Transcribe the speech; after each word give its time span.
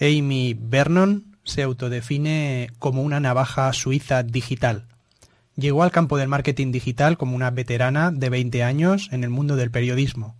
Amy 0.00 0.56
Vernon 0.58 1.36
se 1.44 1.62
autodefine 1.62 2.70
como 2.78 3.02
una 3.02 3.20
navaja 3.20 3.72
suiza 3.72 4.22
digital. 4.22 4.86
Llegó 5.56 5.82
al 5.82 5.90
campo 5.90 6.16
del 6.16 6.28
marketing 6.28 6.72
digital 6.72 7.18
como 7.18 7.36
una 7.36 7.50
veterana 7.50 8.10
de 8.10 8.30
20 8.30 8.62
años 8.62 9.08
en 9.12 9.22
el 9.22 9.30
mundo 9.30 9.56
del 9.56 9.70
periodismo. 9.70 10.34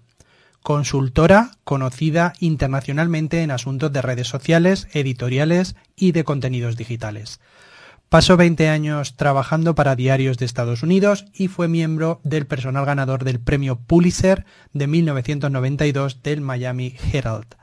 Consultora 0.63 1.51
conocida 1.65 2.35
internacionalmente 2.39 3.43
en 3.43 3.51
asuntos 3.51 3.93
de 3.93 4.01
redes 4.01 4.29
sociales, 4.29 4.89
editoriales 4.93 5.75
y 5.97 6.13
de 6.13 6.25
contenidos 6.25 6.77
digitales. 6.77 7.41
Pasó 8.09 8.37
20 8.37 8.69
años 8.69 9.17
trabajando 9.17 9.75
para 9.75 9.97
diarios 9.97 10.39
de 10.39 10.45
Estados 10.45 10.83
Unidos 10.83 11.25
y 11.35 11.49
fue 11.49 11.67
miembro 11.67 12.21
del 12.25 12.47
personal 12.47 12.85
ganador 12.85 13.25
del 13.25 13.41
premio 13.41 13.77
Pulitzer 13.77 14.45
de 14.73 14.87
1992 14.87 16.23
del 16.23 16.43
Miami 16.43 16.95
Herald. 17.13 17.62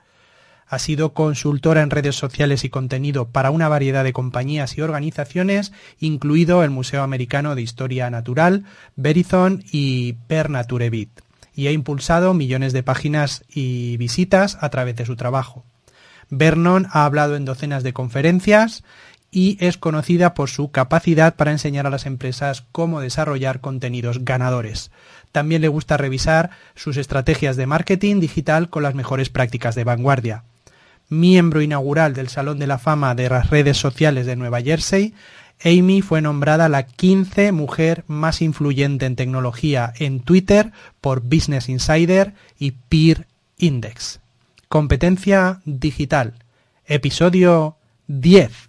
Ha 0.69 0.77
sido 0.77 1.13
consultora 1.13 1.81
en 1.81 1.89
redes 1.89 2.15
sociales 2.15 2.63
y 2.63 2.69
contenido 2.69 3.29
para 3.29 3.49
una 3.49 3.67
variedad 3.67 4.03
de 4.03 4.13
compañías 4.13 4.77
y 4.77 4.81
organizaciones, 4.81 5.73
incluido 5.99 6.63
el 6.63 6.69
Museo 6.69 7.01
Americano 7.01 7.55
de 7.55 7.63
Historia 7.63 8.11
Natural, 8.11 8.65
Verizon 8.95 9.63
y 9.71 10.13
Pernaturevit, 10.27 11.09
y 11.55 11.65
ha 11.65 11.71
impulsado 11.71 12.35
millones 12.35 12.71
de 12.71 12.83
páginas 12.83 13.43
y 13.49 13.97
visitas 13.97 14.59
a 14.61 14.69
través 14.69 14.95
de 14.95 15.07
su 15.07 15.15
trabajo. 15.15 15.63
Vernon 16.29 16.85
ha 16.91 17.05
hablado 17.05 17.35
en 17.35 17.45
docenas 17.45 17.81
de 17.81 17.93
conferencias 17.93 18.83
y 19.31 19.57
es 19.59 19.77
conocida 19.77 20.35
por 20.35 20.51
su 20.51 20.69
capacidad 20.69 21.35
para 21.35 21.51
enseñar 21.51 21.87
a 21.87 21.89
las 21.89 22.05
empresas 22.05 22.63
cómo 22.71 23.01
desarrollar 23.01 23.59
contenidos 23.59 24.23
ganadores. 24.23 24.91
También 25.31 25.63
le 25.63 25.67
gusta 25.67 25.97
revisar 25.97 26.51
sus 26.75 26.97
estrategias 26.97 27.55
de 27.55 27.65
marketing 27.65 28.19
digital 28.19 28.69
con 28.69 28.83
las 28.83 28.93
mejores 28.93 29.29
prácticas 29.29 29.73
de 29.73 29.83
vanguardia 29.83 30.43
miembro 31.09 31.61
inaugural 31.61 32.13
del 32.13 32.29
Salón 32.29 32.59
de 32.59 32.67
la 32.67 32.77
Fama 32.77 33.15
de 33.15 33.29
las 33.29 33.49
redes 33.49 33.77
sociales 33.77 34.25
de 34.25 34.35
Nueva 34.35 34.61
Jersey, 34.61 35.13
Amy 35.63 36.01
fue 36.01 36.21
nombrada 36.21 36.69
la 36.69 36.83
15 36.83 37.51
mujer 37.51 38.05
más 38.07 38.41
influyente 38.41 39.05
en 39.05 39.15
tecnología 39.15 39.91
en 39.97 40.21
Twitter 40.21 40.71
por 41.01 41.21
Business 41.21 41.67
Insider 41.67 42.33
y 42.57 42.71
Peer 42.71 43.27
Index. 43.57 44.21
Competencia 44.69 45.59
digital. 45.65 46.33
Episodio 46.85 47.75
10. 48.07 48.68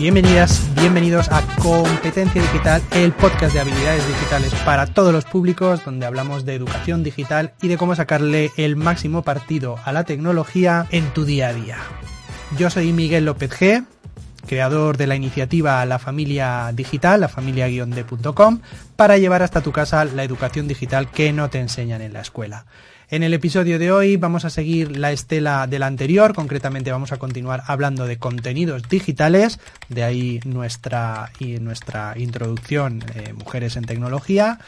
Bienvenidas, 0.00 0.66
bienvenidos 0.76 1.28
a 1.30 1.42
Competencia 1.56 2.40
Digital, 2.40 2.80
el 2.92 3.12
podcast 3.12 3.52
de 3.52 3.60
habilidades 3.60 4.08
digitales 4.08 4.54
para 4.64 4.86
todos 4.86 5.12
los 5.12 5.26
públicos, 5.26 5.84
donde 5.84 6.06
hablamos 6.06 6.46
de 6.46 6.54
educación 6.54 7.02
digital 7.02 7.52
y 7.60 7.68
de 7.68 7.76
cómo 7.76 7.94
sacarle 7.94 8.50
el 8.56 8.76
máximo 8.76 9.20
partido 9.20 9.76
a 9.84 9.92
la 9.92 10.04
tecnología 10.04 10.86
en 10.90 11.12
tu 11.12 11.26
día 11.26 11.48
a 11.48 11.52
día. 11.52 11.76
Yo 12.56 12.70
soy 12.70 12.94
Miguel 12.94 13.26
López 13.26 13.50
G, 13.50 13.84
creador 14.46 14.96
de 14.96 15.06
la 15.06 15.16
iniciativa 15.16 15.84
La 15.84 15.98
Familia 15.98 16.72
Digital, 16.72 17.20
la 17.20 17.28
familia-d.com, 17.28 18.60
para 18.96 19.18
llevar 19.18 19.42
hasta 19.42 19.60
tu 19.60 19.70
casa 19.70 20.06
la 20.06 20.24
educación 20.24 20.66
digital 20.66 21.10
que 21.10 21.34
no 21.34 21.50
te 21.50 21.60
enseñan 21.60 22.00
en 22.00 22.14
la 22.14 22.22
escuela. 22.22 22.64
En 23.10 23.24
el 23.24 23.34
episodio 23.34 23.80
de 23.80 23.90
hoy 23.90 24.16
vamos 24.16 24.44
a 24.44 24.50
seguir 24.50 24.96
la 24.96 25.10
estela 25.10 25.66
del 25.66 25.82
anterior, 25.82 26.32
concretamente 26.32 26.92
vamos 26.92 27.10
a 27.10 27.16
continuar 27.16 27.64
hablando 27.66 28.06
de 28.06 28.18
contenidos 28.18 28.88
digitales, 28.88 29.58
de 29.88 30.04
ahí 30.04 30.38
nuestra, 30.44 31.32
y 31.40 31.58
nuestra 31.58 32.14
introducción 32.16 33.02
eh, 33.16 33.32
Mujeres 33.32 33.74
en 33.74 33.84
Tecnología. 33.84 34.60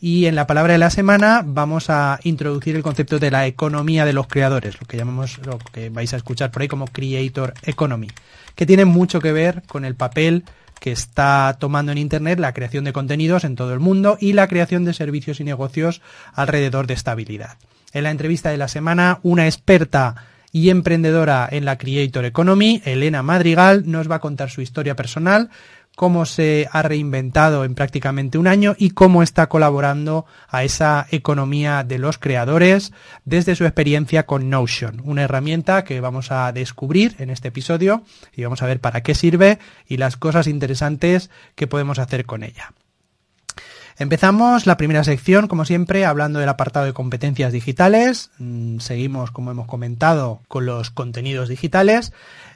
Y 0.00 0.26
en 0.26 0.34
la 0.34 0.48
palabra 0.48 0.72
de 0.72 0.80
la 0.80 0.90
semana 0.90 1.42
vamos 1.46 1.88
a 1.88 2.18
introducir 2.24 2.74
el 2.74 2.82
concepto 2.82 3.20
de 3.20 3.30
la 3.30 3.46
economía 3.46 4.04
de 4.04 4.12
los 4.12 4.26
creadores, 4.26 4.80
lo 4.80 4.88
que 4.88 4.96
llamamos, 4.96 5.38
lo 5.46 5.58
que 5.58 5.88
vais 5.88 6.12
a 6.14 6.16
escuchar 6.16 6.50
por 6.50 6.62
ahí 6.62 6.68
como 6.68 6.88
Creator 6.88 7.54
Economy, 7.62 8.08
que 8.54 8.66
tiene 8.66 8.84
mucho 8.84 9.20
que 9.20 9.32
ver 9.32 9.62
con 9.66 9.84
el 9.84 9.94
papel 9.94 10.44
que 10.80 10.92
está 10.92 11.56
tomando 11.58 11.92
en 11.92 11.98
Internet 11.98 12.38
la 12.38 12.52
creación 12.52 12.84
de 12.84 12.92
contenidos 12.92 13.44
en 13.44 13.56
todo 13.56 13.72
el 13.72 13.80
mundo 13.80 14.18
y 14.20 14.32
la 14.32 14.48
creación 14.48 14.84
de 14.84 14.92
servicios 14.92 15.40
y 15.40 15.44
negocios 15.44 16.02
alrededor 16.34 16.86
de 16.86 16.94
esta 16.94 17.12
habilidad. 17.12 17.56
En 17.92 18.04
la 18.04 18.10
entrevista 18.10 18.50
de 18.50 18.56
la 18.56 18.68
semana, 18.68 19.20
una 19.22 19.46
experta 19.46 20.16
y 20.52 20.70
emprendedora 20.70 21.48
en 21.50 21.64
la 21.64 21.78
Creator 21.78 22.24
Economy, 22.24 22.80
Elena 22.84 23.22
Madrigal, 23.22 23.84
nos 23.86 24.10
va 24.10 24.16
a 24.16 24.20
contar 24.20 24.50
su 24.50 24.60
historia 24.60 24.94
personal, 24.94 25.50
cómo 25.96 26.26
se 26.26 26.68
ha 26.72 26.82
reinventado 26.82 27.64
en 27.64 27.74
prácticamente 27.74 28.38
un 28.38 28.46
año 28.46 28.74
y 28.78 28.90
cómo 28.90 29.22
está 29.22 29.48
colaborando 29.48 30.26
a 30.48 30.64
esa 30.64 31.06
economía 31.10 31.84
de 31.84 31.98
los 31.98 32.18
creadores 32.18 32.92
desde 33.24 33.54
su 33.54 33.64
experiencia 33.64 34.26
con 34.26 34.50
Notion, 34.50 35.00
una 35.04 35.22
herramienta 35.22 35.84
que 35.84 36.00
vamos 36.00 36.30
a 36.32 36.52
descubrir 36.52 37.16
en 37.18 37.30
este 37.30 37.48
episodio 37.48 38.02
y 38.34 38.44
vamos 38.44 38.62
a 38.62 38.66
ver 38.66 38.80
para 38.80 39.02
qué 39.02 39.14
sirve 39.14 39.58
y 39.86 39.96
las 39.96 40.16
cosas 40.16 40.46
interesantes 40.46 41.30
que 41.54 41.66
podemos 41.66 41.98
hacer 41.98 42.26
con 42.26 42.42
ella. 42.42 42.72
Empezamos 43.96 44.66
la 44.66 44.76
primera 44.76 45.04
sección, 45.04 45.46
como 45.46 45.64
siempre, 45.64 46.04
hablando 46.04 46.40
del 46.40 46.48
apartado 46.48 46.84
de 46.84 46.92
competencias 46.92 47.52
digitales. 47.52 48.30
Mm, 48.38 48.78
seguimos, 48.80 49.30
como 49.30 49.52
hemos 49.52 49.68
comentado, 49.68 50.40
con 50.48 50.66
los 50.66 50.90
contenidos 50.90 51.48
digitales. 51.48 52.12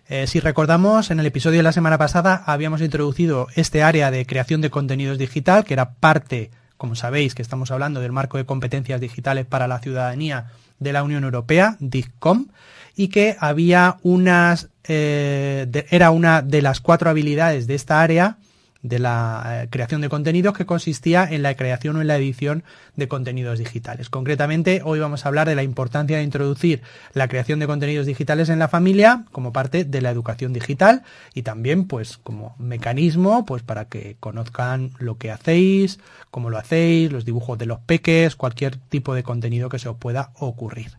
Eh, 0.08 0.26
si 0.26 0.40
recordamos, 0.40 1.12
en 1.12 1.20
el 1.20 1.26
episodio 1.26 1.58
de 1.58 1.62
la 1.62 1.72
semana 1.72 1.96
pasada 1.96 2.42
habíamos 2.46 2.80
introducido 2.80 3.46
este 3.54 3.84
área 3.84 4.10
de 4.10 4.26
creación 4.26 4.60
de 4.60 4.70
contenidos 4.70 5.16
digital, 5.16 5.64
que 5.64 5.74
era 5.74 5.92
parte, 5.92 6.50
como 6.76 6.96
sabéis, 6.96 7.36
que 7.36 7.42
estamos 7.42 7.70
hablando 7.70 8.00
del 8.00 8.10
marco 8.10 8.36
de 8.36 8.46
competencias 8.46 9.00
digitales 9.00 9.46
para 9.46 9.68
la 9.68 9.78
ciudadanía 9.78 10.46
de 10.80 10.92
la 10.92 11.04
Unión 11.04 11.22
Europea, 11.22 11.76
DICCOM, 11.78 12.48
y 12.96 13.08
que 13.08 13.36
había 13.38 13.98
unas, 14.02 14.70
eh, 14.84 15.86
era 15.90 16.10
una 16.10 16.42
de 16.42 16.62
las 16.62 16.80
cuatro 16.80 17.10
habilidades 17.10 17.68
de 17.68 17.76
esta 17.76 18.00
área 18.00 18.38
de 18.82 18.98
la 18.98 19.62
eh, 19.64 19.68
creación 19.70 20.00
de 20.00 20.08
contenidos 20.08 20.56
que 20.56 20.66
consistía 20.66 21.24
en 21.28 21.42
la 21.42 21.56
creación 21.56 21.96
o 21.96 22.00
en 22.00 22.06
la 22.06 22.16
edición 22.16 22.62
de 22.96 23.08
contenidos 23.08 23.58
digitales. 23.58 24.08
Concretamente, 24.08 24.82
hoy 24.84 25.00
vamos 25.00 25.24
a 25.24 25.28
hablar 25.28 25.48
de 25.48 25.56
la 25.56 25.64
importancia 25.64 26.18
de 26.18 26.22
introducir 26.22 26.82
la 27.12 27.28
creación 27.28 27.58
de 27.58 27.66
contenidos 27.66 28.06
digitales 28.06 28.48
en 28.48 28.58
la 28.58 28.68
familia 28.68 29.24
como 29.32 29.52
parte 29.52 29.84
de 29.84 30.00
la 30.00 30.10
educación 30.10 30.52
digital 30.52 31.02
y 31.34 31.42
también 31.42 31.86
pues 31.86 32.18
como 32.18 32.54
mecanismo 32.58 33.44
pues 33.44 33.62
para 33.62 33.86
que 33.86 34.16
conozcan 34.20 34.92
lo 34.98 35.18
que 35.18 35.32
hacéis, 35.32 35.98
cómo 36.30 36.50
lo 36.50 36.58
hacéis, 36.58 37.10
los 37.10 37.24
dibujos 37.24 37.58
de 37.58 37.66
los 37.66 37.80
peques, 37.80 38.36
cualquier 38.36 38.76
tipo 38.76 39.14
de 39.14 39.24
contenido 39.24 39.68
que 39.68 39.78
se 39.78 39.88
os 39.88 39.96
pueda 39.96 40.30
ocurrir. 40.38 40.92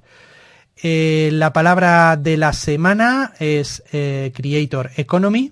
Eh, 0.82 1.30
la 1.34 1.52
palabra 1.52 2.16
de 2.16 2.38
la 2.38 2.54
semana 2.54 3.34
es 3.40 3.84
eh, 3.92 4.32
Creator 4.34 4.92
Economy, 4.96 5.52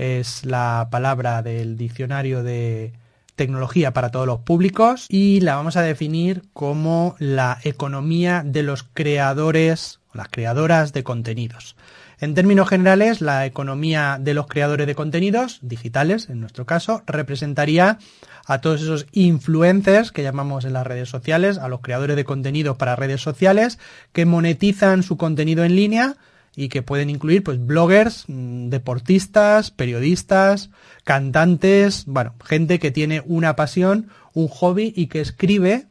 es 0.00 0.46
la 0.46 0.88
palabra 0.90 1.42
del 1.42 1.76
diccionario 1.76 2.42
de 2.42 2.94
tecnología 3.36 3.92
para 3.92 4.10
todos 4.10 4.26
los 4.26 4.40
públicos 4.40 5.06
y 5.10 5.40
la 5.40 5.56
vamos 5.56 5.76
a 5.76 5.82
definir 5.82 6.42
como 6.54 7.16
la 7.18 7.58
economía 7.64 8.42
de 8.44 8.62
los 8.62 8.82
creadores, 8.82 10.00
las 10.14 10.28
creadoras 10.28 10.94
de 10.94 11.04
contenidos. 11.04 11.76
En 12.18 12.34
términos 12.34 12.68
generales, 12.68 13.20
la 13.20 13.44
economía 13.44 14.18
de 14.18 14.32
los 14.32 14.46
creadores 14.46 14.86
de 14.86 14.94
contenidos, 14.94 15.58
digitales 15.62 16.30
en 16.30 16.40
nuestro 16.40 16.64
caso, 16.64 17.02
representaría 17.06 17.98
a 18.46 18.60
todos 18.60 18.80
esos 18.80 19.06
influencers 19.12 20.12
que 20.12 20.22
llamamos 20.22 20.64
en 20.64 20.72
las 20.72 20.86
redes 20.86 21.10
sociales, 21.10 21.58
a 21.58 21.68
los 21.68 21.80
creadores 21.80 22.16
de 22.16 22.24
contenidos 22.24 22.76
para 22.78 22.96
redes 22.96 23.20
sociales, 23.20 23.78
que 24.12 24.24
monetizan 24.24 25.02
su 25.02 25.18
contenido 25.18 25.62
en 25.64 25.76
línea 25.76 26.16
y 26.56 26.68
que 26.68 26.82
pueden 26.82 27.10
incluir 27.10 27.42
pues 27.42 27.64
bloggers, 27.64 28.24
mm, 28.28 28.68
deportistas, 28.68 29.70
periodistas, 29.70 30.70
cantantes, 31.04 32.04
bueno, 32.06 32.34
gente 32.44 32.78
que 32.78 32.90
tiene 32.90 33.22
una 33.26 33.56
pasión, 33.56 34.08
un 34.34 34.48
hobby 34.48 34.92
y 34.96 35.06
que 35.06 35.20
escribe 35.20 35.86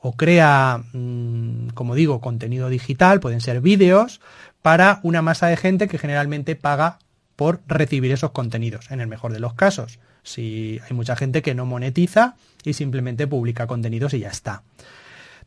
o 0.00 0.12
crea, 0.12 0.82
mm, 0.92 1.68
como 1.74 1.94
digo, 1.94 2.20
contenido 2.20 2.68
digital, 2.68 3.20
pueden 3.20 3.40
ser 3.40 3.60
vídeos, 3.60 4.20
para 4.60 5.00
una 5.02 5.22
masa 5.22 5.46
de 5.46 5.56
gente 5.56 5.88
que 5.88 5.98
generalmente 5.98 6.56
paga 6.56 6.98
por 7.36 7.60
recibir 7.66 8.12
esos 8.12 8.32
contenidos, 8.32 8.90
en 8.90 9.00
el 9.00 9.06
mejor 9.06 9.32
de 9.32 9.40
los 9.40 9.54
casos. 9.54 9.98
Si 10.22 10.80
hay 10.88 10.94
mucha 10.94 11.16
gente 11.16 11.42
que 11.42 11.54
no 11.54 11.66
monetiza 11.66 12.36
y 12.64 12.74
simplemente 12.74 13.26
publica 13.26 13.66
contenidos 13.66 14.14
y 14.14 14.20
ya 14.20 14.28
está. 14.28 14.62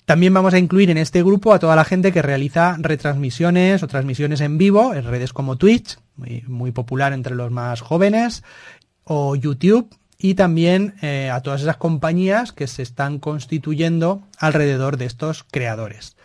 También 0.05 0.33
vamos 0.35 0.53
a 0.53 0.59
incluir 0.59 0.91
en 0.91 0.97
este 0.97 1.23
grupo 1.23 1.53
a 1.53 1.59
toda 1.59 1.75
la 1.75 1.83
gente 1.83 2.11
que 2.11 2.21
realiza 2.21 2.77
retransmisiones 2.79 3.81
o 3.81 3.87
transmisiones 3.87 4.39
en 4.41 4.59
vivo 4.59 4.93
en 4.93 5.03
redes 5.03 5.33
como 5.33 5.57
Twitch, 5.57 5.97
muy, 6.15 6.71
popular 6.71 7.11
entre 7.11 7.35
los 7.35 7.51
más 7.51 7.81
jóvenes, 7.81 8.43
o 9.03 9.35
YouTube, 9.35 9.89
y 10.17 10.35
también 10.35 10.95
eh, 11.01 11.29
a 11.31 11.41
todas 11.41 11.61
esas 11.61 11.77
compañías 11.77 12.51
que 12.51 12.67
se 12.67 12.83
están 12.83 13.19
constituyendo 13.19 14.21
alrededor 14.37 14.97
de 14.97 15.05
estos 15.05 15.43
creadores. 15.43 16.15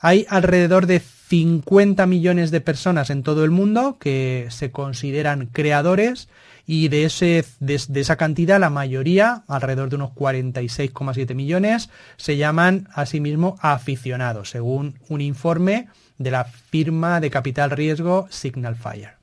Hay 0.00 0.26
alrededor 0.28 0.86
de 0.86 0.98
50 0.98 2.04
millones 2.06 2.50
de 2.50 2.60
personas 2.60 3.08
en 3.10 3.22
todo 3.22 3.44
el 3.44 3.52
mundo 3.52 3.98
que 4.00 4.48
se 4.50 4.72
consideran 4.72 5.46
creadores 5.46 6.28
y 6.72 6.88
de, 6.88 7.04
ese, 7.04 7.44
de, 7.60 8.00
esa 8.00 8.16
cantidad 8.16 8.58
la 8.58 8.70
mayoría, 8.70 9.44
alrededor 9.46 9.90
de 9.90 9.96
unos 9.96 10.12
46,7 10.12 11.34
millones, 11.34 11.90
se 12.16 12.38
llaman 12.38 12.88
asimismo 12.94 13.56
aficionados, 13.60 14.48
según 14.48 14.98
un 15.10 15.20
informe 15.20 15.88
de 16.16 16.30
la 16.30 16.44
firma 16.44 17.20
de 17.20 17.28
capital 17.28 17.72
riesgo 17.72 18.26
Signal 18.30 18.76
Fire. 18.76 19.16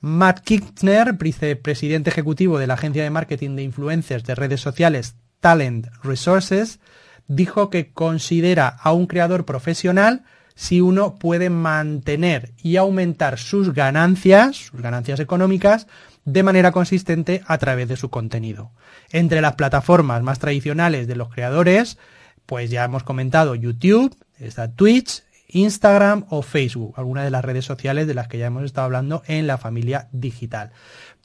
Matt 0.00 0.44
Kirchner, 0.44 1.14
vicepresidente 1.14 2.10
ejecutivo 2.10 2.56
de 2.60 2.68
la 2.68 2.74
agencia 2.74 3.02
de 3.02 3.10
marketing 3.10 3.56
de 3.56 3.64
influencers 3.64 4.22
de 4.22 4.36
redes 4.36 4.60
sociales 4.60 5.16
Talent 5.40 5.88
Resources, 6.04 6.78
dijo 7.26 7.68
que 7.68 7.90
considera 7.90 8.68
a 8.68 8.92
un 8.92 9.08
creador 9.08 9.44
profesional 9.44 10.22
si 10.60 10.82
uno 10.82 11.14
puede 11.14 11.48
mantener 11.48 12.52
y 12.62 12.76
aumentar 12.76 13.38
sus 13.38 13.72
ganancias, 13.72 14.56
sus 14.56 14.82
ganancias 14.82 15.18
económicas, 15.18 15.86
de 16.26 16.42
manera 16.42 16.70
consistente 16.70 17.40
a 17.46 17.56
través 17.56 17.88
de 17.88 17.96
su 17.96 18.10
contenido. 18.10 18.70
Entre 19.10 19.40
las 19.40 19.54
plataformas 19.54 20.22
más 20.22 20.38
tradicionales 20.38 21.06
de 21.06 21.16
los 21.16 21.30
creadores, 21.30 21.96
pues 22.44 22.68
ya 22.68 22.84
hemos 22.84 23.04
comentado 23.04 23.54
YouTube, 23.54 24.14
está 24.38 24.70
Twitch, 24.70 25.22
Instagram 25.48 26.26
o 26.28 26.42
Facebook, 26.42 26.92
algunas 26.98 27.24
de 27.24 27.30
las 27.30 27.42
redes 27.42 27.64
sociales 27.64 28.06
de 28.06 28.12
las 28.12 28.28
que 28.28 28.36
ya 28.36 28.46
hemos 28.46 28.64
estado 28.64 28.84
hablando 28.84 29.22
en 29.26 29.46
la 29.46 29.56
familia 29.56 30.08
digital. 30.12 30.72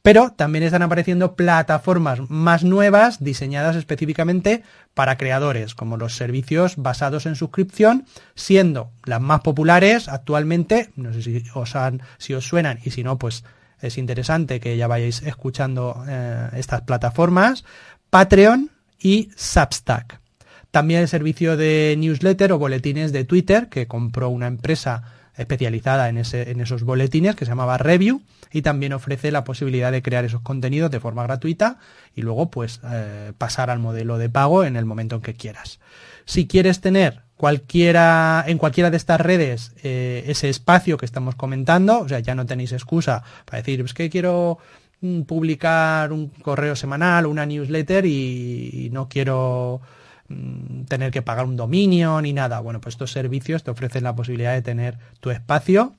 Pero 0.06 0.30
también 0.30 0.64
están 0.64 0.84
apareciendo 0.84 1.36
plataformas 1.36 2.30
más 2.30 2.64
nuevas 2.64 3.24
diseñadas 3.24 3.76
específicamente 3.76 4.62
para 4.94 5.18
creadores, 5.18 5.74
como 5.74 5.98
los 5.98 6.16
servicios 6.16 6.76
basados 6.78 7.26
en 7.26 7.34
suscripción, 7.34 8.06
siendo 8.36 8.92
las 9.06 9.20
más 9.20 9.42
populares 9.42 10.08
actualmente, 10.08 10.92
no 10.96 11.12
sé 11.12 11.24
si 11.24 11.44
os, 11.56 12.46
suenan 12.46 12.80
y 12.84 12.92
si 12.92 13.04
no, 13.04 13.18
pues 13.18 13.46
es 13.82 13.98
interesante 13.98 14.60
que 14.60 14.78
ya 14.78 14.86
vayáis 14.86 15.24
escuchando 15.24 16.06
eh, 16.08 16.50
estas 16.54 16.82
plataformas, 16.82 17.66
Patreon 18.12 18.70
y 19.00 19.32
Substack. 19.36 20.20
También 20.70 21.02
el 21.02 21.08
servicio 21.08 21.58
de 21.58 21.96
newsletter 21.98 22.52
o 22.52 22.60
boletines 22.60 23.12
de 23.12 23.24
Twitter 23.24 23.70
que 23.70 23.88
compró 23.88 24.30
una 24.30 24.46
empresa 24.46 25.15
especializada 25.38 26.10
en, 26.10 26.18
ese, 26.18 26.52
en 26.52 26.62
esos 26.62 26.84
boletines 26.84 27.36
que 27.36 27.46
se 27.46 27.52
llamaba 27.52 27.78
Review 27.78 28.22
y 28.52 28.62
también 28.62 28.94
ofrece 28.94 29.32
la 29.32 29.44
posibilidad 29.44 29.92
de 29.92 30.02
crear 30.02 30.26
esos 30.26 30.42
contenidos 30.42 30.92
de 30.92 31.00
forma 31.00 31.24
gratuita 31.24 31.80
y 32.16 32.22
luego 32.22 32.50
pues 32.50 32.80
eh, 32.90 33.34
pasar 33.38 33.70
al 33.70 33.80
modelo 33.80 34.18
de 34.18 34.30
pago 34.30 34.64
en 34.64 34.76
el 34.76 34.86
momento 34.86 35.16
en 35.16 35.22
que 35.22 35.34
quieras. 35.34 35.80
Si 36.26 36.48
quieres 36.48 36.82
tener 36.82 37.26
cualquiera, 37.38 38.44
en 38.48 38.58
cualquiera 38.58 38.90
de 38.90 38.98
estas 38.98 39.22
redes 39.22 39.74
eh, 39.84 40.24
ese 40.28 40.50
espacio 40.50 40.98
que 40.98 41.06
estamos 41.06 41.36
comentando, 41.36 42.00
o 42.00 42.08
sea, 42.08 42.20
ya 42.20 42.36
no 42.36 42.46
tenéis 42.46 42.72
excusa 42.72 43.24
para 43.46 43.60
decir, 43.60 43.82
es 43.82 43.94
que 43.94 44.10
quiero 44.10 44.58
mm, 45.02 45.22
publicar 45.24 46.12
un 46.12 46.30
correo 46.30 46.76
semanal, 46.76 47.26
una 47.26 47.46
newsletter 47.46 48.06
y, 48.06 48.90
no 48.92 49.10
quiero 49.10 49.82
mm, 50.30 50.84
tener 50.86 51.12
que 51.12 51.22
pagar 51.22 51.46
un 51.46 51.56
dominio 51.56 52.22
ni 52.22 52.34
nada. 52.34 52.60
Bueno, 52.60 52.82
pues 52.82 52.96
estos 52.96 53.12
servicios 53.12 53.64
te 53.64 53.72
ofrecen 53.72 54.04
la 54.04 54.16
posibilidad 54.16 54.54
de 54.54 54.62
tener 54.62 54.98
tu 55.20 55.32
espacio 55.32 55.94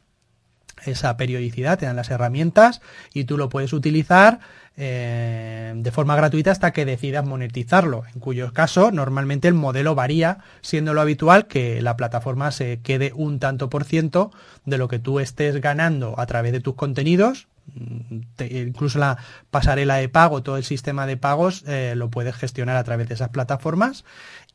esa 0.84 1.16
periodicidad, 1.16 1.78
te 1.78 1.86
dan 1.86 1.96
las 1.96 2.10
herramientas 2.10 2.80
y 3.14 3.24
tú 3.24 3.38
lo 3.38 3.48
puedes 3.48 3.72
utilizar 3.72 4.40
eh, 4.76 5.72
de 5.74 5.90
forma 5.90 6.16
gratuita 6.16 6.50
hasta 6.50 6.72
que 6.72 6.84
decidas 6.84 7.24
monetizarlo, 7.24 8.04
en 8.12 8.20
cuyo 8.20 8.52
caso 8.52 8.90
normalmente 8.90 9.48
el 9.48 9.54
modelo 9.54 9.94
varía, 9.94 10.38
siendo 10.60 10.92
lo 10.92 11.00
habitual 11.00 11.46
que 11.46 11.80
la 11.80 11.96
plataforma 11.96 12.50
se 12.50 12.80
quede 12.80 13.12
un 13.14 13.38
tanto 13.38 13.70
por 13.70 13.84
ciento 13.84 14.30
de 14.64 14.78
lo 14.78 14.88
que 14.88 14.98
tú 14.98 15.18
estés 15.18 15.60
ganando 15.60 16.18
a 16.18 16.26
través 16.26 16.52
de 16.52 16.60
tus 16.60 16.74
contenidos, 16.74 17.48
incluso 17.74 18.98
la 18.98 19.18
pasarela 19.50 19.96
de 19.96 20.08
pago, 20.08 20.42
todo 20.42 20.56
el 20.56 20.64
sistema 20.64 21.06
de 21.06 21.16
pagos 21.16 21.64
eh, 21.66 21.94
lo 21.96 22.10
puedes 22.10 22.34
gestionar 22.36 22.76
a 22.76 22.84
través 22.84 23.08
de 23.08 23.14
esas 23.14 23.30
plataformas 23.30 24.04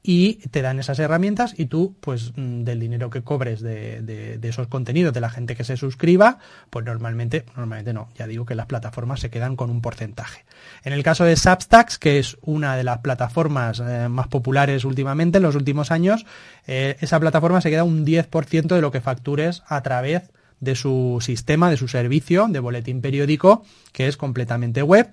y 0.03 0.35
te 0.49 0.61
dan 0.61 0.79
esas 0.79 0.97
herramientas 0.99 1.53
y 1.57 1.65
tú, 1.65 1.95
pues 1.99 2.33
mm, 2.35 2.63
del 2.63 2.79
dinero 2.79 3.09
que 3.09 3.21
cobres 3.21 3.61
de, 3.61 4.01
de, 4.01 4.49
esos 4.49 4.67
contenidos, 4.67 5.13
de 5.13 5.21
la 5.21 5.29
gente 5.29 5.55
que 5.55 5.63
se 5.63 5.77
suscriba, 5.77 6.39
pues 6.69 6.85
normalmente, 6.85 7.45
normalmente 7.55 7.93
no, 7.93 8.09
ya 8.15 8.25
digo 8.25 8.45
que 8.45 8.55
las 8.55 8.65
plataformas 8.65 9.19
se 9.19 9.29
quedan 9.29 9.55
con 9.55 9.69
un 9.69 9.81
porcentaje. 9.81 10.43
En 10.83 10.93
el 10.93 11.03
caso 11.03 11.23
de 11.23 11.35
Substacks, 11.35 11.99
que 11.99 12.17
es 12.17 12.37
una 12.41 12.75
de 12.75 12.83
las 12.83 12.99
plataformas 12.99 13.79
eh, 13.79 14.07
más 14.09 14.27
populares 14.27 14.85
últimamente, 14.85 15.37
en 15.37 15.43
los 15.43 15.55
últimos 15.55 15.91
años, 15.91 16.25
eh, 16.65 16.97
esa 16.99 17.19
plataforma 17.19 17.61
se 17.61 17.69
queda 17.69 17.83
un 17.83 18.05
10% 18.05 18.75
de 18.75 18.81
lo 18.81 18.91
que 18.91 19.01
factures 19.01 19.63
a 19.67 19.81
través 19.83 20.31
de 20.61 20.75
su 20.75 21.17
sistema, 21.21 21.69
de 21.69 21.75
su 21.75 21.89
servicio 21.89 22.47
de 22.47 22.59
boletín 22.59 23.01
periódico, 23.01 23.65
que 23.91 24.07
es 24.07 24.15
completamente 24.15 24.81
web 24.81 25.11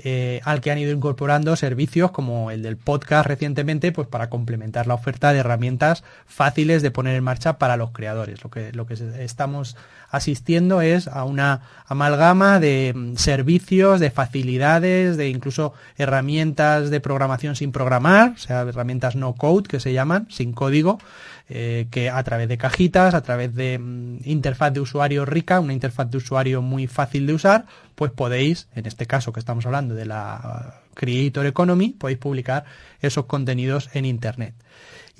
eh, 0.00 0.40
al 0.44 0.60
que 0.60 0.70
han 0.70 0.78
ido 0.78 0.92
incorporando 0.92 1.56
servicios 1.56 2.12
como 2.12 2.52
el 2.52 2.62
del 2.62 2.76
podcast 2.76 3.26
recientemente, 3.26 3.90
pues 3.90 4.06
para 4.06 4.30
complementar 4.30 4.86
la 4.86 4.94
oferta 4.94 5.32
de 5.32 5.40
herramientas 5.40 6.04
fáciles 6.24 6.82
de 6.82 6.92
poner 6.92 7.16
en 7.16 7.24
marcha 7.24 7.58
para 7.58 7.76
los 7.76 7.90
creadores. 7.90 8.44
Lo 8.44 8.50
que, 8.50 8.72
lo 8.72 8.86
que 8.86 8.94
estamos 8.94 9.76
asistiendo 10.08 10.82
es 10.82 11.08
a 11.08 11.24
una 11.24 11.62
amalgama 11.86 12.60
de 12.60 12.92
mm, 12.94 13.16
servicios, 13.16 13.98
de 13.98 14.12
facilidades, 14.12 15.16
de 15.16 15.30
incluso 15.30 15.74
herramientas 15.96 16.90
de 16.90 17.00
programación 17.00 17.56
sin 17.56 17.72
programar, 17.72 18.34
o 18.36 18.38
sea, 18.38 18.60
herramientas 18.60 19.16
no 19.16 19.34
code 19.34 19.68
que 19.68 19.80
se 19.80 19.92
llaman, 19.92 20.28
sin 20.30 20.52
código, 20.52 21.00
eh, 21.50 21.86
que 21.90 22.10
a 22.10 22.22
través 22.22 22.48
de 22.48 22.58
cajitas, 22.58 23.14
a 23.14 23.22
través 23.22 23.54
de 23.54 23.78
mm, 23.78 24.18
interfaz 24.24 24.72
de 24.72 24.80
usuario 24.80 25.24
rica, 25.24 25.60
una 25.60 25.72
interfaz 25.72 26.10
de 26.10 26.18
usuario 26.18 26.60
muy 26.60 26.86
fácil 26.86 27.26
de 27.26 27.32
usar, 27.32 27.66
pues 27.94 28.12
podéis, 28.12 28.68
en 28.74 28.86
este 28.86 29.06
caso 29.06 29.32
que 29.32 29.40
estamos 29.40 29.64
hablando 29.64 29.94
de 29.94 30.06
la 30.06 30.82
Creator 30.94 31.46
Economy, 31.46 31.90
podéis 31.90 32.18
publicar 32.18 32.64
esos 33.00 33.26
contenidos 33.26 33.88
en 33.94 34.04
Internet. 34.04 34.54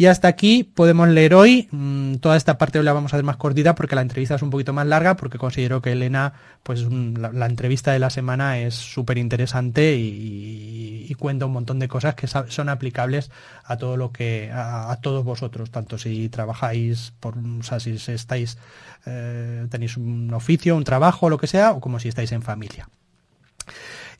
Y 0.00 0.06
hasta 0.06 0.28
aquí 0.28 0.62
podemos 0.62 1.08
leer 1.08 1.34
hoy. 1.34 1.66
Mm, 1.72 2.18
toda 2.18 2.36
esta 2.36 2.56
parte 2.56 2.80
la 2.84 2.92
vamos 2.92 3.12
a 3.12 3.16
hacer 3.16 3.24
más 3.24 3.36
cortita 3.36 3.74
porque 3.74 3.96
la 3.96 4.00
entrevista 4.02 4.36
es 4.36 4.42
un 4.42 4.50
poquito 4.50 4.72
más 4.72 4.86
larga 4.86 5.16
porque 5.16 5.38
considero 5.38 5.82
que 5.82 5.90
Elena, 5.90 6.34
pues 6.62 6.86
la, 6.88 7.46
entrevista 7.46 7.90
de 7.90 7.98
la 7.98 8.08
semana 8.08 8.60
es 8.60 8.76
súper 8.76 9.18
interesante 9.18 9.96
y, 9.96 11.12
cuenta 11.18 11.46
un 11.46 11.52
montón 11.52 11.80
de 11.80 11.88
cosas 11.88 12.14
que 12.14 12.28
son 12.28 12.68
aplicables 12.68 13.32
a 13.64 13.76
todo 13.76 13.96
lo 13.96 14.12
que, 14.12 14.52
a, 14.54 14.96
todos 15.02 15.24
vosotros, 15.24 15.72
tanto 15.72 15.98
si 15.98 16.28
trabajáis 16.28 17.12
por, 17.18 17.36
o 17.36 17.62
sea, 17.64 17.80
si 17.80 17.96
estáis, 18.12 18.56
eh, 19.04 19.66
tenéis 19.68 19.96
un 19.96 20.32
oficio, 20.32 20.76
un 20.76 20.84
trabajo, 20.84 21.28
lo 21.28 21.38
que 21.38 21.48
sea, 21.48 21.72
o 21.72 21.80
como 21.80 21.98
si 21.98 22.08
estáis 22.08 22.30
en 22.30 22.42
familia. 22.42 22.88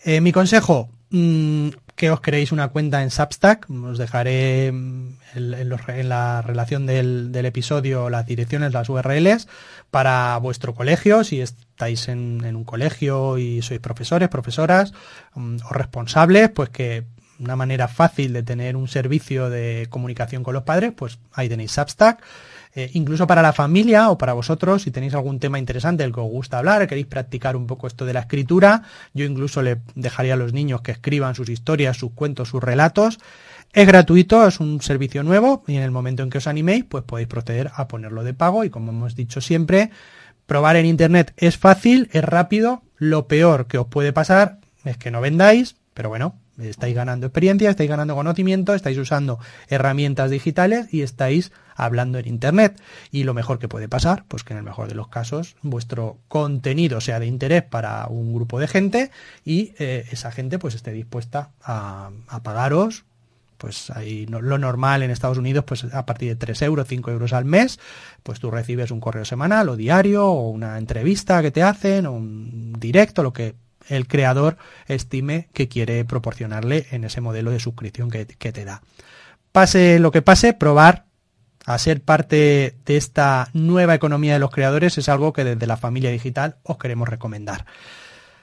Eh, 0.05 0.21
mi 0.21 0.33
consejo, 0.33 0.91
mm, 1.11 1.69
que 1.97 2.11
os 2.11 2.21
creéis 2.21 2.53
una 2.53 2.69
cuenta 2.69 3.03
en 3.03 3.11
Substack. 3.11 3.69
Os 3.71 3.99
dejaré 3.99 4.71
mm, 4.73 5.19
en, 5.35 6.09
la 6.09 6.43
relación 6.43 6.87
del, 6.87 7.35
episodio 7.35 8.09
las 8.11 8.27
direcciones, 8.27 8.73
las 8.73 8.89
URLs 8.89 9.49
para 9.91 10.37
vuestro 10.39 10.75
colegio, 10.75 11.25
si 11.25 11.41
estáis 11.41 12.09
en, 12.09 12.45
un 12.55 12.65
colegio 12.65 13.39
y 13.39 13.63
sois 13.63 13.81
profesores, 13.81 14.29
profesoras 14.29 14.93
mm, 15.35 15.57
o 15.69 15.73
responsables, 15.73 16.51
pues 16.51 16.69
que 16.71 17.05
una 17.41 17.57
manera 17.57 17.89
fácil 17.89 18.33
de 18.33 18.43
tener 18.43 18.77
un 18.77 18.89
servicio 18.89 19.51
de 19.51 19.87
comunicación 19.91 20.43
con 20.43 20.55
los 20.55 20.65
padres, 20.65 20.93
pues 20.97 21.19
ahí 21.33 21.49
tenéis 21.49 21.73
Substack. 21.73 22.23
Eh, 22.75 22.91
incluso 22.93 23.27
para 23.27 23.43
la 23.43 23.53
familia 23.53 24.11
o 24.11 24.19
para 24.19 24.35
vosotros, 24.35 24.83
si 24.83 24.91
tenéis 24.91 25.15
algún 25.15 25.41
tema 25.41 25.59
interesante 25.59 26.03
del 26.03 26.13
que 26.13 26.21
os 26.21 26.29
gusta 26.29 26.59
hablar, 26.59 26.87
queréis 26.87 27.07
practicar 27.07 27.57
un 27.57 27.67
poco 27.67 27.87
esto 27.87 28.05
de 28.05 28.13
la 28.13 28.21
escritura, 28.21 28.83
yo 29.15 29.25
incluso 29.25 29.63
le 29.63 29.79
dejaría 29.95 30.35
a 30.35 30.37
los 30.37 30.53
niños 30.53 30.83
que 30.83 30.93
escriban 30.93 31.35
sus 31.35 31.49
historias, 31.49 31.97
sus 31.97 32.13
cuentos, 32.13 32.51
sus 32.51 32.63
relatos. 32.63 33.19
Es 33.73 33.87
gratuito, 33.87 34.47
es 34.47 34.61
un 34.61 34.81
servicio 34.81 35.23
nuevo 35.23 35.63
y 35.67 35.77
en 35.77 35.83
el 35.83 35.91
momento 35.91 36.23
en 36.23 36.31
que 36.31 36.39
os 36.39 36.47
animéis, 36.47 36.85
pues 36.85 37.05
podéis 37.05 37.29
proceder 37.29 37.71
a 37.75 37.89
ponerlo 37.89 38.23
de 38.23 38.35
pago 38.35 38.65
y 38.65 38.71
como 38.71 38.93
hemos 38.93 39.15
dicho 39.15 39.41
siempre, 39.41 39.91
probar 40.47 40.77
en 40.77 40.87
internet 40.87 41.35
es 41.37 41.59
fácil, 41.59 42.09
es 42.13 42.25
rápido, 42.25 42.83
lo 42.97 43.29
peor 43.29 43.67
que 43.67 43.79
os 43.79 43.87
puede 43.87 44.13
pasar 44.13 44.59
es 44.85 44.97
que 44.97 45.11
no 45.11 45.21
vendáis, 45.21 45.77
pero 45.95 46.09
bueno, 46.09 46.37
estáis 46.59 46.95
ganando 46.95 47.27
experiencia, 47.27 47.71
estáis 47.71 47.89
ganando 47.89 48.15
conocimiento, 48.15 48.75
estáis 48.75 48.99
usando 48.99 49.39
herramientas 49.69 50.31
digitales 50.31 50.93
y 50.93 51.03
estáis 51.03 51.53
hablando 51.75 52.19
en 52.19 52.29
Internet. 52.29 52.81
Y 53.11 53.25
lo 53.25 53.35
mejor 53.35 53.59
que 53.59 53.69
puede 53.69 53.89
pasar, 53.89 54.25
pues 54.29 54.45
que 54.45 54.53
en 54.53 54.59
el 54.59 54.65
mejor 54.65 54.89
de 54.89 54.95
los 54.95 55.09
casos 55.09 55.57
vuestro 55.63 56.19
contenido 56.29 57.01
sea 57.01 57.21
de 57.21 57.27
interés 57.27 57.63
para 57.63 58.07
un 58.09 58.35
grupo 58.35 58.59
de 58.59 58.69
gente 58.69 59.11
y 59.45 59.73
eh, 59.79 60.07
esa 60.11 60.31
gente 60.33 60.59
pues 60.59 60.75
esté 60.75 60.93
dispuesta 60.93 61.51
a, 61.63 62.11
pagaros 62.43 63.05
pues 63.57 63.91
ahí 63.91 64.25
lo 64.27 64.57
normal 64.57 65.03
en 65.03 65.11
Estados 65.11 65.37
Unidos, 65.37 65.65
pues 65.67 65.83
a 65.93 66.07
partir 66.07 66.29
de 66.29 66.37
3 66.37 66.63
euros, 66.63 66.87
5 66.87 67.11
euros 67.11 67.33
al 67.33 67.45
mes, 67.45 67.81
pues 68.23 68.39
tú 68.39 68.53
recibes 68.53 68.93
un 68.93 69.01
correo 69.01 69.25
semanal 69.25 69.69
o 69.69 69.77
diario 69.77 70.27
o 70.27 70.49
una 70.49 70.79
entrevista 70.79 71.43
que 71.43 71.51
te 71.51 71.65
hacen 71.65 72.07
o 72.07 72.13
un 72.13 72.75
directo, 72.79 73.25
lo 73.25 73.33
que 73.33 73.57
el 73.89 74.07
creador 74.07 74.57
estime 74.87 75.49
que 75.53 75.69
quiere 75.69 76.05
proporcionarle 76.05 76.87
en 76.91 77.05
ese 77.05 77.21
modelo 77.21 77.51
de 77.51 77.61
suscripción 77.61 78.11
que, 78.11 78.25
te 78.27 78.65
da. 78.65 78.83
Pase 79.53 79.99
lo 79.99 80.11
que 80.11 80.23
pase, 80.23 80.53
probar 80.53 81.07
a 81.65 81.79
ser 81.79 82.01
parte 82.01 82.77
de 82.87 82.97
esta 82.97 83.51
nueva 83.53 83.95
economía 83.95 84.33
de 84.33 84.39
los 84.39 84.51
creadores 84.51 84.97
es 84.97 85.09
algo 85.09 85.33
que 85.33 85.45
desde 85.45 85.67
la 85.67 85.77
familia 85.77 86.11
digital 86.11 86.57
os 86.63 86.79
queremos 86.79 87.09
recomendar. 87.09 87.67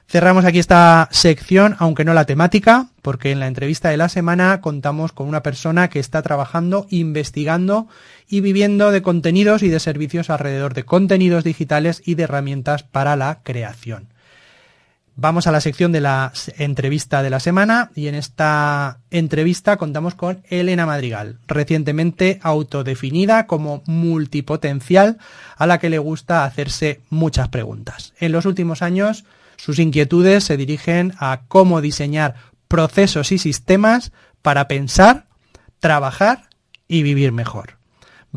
Cerramos 0.08 0.46
aquí 0.46 0.60
esta 0.60 1.10
sección, 1.12 1.76
aunque 1.80 2.06
no 2.06 2.14
la 2.14 2.26
temática, 2.26 2.90
porque 3.02 3.32
en 3.32 3.40
la 3.40 3.48
entrevista 3.48 3.90
de 3.90 3.98
la 3.98 4.08
semana 4.08 4.62
contamos 4.62 5.12
con 5.12 5.28
una 5.28 5.42
persona 5.42 5.90
que 5.90 6.00
está 6.00 6.22
trabajando, 6.22 6.86
investigando 6.92 7.88
y 8.28 8.42
viviendo 8.42 8.92
de 8.92 9.02
contenidos 9.02 9.64
y 9.64 9.70
de 9.70 9.80
servicios 9.80 10.30
alrededor 10.30 10.76
de 10.76 10.84
contenidos 10.84 11.44
digitales 11.44 12.04
y 12.06 12.14
de 12.14 12.24
herramientas 12.24 12.84
para 12.84 13.16
la 13.16 13.40
creación. 13.42 14.10
Vamos 15.18 15.48
a 15.48 15.52
la 15.54 15.62
sección 15.62 15.94
de 15.94 16.02
la 16.02 16.34
entrevista 16.58 17.24
de 17.24 17.30
la 17.30 17.40
semana 17.40 17.90
y 17.96 18.08
en 18.08 18.16
esta 18.16 19.00
entrevista 19.12 19.78
contamos 19.78 20.14
con 20.14 20.44
Elena 20.50 20.86
Madrigal, 20.86 21.40
recientemente 21.48 22.40
autodefinida 22.44 23.48
como 23.48 23.82
multipotencial 23.86 25.18
a 25.56 25.68
la 25.68 25.80
que 25.80 25.90
le 25.90 26.00
gusta 26.00 26.44
hacerse 26.44 27.00
muchas 27.10 27.48
preguntas. 27.48 28.14
En 28.20 28.34
los 28.34 28.46
últimos 28.46 28.82
años 28.82 29.24
sus 29.56 29.80
inquietudes 29.80 30.44
se 30.44 30.58
dirigen 30.58 31.14
a 31.18 31.44
cómo 31.48 31.80
diseñar 31.80 32.36
procesos 32.68 33.32
y 33.32 33.38
sistemas 33.38 34.12
para 34.42 34.68
pensar, 34.68 35.28
trabajar 35.80 36.50
y 36.90 37.04
vivir 37.04 37.32
mejor. 37.32 37.75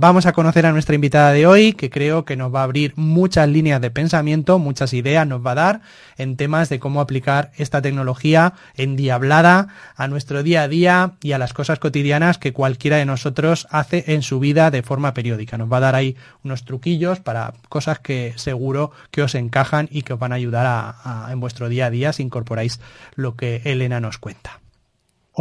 Vamos 0.01 0.27
a 0.27 0.33
conocer 0.33 0.65
a 0.65 0.71
nuestra 0.71 0.95
invitada 0.95 1.33
de 1.33 1.45
hoy, 1.45 1.73
que 1.73 1.91
creo 1.91 2.25
que 2.25 2.37
nos 2.37 2.55
va 2.55 2.61
a 2.61 2.63
abrir 2.63 2.93
muchas 2.95 3.49
líneas 3.49 3.81
de 3.81 3.91
pensamiento, 3.91 4.61
muchas 4.61 4.93
ideas 4.93 5.27
nos 5.27 5.45
va 5.45 5.51
a 5.51 5.55
dar 5.57 5.81
en 6.17 6.37
temas 6.37 6.69
de 6.69 6.79
cómo 6.79 7.01
aplicar 7.01 7.51
esta 7.57 7.83
tecnología 7.83 8.53
endiablada 8.77 9.67
a 9.97 10.07
nuestro 10.07 10.45
día 10.45 10.63
a 10.63 10.69
día 10.69 11.15
y 11.21 11.33
a 11.33 11.39
las 11.39 11.53
cosas 11.53 11.81
cotidianas 11.81 12.39
que 12.39 12.53
cualquiera 12.53 12.99
de 12.99 13.07
nosotros 13.07 13.67
hace 13.71 14.05
en 14.07 14.23
su 14.23 14.39
vida 14.39 14.71
de 14.71 14.85
forma 14.85 15.15
periódica. 15.15 15.59
Nos 15.59 15.73
va 15.73 15.79
a 15.79 15.81
dar 15.81 15.97
ahí 15.97 16.15
unos 16.45 16.65
truquillos 16.65 17.19
para 17.19 17.55
cosas 17.69 17.99
que 17.99 18.35
seguro 18.37 18.93
que 19.11 19.23
os 19.23 19.35
encajan 19.35 19.89
y 19.91 20.03
que 20.03 20.13
os 20.13 20.21
van 20.21 20.31
a 20.31 20.37
ayudar 20.37 20.65
a, 20.69 21.27
en 21.33 21.41
vuestro 21.41 21.69
día 21.69 21.87
a 21.87 21.91
día 21.91 22.13
si 22.13 22.23
incorporáis 22.23 22.79
lo 23.17 23.35
que 23.35 23.63
Elena 23.65 23.99
nos 23.99 24.19
cuenta. 24.19 24.61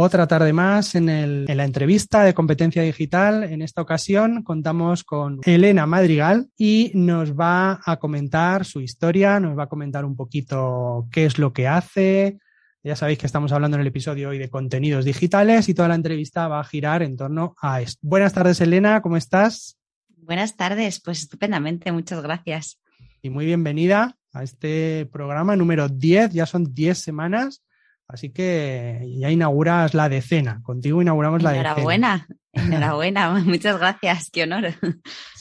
Otra 0.00 0.28
tarde 0.28 0.52
más 0.52 0.94
en, 0.94 1.44
la 1.44 1.64
entrevista 1.64 2.22
de 2.22 2.32
competencia 2.32 2.82
digital. 2.82 3.42
En 3.42 3.62
esta 3.62 3.82
ocasión 3.82 4.44
contamos 4.44 5.02
con 5.02 5.40
Elena 5.42 5.86
Madrigal 5.86 6.50
y 6.56 6.92
nos 6.94 7.32
va 7.32 7.80
a 7.84 7.96
comentar 7.96 8.64
su 8.64 8.80
historia, 8.80 9.40
nos 9.40 9.58
va 9.58 9.64
a 9.64 9.68
comentar 9.68 10.04
un 10.04 10.14
poquito 10.14 11.08
qué 11.10 11.24
es 11.24 11.40
lo 11.40 11.52
que 11.52 11.66
hace. 11.66 12.38
Ya 12.84 12.94
sabéis 12.94 13.18
que 13.18 13.26
estamos 13.26 13.50
hablando 13.50 13.76
en 13.76 13.80
el 13.80 13.88
episodio 13.88 14.28
hoy 14.28 14.38
de 14.38 14.48
contenidos 14.48 15.04
digitales 15.04 15.68
y 15.68 15.74
toda 15.74 15.88
la 15.88 15.96
entrevista 15.96 16.46
va 16.46 16.60
a 16.60 16.64
girar 16.64 17.02
en 17.02 17.16
torno 17.16 17.56
a 17.60 17.80
esto. 17.80 17.98
Buenas 18.00 18.32
tardes, 18.32 18.60
Elena, 18.60 19.02
¿cómo 19.02 19.16
estás? 19.16 19.78
Buenas 20.16 20.56
tardes, 20.56 21.00
pues 21.00 21.22
estupendamente, 21.22 21.90
muchas 21.90 22.22
gracias. 22.22 22.78
Y 23.20 23.30
muy 23.30 23.46
bienvenida 23.46 24.16
a 24.32 24.44
este 24.44 25.08
programa 25.10 25.56
número 25.56 25.88
10, 25.88 26.34
ya 26.34 26.46
son 26.46 26.72
10 26.72 26.96
semanas 26.96 27.64
Así 28.08 28.30
que 28.30 29.06
ya 29.18 29.30
inauguras 29.30 29.92
la 29.92 30.08
decena. 30.08 30.62
Contigo 30.62 31.02
inauguramos 31.02 31.42
la 31.42 31.50
decena. 31.50 31.70
Enhorabuena, 31.70 32.26
enhorabuena. 32.58 33.30
Muchas 33.44 33.78
gracias. 33.78 34.30
Qué 34.30 34.44
honor. 34.44 34.74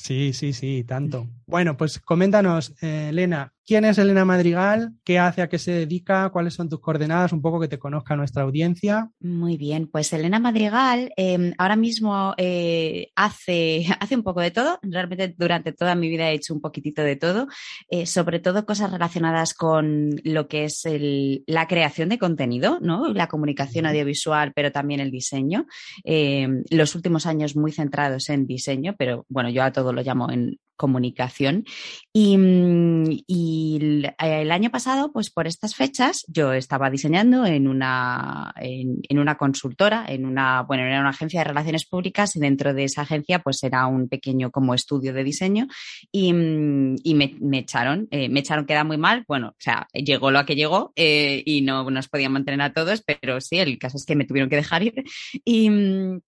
Sí, 0.08 0.32
sí, 0.32 0.54
sí, 0.54 0.86
tanto. 0.86 1.28
Bueno, 1.46 1.76
pues 1.76 2.00
coméntanos, 2.00 2.74
eh, 2.82 3.08
Elena, 3.10 3.54
¿quién 3.66 3.84
es 3.84 3.98
Elena 3.98 4.26
Madrigal? 4.26 4.94
¿Qué 5.04 5.20
hace? 5.20 5.42
¿A 5.42 5.50
qué 5.50 5.60
se 5.60 5.72
dedica? 5.72 6.30
¿Cuáles 6.30 6.54
son 6.54 6.70
tus 6.70 6.80
coordenadas? 6.80 7.34
Un 7.34 7.42
poco 7.42 7.60
que 7.60 7.68
te 7.68 7.80
conozca 7.80 8.16
nuestra 8.16 8.44
audiencia. 8.44 9.10
Muy 9.20 9.58
bien, 9.58 9.88
pues 9.88 10.12
Elena 10.14 10.40
Madrigal 10.40 11.12
em, 11.18 11.54
ahora 11.58 11.76
mismo 11.76 12.34
eh, 12.38 13.10
hace, 13.16 13.86
hace 14.00 14.16
un 14.16 14.24
poco 14.24 14.40
de 14.42 14.52
todo. 14.52 14.80
Realmente 14.82 15.36
durante 15.38 15.74
toda 15.74 15.96
mi 15.96 16.10
vida 16.10 16.30
he 16.30 16.36
hecho 16.36 16.54
un 16.54 16.62
poquitito 16.62 17.02
de 17.02 17.16
todo, 17.16 17.48
eh, 17.90 18.06
sobre 18.06 18.40
todo 18.40 18.66
cosas 18.66 18.92
relacionadas 18.92 19.54
con 19.54 20.12
lo 20.24 20.48
que 20.48 20.66
es 20.66 20.84
la 21.48 21.68
creación 21.68 22.10
de 22.10 22.18
contenido, 22.18 22.80
¿no? 22.82 23.14
la 23.14 23.28
comunicación 23.28 23.86
audiovisual, 23.86 24.54
pero 24.54 24.72
también 24.72 25.00
el 25.00 25.12
diseño. 25.12 25.66
Em, 26.04 26.64
los 26.70 26.96
últimos 26.96 27.07
años 27.26 27.56
muy 27.56 27.72
centrados 27.72 28.30
en 28.30 28.46
diseño, 28.46 28.96
pero 28.98 29.26
bueno, 29.30 29.50
yo 29.50 29.64
a 29.64 29.72
todo 29.72 29.94
lo 29.94 30.02
llamo 30.02 30.32
en 30.32 30.58
comunicación. 30.78 31.66
Y, 32.14 32.38
mm, 32.38 33.24
el, 33.28 34.52
año 34.52 34.70
pasado, 34.70 35.12
pues 35.12 35.30
por 35.30 35.48
estas 35.48 35.76
fechas, 35.76 36.24
yo 36.28 36.54
estaba 36.54 36.90
diseñando 36.90 37.46
en 37.46 37.68
una, 37.68 38.54
en, 38.58 39.20
una 39.20 39.36
consultora, 39.36 40.06
en 40.08 40.26
una, 40.26 40.62
bueno, 40.62 40.84
era 40.84 41.02
una 41.02 41.10
agencia 41.10 41.42
de 41.42 41.46
relaciones 41.46 41.86
públicas 41.86 42.36
y 42.36 42.40
dentro 42.40 42.74
de 42.74 42.86
esa 42.86 43.02
agencia, 43.02 43.40
pues 43.40 43.62
era 43.64 43.88
un 43.88 44.08
pequeño 44.08 44.52
como 44.52 44.74
estudio 44.74 45.14
de 45.14 45.24
diseño 45.24 45.68
y, 46.12 46.32
mm, 46.32 46.96
me, 47.42 47.58
echaron, 47.58 48.08
eh, 48.12 48.30
me 48.30 48.40
echaron 48.40 48.66
queda 48.66 48.84
muy 48.84 48.98
mal. 48.98 49.26
Bueno, 49.28 49.50
o 49.50 49.56
sea, 49.60 49.88
llegó 49.94 50.32
lo 50.32 50.46
que 50.46 50.56
llegó 50.56 50.94
eh, 50.96 51.42
y 51.46 51.62
no 51.62 51.90
nos 51.90 52.08
podían 52.08 52.32
mantener 52.32 52.62
a 52.62 52.74
todos, 52.74 53.04
pero 53.04 53.42
sí, 53.42 53.58
el 53.58 53.80
caso 53.80 53.98
es 53.98 54.06
que 54.06 54.16
me 54.16 54.26
tuvieron 54.26 54.50
que 54.50 54.56
dejar 54.56 54.84
ir. 54.84 55.04
Y, 55.44 55.70
mm, 55.70 56.20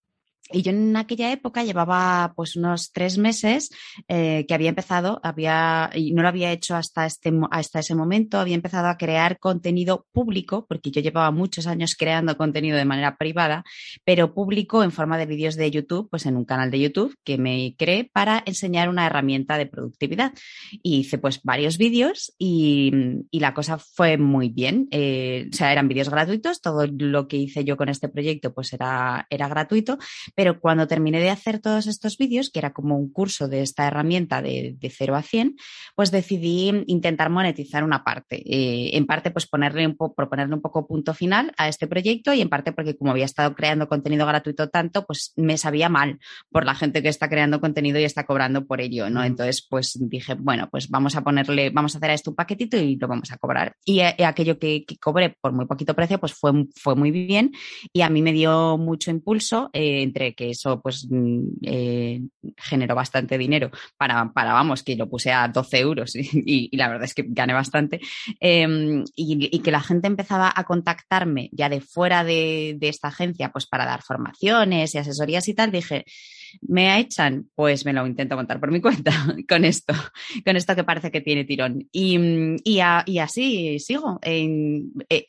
y 0.51 0.61
yo 0.63 0.71
en 0.71 0.95
aquella 0.97 1.31
época 1.31 1.63
llevaba 1.63 2.33
pues 2.35 2.55
unos 2.55 2.91
tres 2.91 3.17
meses 3.17 3.69
eh, 4.07 4.45
que 4.47 4.53
había 4.53 4.69
empezado, 4.69 5.19
había, 5.23 5.91
y 5.93 6.11
no 6.13 6.23
lo 6.23 6.27
había 6.27 6.51
hecho 6.51 6.75
hasta, 6.75 7.05
este, 7.05 7.31
hasta 7.51 7.79
ese 7.79 7.95
momento, 7.95 8.39
había 8.39 8.55
empezado 8.55 8.87
a 8.87 8.97
crear 8.97 9.37
contenido 9.39 10.07
público, 10.11 10.65
porque 10.67 10.91
yo 10.91 11.01
llevaba 11.01 11.31
muchos 11.31 11.67
años 11.67 11.95
creando 11.95 12.35
contenido 12.37 12.77
de 12.77 12.85
manera 12.85 13.15
privada, 13.17 13.63
pero 14.03 14.33
público 14.33 14.83
en 14.83 14.91
forma 14.91 15.17
de 15.17 15.27
vídeos 15.27 15.55
de 15.55 15.69
YouTube, 15.69 16.09
pues 16.09 16.25
en 16.25 16.35
un 16.35 16.45
canal 16.45 16.71
de 16.71 16.79
YouTube 16.79 17.15
que 17.23 17.37
me 17.37 17.75
creé 17.77 18.09
para 18.11 18.43
enseñar 18.45 18.89
una 18.89 19.05
herramienta 19.05 19.57
de 19.57 19.67
productividad. 19.67 20.33
Y 20.81 20.99
hice 20.99 21.17
pues 21.17 21.41
varios 21.43 21.77
vídeos 21.77 22.33
y, 22.37 22.91
la 23.31 23.53
cosa 23.53 23.77
fue 23.77 24.17
muy 24.17 24.49
bien. 24.49 24.87
Eh, 24.91 25.47
o 25.51 25.55
sea, 25.55 25.71
eran 25.71 25.87
vídeos 25.87 26.09
gratuitos, 26.09 26.59
todo 26.59 26.85
lo 26.87 27.27
que 27.27 27.37
hice 27.37 27.63
yo 27.63 27.77
con 27.77 27.87
este 27.87 28.09
proyecto 28.09 28.53
pues 28.53 28.73
era, 28.73 29.25
era 29.29 29.47
gratuito 29.47 29.97
pero 30.39 30.57
cuando 30.57 30.87
terminé 30.87 31.19
de 31.19 31.31
hacer 31.31 31.59
todos 31.59 31.85
estos 31.85 32.17
vídeos, 32.17 32.49
que 32.49 32.59
era 32.59 32.71
como 32.71 32.95
un 32.95 33.11
curso 33.11 33.49
de 33.49 33.61
esta 33.61 33.85
herramienta 33.85 34.41
de, 34.41 34.73
de 34.79 34.89
0 34.89 35.17
a 35.17 35.21
100, 35.21 35.57
pues 35.95 36.11
decidí 36.11 36.85
intentar 36.87 37.29
monetizar 37.29 37.83
una 37.83 38.05
parte. 38.05 38.37
Eh, 38.45 38.91
en 38.95 39.05
parte, 39.05 39.31
pues 39.31 39.47
ponerle 39.47 39.85
un 39.85 39.97
poco, 39.97 40.15
proponerle 40.15 40.55
un 40.55 40.61
poco 40.61 40.87
punto 40.87 41.13
final 41.13 41.51
a 41.57 41.67
este 41.67 41.87
proyecto 41.87 42.33
y 42.33 42.39
en 42.39 42.47
parte 42.47 42.71
porque 42.71 42.95
como 42.95 43.11
había 43.11 43.25
estado 43.25 43.53
creando 43.53 43.89
contenido 43.89 44.25
gratuito 44.25 44.69
tanto, 44.69 45.05
pues 45.05 45.33
me 45.35 45.57
sabía 45.57 45.89
mal 45.89 46.19
por 46.49 46.65
la 46.65 46.73
gente 46.73 47.03
que 47.03 47.09
está 47.09 47.27
creando 47.27 47.59
contenido 47.59 47.99
y 47.99 48.05
está 48.05 48.25
cobrando 48.25 48.65
por 48.65 48.79
ello, 48.79 49.09
¿no? 49.09 49.25
Entonces, 49.25 49.67
pues 49.69 49.97
dije, 49.99 50.35
bueno, 50.35 50.69
pues 50.71 50.87
vamos 50.87 51.17
a 51.17 51.21
ponerle, 51.21 51.69
vamos 51.69 51.95
a 51.95 51.97
hacer 51.97 52.11
a 52.11 52.13
esto 52.13 52.29
un 52.29 52.37
paquetito 52.37 52.77
y 52.77 52.95
lo 52.95 53.09
vamos 53.09 53.29
a 53.33 53.37
cobrar. 53.37 53.75
Y 53.83 53.99
eh, 53.99 54.15
aquello 54.23 54.57
que, 54.57 54.85
cobré 55.01 55.35
por 55.41 55.51
muy 55.51 55.65
poquito 55.65 55.93
precio, 55.93 56.17
pues 56.17 56.33
fue, 56.33 56.65
fue 56.77 56.95
muy 56.95 57.11
bien 57.11 57.51
y 57.91 58.03
a 58.03 58.09
mí 58.09 58.21
me 58.21 58.31
dio 58.31 58.77
mucho 58.77 59.11
impulso 59.11 59.69
eh, 59.73 60.01
entre 60.01 60.28
que 60.33 60.51
eso 60.51 60.81
pues 60.81 61.07
mm, 61.09 61.43
eh, 61.63 62.21
generó 62.57 62.95
bastante 62.95 63.37
dinero 63.37 63.71
para, 63.97 64.31
para, 64.33 64.53
vamos, 64.53 64.83
que 64.83 64.95
lo 64.95 65.09
puse 65.09 65.31
a 65.31 65.47
12 65.47 65.79
euros 65.79 66.15
y, 66.15 66.75
la 66.75 66.87
verdad 66.87 67.05
es 67.05 67.13
que 67.13 67.25
gané 67.27 67.53
bastante. 67.53 67.99
Em, 68.39 69.03
y, 69.15 69.59
que 69.59 69.71
la 69.71 69.81
gente 69.81 70.07
empezaba 70.07 70.51
a 70.55 70.63
contactarme 70.63 71.49
ya 71.51 71.69
de 71.69 71.81
fuera 71.81 72.23
de, 72.23 72.75
de 72.79 72.89
esta 72.89 73.09
agencia, 73.09 73.51
pues 73.51 73.65
para 73.67 73.85
dar 73.85 74.01
formaciones 74.01 74.95
y 74.95 74.97
asesorías 74.97 75.47
y 75.47 75.53
tal, 75.53 75.71
dije, 75.71 76.05
¿Me 76.61 76.99
echan? 76.99 77.49
Pues 77.55 77.85
me 77.85 77.93
lo 77.93 78.05
intento 78.05 78.35
contar 78.35 78.59
por 78.59 78.71
mi 78.71 78.81
cuenta 78.81 79.11
con 79.49 79.65
esto, 79.65 79.93
con 80.45 80.55
esto 80.55 80.75
que 80.75 80.83
parece 80.83 81.11
que 81.11 81.21
tiene 81.21 81.45
tirón. 81.45 81.87
Y, 81.91 82.79
así 83.19 83.79
sigo. 83.79 84.19
Eh, 84.21 84.83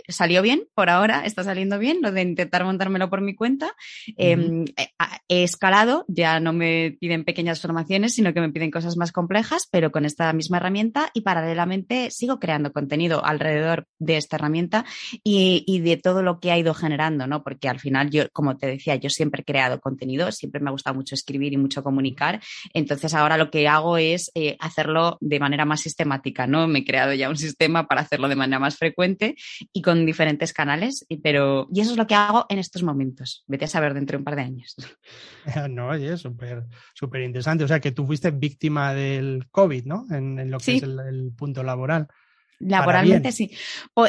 salió 0.08 0.42
bien 0.42 0.64
por 0.74 0.90
ahora, 0.90 1.24
está 1.24 1.44
saliendo 1.44 1.78
bien 1.78 1.98
lo 2.02 2.12
de 2.12 2.22
intentar 2.22 2.64
montármelo 2.64 3.10
por 3.10 3.20
mi 3.20 3.34
cuenta. 3.34 3.74
Em, 4.16 4.64
eh, 4.76 4.88
he 5.28 5.42
escalado, 5.42 6.04
ya 6.08 6.40
no 6.40 6.52
me 6.52 6.96
piden 7.00 7.24
pequeñas 7.24 7.60
formaciones, 7.60 8.14
sino 8.14 8.32
que 8.34 8.40
me 8.40 8.50
piden 8.50 8.70
cosas 8.70 8.96
más 8.96 9.12
complejas, 9.12 9.68
pero 9.70 9.90
con 9.92 10.04
esta 10.04 10.32
misma 10.32 10.58
herramienta 10.58 11.10
y 11.14 11.22
paralelamente 11.22 12.10
sigo 12.10 12.38
creando 12.38 12.72
contenido 12.72 13.24
alrededor 13.24 13.86
de 13.98 14.16
esta 14.16 14.36
herramienta 14.36 14.84
y, 15.22 15.64
y 15.66 15.80
de 15.80 15.96
todo 15.96 16.22
lo 16.22 16.40
que 16.40 16.50
ha 16.50 16.58
ido 16.58 16.74
generando, 16.74 17.26
¿no? 17.26 17.42
Porque 17.42 17.68
al 17.68 17.80
final 17.80 18.10
yo, 18.10 18.24
como 18.32 18.56
te 18.56 18.66
decía, 18.66 18.96
yo 18.96 19.10
siempre 19.10 19.42
he 19.42 19.44
creado 19.44 19.80
contenido, 19.80 20.32
siempre 20.32 20.60
me 20.60 20.68
ha 20.68 20.72
gustado 20.72 20.96
mucho 20.96 21.09
escribir 21.14 21.52
y 21.52 21.56
mucho 21.56 21.82
comunicar. 21.82 22.40
Entonces 22.74 23.14
ahora 23.14 23.36
lo 23.36 23.50
que 23.50 23.68
hago 23.68 23.96
es 23.96 24.30
eh, 24.34 24.56
hacerlo 24.60 25.18
de 25.20 25.40
manera 25.40 25.64
más 25.64 25.80
sistemática, 25.80 26.46
¿no? 26.46 26.66
Me 26.68 26.80
he 26.80 26.84
creado 26.84 27.14
ya 27.14 27.28
un 27.28 27.36
sistema 27.36 27.86
para 27.86 28.02
hacerlo 28.02 28.28
de 28.28 28.36
manera 28.36 28.58
más 28.58 28.76
frecuente 28.76 29.36
y 29.72 29.82
con 29.82 30.06
diferentes 30.06 30.52
canales, 30.52 31.06
pero 31.22 31.68
y 31.72 31.80
eso 31.80 31.92
es 31.92 31.96
lo 31.96 32.06
que 32.06 32.14
hago 32.14 32.46
en 32.48 32.58
estos 32.58 32.82
momentos. 32.82 33.44
Vete 33.46 33.64
a 33.64 33.68
saber 33.68 33.94
dentro 33.94 34.16
de 34.16 34.18
un 34.18 34.24
par 34.24 34.36
de 34.36 34.42
años. 34.42 34.76
No, 35.70 35.88
oye, 35.88 36.16
súper 36.16 36.66
súper 36.94 37.22
interesante. 37.22 37.64
O 37.64 37.68
sea, 37.68 37.80
que 37.80 37.92
tú 37.92 38.06
fuiste 38.06 38.30
víctima 38.30 38.94
del 38.94 39.48
COVID, 39.50 39.84
¿no? 39.84 40.06
En, 40.10 40.50
lo 40.50 40.58
que 40.58 40.76
es 40.76 40.82
el 40.82 41.32
punto 41.36 41.62
laboral. 41.62 42.08
Laboralmente 42.60 43.32
sí. 43.32 43.50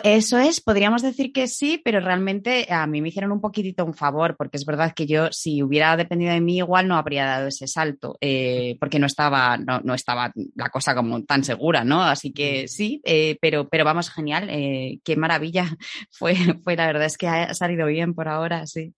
eso 0.03 0.37
es, 0.37 0.59
podríamos 0.59 1.01
decir 1.01 1.31
que 1.31 1.47
sí, 1.47 1.81
pero 1.83 2.01
realmente 2.01 2.67
a 2.69 2.85
mí 2.85 3.01
me 3.01 3.07
hicieron 3.07 3.31
un 3.31 3.39
poquitito 3.39 3.85
un 3.85 3.93
favor, 3.93 4.35
porque 4.35 4.57
es 4.57 4.65
verdad 4.65 4.93
que 4.93 5.05
yo, 5.07 5.31
si 5.31 5.63
hubiera 5.63 5.95
dependido 5.95 6.33
de 6.33 6.41
mí, 6.41 6.57
igual 6.57 6.87
no 6.89 6.97
habría 6.97 7.25
dado 7.25 7.47
ese 7.47 7.65
salto, 7.67 8.17
eh, 8.19 8.75
porque 8.79 8.99
no 8.99 9.05
estaba, 9.05 9.57
no, 9.57 9.93
estaba 9.93 10.33
la 10.55 10.69
cosa 10.69 10.93
como 10.93 11.23
tan 11.23 11.45
segura, 11.45 11.85
¿no? 11.85 12.03
Así 12.03 12.33
que 12.33 12.67
sí, 12.67 13.01
eh, 13.05 13.37
pero, 13.41 13.69
pero 13.69 13.85
vamos, 13.85 14.09
genial, 14.09 14.49
eh, 14.49 14.99
qué 15.05 15.15
maravilla 15.15 15.65
fue, 16.11 16.35
fue, 16.61 16.75
la 16.75 16.87
verdad 16.87 17.05
es 17.05 17.17
que 17.17 17.29
ha 17.29 17.53
salido 17.53 17.87
bien 17.87 18.13
por 18.13 18.27
ahora, 18.27 18.67
sí. 18.67 18.93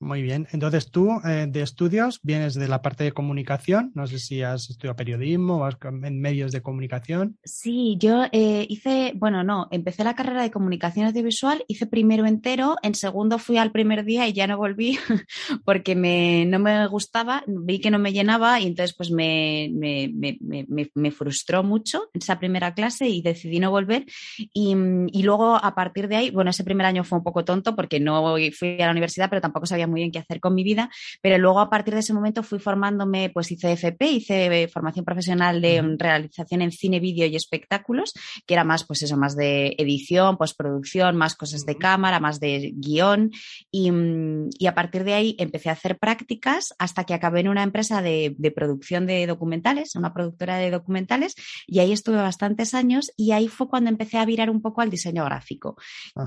Muy 0.00 0.22
bien. 0.22 0.46
Entonces 0.52 0.90
tú 0.92 1.10
eh, 1.24 1.46
de 1.48 1.62
estudios 1.62 2.20
vienes 2.22 2.54
de 2.54 2.68
la 2.68 2.82
parte 2.82 3.02
de 3.02 3.12
comunicación. 3.12 3.90
No 3.94 4.06
sé 4.06 4.20
si 4.20 4.42
has 4.42 4.70
estudiado 4.70 4.94
periodismo 4.94 5.56
o 5.56 5.64
has, 5.64 5.76
en 5.82 6.20
medios 6.20 6.52
de 6.52 6.62
comunicación. 6.62 7.36
Sí, 7.42 7.96
yo 7.98 8.24
eh, 8.30 8.64
hice, 8.68 9.12
bueno, 9.16 9.42
no, 9.42 9.66
empecé 9.72 10.04
la 10.04 10.14
carrera 10.14 10.42
de 10.42 10.52
comunicación 10.52 11.06
audiovisual, 11.06 11.64
hice 11.66 11.86
primero 11.86 12.26
entero, 12.26 12.76
en 12.82 12.94
segundo 12.94 13.38
fui 13.38 13.56
al 13.56 13.72
primer 13.72 14.04
día 14.04 14.28
y 14.28 14.32
ya 14.32 14.46
no 14.46 14.56
volví 14.56 14.98
porque 15.64 15.96
me, 15.96 16.44
no 16.46 16.60
me 16.60 16.86
gustaba, 16.86 17.42
vi 17.46 17.80
que 17.80 17.90
no 17.90 17.98
me 17.98 18.12
llenaba 18.12 18.60
y 18.60 18.66
entonces 18.66 18.94
pues 18.96 19.10
me, 19.10 19.68
me, 19.72 20.12
me, 20.14 20.90
me 20.94 21.10
frustró 21.10 21.64
mucho 21.64 22.08
esa 22.14 22.38
primera 22.38 22.72
clase 22.72 23.08
y 23.08 23.20
decidí 23.20 23.58
no 23.58 23.72
volver. 23.72 24.06
Y, 24.38 24.76
y 25.12 25.22
luego 25.24 25.56
a 25.56 25.74
partir 25.74 26.06
de 26.06 26.16
ahí, 26.16 26.30
bueno, 26.30 26.50
ese 26.50 26.62
primer 26.62 26.86
año 26.86 27.02
fue 27.02 27.18
un 27.18 27.24
poco 27.24 27.44
tonto 27.44 27.74
porque 27.74 27.98
no 27.98 28.36
fui 28.56 28.80
a 28.80 28.86
la 28.86 28.92
universidad, 28.92 29.28
pero 29.28 29.42
tampoco 29.42 29.66
sabía 29.66 29.87
muy 29.88 30.00
bien 30.00 30.12
qué 30.12 30.18
hacer 30.18 30.40
con 30.40 30.54
mi 30.54 30.64
vida, 30.64 30.90
pero 31.20 31.38
luego 31.38 31.60
a 31.60 31.70
partir 31.70 31.94
de 31.94 32.00
ese 32.00 32.12
momento 32.12 32.42
fui 32.42 32.58
formándome, 32.58 33.30
pues 33.30 33.50
hice 33.50 33.72
FP, 33.72 34.10
hice 34.10 34.62
eh, 34.62 34.68
formación 34.68 35.04
profesional 35.04 35.60
de 35.60 35.96
realización 35.98 36.62
en 36.62 36.72
cine, 36.72 37.00
vídeo 37.00 37.26
y 37.26 37.36
espectáculos, 37.36 38.12
que 38.46 38.54
era 38.54 38.64
más, 38.64 38.84
pues 38.84 39.02
eso, 39.02 39.16
más 39.16 39.36
de 39.36 39.74
edición, 39.78 40.36
postproducción, 40.36 41.16
más 41.16 41.34
cosas 41.34 41.64
de 41.64 41.76
cámara, 41.76 42.20
más 42.20 42.40
de 42.40 42.72
guion, 42.76 43.30
y, 43.70 43.90
mm, 43.90 44.50
y, 44.58 44.66
a 44.66 44.74
partir 44.74 45.04
de 45.04 45.14
ahí 45.14 45.36
empecé 45.38 45.70
a 45.70 45.72
hacer 45.72 45.98
prácticas 45.98 46.74
hasta 46.78 47.04
que 47.04 47.14
acabé 47.14 47.40
en 47.40 47.48
una 47.48 47.62
empresa 47.62 48.02
de, 48.02 48.34
de 48.38 48.50
producción 48.50 49.06
de 49.06 49.26
documentales, 49.26 49.94
una 49.96 50.12
productora 50.12 50.56
de 50.56 50.70
documentales, 50.70 51.34
y 51.66 51.78
ahí 51.78 51.92
estuve 51.92 52.16
bastantes 52.16 52.74
años 52.74 53.10
y 53.16 53.32
ahí 53.32 53.48
fue 53.48 53.68
cuando 53.68 53.90
empecé 53.90 54.18
a 54.18 54.24
virar 54.24 54.50
un 54.50 54.60
poco 54.60 54.80
al 54.80 54.90
diseño 54.90 55.24
gráfico. 55.24 55.76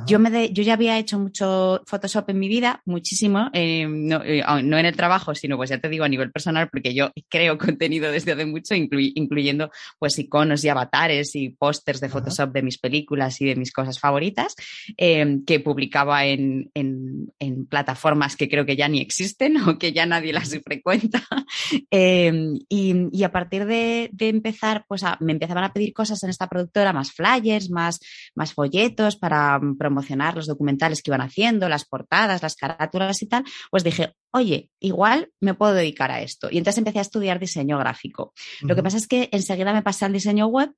Yo, 0.08 0.20
me 0.20 0.52
yo 0.52 0.64
ya 0.64 0.74
había 0.74 0.98
hecho 0.98 1.20
mucho 1.20 1.82
Photoshop 1.86 2.30
en 2.30 2.40
mi 2.40 2.48
vida, 2.48 2.82
muchísimo, 2.86 3.50
eh, 3.54 3.88
no, 3.88 4.22
eh, 4.24 4.44
no, 4.64 4.78
en 4.78 4.86
el 4.86 4.96
trabajo, 4.96 5.36
sino 5.36 5.58
pues 5.58 5.70
ya 5.70 5.80
te 5.80 5.90
digo 5.90 6.04
a 6.04 6.10
nivel 6.10 6.32
personal, 6.32 6.70
porque 6.70 6.94
yo 6.94 7.12
creo 7.30 7.58
contenido 7.58 8.12
desde 8.12 8.34
hace 8.34 8.46
mucho, 8.46 8.76
incluyendo 8.76 9.72
pues 10.00 10.18
iconos 10.20 10.64
y 10.64 10.70
avatares 10.70 11.36
y 11.36 11.50
pósters 11.50 12.00
de 12.00 12.10
Photoshop 12.10 12.52
de 12.52 12.62
mis 12.62 12.78
películas 12.78 13.40
y 13.42 13.46
de 13.46 13.56
mis 13.56 13.72
cosas 13.72 14.00
favoritas, 14.00 14.56
eh, 14.98 15.40
que 15.46 15.60
publicaba 15.60 16.26
en, 16.26 16.72
en, 16.74 17.32
en, 17.40 17.66
plataformas 17.66 18.36
que 18.36 18.50
creo 18.50 18.66
que 18.66 18.76
ya 18.76 18.88
ni 18.88 19.00
existen 19.00 19.58
o 19.68 19.78
que 19.78 19.94
ya 19.94 20.06
nadie 20.06 20.34
las 20.34 20.58
frecuenta. 20.64 21.24
y, 21.90 22.30
y, 22.70 23.24
a 23.24 23.32
partir 23.32 23.66
de, 23.66 24.10
de 24.12 24.30
empezar, 24.30 24.86
pues 24.88 25.04
me 25.20 25.32
empezaban 25.34 25.64
a 25.64 25.74
pedir 25.74 25.94
cosas 25.94 26.24
en 26.24 26.30
esta 26.30 26.48
productora, 26.48 26.94
más 26.94 27.12
flyers, 27.12 27.70
más, 27.70 28.00
más 28.36 28.54
folletos 28.54 29.16
para 29.16 29.60
promocionar 29.78 30.36
los 30.36 30.48
documentales 30.48 31.02
que 31.02 31.12
iban 31.12 31.22
haciendo, 31.22 31.70
las 31.70 31.86
portadas, 31.86 32.42
las 32.42 32.56
carátulas 32.56 33.22
y 33.22 33.28
tal, 33.28 33.41
pues 33.70 33.84
dije, 33.84 34.14
oye, 34.34 34.70
igual 34.80 35.30
me 35.40 35.54
puedo 35.54 35.74
dedicar 35.74 36.10
a 36.12 36.22
esto. 36.22 36.48
Y 36.50 36.58
entonces 36.58 36.78
empecé 36.78 37.00
a 37.00 37.04
estudiar 37.04 37.40
diseño 37.40 37.78
gráfico. 37.78 38.34
Lo 38.62 38.76
que 38.76 38.84
pasa 38.84 38.98
es 38.98 39.08
que 39.08 39.30
enseguida 39.32 39.74
me 39.74 39.82
pasé 39.82 40.06
al 40.06 40.14
diseño 40.14 40.48
web 40.48 40.72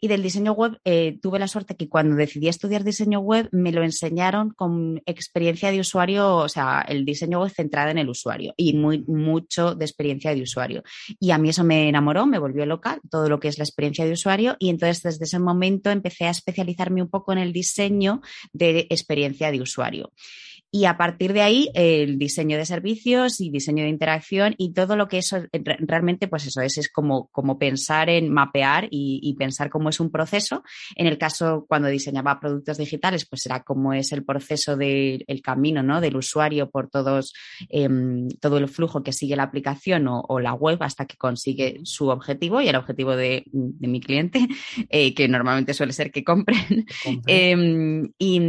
y 0.00 0.08
del 0.08 0.22
diseño 0.22 0.52
web 0.52 0.78
eh, 0.84 1.18
tuve 1.22 1.38
la 1.38 1.48
suerte 1.48 1.76
que 1.76 1.88
cuando 1.88 2.16
decidí 2.16 2.48
estudiar 2.48 2.82
diseño 2.82 3.20
web 3.20 3.48
me 3.52 3.72
lo 3.72 3.84
enseñaron 3.84 4.50
con 4.50 5.02
experiencia 5.06 5.70
de 5.70 5.80
usuario, 5.80 6.36
o 6.36 6.48
sea, 6.48 6.84
el 6.88 7.04
diseño 7.04 7.40
web 7.40 7.50
centrado 7.50 7.90
en 7.90 7.98
el 7.98 8.08
usuario 8.08 8.54
y 8.56 8.76
muy, 8.76 9.04
mucho 9.06 9.74
de 9.74 9.84
experiencia 9.84 10.34
de 10.34 10.42
usuario. 10.42 10.82
Y 11.20 11.30
a 11.30 11.38
mí 11.38 11.50
eso 11.50 11.62
me 11.62 11.88
enamoró, 11.88 12.26
me 12.26 12.38
volvió 12.38 12.66
loca, 12.66 13.00
todo 13.08 13.28
lo 13.28 13.38
que 13.38 13.48
es 13.48 13.58
la 13.58 13.64
experiencia 13.64 14.04
de 14.04 14.12
usuario 14.12 14.56
y 14.58 14.68
entonces 14.68 15.02
desde 15.02 15.24
ese 15.24 15.38
momento 15.38 15.90
empecé 15.90 16.26
a 16.26 16.30
especializarme 16.30 17.02
un 17.02 17.08
poco 17.08 17.32
en 17.32 17.38
el 17.38 17.52
diseño 17.52 18.20
de 18.52 18.86
experiencia 18.90 19.52
de 19.52 19.60
usuario. 19.60 20.12
Y 20.76 20.84
a 20.84 20.98
partir 20.98 21.32
de 21.32 21.40
ahí, 21.40 21.70
el 21.72 22.18
diseño 22.18 22.58
de 22.58 22.66
servicios 22.66 23.40
y 23.40 23.48
diseño 23.48 23.84
de 23.84 23.88
interacción 23.88 24.54
y 24.58 24.74
todo 24.74 24.94
lo 24.94 25.08
que 25.08 25.16
eso 25.16 25.38
realmente, 25.54 26.28
pues 26.28 26.46
eso 26.46 26.60
es, 26.60 26.76
es 26.76 26.92
como, 26.92 27.28
como 27.28 27.58
pensar 27.58 28.10
en 28.10 28.30
mapear 28.30 28.86
y, 28.90 29.34
pensar 29.38 29.70
cómo 29.70 29.88
es 29.88 30.00
un 30.00 30.10
proceso. 30.10 30.62
En 30.94 31.06
el 31.06 31.16
caso, 31.16 31.64
cuando 31.66 31.88
diseñaba 31.88 32.38
productos 32.38 32.76
digitales, 32.76 33.24
pues 33.24 33.46
era 33.46 33.62
cómo 33.62 33.94
es 33.94 34.12
el 34.12 34.22
proceso 34.22 34.76
del 34.76 35.24
camino 35.42 35.82
¿no? 35.82 36.02
del 36.02 36.16
usuario 36.16 36.68
por 36.68 36.90
todos, 36.90 37.32
em, 37.70 38.28
todo 38.38 38.58
el 38.58 38.68
flujo 38.68 39.02
que 39.02 39.14
sigue 39.14 39.34
la 39.34 39.44
aplicación 39.44 40.06
o, 40.08 40.40
la 40.40 40.52
web 40.52 40.82
hasta 40.82 41.06
que 41.06 41.16
consigue 41.16 41.80
su 41.84 42.08
objetivo 42.08 42.60
y 42.60 42.68
el 42.68 42.76
objetivo 42.76 43.16
de, 43.16 43.44
mi 43.52 44.00
cliente, 44.00 44.46
eh, 44.90 45.14
que 45.14 45.26
normalmente 45.26 45.72
suele 45.72 45.94
ser 45.94 46.10
que 46.10 46.22
compren. 46.22 46.84
Em, 47.26 48.12
y, 48.18 48.40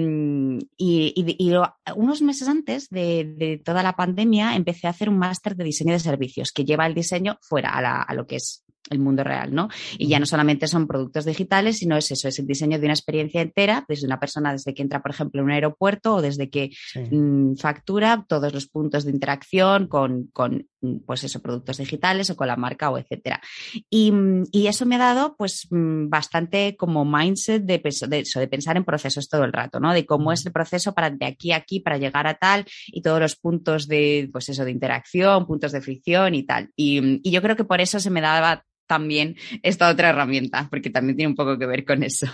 y, 0.78 1.36
y, 1.40 1.54
unos 1.96 2.17
meses 2.22 2.48
antes 2.48 2.90
de, 2.90 3.62
toda 3.64 3.84
la 3.84 3.96
pandemia 3.96 4.56
empecé 4.56 4.88
a 4.88 4.92
hacer 4.92 5.10
un 5.10 5.18
máster 5.18 5.56
de 5.56 5.64
diseño 5.64 5.94
de 5.94 6.00
servicios 6.00 6.52
que 6.52 6.66
lleva 6.66 6.86
el 6.86 6.94
diseño 6.94 7.38
fuera 7.42 7.72
a 7.78 8.14
lo 8.14 8.26
que 8.26 8.38
es 8.38 8.64
el 8.90 9.00
mundo 9.00 9.24
real, 9.24 9.54
¿no? 9.54 9.70
Y 9.98 10.08
ya 10.08 10.20
no 10.20 10.26
solamente 10.26 10.68
son 10.68 10.88
productos 10.88 11.26
digitales, 11.26 11.78
sino 11.80 11.98
es 11.98 12.12
eso, 12.12 12.28
es 12.28 12.40
el 12.40 12.48
diseño 12.48 12.80
de 12.80 12.86
una 12.86 12.94
experiencia 12.94 13.42
entera, 13.42 13.86
desde 13.88 14.06
una 14.06 14.20
persona 14.20 14.52
desde 14.52 14.74
que 14.74 14.82
entra, 14.82 15.02
por 15.02 15.12
ejemplo, 15.12 15.42
en 15.42 15.46
un 15.46 15.52
aeropuerto 15.52 16.16
o 16.16 16.22
desde 16.22 16.50
que 16.50 16.72
mm, 17.12 17.56
factura 17.56 18.26
todos 18.28 18.54
los 18.54 18.68
puntos 18.68 19.06
de 19.06 19.12
interacción 19.12 19.88
con, 19.88 20.28
con, 20.34 20.68
pues 21.06 21.24
eso, 21.24 21.42
productos 21.42 21.78
digitales 21.78 22.30
o 22.30 22.36
con 22.36 22.48
la 22.48 22.56
marca 22.56 22.90
o 22.90 22.98
etcétera. 22.98 23.42
Y, 23.90 24.12
mm, 24.12 24.46
y 24.52 24.68
eso 24.68 24.86
me 24.86 24.96
ha 24.96 25.00
dado, 25.00 25.36
pues, 25.38 25.68
bastante 25.70 26.76
como 26.78 27.06
mindset 27.06 27.64
de, 27.64 27.82
de, 28.08 28.20
eso, 28.20 28.40
de 28.40 28.48
pensar 28.48 28.78
en 28.78 28.86
procesos 28.86 29.30
todo 29.30 29.44
el 29.44 29.54
rato, 29.54 29.80
¿no? 29.80 29.94
De 29.94 30.06
cómo 30.06 30.32
es 30.32 30.46
el 30.46 30.52
proceso 30.52 30.94
para 30.94 31.10
de 31.10 31.26
aquí 31.26 31.52
a 31.52 31.58
aquí, 31.58 31.80
para 31.80 31.98
llegar 31.98 32.28
a 32.28 32.36
tal 32.36 32.66
y 32.88 33.02
todos 33.02 33.20
los 33.20 33.36
puntos 33.36 33.88
de, 33.88 34.30
pues 34.32 34.50
eso, 34.50 34.64
de 34.64 34.72
interacción, 34.72 35.46
puntos 35.46 35.72
de 35.72 35.82
fricción 35.82 36.36
y 36.36 36.44
tal. 36.44 36.70
Y, 36.76 37.20
y 37.28 37.32
yo 37.32 37.42
creo 37.42 37.56
que 37.56 37.66
por 37.66 37.82
eso 37.82 38.00
se 38.00 38.10
me 38.10 38.22
daba 38.22 38.64
también 38.88 39.36
esta 39.64 39.90
otra 39.90 40.10
herramienta, 40.10 40.68
porque 40.70 40.90
también 40.90 41.18
tiene 41.18 41.30
un 41.30 41.36
poco 41.36 41.58
que 41.60 41.66
ver 41.66 41.86
con 41.86 42.04
eso. 42.04 42.28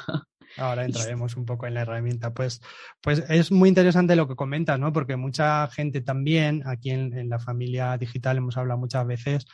Ahora 0.58 0.86
entraremos 0.86 1.36
un 1.36 1.46
poco 1.46 1.68
en 1.68 1.74
la 1.74 1.82
herramienta. 1.82 2.34
Pues, 2.34 2.62
pues 3.02 3.24
es 3.30 3.52
muy 3.52 3.70
interesante 3.70 4.16
lo 4.16 4.28
que 4.28 4.36
comentas, 4.36 4.80
¿no? 4.80 4.94
Porque 4.94 5.16
mucha 5.16 5.68
gente 5.68 6.02
también, 6.02 6.64
aquí 6.66 6.92
en, 6.92 7.30
la 7.30 7.40
familia 7.40 7.98
digital 7.98 8.38
hemos 8.38 8.58
hablado 8.58 8.80
muchas 8.80 9.06
veces 9.06 9.46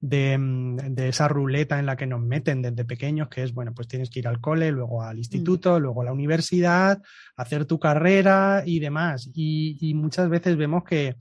de, 0.00 0.36
de, 0.90 1.08
esa 1.08 1.28
ruleta 1.28 1.78
en 1.78 1.86
la 1.86 1.96
que 1.96 2.06
nos 2.06 2.20
meten 2.20 2.62
desde 2.62 2.84
pequeños, 2.84 3.28
que 3.28 3.42
es, 3.42 3.52
bueno, 3.52 3.72
pues 3.74 3.88
tienes 3.88 4.10
que 4.10 4.20
ir 4.20 4.28
al 4.28 4.40
cole, 4.40 4.70
luego 4.70 5.02
al 5.02 5.18
instituto, 5.18 5.78
mm. 5.78 5.82
luego 5.82 6.02
a 6.02 6.06
la 6.06 6.12
universidad, 6.12 7.02
hacer 7.36 7.64
tu 7.64 7.78
carrera 7.78 8.62
y 8.64 8.78
demás. 8.78 9.30
Y, 9.34 9.78
y 9.80 9.94
muchas 9.94 10.28
veces 10.28 10.56
vemos 10.56 10.84
que 10.84 11.16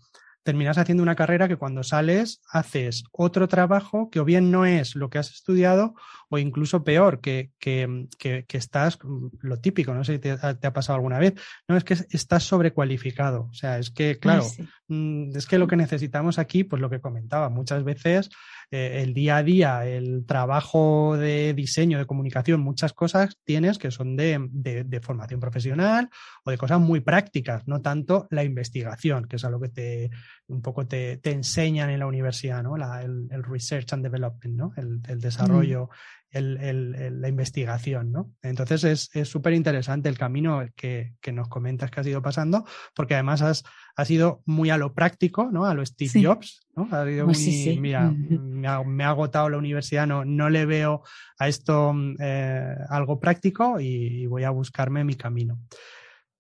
terminas 0.46 0.78
haciendo 0.78 1.02
una 1.02 1.16
carrera 1.16 1.48
que 1.48 1.58
cuando 1.58 1.82
sales 1.82 2.44
haces 2.52 3.04
otro 3.12 3.48
trabajo 3.48 4.12
que 4.12 4.20
o 4.20 4.26
bien 4.26 4.52
no 4.52 4.68
es 4.68 4.96
lo 4.96 5.10
que 5.10 5.18
has 5.18 5.32
estudiado 5.32 5.96
o 6.30 6.38
incluso 6.38 6.84
peor, 6.84 7.22
que, 7.22 7.52
que, 7.60 8.08
que, 8.18 8.46
estás, 8.58 9.00
lo 9.42 9.58
típico, 9.60 9.94
no 9.94 10.04
sé 10.04 10.14
si 10.14 10.20
te, 10.20 10.32
ha 10.32 10.74
pasado 10.74 10.96
alguna 10.96 11.20
vez, 11.20 11.34
no 11.68 11.78
es 11.78 11.84
que 11.84 11.96
estás 12.10 12.44
sobrecualificado. 12.44 13.48
O 13.50 13.54
sea, 13.54 13.80
es 13.80 13.92
que, 13.92 14.18
claro, 14.20 14.46
mm, 14.88 15.36
es 15.36 15.46
que 15.46 15.60
lo 15.60 15.68
que 15.68 15.76
necesitamos 15.76 16.40
aquí, 16.40 16.64
pues 16.64 16.82
lo 16.82 16.90
que 16.90 17.02
comentaba, 17.02 17.50
muchas 17.50 17.84
veces 17.84 18.30
eh, 18.72 19.04
el 19.04 19.14
día 19.14 19.38
a 19.38 19.44
día, 19.44 19.86
el 19.86 20.26
trabajo 20.26 21.18
de 21.18 21.54
diseño, 21.54 21.98
de 21.98 22.06
comunicación, 22.06 22.62
muchas 22.62 22.94
cosas 22.94 23.38
tienes 23.44 23.78
que 23.78 23.92
son 23.92 24.16
de, 24.16 24.40
de, 24.52 25.00
formación 25.02 25.40
profesional 25.40 26.10
o 26.44 26.52
de 26.52 26.58
cosas 26.58 26.80
muy 26.80 27.00
prácticas, 27.00 27.68
no 27.68 27.82
tanto 27.82 28.28
la 28.32 28.44
investigación, 28.44 29.26
que 29.26 29.36
es 29.36 29.46
algo 29.46 29.60
que 29.60 29.70
te 29.70 30.10
un 30.48 30.62
poco 30.62 30.86
te, 30.86 31.18
te 31.18 31.32
enseñan 31.32 31.90
en 31.90 32.00
la 32.00 32.08
universidad, 32.08 32.64
¿no? 32.64 32.78
La, 32.78 33.02
el, 33.02 33.44
research 33.44 33.94
and 33.94 34.04
development, 34.04 34.56
¿no? 34.56 34.74
El, 34.78 35.02
el 35.08 35.20
desarrollo, 35.20 35.90
el, 36.32 37.22
la 37.22 37.28
investigación, 37.30 38.12
¿no? 38.12 38.32
Entonces 38.42 39.10
es 39.14 39.28
súper 39.28 39.54
interesante 39.54 40.10
el 40.10 40.18
camino 40.18 40.66
que, 40.76 41.14
que, 41.22 41.32
nos 41.32 41.48
comentas 41.48 41.92
que 41.92 42.00
has 42.02 42.08
ido 42.08 42.22
pasando, 42.22 42.66
porque 42.94 43.14
además 43.14 43.42
has, 43.42 43.64
has 43.96 44.12
ido 44.12 44.42
muy 44.46 44.70
a 44.70 44.78
lo 44.78 44.94
práctico, 44.94 45.50
¿no? 45.52 45.66
A 45.66 45.74
lo 45.74 45.86
Steve 45.86 46.26
Jobs, 46.26 46.68
¿no? 46.76 46.88
Has 46.92 47.08
ido 47.08 47.26
pues 47.26 47.40
muy, 47.40 47.80
mira, 47.80 48.12
me 48.12 48.68
ha, 48.68 48.84
me 48.84 49.04
ha, 49.04 49.10
agotado 49.10 49.50
la 49.50 49.58
universidad, 49.58 50.08
no, 50.08 50.26
no 50.26 50.50
le 50.50 50.66
veo 50.66 51.04
a 51.40 51.48
esto 51.48 51.94
eh, 52.20 52.76
algo 52.90 53.20
práctico 53.20 53.80
y 53.80 54.26
voy 54.28 54.44
a 54.44 54.50
buscarme 54.50 55.04
mi 55.04 55.16
camino. 55.16 55.60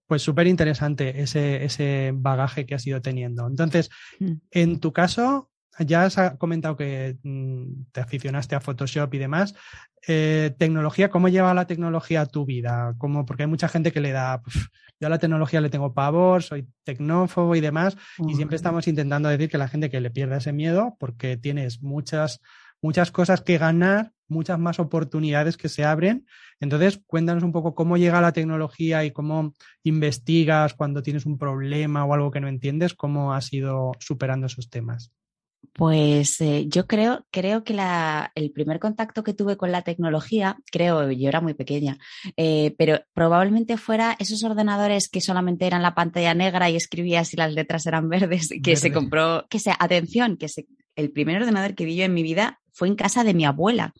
Pues 0.07 0.21
súper 0.21 0.45
interesante 0.45 1.21
ese, 1.21 1.63
ese 1.65 2.11
bagaje 2.13 2.65
que 2.65 2.75
has 2.75 2.85
ido 2.85 3.01
teniendo. 3.01 3.47
Entonces, 3.47 3.89
mm. 4.19 4.33
en 4.51 4.79
tu 4.79 4.93
caso, 4.93 5.49
ya 5.79 6.05
has 6.05 6.15
comentado 6.37 6.77
que 6.77 7.17
mm, 7.23 7.91
te 7.91 8.01
aficionaste 8.01 8.55
a 8.55 8.61
Photoshop 8.61 9.13
y 9.13 9.17
demás. 9.17 9.55
Eh, 10.07 10.53
tecnología, 10.57 11.09
¿cómo 11.09 11.29
lleva 11.29 11.53
la 11.53 11.67
tecnología 11.67 12.21
a 12.21 12.25
tu 12.25 12.45
vida? 12.45 12.93
¿Cómo? 12.97 13.25
Porque 13.25 13.43
hay 13.43 13.49
mucha 13.49 13.67
gente 13.67 13.91
que 13.91 14.01
le 14.01 14.11
da, 14.11 14.41
yo 14.99 15.07
a 15.07 15.09
la 15.09 15.19
tecnología 15.19 15.61
le 15.61 15.69
tengo 15.69 15.93
pavor, 15.93 16.43
soy 16.43 16.67
tecnófobo 16.83 17.55
y 17.55 17.61
demás, 17.61 17.97
y 18.27 18.35
siempre 18.35 18.55
estamos 18.55 18.87
intentando 18.87 19.29
decir 19.29 19.49
que 19.49 19.57
la 19.57 19.67
gente 19.67 19.89
que 19.89 19.99
le 19.99 20.11
pierda 20.11 20.37
ese 20.37 20.53
miedo, 20.53 20.95
porque 20.99 21.37
tienes 21.37 21.81
muchas, 21.81 22.39
muchas 22.81 23.11
cosas 23.11 23.41
que 23.41 23.57
ganar, 23.57 24.11
muchas 24.27 24.59
más 24.59 24.79
oportunidades 24.79 25.57
que 25.57 25.69
se 25.69 25.83
abren. 25.83 26.25
Entonces, 26.59 27.01
cuéntanos 27.05 27.43
un 27.43 27.51
poco 27.51 27.75
cómo 27.75 27.97
llega 27.97 28.21
la 28.21 28.31
tecnología 28.31 29.03
y 29.03 29.11
cómo 29.11 29.53
investigas 29.83 30.73
cuando 30.73 31.03
tienes 31.03 31.25
un 31.25 31.37
problema 31.37 32.05
o 32.05 32.13
algo 32.13 32.31
que 32.31 32.39
no 32.39 32.47
entiendes, 32.47 32.93
cómo 32.93 33.33
has 33.33 33.51
ido 33.51 33.91
superando 33.99 34.47
esos 34.47 34.69
temas. 34.69 35.11
Pues 35.73 36.39
eh, 36.41 36.65
yo 36.67 36.87
creo, 36.87 37.25
creo 37.31 37.63
que 37.63 37.73
la, 37.73 38.31
el 38.35 38.51
primer 38.51 38.79
contacto 38.79 39.23
que 39.23 39.33
tuve 39.33 39.57
con 39.57 39.71
la 39.71 39.81
tecnología, 39.81 40.57
creo, 40.71 41.11
yo 41.11 41.29
era 41.29 41.41
muy 41.41 41.53
pequeña, 41.53 41.97
eh, 42.37 42.75
pero 42.77 42.99
probablemente 43.13 43.77
fuera 43.77 44.15
esos 44.19 44.43
ordenadores 44.43 45.09
que 45.09 45.21
solamente 45.21 45.67
eran 45.67 45.81
la 45.81 45.95
pantalla 45.95 46.33
negra 46.33 46.69
y 46.69 46.75
escribías 46.75 47.33
y 47.33 47.37
las 47.37 47.53
letras 47.53 47.85
eran 47.85 48.09
verdes, 48.09 48.49
que 48.63 48.75
se 48.75 48.91
compró, 48.91 49.45
que 49.49 49.59
sea, 49.59 49.75
atención, 49.79 50.37
que 50.37 50.49
se, 50.49 50.67
el 50.95 51.11
primer 51.11 51.41
ordenador 51.41 51.75
que 51.75 51.85
vi 51.85 51.95
yo 51.95 52.05
en 52.05 52.13
mi 52.13 52.23
vida 52.23 52.59
fue 52.75 52.87
en 52.87 52.95
casa 52.95 53.23
de 53.23 53.33
mi 53.33 53.45
abuela. 53.45 53.93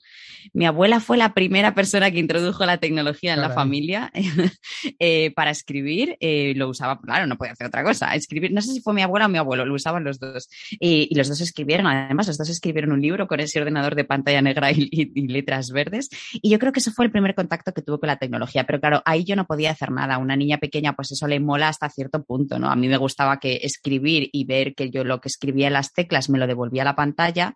Mi 0.54 0.66
abuela 0.66 1.00
fue 1.00 1.18
la 1.18 1.34
primera 1.34 1.74
persona 1.74 2.12
que 2.12 2.20
introdujo 2.20 2.66
la 2.66 2.78
tecnología 2.78 3.34
en 3.34 3.42
la 3.42 3.50
familia 3.50 4.12
eh, 5.00 5.32
para 5.32 5.52
escribir. 5.52 6.18
Eh, 6.20 6.54
lo 6.56 6.70
usaba, 6.70 7.00
claro, 7.02 7.26
no 7.26 7.38
podía 7.38 7.54
hacer 7.54 7.68
otra 7.68 7.84
cosa. 7.84 8.14
Escribir, 8.14 8.52
no 8.52 8.62
sé 8.62 8.74
si 8.74 8.82
fue 8.82 8.94
mi 8.94 9.02
abuela 9.02 9.26
o 9.26 9.30
mi 9.30 9.38
abuelo, 9.38 9.66
lo 9.66 9.74
usaban 9.74 10.04
los 10.04 10.20
dos. 10.20 10.50
y 10.80 11.14
los 11.16 11.30
dos 11.30 11.42
escribieron, 11.42 11.88
además, 11.88 12.28
los 12.28 12.38
dos 12.38 12.50
escribieron 12.50 12.92
un 12.92 13.02
libro 13.02 13.28
con 13.28 13.40
ese 13.40 13.60
ordenador 13.60 13.96
de 13.96 14.04
pantalla 14.04 14.42
negra 14.42 14.72
y, 14.72 15.28
letras 15.28 15.72
verdes. 15.72 16.10
Y 16.34 16.50
yo 16.50 16.60
creo 16.60 16.72
que 16.72 16.80
eso 16.80 16.92
fue 16.92 17.06
el 17.06 17.12
primer 17.12 17.34
contacto 17.34 17.74
que 17.74 17.82
tuve 17.82 18.00
con 18.00 18.08
la 18.08 18.18
tecnología. 18.18 18.66
Pero 18.66 18.80
claro, 18.80 19.02
ahí 19.06 19.24
yo 19.24 19.36
no 19.36 19.46
podía 19.46 19.72
hacer 19.72 19.92
nada. 19.92 20.18
Una 20.18 20.36
niña 20.36 20.58
pequeña, 20.58 20.94
pues 20.94 21.12
eso 21.12 21.28
le 21.28 21.40
mola 21.40 21.70
hasta 21.70 21.90
cierto 21.90 22.24
punto, 22.24 22.60
¿no? 22.60 22.70
A 22.70 22.76
mí 22.76 22.88
me 22.88 22.98
gustaba 22.98 23.40
que 23.40 23.60
escribir 23.64 24.30
y 24.32 24.46
ver 24.46 24.76
que 24.76 24.90
yo 24.92 25.04
lo 25.04 25.22
que 25.22 25.30
escribía 25.30 25.68
en 25.68 25.74
las 25.74 25.94
teclas 25.94 26.30
me 26.30 26.38
lo 26.38 26.48
devolvía 26.48 26.84
a 26.84 26.86
la 26.86 26.96
pantalla, 26.96 27.56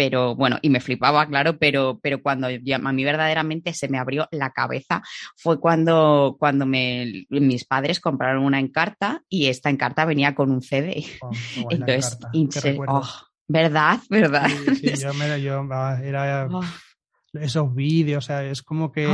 pero 0.00 0.34
bueno, 0.34 0.58
y 0.62 0.70
me 0.70 0.80
flipaba, 0.80 1.26
claro, 1.26 1.58
pero, 1.58 2.00
pero 2.02 2.22
cuando 2.22 2.46
a 2.46 2.92
mí 2.92 3.04
verdaderamente 3.04 3.74
se 3.74 3.86
me 3.86 3.98
abrió 3.98 4.26
la 4.30 4.50
cabeza 4.50 5.02
fue 5.36 5.60
cuando, 5.60 6.36
cuando 6.38 6.64
me, 6.64 7.26
mis 7.28 7.66
padres 7.66 8.00
compraron 8.00 8.44
una 8.44 8.60
encarta 8.60 9.22
y 9.28 9.48
esta 9.48 9.68
encarta 9.68 10.06
venía 10.06 10.34
con 10.34 10.52
un 10.52 10.62
CD. 10.62 11.04
Entonces, 11.70 12.78
oh, 12.88 13.06
¿verdad? 13.46 13.98
¿Verdad? 14.08 14.48
Sí, 14.80 14.94
yo, 14.96 15.12
me, 15.12 15.42
yo 15.42 15.68
era 16.02 16.48
oh. 16.50 16.62
esos 17.34 17.74
vídeos, 17.74 18.24
o 18.24 18.26
sea, 18.26 18.42
es 18.42 18.62
como 18.62 18.90
que... 18.92 19.06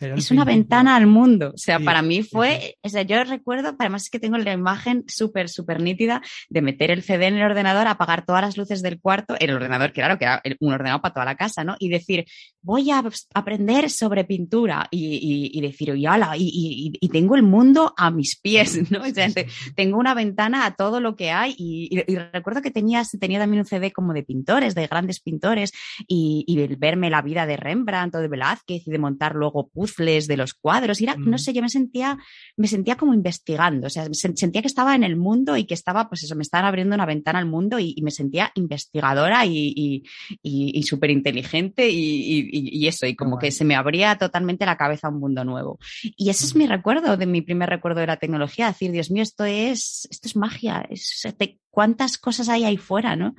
Es 0.16 0.30
una 0.30 0.44
ventana 0.44 0.96
al 0.96 1.06
mundo. 1.06 1.52
O 1.54 1.58
sea, 1.58 1.78
para 1.80 2.02
mí 2.02 2.22
fue, 2.22 2.76
o 2.82 2.88
sea, 2.88 3.02
yo 3.02 3.22
recuerdo, 3.24 3.74
además 3.78 4.04
es 4.04 4.10
que 4.10 4.18
tengo 4.18 4.38
la 4.38 4.52
imagen 4.52 5.04
súper, 5.06 5.48
súper 5.48 5.80
nítida 5.80 6.22
de 6.48 6.62
meter 6.62 6.90
el 6.90 7.02
CD 7.02 7.26
en 7.26 7.36
el 7.36 7.42
ordenador, 7.42 7.86
apagar 7.86 8.24
todas 8.24 8.42
las 8.42 8.56
luces 8.56 8.82
del 8.82 9.00
cuarto, 9.00 9.36
el 9.38 9.50
ordenador, 9.50 9.92
claro, 9.92 10.18
que 10.18 10.24
era 10.24 10.42
un 10.60 10.72
ordenador 10.72 11.00
para 11.00 11.14
toda 11.14 11.26
la 11.26 11.36
casa, 11.36 11.64
¿no? 11.64 11.76
Y 11.78 11.88
decir, 11.88 12.26
voy 12.62 12.90
a 12.90 13.02
aprender 13.34 13.90
sobre 13.90 14.24
pintura 14.24 14.88
y, 14.90 15.60
decir, 15.60 15.94
y, 15.96 16.06
ala, 16.06 16.32
y, 16.36 17.08
tengo 17.12 17.36
el 17.36 17.44
mundo 17.44 17.94
a 17.96 18.10
mis 18.10 18.38
pies, 18.40 18.76
¿no? 18.90 19.02
O 19.02 19.06
sea, 19.06 19.28
tengo 19.74 19.98
una 19.98 20.14
ventana 20.14 20.66
a 20.66 20.74
todo 20.74 21.00
lo 21.00 21.16
que 21.16 21.30
hay 21.30 21.54
y, 21.56 22.04
recuerdo 22.32 22.62
que 22.62 22.70
tenía, 22.70 23.02
tenía 23.18 23.38
también 23.38 23.60
un 23.60 23.66
CD 23.66 23.92
como 23.92 24.12
de 24.12 24.22
pintores, 24.22 24.74
de 24.74 24.86
grandes 24.86 25.20
pintores 25.20 25.72
y, 26.06 26.44
verme 26.78 27.10
la 27.10 27.22
vida 27.22 27.46
de 27.46 27.56
Rembrandt 27.56 28.16
o 28.16 28.18
de 28.18 28.28
Velázquez 28.28 28.86
y 28.86 28.90
de 28.90 28.98
montar 28.98 29.34
luego 29.34 29.70
puzzles 29.76 30.26
de 30.26 30.38
los 30.38 30.54
cuadros. 30.54 31.00
Y 31.00 31.04
era, 31.04 31.16
no 31.16 31.36
mm. 31.36 31.38
sé, 31.38 31.52
yo 31.52 31.60
me 31.60 31.68
sentía, 31.68 32.16
me 32.56 32.66
sentía 32.66 32.96
como 32.96 33.12
investigando, 33.12 33.88
o 33.88 33.90
sea, 33.90 34.06
sentía 34.12 34.62
que 34.62 34.68
estaba 34.68 34.94
en 34.94 35.04
el 35.04 35.16
mundo 35.16 35.56
y 35.58 35.64
que 35.66 35.74
estaba, 35.74 36.08
pues 36.08 36.22
eso, 36.24 36.34
me 36.34 36.42
estaban 36.42 36.64
abriendo 36.64 36.94
una 36.94 37.04
ventana 37.04 37.38
al 37.38 37.46
mundo 37.46 37.78
y, 37.78 37.94
me 38.06 38.10
sentía 38.10 38.52
investigadora 38.54 39.44
y, 39.44 40.02
y, 40.42 40.82
súper 40.84 41.10
inteligente 41.10 41.88
y, 41.90 42.86
eso, 42.86 43.04
y 43.06 43.16
como 43.16 43.36
que 43.38 43.50
se 43.50 43.64
me 43.64 43.74
abría 43.74 44.16
totalmente 44.16 44.64
la 44.64 44.76
cabeza 44.76 45.08
a 45.08 45.10
un 45.10 45.18
mundo 45.18 45.44
nuevo. 45.44 45.78
Y 46.16 46.30
ese 46.30 46.46
es 46.46 46.54
mm. 46.54 46.58
mi 46.58 46.66
recuerdo, 46.66 47.16
de 47.16 47.26
mi 47.26 47.42
primer 47.42 47.68
recuerdo 47.68 48.00
de 48.00 48.06
la 48.06 48.16
tecnología, 48.16 48.68
decir, 48.68 48.92
Dios 48.92 49.10
mío, 49.10 49.22
esto 49.22 49.44
es, 49.44 50.08
esto 50.10 50.28
es 50.28 50.36
magia, 50.36 50.86
es, 50.88 51.26
cuántas 51.70 52.16
cosas 52.16 52.48
hay 52.48 52.64
ahí 52.64 52.78
fuera, 52.78 53.16
¿no? 53.16 53.34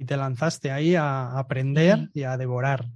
Y 0.00 0.06
te 0.06 0.16
lanzaste 0.16 0.70
ahí 0.70 0.94
a 0.94 1.38
aprender 1.38 2.08
y 2.14 2.22
a 2.22 2.36
devorar. 2.38 2.86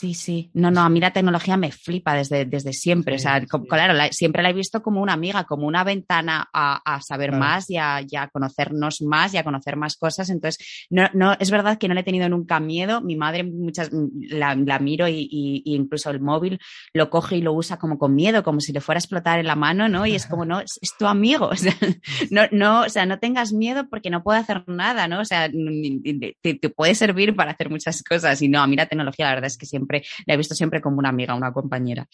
Sí, 0.00 0.14
sí. 0.14 0.50
No, 0.54 0.70
no, 0.70 0.80
a 0.80 0.88
mí 0.88 0.98
la 0.98 1.12
tecnología 1.12 1.58
me 1.58 1.70
flipa 1.70 2.14
desde, 2.14 2.46
desde 2.46 2.72
siempre. 2.72 3.16
o 3.16 3.18
sea, 3.18 3.38
claro, 3.68 3.92
siempre 4.12 4.42
la 4.42 4.48
he 4.48 4.54
visto 4.54 4.80
como 4.80 5.02
una 5.02 5.12
amiga, 5.12 5.44
como 5.44 5.66
una 5.66 5.84
ventana 5.84 6.48
a, 6.54 7.00
saber 7.02 7.32
más 7.32 7.68
y 7.68 7.76
a, 7.76 8.00
conocernos 8.32 9.02
más 9.02 9.34
y 9.34 9.36
a 9.36 9.44
conocer 9.44 9.76
más 9.76 9.96
cosas. 9.96 10.30
Entonces, 10.30 10.86
no, 10.88 11.10
no, 11.12 11.34
es 11.38 11.50
verdad 11.50 11.76
que 11.76 11.86
no 11.86 11.92
le 11.92 12.00
he 12.00 12.04
tenido 12.04 12.30
nunca 12.30 12.60
miedo. 12.60 13.02
Mi 13.02 13.14
madre 13.14 13.44
muchas 13.44 13.90
la, 14.30 14.78
miro 14.78 15.06
y, 15.06 15.28
incluso 15.66 16.08
el 16.08 16.20
móvil 16.20 16.58
lo 16.94 17.10
coge 17.10 17.36
y 17.36 17.42
lo 17.42 17.52
usa 17.52 17.78
como 17.78 17.98
con 17.98 18.14
miedo, 18.14 18.42
como 18.42 18.60
si 18.60 18.72
le 18.72 18.80
fuera 18.80 18.96
a 18.96 19.00
explotar 19.00 19.38
en 19.38 19.48
la 19.48 19.54
mano, 19.54 19.90
¿no? 19.90 20.06
Y 20.06 20.14
es 20.14 20.24
como, 20.24 20.46
no, 20.46 20.60
es, 20.60 20.80
tu 20.98 21.06
amigo. 21.06 21.50
O 21.60 21.62
sea, 21.62 21.74
no, 22.30 22.42
no, 22.52 22.82
o 22.82 22.88
sea, 22.88 23.04
no 23.04 23.18
tengas 23.18 23.52
miedo 23.52 23.86
porque 23.90 24.08
no 24.08 24.22
puede 24.22 24.38
hacer 24.38 24.64
nada, 24.66 25.08
¿no? 25.08 25.20
O 25.20 25.24
sea, 25.26 25.50
te, 25.50 26.54
te 26.54 26.68
puede 26.70 26.94
servir 26.94 27.36
para 27.36 27.50
hacer 27.50 27.68
muchas 27.68 28.02
cosas. 28.02 28.40
Y 28.40 28.48
no, 28.48 28.62
a 28.62 28.66
mí 28.66 28.76
la 28.76 28.86
tecnología, 28.86 29.26
la 29.26 29.34
verdad 29.34 29.48
es 29.48 29.58
que 29.58 29.66
siempre 29.66 29.89
la 30.26 30.34
he 30.34 30.36
visto 30.36 30.54
siempre 30.54 30.80
como 30.80 30.98
una 30.98 31.08
amiga, 31.08 31.34
una 31.34 31.52
compañera. 31.52 32.08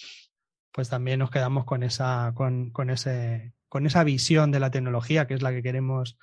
Pues 0.72 0.88
también 0.90 1.18
nos 1.20 1.30
quedamos 1.30 1.64
con 1.64 1.82
esa, 1.82 2.32
con, 2.34 2.90
ese, 2.90 3.54
con 3.68 3.86
esa 3.86 4.04
visión 4.04 4.50
de 4.50 4.60
la 4.60 4.70
tecnología, 4.70 5.26
que 5.26 5.34
es 5.34 5.42
la 5.42 5.50
que 5.50 5.62
queremos, 5.62 6.18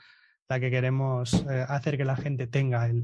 la 0.48 0.60
que 0.60 0.70
queremos 0.70 1.46
eh, 1.50 1.66
hacer 1.68 1.98
que 1.98 2.06
la 2.06 2.16
gente 2.16 2.48
tenga, 2.48 2.86
el, 2.86 3.04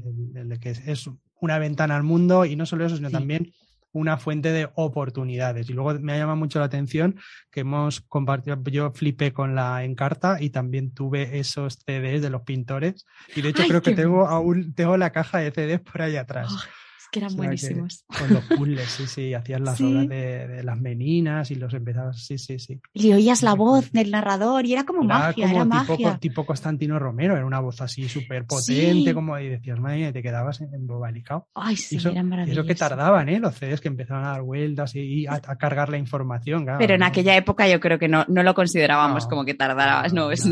que 0.60 0.70
es 0.70 1.10
una 1.40 1.58
ventana 1.58 1.96
al 1.96 2.04
mundo 2.04 2.44
y 2.44 2.54
no 2.54 2.66
solo 2.66 2.86
eso, 2.86 2.96
sino 2.96 3.10
también 3.10 3.52
una 3.92 4.16
fuente 4.16 4.52
de 4.52 4.68
oportunidades. 4.74 5.68
Y 5.68 5.72
luego 5.72 5.98
me 5.98 6.12
ha 6.12 6.18
llamado 6.18 6.36
mucho 6.36 6.60
la 6.60 6.66
atención 6.66 7.18
que 7.50 7.60
hemos 7.60 8.00
compartido, 8.02 8.62
yo 8.66 8.92
flipé 8.92 9.32
con 9.32 9.56
la 9.56 9.82
Encarta 9.84 10.40
y 10.40 10.50
también 10.50 10.92
tuve 10.94 11.40
esos 11.40 11.80
CDs 11.84 12.22
de 12.22 12.30
los 12.30 12.42
pintores. 12.42 13.06
Y 13.34 13.42
de 13.42 13.48
hecho 13.48 13.64
creo 13.66 13.82
que 13.82 13.94
tengo 13.94 14.28
aún 14.28 14.72
tengo 14.74 14.96
la 14.96 15.10
caja 15.10 15.38
de 15.38 15.50
CDs 15.50 15.80
por 15.80 16.02
ahí 16.02 16.16
atrás 16.16 16.68
que 17.10 17.18
eran 17.20 17.36
buenísimos. 17.36 18.04
con 18.06 18.32
los 18.32 18.44
puzzles, 18.58 18.88
sí, 18.88 19.06
sí, 19.06 19.34
hacías 19.34 19.60
las 19.60 19.80
obras 19.80 20.08
de, 20.08 20.62
las 20.62 20.80
meninas 20.80 21.50
y 21.50 21.56
los 21.56 21.72
empezabas, 21.74 22.24
sí, 22.24 22.38
sí, 22.38 22.58
sí. 22.58 22.80
Y 22.92 23.12
oías 23.12 23.42
la 23.42 23.54
voz 23.54 23.92
del 23.92 24.10
narrador 24.10 24.66
y 24.66 24.72
era 24.72 24.84
como 24.84 25.02
magia, 25.02 25.50
era 25.50 25.62
tipo, 25.62 25.74
magia. 25.74 26.18
tipo 26.18 26.46
Constantino 26.46 26.98
Romero, 26.98 27.36
era 27.36 27.46
una 27.46 27.60
voz 27.60 27.80
así 27.80 28.08
súper 28.08 28.46
potente, 28.46 29.14
como 29.14 29.38
y 29.38 29.48
decías, 29.48 29.78
madre 29.78 30.12
te 30.12 30.22
quedabas 30.22 30.60
embobalicado. 30.60 31.48
Ay, 31.54 31.76
sí, 31.76 31.96
eso, 31.96 32.10
eran 32.10 32.28
maravillosos. 32.28 32.64
Eso 32.64 32.68
que 32.68 32.74
tardaban, 32.74 33.28
¿eh? 33.28 33.40
Los 33.40 33.54
CDs 33.56 33.80
que 33.80 33.88
empezaron 33.88 34.24
a 34.24 34.30
dar 34.30 34.42
vueltas 34.42 34.94
y, 34.94 35.26
a, 35.26 35.40
cargar 35.40 35.88
la 35.88 35.98
información. 35.98 36.66
Pero 36.78 36.94
en 36.94 37.02
aquella 37.02 37.36
época 37.36 37.68
yo 37.68 37.80
creo 37.80 37.98
que 37.98 38.08
no, 38.08 38.24
no 38.28 38.42
lo 38.42 38.54
considerábamos 38.54 39.26
como 39.26 39.44
que 39.44 39.54
tardabas, 39.54 40.12
no, 40.12 40.30
es... 40.30 40.48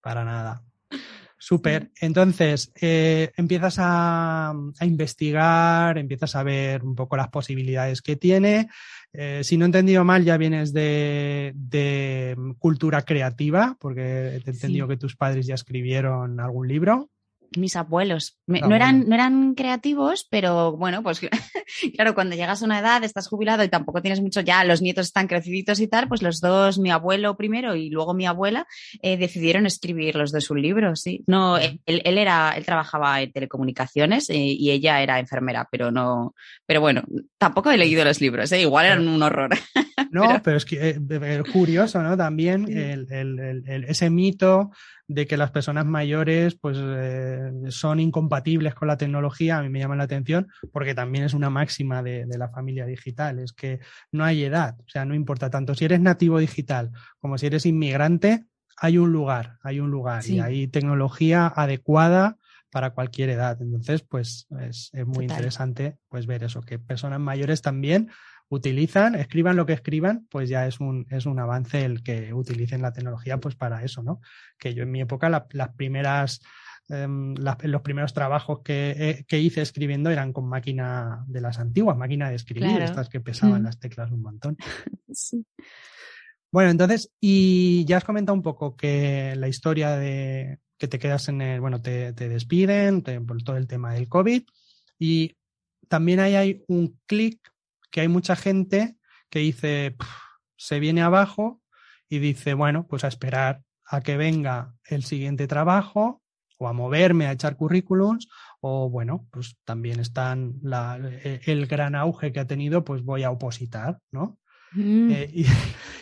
para 0.00 0.24
nada. 0.24 0.62
Súper. 1.38 1.90
Entonces, 2.00 2.72
eh, 2.80 3.30
empiezas 3.36 3.76
a, 3.78 4.54
investigar, 4.80 5.98
empiezas 5.98 6.34
a 6.34 6.42
ver 6.42 6.82
un 6.82 6.94
poco 6.94 7.16
las 7.16 7.28
posibilidades 7.28 8.00
que 8.02 8.16
tiene. 8.16 8.68
Eh, 9.12 9.42
si 9.44 9.56
no 9.56 9.64
he 9.64 9.66
entendido 9.66 10.04
mal, 10.04 10.24
ya 10.24 10.36
vienes 10.36 10.72
de, 10.72 11.54
cultura 12.58 13.02
creativa, 13.02 13.76
porque 13.78 14.40
he 14.44 14.50
entendido 14.50 14.88
que 14.88 14.96
tus 14.96 15.16
padres 15.16 15.46
ya 15.46 15.54
escribieron 15.54 16.40
algún 16.40 16.68
libro 16.68 17.10
mis 17.56 17.76
abuelos. 17.76 18.38
no, 18.46 18.74
eran, 18.74 19.08
no 19.08 19.14
eran 19.14 19.54
creativos, 19.54 20.26
pero 20.30 20.76
bueno, 20.76 21.02
pues 21.02 21.20
claro, 21.94 22.14
cuando 22.14 22.36
llegas 22.36 22.62
a 22.62 22.64
una 22.64 22.78
edad, 22.78 23.04
estás 23.04 23.28
jubilado 23.28 23.64
y 23.64 23.68
tampoco 23.68 24.02
tienes 24.02 24.20
mucho, 24.20 24.40
ya 24.40 24.64
los 24.64 24.82
nietos 24.82 25.06
están 25.06 25.26
creciditos 25.26 25.80
y 25.80 25.88
tal, 25.88 26.08
pues 26.08 26.22
los 26.22 26.40
dos, 26.40 26.78
mi 26.78 26.90
abuelo 26.90 27.36
primero 27.36 27.74
y 27.74 27.90
luego 27.90 28.14
mi 28.14 28.26
abuela, 28.26 28.66
eh, 29.02 29.16
decidieron 29.16 29.66
escribir 29.66 30.16
los 30.16 30.32
dos 30.32 30.50
un 30.50 30.62
libro, 30.62 30.96
sí. 30.96 31.24
No, 31.26 31.58
él, 31.58 31.80
era, 31.86 32.54
él 32.56 32.64
trabajaba 32.64 33.20
en 33.20 33.32
telecomunicaciones 33.32 34.30
eh, 34.30 34.36
y 34.36 34.70
ella 34.70 35.02
era 35.02 35.18
enfermera, 35.18 35.68
pero 35.70 35.90
no, 35.90 36.34
pero 36.66 36.80
bueno, 36.80 37.02
tampoco 37.38 37.70
he 37.70 37.76
leído 37.76 38.04
los 38.04 38.20
libros, 38.20 38.50
¿eh? 38.52 38.60
igual 38.62 38.86
eran 38.86 39.08
un 39.08 39.22
horror. 39.22 39.50
No, 40.10 40.40
pero, 40.42 40.56
es 40.56 40.64
que 40.64 40.90
es 40.90 41.52
curioso, 41.52 42.02
¿no? 42.02 42.16
También 42.16 42.66
ese 43.88 44.08
mito 44.08 44.70
de 45.08 45.26
que 45.26 45.36
las 45.36 45.50
personas 45.50 45.86
mayores 45.86 46.56
pues 46.56 46.78
eh, 46.80 47.50
son 47.68 48.00
incompatibles 48.00 48.74
con 48.74 48.88
la 48.88 48.96
tecnología, 48.96 49.58
a 49.58 49.62
mí 49.62 49.68
me 49.68 49.78
llama 49.78 49.96
la 49.96 50.04
atención 50.04 50.48
porque 50.72 50.94
también 50.94 51.24
es 51.24 51.34
una 51.34 51.50
máxima 51.50 52.02
de, 52.02 52.26
la 52.36 52.48
familia 52.48 52.86
digital, 52.86 53.38
es 53.38 53.52
que 53.52 53.80
no 54.12 54.24
hay 54.24 54.44
edad, 54.44 54.76
o 54.80 54.88
sea, 54.88 55.04
no 55.04 55.14
importa 55.14 55.48
tanto 55.48 55.74
si 55.74 55.84
eres 55.84 56.00
nativo 56.00 56.38
digital 56.38 56.90
como 57.18 57.38
si 57.38 57.46
eres 57.46 57.66
inmigrante, 57.66 58.44
hay 58.76 58.98
un 58.98 59.10
lugar, 59.12 59.58
hay 59.62 59.80
un 59.80 59.90
lugar 59.90 60.26
y 60.26 60.40
hay 60.40 60.66
tecnología 60.66 61.46
adecuada 61.46 62.36
para 62.70 62.90
cualquier 62.90 63.30
edad. 63.30 63.56
Entonces, 63.62 64.02
pues 64.02 64.46
es, 64.60 64.92
muy 65.06 65.24
interesante 65.24 65.96
pues 66.10 66.26
ver 66.26 66.44
eso, 66.44 66.60
que 66.60 66.78
personas 66.78 67.20
mayores 67.20 67.62
también 67.62 68.10
utilizan, 68.48 69.14
escriban 69.14 69.56
lo 69.56 69.66
que 69.66 69.72
escriban, 69.72 70.26
pues 70.30 70.48
ya 70.48 70.66
es 70.66 70.80
un, 70.80 71.06
es 71.10 71.26
un 71.26 71.38
avance 71.38 71.84
el 71.84 72.02
que 72.02 72.32
utilicen 72.32 72.82
la 72.82 72.92
tecnología 72.92 73.38
pues 73.38 73.56
para 73.56 73.82
eso, 73.82 74.02
¿no? 74.02 74.20
Que 74.58 74.74
yo 74.74 74.84
en 74.84 74.90
mi 74.90 75.00
época 75.00 75.28
las 75.28 75.74
primeras 75.74 76.40
em, 76.88 77.34
los 77.34 77.82
primeros 77.82 78.14
trabajos 78.14 78.60
que, 78.62 79.24
que, 79.26 79.40
hice 79.40 79.62
escribiendo 79.62 80.10
eran 80.10 80.32
con 80.32 80.48
máquina 80.48 81.24
de 81.26 81.40
las 81.40 81.58
antiguas, 81.58 81.96
máquina 81.96 82.30
de 82.30 82.36
escribir, 82.36 82.80
estas 82.82 83.08
que 83.08 83.20
pesaban 83.20 83.62
mm. 83.62 83.64
las 83.64 83.78
teclas 83.78 84.10
un 84.10 84.22
montón. 84.22 84.56
Sí. 85.18 85.46
Bueno, 86.52 86.70
entonces, 86.70 87.10
y 87.20 87.86
ya 87.86 87.96
has 87.96 88.04
comentado 88.04 88.34
un 88.34 88.42
poco 88.42 88.76
que 88.76 89.34
la 89.36 89.48
historia 89.48 89.96
de 89.96 90.58
que 90.78 90.88
te 90.88 90.98
quedas 90.98 91.28
en 91.28 91.40
el, 91.40 91.60
bueno, 91.60 91.80
te, 91.80 92.12
te 92.12 92.28
despiden 92.28 93.02
por 93.02 93.42
todo 93.42 93.56
el 93.56 93.66
tema 93.66 93.94
del 93.94 94.08
COVID 94.08 94.42
y 94.98 95.36
también 95.88 96.20
ahí 96.20 96.34
hay 96.34 96.64
un 96.68 96.98
clic 97.06 97.40
que 97.96 98.02
hay 98.02 98.08
mucha 98.08 98.36
gente 98.36 98.94
que 99.30 99.38
dice, 99.38 99.96
se 100.54 100.80
viene 100.80 101.00
abajo 101.00 101.62
y 102.10 102.18
dice, 102.18 102.52
bueno, 102.52 102.86
pues 102.86 103.04
a 103.04 103.08
esperar 103.08 103.62
a 103.86 104.02
que 104.02 104.18
venga 104.18 104.74
el 104.84 105.02
siguiente 105.02 105.46
trabajo 105.46 106.20
o 106.58 106.68
a 106.68 106.74
moverme 106.74 107.24
a 107.26 107.32
echar 107.32 107.56
currículums 107.56 108.28
o 108.60 108.90
bueno, 108.90 109.26
pues 109.30 109.56
también 109.64 109.98
están 109.98 110.56
la, 110.60 111.00
e, 111.00 111.40
el 111.46 111.66
gran 111.66 111.94
auge 111.94 112.32
que 112.32 112.40
ha 112.40 112.46
tenido, 112.46 112.84
pues 112.84 113.02
voy 113.02 113.22
a 113.22 113.30
opositar, 113.30 113.98
¿no? 114.12 114.38
Mm. 114.72 115.10
Eh, 115.12 115.46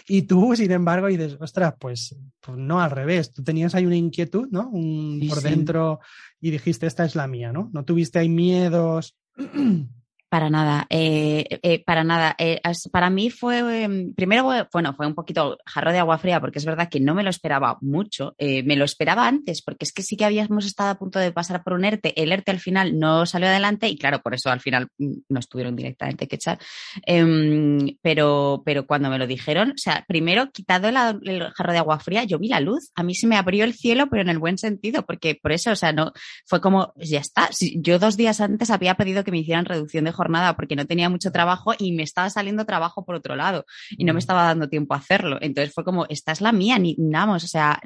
y, 0.09 0.23
tú, 0.27 0.57
sin 0.57 0.73
embargo, 0.73 1.07
dices, 1.07 1.37
ostras, 1.39 1.75
pues, 1.79 2.19
pues, 2.41 2.59
no 2.59 2.81
al 2.81 2.91
revés. 2.91 3.33
Tú 3.33 3.45
tenías 3.45 3.77
ahí 3.77 3.87
una 3.87 3.95
inquietud, 3.95 4.49
¿no? 4.51 4.69
Un, 4.69 5.25
por 5.29 5.43
dentro 5.43 6.01
y 6.41 6.51
dijiste, 6.51 6.89
esta 6.89 7.05
es 7.05 7.15
la 7.15 7.29
mía, 7.29 7.53
¿no? 7.53 7.71
No 7.73 7.85
tuviste 7.85 8.19
ahí 8.19 8.29
miedos. 8.29 9.17
Para 10.35 10.51
nada, 10.51 10.85
eh, 10.91 11.47
eh, 11.63 11.85
para 11.85 12.03
nada. 12.03 12.35
Eh, 12.41 12.61
para 12.91 13.09
mí 13.09 13.31
fue, 13.31 13.85
em, 13.85 14.13
primero, 14.15 14.51
bueno, 14.73 14.93
fue 14.93 15.07
un 15.07 15.15
poquito 15.15 15.59
jarro 15.65 15.93
de 15.93 16.01
agua 16.01 16.19
fría 16.19 16.41
porque 16.41 16.59
es 16.59 16.65
verdad 16.65 16.89
que 16.89 16.99
no 16.99 17.15
me 17.15 17.23
lo 17.23 17.31
esperaba 17.31 17.79
mucho. 17.83 18.35
me 18.41 18.75
lo 18.75 18.85
esperaba 18.85 19.29
antes 19.29 19.63
porque 19.63 19.85
es 19.85 19.93
que 19.93 20.03
sí 20.03 20.17
que 20.17 20.25
habíamos 20.25 20.67
estado 20.67 20.91
a 20.91 20.99
punto 20.99 21.21
de 21.21 21.31
pasar 21.31 21.63
por 21.63 21.75
un 21.75 21.85
ERTE. 21.85 22.21
El 22.21 22.33
ERTE 22.33 22.51
al 22.51 22.59
final 22.59 22.99
no 22.99 23.27
salió 23.27 23.47
adelante 23.47 23.89
y 23.89 23.97
claro, 23.97 24.23
por 24.23 24.35
eso 24.35 24.51
al 24.51 24.59
final 24.59 24.89
mm, 24.99 25.13
no 25.29 25.39
estuvieron 25.39 25.77
directamente 25.77 26.27
que 26.27 26.35
echar. 26.35 26.59
Em, 27.07 27.97
pero, 28.03 28.65
pero 28.67 28.89
cuando 28.89 29.11
me 29.11 29.21
lo 29.21 29.29
dijeron, 29.29 29.71
o 29.71 29.79
sea, 29.79 30.05
primero 30.09 30.51
quitado 30.51 30.89
el, 30.89 30.97
jarro 31.55 31.73
de 31.73 31.79
agua 31.79 32.01
fría, 32.01 32.25
yo 32.25 32.41
vi 32.41 32.49
la 32.49 32.59
luz. 32.59 32.91
A 32.97 33.05
mí 33.05 33.15
se 33.15 33.29
me 33.29 33.37
abrió 33.37 33.63
el 33.63 33.75
cielo, 33.75 34.09
pero 34.11 34.23
en 34.23 34.31
el 34.31 34.41
buen 34.41 34.59
sentido, 34.59 35.07
porque 35.07 35.39
por 35.41 35.53
eso, 35.53 35.71
o 35.71 35.77
sea, 35.77 35.93
no, 35.93 36.13
fue 36.45 36.61
como, 36.61 36.93
ya 36.97 37.21
está. 37.21 37.51
Yo 37.77 38.01
dos 38.01 38.17
días 38.17 38.41
antes 38.41 38.71
había 38.71 38.97
pedido 38.97 39.23
que 39.23 39.31
me 39.31 39.39
hicieran 39.39 39.65
reducción 39.65 40.05
de 40.05 40.11
jornada 40.11 40.24
nada 40.31 40.57
porque 40.57 40.77
no 40.77 40.87
tenía 40.87 41.09
mucho 41.09 41.33
trabajo 41.33 41.73
y 41.79 41.93
me 41.93 42.03
estaba 42.03 42.31
saliendo 42.31 42.65
trabajo 42.65 43.05
por 43.05 43.15
otro 43.15 43.37
lado 43.37 43.65
y 43.91 44.05
no 44.05 44.13
me 44.13 44.19
mm. 44.19 44.19
estaba 44.19 44.45
dando 44.45 44.69
tiempo 44.69 44.95
a 44.95 44.99
hacerlo. 44.99 45.39
Entonces 45.41 45.73
fue 45.73 45.85
como, 45.85 46.07
esta 46.09 46.33
es 46.33 46.41
la 46.41 46.53
mía, 46.53 46.79
ni 46.79 46.97
vamos, 46.99 47.45
o 47.45 47.49
sea, 47.49 47.81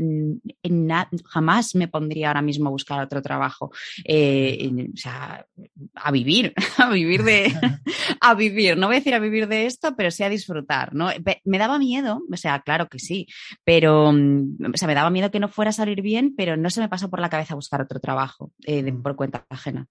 jamás 1.27 1.75
me 1.75 1.89
pondría 1.89 2.29
ahora 2.29 2.43
mismo 2.43 2.69
a 2.69 2.73
buscar 2.73 3.01
otro 3.01 3.23
trabajo. 3.23 3.71
Eh, 4.05 4.71
o 4.93 4.97
sea, 4.97 5.47
a 5.95 6.11
vivir, 6.11 6.53
a 6.79 6.91
vivir 6.91 7.23
de, 7.23 7.53
a 8.21 8.35
vivir, 8.35 8.77
no 8.77 8.87
voy 8.87 8.97
a 8.97 8.99
decir 8.99 9.15
a 9.15 9.19
vivir 9.19 9.49
de 9.49 9.67
esto, 9.67 9.95
pero 9.97 10.11
sí 10.11 10.23
a 10.23 10.29
disfrutar, 10.29 10.95
¿no? 10.95 11.09
Me 11.45 11.59
daba 11.59 11.79
miedo, 11.79 12.23
o 12.31 12.37
sea, 12.37 12.61
claro 12.61 12.89
que 12.89 12.99
sí, 12.99 13.27
pero, 13.65 14.13
mm, 14.13 14.73
o 14.75 14.77
sea, 14.77 14.89
me 14.89 14.95
daba 14.95 15.11
miedo 15.11 15.31
que 15.31 15.41
no 15.41 15.49
fuera 15.49 15.71
a 15.71 15.73
salir 15.73 16.03
bien, 16.03 16.35
pero 16.37 16.57
no 16.57 16.71
se 16.71 16.81
me 16.81 16.89
pasó 16.89 17.11
por 17.11 17.21
la 17.21 17.31
cabeza 17.31 17.55
buscar 17.55 17.81
otro 17.81 18.01
trabajo 18.01 18.53
eh, 18.65 18.93
mm. 18.93 19.03
por 19.03 19.17
cuenta 19.17 19.47
ajena 19.49 19.87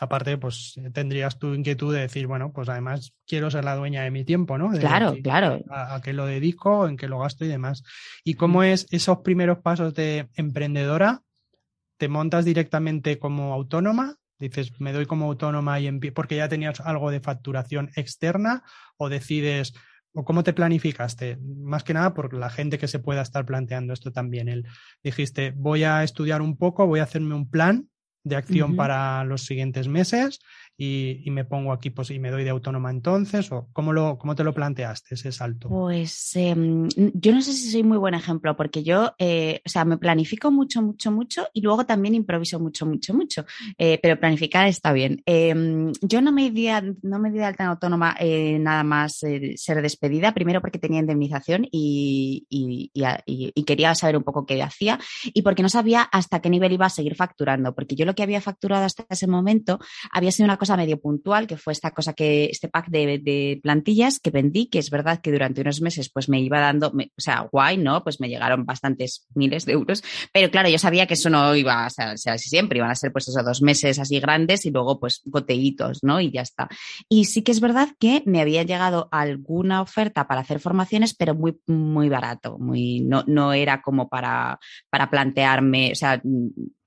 aparte, 0.00 0.38
pues 0.38 0.74
eh, 0.78 0.90
tendrías 0.90 1.38
tu 1.38 1.52
inquietud 1.52 1.94
de 1.94 2.00
decir, 2.00 2.26
bueno, 2.26 2.52
pues 2.52 2.68
además 2.70 3.12
quiero 3.26 3.50
ser 3.50 3.64
la 3.64 3.76
dueña 3.76 4.02
de 4.02 4.10
mi 4.10 4.24
tiempo, 4.24 4.56
¿no? 4.56 4.70
claro, 4.70 5.14
claro. 5.22 5.60
A, 5.68 6.00
qué 6.02 6.14
lo 6.14 6.24
dedico, 6.24 6.88
en 6.88 6.96
qué 6.96 7.06
lo 7.06 7.18
gasto 7.18 7.44
y 7.44 7.48
demás. 7.48 7.82
¿Y 8.24 8.34
cómo 8.34 8.62
es 8.62 8.86
esos 8.90 9.18
primeros 9.18 9.58
pasos 9.58 9.94
de 9.94 10.28
emprendedora? 10.34 11.22
¿Te 11.98 12.08
montas 12.08 12.46
directamente 12.46 13.18
como 13.18 13.52
autónoma? 13.52 14.16
Dices, 14.38 14.72
me 14.80 14.94
doy 14.94 15.04
como 15.04 15.26
autónoma 15.26 15.78
y 15.80 15.92
porque 16.12 16.36
ya 16.36 16.48
tenías 16.48 16.80
algo 16.80 17.10
de 17.10 17.20
facturación 17.20 17.90
externa 17.94 18.64
o 18.96 19.10
decides, 19.10 19.74
o 20.14 20.24
cómo 20.24 20.42
te 20.42 20.54
planificaste? 20.54 21.36
Más 21.42 21.84
que 21.84 21.92
nada 21.92 22.14
por 22.14 22.32
la 22.32 22.48
gente 22.48 22.78
que 22.78 22.88
se 22.88 23.00
pueda 23.00 23.20
estar 23.20 23.44
planteando 23.44 23.92
esto 23.92 24.12
también. 24.12 24.48
El, 24.48 24.66
dijiste, 25.04 25.52
voy 25.54 25.84
a 25.84 26.02
estudiar 26.02 26.40
un 26.40 26.56
poco, 26.56 26.86
voy 26.86 27.00
a 27.00 27.02
hacerme 27.02 27.34
un 27.34 27.50
plan 27.50 27.90
de 28.24 28.36
acción 28.36 28.76
para 28.76 29.24
los 29.24 29.44
siguientes 29.44 29.88
meses 29.88 30.40
y, 30.82 31.30
me 31.30 31.44
pongo 31.44 31.72
aquí 31.72 31.90
pues, 31.90 32.10
y 32.10 32.18
me 32.18 32.30
doy 32.30 32.42
de 32.42 32.48
autónoma 32.48 32.90
entonces? 32.90 33.52
¿O 33.52 33.68
cómo, 33.74 33.92
lo, 33.92 34.16
cómo 34.16 34.34
te 34.34 34.42
lo 34.42 34.54
planteaste 34.54 35.14
ese 35.14 35.30
salto? 35.30 35.68
Pues 35.68 36.34
em, 36.36 36.88
yo 36.96 37.32
no 37.34 37.42
sé 37.42 37.52
si 37.52 37.70
soy 37.70 37.82
muy 37.82 37.98
buen 37.98 38.14
ejemplo, 38.14 38.56
porque 38.56 38.82
yo, 38.82 39.12
eh, 39.18 39.60
o 39.66 39.68
sea, 39.68 39.84
me 39.84 39.98
planifico 39.98 40.50
mucho, 40.50 40.80
mucho, 40.80 41.12
mucho 41.12 41.46
y 41.52 41.60
luego 41.60 41.84
también 41.84 42.14
improviso 42.14 42.58
mucho, 42.58 42.86
mucho, 42.86 43.12
mucho. 43.12 43.44
Eh, 43.76 43.98
pero 44.02 44.18
planificar 44.18 44.68
está 44.68 44.94
bien. 44.94 45.22
Em, 45.26 45.92
yo 46.00 46.22
no 46.22 46.32
me 46.32 46.50
di, 46.50 46.68
no 47.02 47.18
me 47.18 47.30
di 47.30 47.36
de 47.36 47.44
alta 47.44 47.64
en 47.64 47.70
autónoma 47.70 48.16
eh, 48.18 48.58
nada 48.58 48.82
más 48.82 49.18
ser 49.18 49.82
despedida, 49.82 50.32
primero 50.32 50.62
porque 50.62 50.78
tenía 50.78 51.00
indemnización 51.00 51.68
y, 51.70 52.46
y, 52.48 53.64
quería 53.64 53.94
saber 53.94 54.16
un 54.16 54.24
poco 54.24 54.46
qué 54.46 54.60
hacía 54.62 54.98
y 55.22 55.42
porque 55.42 55.62
no 55.62 55.68
sabía 55.68 56.02
hasta 56.02 56.40
qué 56.40 56.50
nivel 56.50 56.72
iba 56.72 56.86
a 56.86 56.90
seguir 56.90 57.14
facturando, 57.14 57.74
porque 57.74 57.94
yo 57.94 58.04
lo 58.06 58.14
que 58.14 58.22
había 58.22 58.40
facturado 58.40 58.84
hasta 58.84 59.04
ese 59.10 59.26
momento 59.28 59.78
había 60.10 60.32
sido 60.32 60.46
una 60.46 60.56
cosa 60.56 60.69
medio 60.76 61.00
puntual, 61.00 61.46
que 61.46 61.56
fue 61.56 61.72
esta 61.72 61.90
cosa 61.92 62.12
que, 62.12 62.46
este 62.46 62.68
pack 62.68 62.88
de, 62.88 63.60
plantillas 63.62 64.20
que 64.20 64.30
vendí, 64.30 64.66
que 64.66 64.78
es 64.78 64.90
verdad 64.90 65.20
que 65.20 65.32
durante 65.32 65.60
unos 65.60 65.80
meses 65.80 66.10
pues 66.12 66.28
me 66.28 66.40
iba 66.40 66.60
dando, 66.60 66.88
o 66.88 67.20
sea, 67.20 67.48
guay, 67.50 67.76
¿no? 67.76 68.02
Pues 68.02 68.20
me 68.20 68.28
llegaron 68.28 68.64
bastantes 68.64 69.26
miles 69.34 69.64
de 69.66 69.72
euros, 69.72 70.02
pero 70.32 70.50
claro, 70.50 70.68
yo 70.68 70.78
sabía 70.78 71.06
que 71.06 71.14
eso 71.14 71.30
no 71.30 71.54
iba 71.54 71.84
a 71.84 71.90
ser, 71.90 72.08
así 72.08 72.48
siempre, 72.48 72.78
iban 72.78 72.90
a 72.90 72.94
ser 72.94 73.12
pues 73.12 73.28
esos 73.28 73.44
dos 73.44 73.62
meses 73.62 73.98
así 73.98 74.20
grandes 74.20 74.64
y 74.66 74.70
luego 74.70 74.98
pues 75.00 75.22
goteitos, 75.24 76.00
¿no? 76.02 76.20
Y 76.20 76.30
ya 76.30 76.42
está. 76.42 76.68
Y 77.08 77.24
sí 77.26 77.42
que 77.42 77.52
es 77.52 77.60
verdad 77.60 77.88
que 77.98 78.22
me 78.26 78.40
había 78.40 78.62
llegado 78.62 79.08
alguna 79.10 79.82
oferta 79.82 80.26
para 80.26 80.40
hacer 80.40 80.60
formaciones, 80.60 81.14
pero 81.14 81.34
muy, 81.34 81.58
muy 81.66 82.08
barato, 82.08 82.58
muy, 82.58 83.00
no, 83.00 83.24
no 83.26 83.52
era 83.52 83.82
como 83.82 84.08
para, 84.08 84.58
para 84.90 85.10
plantearme, 85.10 85.92
o 85.92 85.94
sea, 85.94 86.20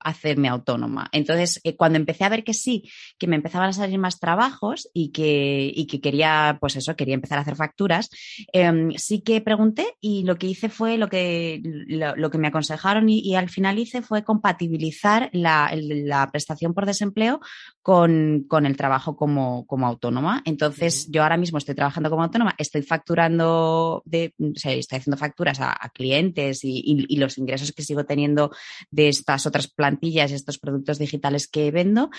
hacerme 0.04 0.48
autónoma. 0.48 1.08
Entonces, 1.12 1.60
eh, 1.64 1.76
cuando 1.76 1.98
empecé 1.98 2.24
a 2.24 2.28
ver 2.28 2.44
que 2.44 2.54
sí, 2.54 2.88
que 3.18 3.26
me 3.26 3.36
empezaban 3.36 3.70
a 3.70 3.72
salir 3.72 3.98
más 3.98 4.20
trabajos 4.20 4.88
y 4.92 5.10
que, 5.10 5.72
y 5.74 5.86
que 5.86 6.00
quería, 6.00 6.58
pues 6.60 6.76
eso, 6.76 6.94
quería 6.94 7.14
empezar 7.14 7.38
a 7.38 7.40
hacer 7.40 7.56
facturas, 7.56 8.10
em, 8.52 8.92
sí 8.96 9.22
que 9.22 9.40
pregunté 9.40 9.96
y 10.00 10.24
lo 10.24 10.36
que 10.36 10.46
hice 10.46 10.68
fue 10.68 10.98
lo 10.98 11.08
que, 11.08 11.60
lo, 11.62 12.30
que 12.30 12.38
me 12.38 12.48
aconsejaron 12.48 13.08
y, 13.08 13.34
al 13.34 13.48
final 13.48 13.78
hice 13.78 14.02
fue 14.02 14.22
compatibilizar 14.22 15.30
la, 15.32 15.70
la 15.74 16.30
prestación 16.30 16.74
por 16.74 16.86
desempleo 16.86 17.40
con, 17.82 18.44
con, 18.48 18.66
el 18.66 18.76
trabajo 18.76 19.16
como, 19.16 19.66
como 19.66 19.86
autónoma. 19.86 20.42
Entonces, 20.44 21.08
yo 21.10 21.22
ahora 21.22 21.36
mismo 21.36 21.58
estoy 21.58 21.74
trabajando 21.74 22.10
como 22.10 22.22
autónoma, 22.22 22.54
estoy 22.58 22.82
facturando, 22.82 24.02
de, 24.04 24.34
o 24.38 24.56
sea, 24.56 24.72
estoy 24.72 24.98
haciendo 24.98 25.16
facturas 25.16 25.58
a, 25.60 25.74
clientes 25.92 26.64
y, 26.64 27.06
y, 27.08 27.16
los 27.16 27.38
ingresos 27.38 27.72
que 27.72 27.82
sigo 27.82 28.04
teniendo 28.04 28.50
de 28.90 29.08
estas 29.08 29.46
otras 29.46 29.68
plantas 29.68 29.93
estos 30.00 30.58
productos 30.58 30.98
digitales 30.98 31.48
que 31.48 31.70
vendo, 31.70 32.10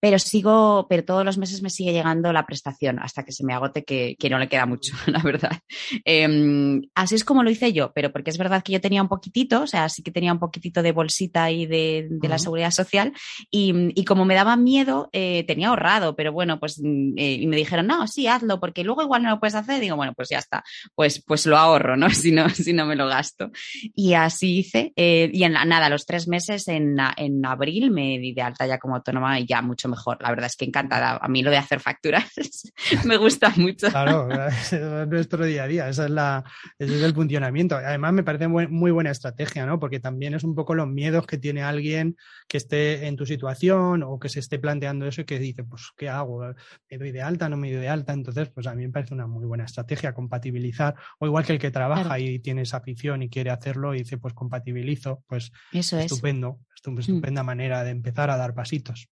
pero 0.00 0.18
sigo, 0.18 0.86
pero 0.88 1.04
todos 1.04 1.24
los 1.24 1.38
meses 1.38 1.62
me 1.62 1.70
sigue 1.70 1.92
llegando 1.92 2.32
la 2.32 2.46
prestación 2.46 2.98
hasta 2.98 3.24
que 3.24 3.32
se 3.32 3.44
me 3.44 3.54
agote, 3.54 3.84
que, 3.84 4.16
no 4.30 4.38
le 4.38 4.48
queda 4.48 4.66
mucho, 4.66 4.94
la 5.06 5.20
verdad. 5.20 5.58
Em, 6.04 6.82
así 6.94 7.14
es 7.14 7.24
como 7.24 7.42
lo 7.42 7.50
hice 7.50 7.72
yo, 7.72 7.92
pero 7.94 8.12
porque 8.12 8.30
es 8.30 8.38
verdad 8.38 8.62
que 8.62 8.72
yo 8.72 8.80
tenía 8.80 9.02
un 9.02 9.08
poquitito, 9.08 9.62
o 9.62 9.66
sea, 9.66 9.88
sí 9.88 10.02
que 10.02 10.10
tenía 10.10 10.32
un 10.32 10.38
poquitito 10.38 10.82
de 10.82 10.92
bolsita 10.92 11.44
ahí 11.44 11.66
de, 11.66 12.08
la 12.22 12.38
seguridad 12.38 12.70
social 12.70 13.12
y, 13.50 14.04
como 14.04 14.24
me 14.24 14.34
daba 14.34 14.56
miedo, 14.56 15.08
eh, 15.12 15.44
tenía 15.46 15.68
ahorrado, 15.68 16.16
pero 16.16 16.32
bueno, 16.32 16.58
pues 16.58 16.80
mm, 16.82 17.18
eh, 17.18 17.32
y 17.40 17.46
me 17.46 17.56
dijeron, 17.56 17.86
no, 17.86 18.06
sí, 18.06 18.26
hazlo, 18.26 18.60
porque 18.60 18.84
luego 18.84 19.02
igual 19.02 19.22
no 19.22 19.30
lo 19.30 19.40
puedes 19.40 19.54
hacer. 19.54 19.80
digo, 19.80 19.96
bueno, 19.96 20.12
pues 20.14 20.28
ya 20.30 20.38
está, 20.38 20.64
pues, 20.94 21.22
pues 21.24 21.46
lo 21.46 21.56
ahorro, 21.56 21.96
¿no? 21.96 22.08
Si 22.24 22.32
no, 22.32 22.48
si 22.48 22.72
no 22.72 22.86
me 22.86 22.96
lo 22.96 23.06
gasto. 23.06 23.50
Y 23.94 24.14
así 24.14 24.58
hice. 24.58 24.92
Eh, 24.96 25.30
y 25.32 25.44
en 25.44 25.52
la, 25.52 25.64
nada, 25.64 25.90
los 25.90 26.06
tres 26.06 26.26
meses 26.26 26.68
en, 26.68 26.96
en 27.16 27.23
abril 27.44 27.90
me 27.90 28.18
di 28.18 28.32
de 28.32 28.42
alta 28.42 28.66
ya 28.66 28.78
como 28.78 28.96
autónoma 28.96 29.38
y 29.40 29.46
ya 29.46 29.62
mucho 29.62 29.88
mejor. 29.88 30.18
La 30.20 30.30
verdad 30.30 30.46
es 30.46 30.56
que 30.56 30.64
encantada. 30.64 31.18
A 31.20 31.28
mí 31.28 31.42
lo 31.42 31.50
de 31.50 31.58
hacer 31.58 31.80
facturas 31.80 32.24
me 33.04 33.16
gusta 33.16 33.52
mucho. 33.56 33.88
Claro, 33.88 34.28
es 34.48 34.72
nuestro 35.08 35.44
día 35.44 35.64
a 35.64 35.66
día, 35.66 35.88
esa 35.88 36.04
es 36.04 36.10
la, 36.10 36.44
ese 36.78 36.96
es 36.96 37.02
el 37.02 37.14
funcionamiento. 37.14 37.76
Además 37.76 38.12
me 38.12 38.22
parece 38.22 38.48
muy 38.48 38.90
buena 38.90 39.10
estrategia, 39.10 39.66
¿no? 39.66 39.78
Porque 39.78 40.00
también 40.00 40.34
es 40.34 40.44
un 40.44 40.54
poco 40.54 40.74
los 40.74 40.88
miedos 40.88 41.26
que 41.26 41.38
tiene 41.38 41.62
alguien 41.62 42.16
que 42.48 42.56
esté 42.56 43.06
en 43.06 43.16
tu 43.16 43.26
situación 43.26 44.02
o 44.02 44.18
que 44.18 44.28
se 44.28 44.40
esté 44.40 44.58
planteando 44.58 45.06
eso 45.06 45.22
y 45.22 45.24
que 45.24 45.38
dice, 45.38 45.64
pues, 45.64 45.90
¿qué 45.96 46.08
hago? 46.08 46.42
¿Me 46.90 46.98
doy 46.98 47.12
de 47.12 47.22
alta? 47.22 47.48
¿No 47.48 47.56
me 47.56 47.72
doy 47.72 47.80
de 47.80 47.88
alta? 47.88 48.12
Entonces, 48.12 48.50
pues 48.50 48.66
a 48.66 48.74
mí 48.74 48.86
me 48.86 48.92
parece 48.92 49.14
una 49.14 49.26
muy 49.26 49.46
buena 49.46 49.64
estrategia 49.64 50.14
compatibilizar, 50.14 50.94
o 51.18 51.26
igual 51.26 51.44
que 51.44 51.52
el 51.52 51.58
que 51.58 51.70
trabaja 51.70 52.18
y 52.18 52.38
tiene 52.38 52.62
esa 52.62 52.78
afición 52.78 53.22
y 53.22 53.28
quiere 53.28 53.50
hacerlo 53.50 53.94
y 53.94 53.98
dice, 53.98 54.18
pues 54.18 54.34
compatibilizo, 54.34 55.22
pues 55.26 55.52
eso 55.72 55.98
estupendo, 55.98 56.60
es. 56.60 56.73
Mm. 56.92 56.98
estupenda 56.98 57.42
manera 57.42 57.84
de 57.84 57.90
empezar 57.90 58.30
a 58.30 58.36
dar 58.36 58.54
pasitos. 58.54 59.08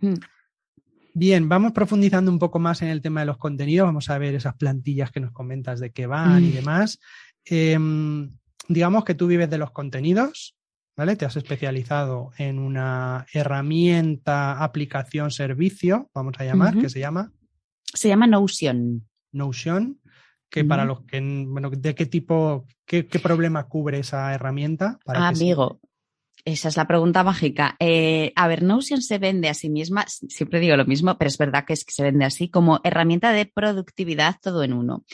Mm. 0.00 0.14
Bien, 1.12 1.48
vamos 1.48 1.72
profundizando 1.72 2.30
un 2.30 2.38
poco 2.38 2.58
más 2.58 2.82
en 2.82 2.88
el 2.88 3.02
tema 3.02 3.20
de 3.20 3.26
los 3.26 3.36
contenidos. 3.36 3.86
Vamos 3.86 4.10
a 4.10 4.18
ver 4.18 4.34
esas 4.34 4.54
plantillas 4.54 5.10
que 5.10 5.20
nos 5.20 5.32
comentas 5.32 5.80
de 5.80 5.90
qué 5.90 6.06
van 6.06 6.44
y 6.44 6.50
mm. 6.50 6.54
demás. 6.54 7.00
Em, 7.44 8.30
digamos 8.68 9.04
que 9.04 9.14
tú 9.14 9.26
vives 9.26 9.50
de 9.50 9.58
los 9.58 9.72
contenidos, 9.72 10.56
¿vale? 10.96 11.16
Te 11.16 11.24
has 11.24 11.36
especializado 11.36 12.30
en 12.38 12.58
una 12.58 13.26
herramienta, 13.32 14.62
aplicación, 14.62 15.30
servicio, 15.30 16.10
vamos 16.14 16.34
a 16.38 16.44
llamar, 16.44 16.78
que 16.78 16.88
se 16.88 17.00
llama. 17.00 17.32
Se 17.92 18.08
llama 18.08 18.26
Notion. 18.26 19.06
Notion, 19.32 20.00
que 20.48 20.64
para 20.64 20.84
los 20.84 21.02
que, 21.02 21.20
bueno, 21.20 21.70
¿de 21.70 21.94
qué 21.94 22.06
tipo, 22.06 22.66
qué, 22.84 23.04
problema 23.04 23.68
cubre 23.68 23.98
esa 23.98 24.32
herramienta? 24.34 24.98
Para 25.04 25.28
Amigo, 25.28 25.80
esa 26.44 26.68
es 26.68 26.76
la 26.76 26.86
pregunta 26.86 27.24
mágica. 27.24 27.76
Eh, 27.78 28.32
a 28.36 28.48
ver, 28.48 28.62
Notion 28.62 29.02
se 29.02 29.18
vende 29.18 29.48
a 29.48 29.54
sí 29.54 29.70
misma, 29.70 30.04
siempre 30.06 30.60
digo 30.60 30.76
lo 30.76 30.86
mismo, 30.86 31.16
pero 31.18 31.28
es 31.28 31.38
verdad 31.38 31.64
que 31.64 31.76
se 31.76 32.02
vende 32.02 32.24
así 32.24 32.48
como 32.48 32.80
herramienta 32.84 33.32
de 33.32 33.46
productividad 33.46 34.36
todo 34.42 34.62
en 34.62 34.72
uno. 34.72 35.04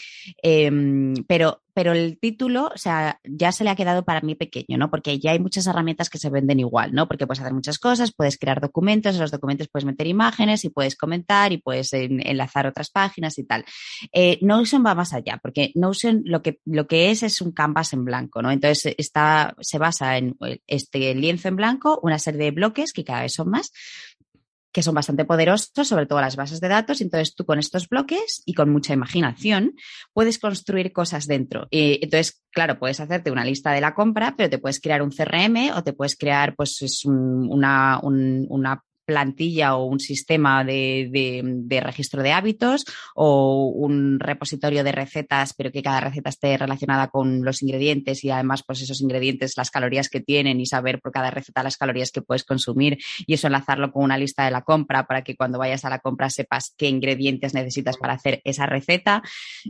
Em, 0.42 1.14
pero 1.26 1.62
pero 1.76 1.92
el 1.92 2.18
título, 2.18 2.70
o 2.74 2.78
sea, 2.78 3.20
ya 3.22 3.52
se 3.52 3.62
le 3.62 3.68
ha 3.68 3.76
quedado 3.76 4.02
para 4.02 4.22
mí 4.22 4.34
pequeño, 4.34 4.78
¿no? 4.78 4.90
Porque 4.90 5.18
ya 5.18 5.32
hay 5.32 5.38
muchas 5.38 5.66
herramientas 5.66 6.08
que 6.08 6.16
se 6.16 6.30
venden 6.30 6.58
igual, 6.58 6.94
¿no? 6.94 7.06
Porque 7.06 7.26
puedes 7.26 7.40
hacer 7.40 7.52
muchas 7.52 7.78
cosas, 7.78 8.14
puedes 8.14 8.38
crear 8.38 8.62
documentos, 8.62 9.14
en 9.14 9.20
los 9.20 9.30
documentos 9.30 9.68
puedes 9.68 9.84
meter 9.84 10.06
imágenes 10.06 10.64
y 10.64 10.70
puedes 10.70 10.96
comentar 10.96 11.52
y 11.52 11.58
puedes 11.58 11.92
enlazar 11.92 12.66
otras 12.66 12.88
páginas 12.88 13.36
y 13.36 13.44
tal. 13.44 13.66
Eh, 14.10 14.38
Notion 14.40 14.86
va 14.86 14.94
más 14.94 15.12
allá, 15.12 15.38
porque 15.42 15.72
Notion 15.74 16.22
lo 16.24 16.40
que, 16.40 16.60
lo 16.64 16.86
que 16.86 17.10
es 17.10 17.22
es 17.22 17.42
un 17.42 17.52
canvas 17.52 17.92
en 17.92 18.06
blanco, 18.06 18.40
¿no? 18.40 18.50
Entonces 18.50 18.94
está, 18.96 19.54
se 19.60 19.76
basa 19.76 20.16
en 20.16 20.34
este 20.66 21.14
lienzo 21.14 21.48
en 21.48 21.56
blanco, 21.56 22.00
una 22.02 22.18
serie 22.18 22.44
de 22.44 22.50
bloques 22.52 22.94
que 22.94 23.04
cada 23.04 23.20
vez 23.20 23.34
son 23.34 23.50
más, 23.50 23.70
que 24.76 24.82
son 24.82 24.94
bastante 24.94 25.24
poderosos, 25.24 25.88
sobre 25.88 26.04
todo 26.04 26.20
las 26.20 26.36
bases 26.36 26.60
de 26.60 26.68
datos. 26.68 27.00
Entonces 27.00 27.34
tú 27.34 27.46
con 27.46 27.58
estos 27.58 27.88
bloques 27.88 28.42
y 28.44 28.52
con 28.52 28.68
mucha 28.68 28.92
imaginación 28.92 29.72
puedes 30.12 30.38
construir 30.38 30.92
cosas 30.92 31.26
dentro. 31.26 31.66
Entonces, 31.70 32.42
claro, 32.52 32.78
puedes 32.78 33.00
hacerte 33.00 33.30
una 33.30 33.46
lista 33.46 33.72
de 33.72 33.80
la 33.80 33.94
compra, 33.94 34.34
pero 34.36 34.50
te 34.50 34.58
puedes 34.58 34.78
crear 34.78 35.00
un 35.00 35.12
CRM 35.12 35.74
o 35.74 35.82
te 35.82 35.94
puedes 35.94 36.14
crear 36.14 36.54
pues 36.54 37.06
una, 37.06 38.00
una 38.02 38.82
plantilla 39.06 39.76
o 39.76 39.84
un 39.84 40.00
sistema 40.00 40.64
de, 40.64 41.80
registro 41.82 42.22
de 42.22 42.32
hábitos 42.32 42.84
o 43.14 43.68
un 43.74 44.18
repositorio 44.18 44.84
de 44.84 44.92
recetas, 44.92 45.54
pero 45.54 45.70
que 45.70 45.82
cada 45.82 46.00
receta 46.00 46.30
esté 46.30 46.58
relacionada 46.58 47.08
con 47.08 47.44
los 47.44 47.62
ingredientes 47.62 48.24
y 48.24 48.30
además 48.30 48.62
pues 48.66 48.82
esos 48.82 49.00
ingredientes, 49.00 49.56
las 49.56 49.70
calorías 49.70 50.08
que 50.08 50.20
tienen 50.20 50.60
y 50.60 50.66
saber 50.66 51.00
por 51.00 51.12
cada 51.12 51.30
receta 51.30 51.62
las 51.62 51.76
calorías 51.76 52.10
que 52.10 52.22
puedes 52.22 52.44
consumir 52.44 52.98
y 53.26 53.34
eso 53.34 53.46
enlazarlo 53.46 53.92
con 53.92 54.02
una 54.04 54.18
lista 54.18 54.44
de 54.44 54.50
la 54.50 54.62
compra 54.62 55.06
para 55.06 55.22
que 55.22 55.36
cuando 55.36 55.58
vayas 55.58 55.84
a 55.84 55.90
la 55.90 56.00
compra 56.00 56.28
sepas 56.28 56.74
qué 56.76 56.88
ingredientes 56.88 57.54
necesitas 57.54 57.96
para 57.96 58.14
hacer 58.14 58.40
esa 58.44 58.66
receta 58.66 59.22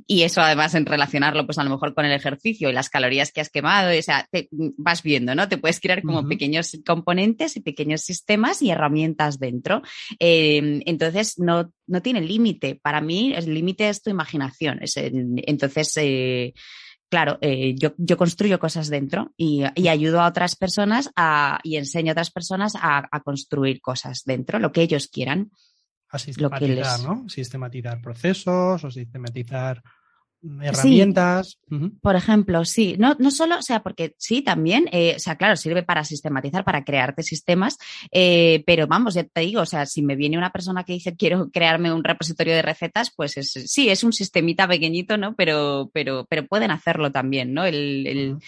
y 0.06 0.22
eso 0.22 0.40
además 0.40 0.74
en 0.74 0.86
relacionarlo 0.86 1.44
pues 1.44 1.58
a 1.58 1.64
lo 1.64 1.70
mejor 1.70 1.94
con 1.94 2.06
el 2.06 2.12
ejercicio 2.12 2.70
y 2.70 2.72
las 2.72 2.88
calorías 2.88 3.32
que 3.32 3.40
has 3.40 3.50
quemado, 3.50 3.96
o 3.96 4.02
sea, 4.02 4.26
te 4.30 4.48
vas 4.76 5.02
viendo, 5.02 5.34
¿no? 5.34 5.48
Te 5.48 5.58
puedes 5.58 5.80
crear 5.80 6.02
como 6.02 6.26
pequeños 6.26 6.78
componentes 6.86 7.56
y 7.56 7.60
pequeños 7.60 8.00
sistemas 8.00 8.62
y 8.62 8.70
herramientas 8.70 9.25
dentro. 9.38 9.82
Em, 10.18 10.80
entonces, 10.86 11.38
no, 11.38 11.72
no 11.86 12.02
tiene 12.02 12.20
límite. 12.20 12.78
Para 12.82 13.00
mí, 13.00 13.32
el 13.34 13.52
límite 13.52 13.88
es 13.88 14.02
tu 14.02 14.10
imaginación. 14.10 14.80
entonces, 14.82 15.92
eh, 15.96 16.54
claro, 17.08 17.38
eh, 17.40 17.74
yo, 17.76 17.94
yo, 17.98 18.16
construyo 18.16 18.58
cosas 18.58 18.88
dentro 18.88 19.32
y, 19.36 19.64
ayudo 19.88 20.20
a 20.20 20.28
otras 20.28 20.56
personas 20.56 21.10
y 21.62 21.76
enseño 21.76 22.10
a 22.10 22.14
otras 22.14 22.30
personas 22.30 22.74
a, 22.80 23.08
construir 23.24 23.80
cosas 23.80 24.22
dentro, 24.24 24.58
lo 24.58 24.72
que 24.72 24.82
ellos 24.82 25.08
quieran. 25.08 25.50
A 26.08 26.18
sistematizar, 26.18 27.00
¿no? 27.00 27.28
Sistematizar 27.28 28.00
procesos 28.00 28.84
o 28.84 28.90
sistematizar 28.90 29.82
herramientas. 30.62 31.58
Por 32.00 32.16
ejemplo, 32.16 32.64
sí, 32.64 32.96
no, 32.98 33.16
no 33.18 33.30
solo, 33.30 33.58
o 33.58 33.62
sea, 33.62 33.82
porque 33.82 34.14
sí, 34.18 34.42
también, 34.42 34.88
eh, 34.92 35.14
o 35.16 35.18
sea, 35.18 35.36
claro, 35.36 35.56
sirve 35.56 35.82
para 35.82 36.04
sistematizar, 36.04 36.64
para 36.64 36.84
crearte 36.84 37.22
sistemas, 37.22 37.78
eh, 38.12 38.62
pero 38.66 38.86
vamos, 38.86 39.14
ya 39.14 39.24
te 39.24 39.40
digo, 39.40 39.62
o 39.62 39.66
sea, 39.66 39.86
si 39.86 40.02
me 40.02 40.16
viene 40.16 40.38
una 40.38 40.52
persona 40.52 40.84
que 40.84 40.92
dice 40.92 41.16
quiero 41.16 41.50
crearme 41.50 41.92
un 41.92 42.04
repositorio 42.04 42.54
de 42.54 42.62
recetas, 42.62 43.12
pues 43.14 43.36
es, 43.36 43.52
sí, 43.52 43.88
es 43.88 44.04
un 44.04 44.12
sistemita 44.12 44.68
pequeñito, 44.68 45.16
¿no? 45.16 45.34
Pero, 45.34 45.90
pero, 45.92 46.26
pero 46.28 46.46
pueden 46.46 46.70
hacerlo 46.70 47.12
también, 47.12 47.52
¿no? 47.52 47.64
El, 47.64 48.38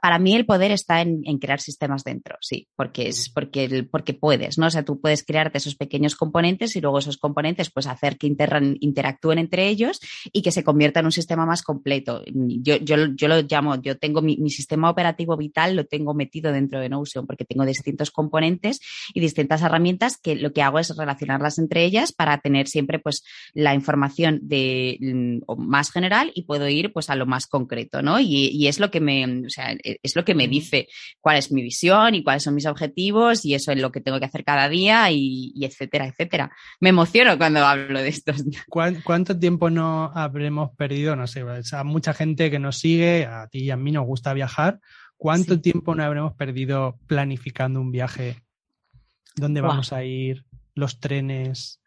para 0.00 0.18
mí 0.18 0.34
el 0.34 0.46
poder 0.46 0.70
está 0.70 1.00
en, 1.00 1.22
crear 1.38 1.60
sistemas 1.60 2.04
dentro, 2.04 2.36
sí, 2.40 2.68
porque 2.76 3.08
es, 3.08 3.28
porque, 3.30 3.86
porque 3.90 4.14
puedes, 4.14 4.58
¿no? 4.58 4.66
O 4.66 4.70
sea, 4.70 4.84
tú 4.84 5.00
puedes 5.00 5.24
crearte 5.24 5.58
esos 5.58 5.74
pequeños 5.74 6.16
componentes 6.16 6.76
y 6.76 6.80
luego 6.80 6.98
esos 6.98 7.16
componentes, 7.16 7.70
pues 7.70 7.86
hacer 7.86 8.18
que 8.18 8.26
interactúen 8.26 9.38
entre 9.38 9.68
ellos 9.68 10.00
y 10.32 10.42
que 10.42 10.52
se 10.52 10.64
convierta 10.64 11.00
en 11.00 11.06
un 11.06 11.12
sistema 11.12 11.39
más 11.46 11.62
completo. 11.62 12.22
Yo, 12.26 12.76
yo, 12.76 12.96
yo 13.14 13.28
lo 13.28 13.42
llamo, 13.42 13.80
yo 13.80 13.98
tengo 13.98 14.22
mi, 14.22 14.36
sistema 14.50 14.90
operativo 14.90 15.36
vital, 15.36 15.76
lo 15.76 15.84
tengo 15.84 16.14
metido 16.14 16.52
dentro 16.52 16.80
de 16.80 16.88
Notion 16.88 17.26
porque 17.26 17.44
tengo 17.44 17.64
distintos 17.64 18.10
componentes 18.10 18.80
y 19.14 19.20
distintas 19.20 19.62
herramientas 19.62 20.16
que 20.16 20.36
lo 20.36 20.52
que 20.52 20.62
hago 20.62 20.78
es 20.78 20.96
relacionarlas 20.96 21.58
entre 21.58 21.84
ellas 21.84 22.12
para 22.12 22.38
tener 22.38 22.68
siempre 22.68 22.98
pues 22.98 23.24
la 23.54 23.74
información 23.74 24.40
de 24.42 24.98
mm, 25.00 25.52
más 25.56 25.90
general 25.90 26.32
y 26.34 26.42
puedo 26.42 26.68
ir 26.68 26.92
pues 26.92 27.10
a 27.10 27.16
lo 27.16 27.26
más 27.26 27.46
concreto, 27.46 28.02
¿no? 28.02 28.20
Y, 28.20 28.68
es 28.70 28.78
lo 28.78 28.90
que 28.90 29.00
me, 29.00 29.46
o 29.46 29.50
sea, 29.50 29.72
e, 29.72 29.98
es 30.02 30.14
lo 30.14 30.24
que 30.24 30.34
me 30.34 30.46
dice 30.46 30.88
cuál 31.20 31.38
es 31.38 31.50
mi 31.50 31.62
visión 31.62 32.14
y 32.14 32.22
cuáles 32.22 32.44
son 32.44 32.54
mis 32.54 32.66
objetivos 32.66 33.44
y 33.44 33.54
eso 33.54 33.72
es 33.72 33.80
lo 33.80 33.90
que 33.90 34.00
tengo 34.00 34.18
que 34.18 34.26
hacer 34.26 34.44
cada 34.44 34.68
día 34.68 35.10
y, 35.10 35.52
etcétera, 35.60 36.06
etcétera. 36.06 36.52
Me 36.78 36.90
emociono 36.90 37.36
cuando 37.36 37.64
hablo 37.64 38.00
de 38.00 38.08
esto. 38.08 38.32
¿Cuánto 38.68 39.38
tiempo 39.38 39.70
no 39.70 40.12
habremos 40.14 40.70
perdido? 40.76 41.16
No 41.16 41.26
sé, 41.30 41.42
a 41.72 41.84
mucha 41.84 42.12
gente 42.12 42.50
que 42.50 42.58
nos 42.58 42.76
sigue, 42.76 43.24
a 43.24 43.48
ti 43.48 43.60
y 43.60 43.70
a 43.70 43.76
mí 43.76 43.92
nos 43.92 44.04
gusta 44.04 44.34
viajar. 44.34 44.80
¿Cuánto 45.16 45.60
tiempo 45.60 45.94
no 45.94 46.02
habremos 46.02 46.34
perdido 46.34 46.98
planificando 47.06 47.80
un 47.80 47.90
viaje? 47.90 48.42
¿Dónde 49.36 49.60
vamos 49.60 49.92
a 49.92 50.04
ir? 50.04 50.44
Los 50.74 51.00
trenes, 51.00 51.80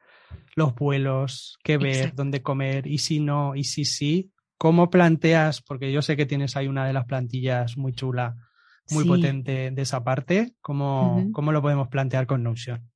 los 0.56 0.76
vuelos, 0.76 1.58
qué 1.64 1.78
ver, 1.78 2.14
dónde 2.16 2.42
comer, 2.42 2.88
y 2.88 3.00
si 3.00 3.20
no, 3.20 3.56
y 3.56 3.64
si 3.64 3.86
sí. 3.86 4.32
¿Cómo 4.58 4.90
planteas? 4.90 5.62
Porque 5.62 5.92
yo 5.92 6.02
sé 6.02 6.16
que 6.16 6.26
tienes 6.26 6.56
ahí 6.56 6.68
una 6.68 6.86
de 6.86 6.94
las 6.94 7.06
plantillas 7.06 7.76
muy 7.76 7.94
chula, 7.94 8.36
muy 8.92 9.04
potente 9.06 9.72
de 9.72 9.82
esa 9.82 10.04
parte. 10.04 10.54
¿Cómo, 10.62 11.28
¿Cómo 11.34 11.52
lo 11.52 11.62
podemos 11.62 11.90
plantear 11.90 12.28
con 12.28 12.44
Notion? 12.44 12.93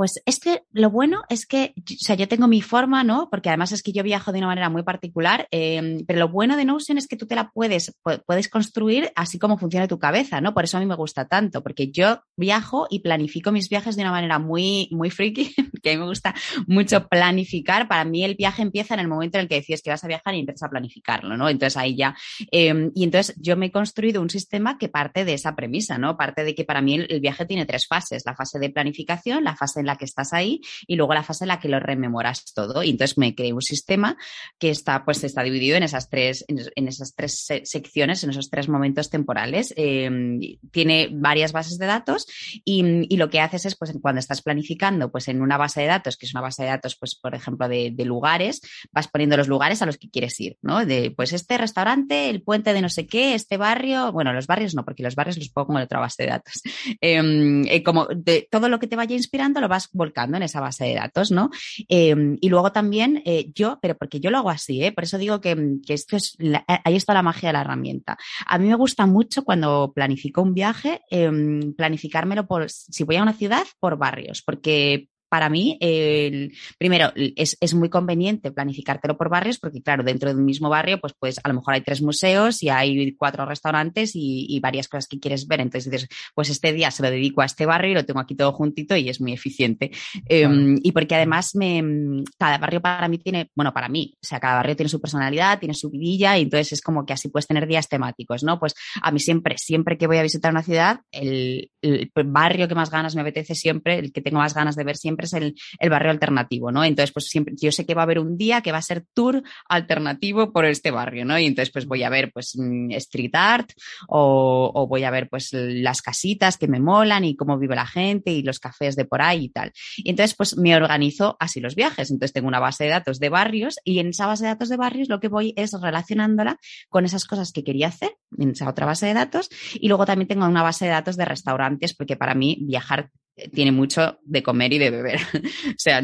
Pues 0.00 0.22
es 0.24 0.40
que 0.40 0.62
lo 0.72 0.88
bueno 0.88 1.24
es 1.28 1.44
que, 1.44 1.74
o 1.76 1.82
sea, 1.98 2.16
yo 2.16 2.26
tengo 2.26 2.48
mi 2.48 2.62
forma, 2.62 3.04
¿no? 3.04 3.28
Porque 3.30 3.50
además 3.50 3.72
es 3.72 3.82
que 3.82 3.92
yo 3.92 4.02
viajo 4.02 4.32
de 4.32 4.38
una 4.38 4.46
manera 4.46 4.70
muy 4.70 4.82
particular, 4.82 5.46
em, 5.50 6.06
pero 6.06 6.20
lo 6.20 6.30
bueno 6.30 6.56
de 6.56 6.64
Notion 6.64 6.96
es 6.96 7.06
que 7.06 7.18
tú 7.18 7.26
te 7.26 7.34
la 7.34 7.50
puedes, 7.50 7.94
puedes 8.24 8.48
construir 8.48 9.12
así 9.14 9.38
como 9.38 9.58
funciona 9.58 9.86
tu 9.88 9.98
cabeza, 9.98 10.40
¿no? 10.40 10.54
Por 10.54 10.64
eso 10.64 10.78
a 10.78 10.80
mí 10.80 10.86
me 10.86 10.94
gusta 10.94 11.28
tanto, 11.28 11.62
porque 11.62 11.90
yo 11.90 12.22
viajo 12.34 12.86
y 12.88 13.00
planifico 13.00 13.52
mis 13.52 13.68
viajes 13.68 13.94
de 13.94 14.00
una 14.00 14.10
manera 14.10 14.38
muy, 14.38 14.88
muy 14.90 15.10
freaky, 15.10 15.54
que 15.82 15.90
a 15.90 15.92
mí 15.92 15.98
me 15.98 16.06
gusta 16.06 16.34
mucho 16.66 17.06
planificar. 17.06 17.86
Para 17.86 18.06
mí 18.06 18.24
el 18.24 18.36
viaje 18.36 18.62
empieza 18.62 18.94
en 18.94 19.00
el 19.00 19.08
momento 19.08 19.36
en 19.36 19.42
el 19.42 19.48
que 19.50 19.56
decides 19.56 19.82
que 19.82 19.90
vas 19.90 20.02
a 20.02 20.08
viajar 20.08 20.34
y 20.34 20.38
empiezas 20.38 20.62
a 20.62 20.70
planificarlo, 20.70 21.36
¿no? 21.36 21.46
Entonces 21.46 21.76
ahí 21.76 21.94
ya. 21.94 22.16
Em, 22.50 22.90
y 22.94 23.04
entonces 23.04 23.36
yo 23.38 23.54
me 23.58 23.66
he 23.66 23.70
construido 23.70 24.22
un 24.22 24.30
sistema 24.30 24.78
que 24.78 24.88
parte 24.88 25.26
de 25.26 25.34
esa 25.34 25.54
premisa, 25.54 25.98
¿no? 25.98 26.16
Parte 26.16 26.42
de 26.42 26.54
que 26.54 26.64
para 26.64 26.80
mí 26.80 26.94
el, 26.94 27.20
viaje 27.20 27.44
tiene 27.44 27.66
tres 27.66 27.86
fases, 27.86 28.22
la 28.24 28.34
fase 28.34 28.58
de 28.58 28.70
planificación, 28.70 29.44
la 29.44 29.54
fase 29.54 29.80
en 29.80 29.89
la 29.90 29.96
que 29.96 30.04
estás 30.04 30.32
ahí 30.32 30.60
y 30.86 30.96
luego 30.96 31.14
la 31.14 31.22
fase 31.22 31.44
en 31.44 31.48
la 31.48 31.60
que 31.60 31.68
lo 31.68 31.80
rememoras 31.80 32.52
todo. 32.54 32.82
Y 32.82 32.90
entonces 32.90 33.18
me 33.18 33.34
creé 33.34 33.52
un 33.52 33.62
sistema 33.62 34.16
que 34.58 34.70
está, 34.70 35.04
pues, 35.04 35.22
está 35.24 35.42
dividido 35.42 35.76
en 35.76 35.82
esas 35.82 36.08
tres, 36.08 36.44
en, 36.48 36.88
esas 36.88 37.14
tres 37.14 37.46
secciones, 37.64 38.24
en 38.24 38.30
esos 38.30 38.50
tres 38.50 38.68
momentos 38.68 39.10
temporales. 39.10 39.72
Em, 39.76 40.40
tiene 40.70 41.08
varias 41.12 41.52
bases 41.52 41.78
de 41.78 41.86
datos 41.86 42.26
y, 42.64 43.16
lo 43.20 43.28
que 43.28 43.40
haces 43.40 43.66
es, 43.66 43.76
pues 43.76 43.92
cuando 44.00 44.18
estás 44.18 44.40
planificando, 44.40 45.10
pues 45.10 45.28
en 45.28 45.42
una 45.42 45.58
base 45.58 45.82
de 45.82 45.86
datos, 45.88 46.16
que 46.16 46.24
es 46.24 46.32
una 46.32 46.40
base 46.40 46.62
de 46.62 46.70
datos, 46.70 46.96
pues 46.96 47.14
por 47.14 47.34
ejemplo, 47.34 47.68
de, 47.68 47.94
lugares, 48.04 48.62
vas 48.92 49.08
poniendo 49.08 49.36
los 49.36 49.46
lugares 49.46 49.82
a 49.82 49.86
los 49.86 49.98
que 49.98 50.08
quieres 50.08 50.40
ir, 50.40 50.56
¿no? 50.62 50.86
De, 50.86 51.10
pues 51.10 51.34
este 51.34 51.58
restaurante, 51.58 52.30
el 52.30 52.42
puente 52.42 52.72
de 52.72 52.80
no 52.80 52.88
sé 52.88 53.06
qué, 53.06 53.34
este 53.34 53.58
barrio, 53.58 54.10
bueno, 54.10 54.32
los 54.32 54.46
barrios 54.46 54.74
no, 54.74 54.86
porque 54.86 55.02
los 55.02 55.14
barrios 55.14 55.36
los 55.36 55.50
pongo 55.50 55.76
en 55.76 55.84
otra 55.84 56.00
base 56.00 56.22
de 56.22 56.28
datos. 56.30 56.62
Em, 57.02 57.66
eh, 57.66 57.82
como 57.82 58.06
de 58.06 58.48
todo 58.50 58.68
lo 58.68 58.78
que 58.78 58.86
te 58.86 58.96
vaya 58.96 59.14
inspirando 59.14 59.60
lo 59.60 59.68
vas 59.70 59.88
volcando 59.92 60.36
en 60.36 60.42
esa 60.42 60.60
base 60.60 60.84
de 60.84 60.94
datos, 60.94 61.30
¿no? 61.30 61.48
Em, 61.88 62.36
y 62.42 62.50
luego 62.50 62.72
también 62.72 63.22
eh, 63.24 63.50
yo, 63.54 63.78
pero 63.80 63.96
porque 63.96 64.20
yo 64.20 64.30
lo 64.30 64.36
hago 64.36 64.50
así, 64.50 64.84
¿eh? 64.84 64.92
Por 64.92 65.04
eso 65.04 65.16
digo 65.16 65.40
que, 65.40 65.56
esto 65.88 66.16
es, 66.16 66.36
ahí 66.66 66.96
está 66.96 67.14
la 67.14 67.22
magia 67.22 67.48
de 67.48 67.52
la 67.54 67.62
herramienta. 67.62 68.18
A 68.46 68.58
mí 68.58 68.68
me 68.68 68.74
gusta 68.74 69.06
mucho 69.06 69.44
cuando 69.44 69.92
planifico 69.94 70.42
un 70.42 70.52
viaje, 70.52 71.00
em, 71.10 71.72
planificármelo 71.74 72.46
por, 72.46 72.70
si 72.70 73.04
voy 73.04 73.16
a 73.16 73.22
una 73.22 73.32
ciudad, 73.32 73.64
por 73.78 73.96
barrios, 73.96 74.42
porque 74.42 75.08
para 75.30 75.48
mí, 75.48 75.78
el, 75.80 76.52
primero, 76.76 77.12
es, 77.14 77.56
es, 77.60 77.72
muy 77.72 77.88
conveniente 77.88 78.50
planificártelo 78.50 79.16
por 79.16 79.30
barrios 79.30 79.58
porque, 79.58 79.80
claro, 79.80 80.02
dentro 80.02 80.28
de 80.28 80.36
un 80.36 80.44
mismo 80.44 80.68
barrio, 80.68 81.00
pues, 81.00 81.14
pues 81.18 81.40
a 81.42 81.48
lo 81.48 81.54
mejor 81.54 81.74
hay 81.74 81.82
tres 81.82 82.02
museos 82.02 82.62
y 82.64 82.68
hay 82.68 83.14
cuatro 83.14 83.46
restaurantes 83.46 84.16
y, 84.16 84.46
y, 84.48 84.58
varias 84.58 84.88
cosas 84.88 85.06
que 85.06 85.20
quieres 85.20 85.46
ver. 85.46 85.60
Entonces 85.60 85.90
dices, 85.90 86.08
pues 86.34 86.50
este 86.50 86.72
día 86.72 86.90
se 86.90 87.04
lo 87.04 87.10
dedico 87.10 87.42
a 87.42 87.44
este 87.44 87.64
barrio 87.64 87.92
y 87.92 87.94
lo 87.94 88.04
tengo 88.04 88.18
aquí 88.18 88.34
todo 88.34 88.52
juntito 88.52 88.96
y 88.96 89.08
es 89.08 89.20
muy 89.20 89.32
eficiente. 89.32 89.92
Em, 90.26 90.78
y 90.82 90.90
porque 90.90 91.14
además 91.14 91.54
me, 91.54 92.24
cada 92.36 92.58
barrio 92.58 92.80
para 92.80 93.06
mí 93.06 93.18
tiene, 93.18 93.50
bueno, 93.54 93.72
para 93.72 93.88
mí, 93.88 94.12
o 94.16 94.26
sea, 94.26 94.40
cada 94.40 94.56
barrio 94.56 94.74
tiene 94.74 94.88
su 94.88 95.00
personalidad, 95.00 95.60
tiene 95.60 95.74
su 95.74 95.90
vidilla 95.90 96.36
y 96.38 96.42
entonces 96.42 96.72
es 96.72 96.82
como 96.82 97.06
que 97.06 97.12
así 97.12 97.28
puedes 97.28 97.46
tener 97.46 97.68
días 97.68 97.88
temáticos, 97.88 98.42
¿no? 98.42 98.58
Pues 98.58 98.74
a 99.00 99.12
mí 99.12 99.20
siempre, 99.20 99.56
siempre 99.58 99.96
que 99.96 100.08
voy 100.08 100.18
a 100.18 100.22
visitar 100.22 100.50
una 100.50 100.64
ciudad, 100.64 101.02
el, 101.12 101.70
el 101.82 102.10
barrio 102.26 102.66
que 102.66 102.74
más 102.74 102.90
ganas 102.90 103.14
me 103.14 103.20
apetece 103.20 103.54
siempre, 103.54 103.98
el 103.98 104.12
que 104.12 104.20
tengo 104.20 104.38
más 104.38 104.54
ganas 104.54 104.74
de 104.74 104.84
ver 104.84 104.96
siempre 104.96 105.19
es 105.24 105.32
el, 105.32 105.54
barrio 105.88 106.10
alternativo, 106.10 106.70
¿no? 106.70 106.84
Entonces, 106.84 107.12
pues 107.12 107.26
siempre, 107.26 107.54
yo 107.56 107.72
sé 107.72 107.84
que 107.84 107.94
va 107.94 108.02
a 108.02 108.04
haber 108.04 108.18
un 108.18 108.36
día 108.36 108.60
que 108.60 108.72
va 108.72 108.78
a 108.78 108.82
ser 108.82 109.04
tour 109.14 109.42
alternativo 109.68 110.52
por 110.52 110.64
este 110.64 110.90
barrio, 110.90 111.24
¿no? 111.24 111.38
Y 111.38 111.46
entonces, 111.46 111.72
pues 111.72 111.86
voy 111.86 112.02
a 112.02 112.10
ver, 112.10 112.32
pues, 112.32 112.56
mm, 112.56 112.92
street 112.92 113.34
art 113.34 113.70
o, 114.08 114.86
voy 114.88 115.04
a 115.04 115.10
ver, 115.10 115.28
pues, 115.28 115.50
las 115.52 116.02
casitas 116.02 116.56
que 116.56 116.68
me 116.68 116.80
molan 116.80 117.24
y 117.24 117.36
cómo 117.36 117.58
vive 117.58 117.74
la 117.74 117.86
gente 117.86 118.30
y 118.30 118.42
los 118.42 118.58
cafés 118.58 118.96
de 118.96 119.04
por 119.04 119.22
ahí 119.22 119.44
y 119.44 119.48
tal. 119.48 119.72
Y 119.96 120.10
entonces, 120.10 120.36
pues, 120.36 120.56
me 120.56 120.76
organizo 120.76 121.36
así 121.40 121.60
los 121.60 121.74
viajes. 121.74 122.10
Entonces, 122.10 122.32
tengo 122.32 122.48
una 122.48 122.60
base 122.60 122.84
de 122.84 122.90
datos 122.90 123.18
de 123.18 123.28
barrios 123.28 123.78
y 123.84 123.98
en 123.98 124.08
esa 124.08 124.26
base 124.26 124.44
de 124.44 124.50
datos 124.50 124.68
de 124.68 124.76
barrios 124.76 125.08
lo 125.08 125.20
que 125.20 125.28
voy 125.28 125.52
es 125.56 125.72
relacionándola 125.72 126.58
con 126.88 127.04
esas 127.04 127.24
cosas 127.24 127.52
que 127.52 127.64
quería 127.64 127.88
hacer 127.88 128.16
en 128.38 128.50
esa 128.50 128.68
otra 128.68 128.86
base 128.86 129.06
de 129.06 129.14
datos 129.14 129.48
y 129.74 129.88
luego 129.88 130.06
también 130.06 130.28
tengo 130.28 130.46
una 130.46 130.62
base 130.62 130.86
de 130.86 130.92
datos 130.92 131.16
de 131.16 131.24
restaurantes 131.24 131.94
porque 131.94 132.16
para 132.16 132.34
mí 132.34 132.58
viajar 132.62 133.10
tiene 133.52 133.72
mucho 133.72 134.18
de 134.22 134.42
comer 134.42 134.72
y 134.72 134.78
de 134.78 134.90
beber. 134.90 135.20
o 135.34 135.78
sea, 135.78 136.02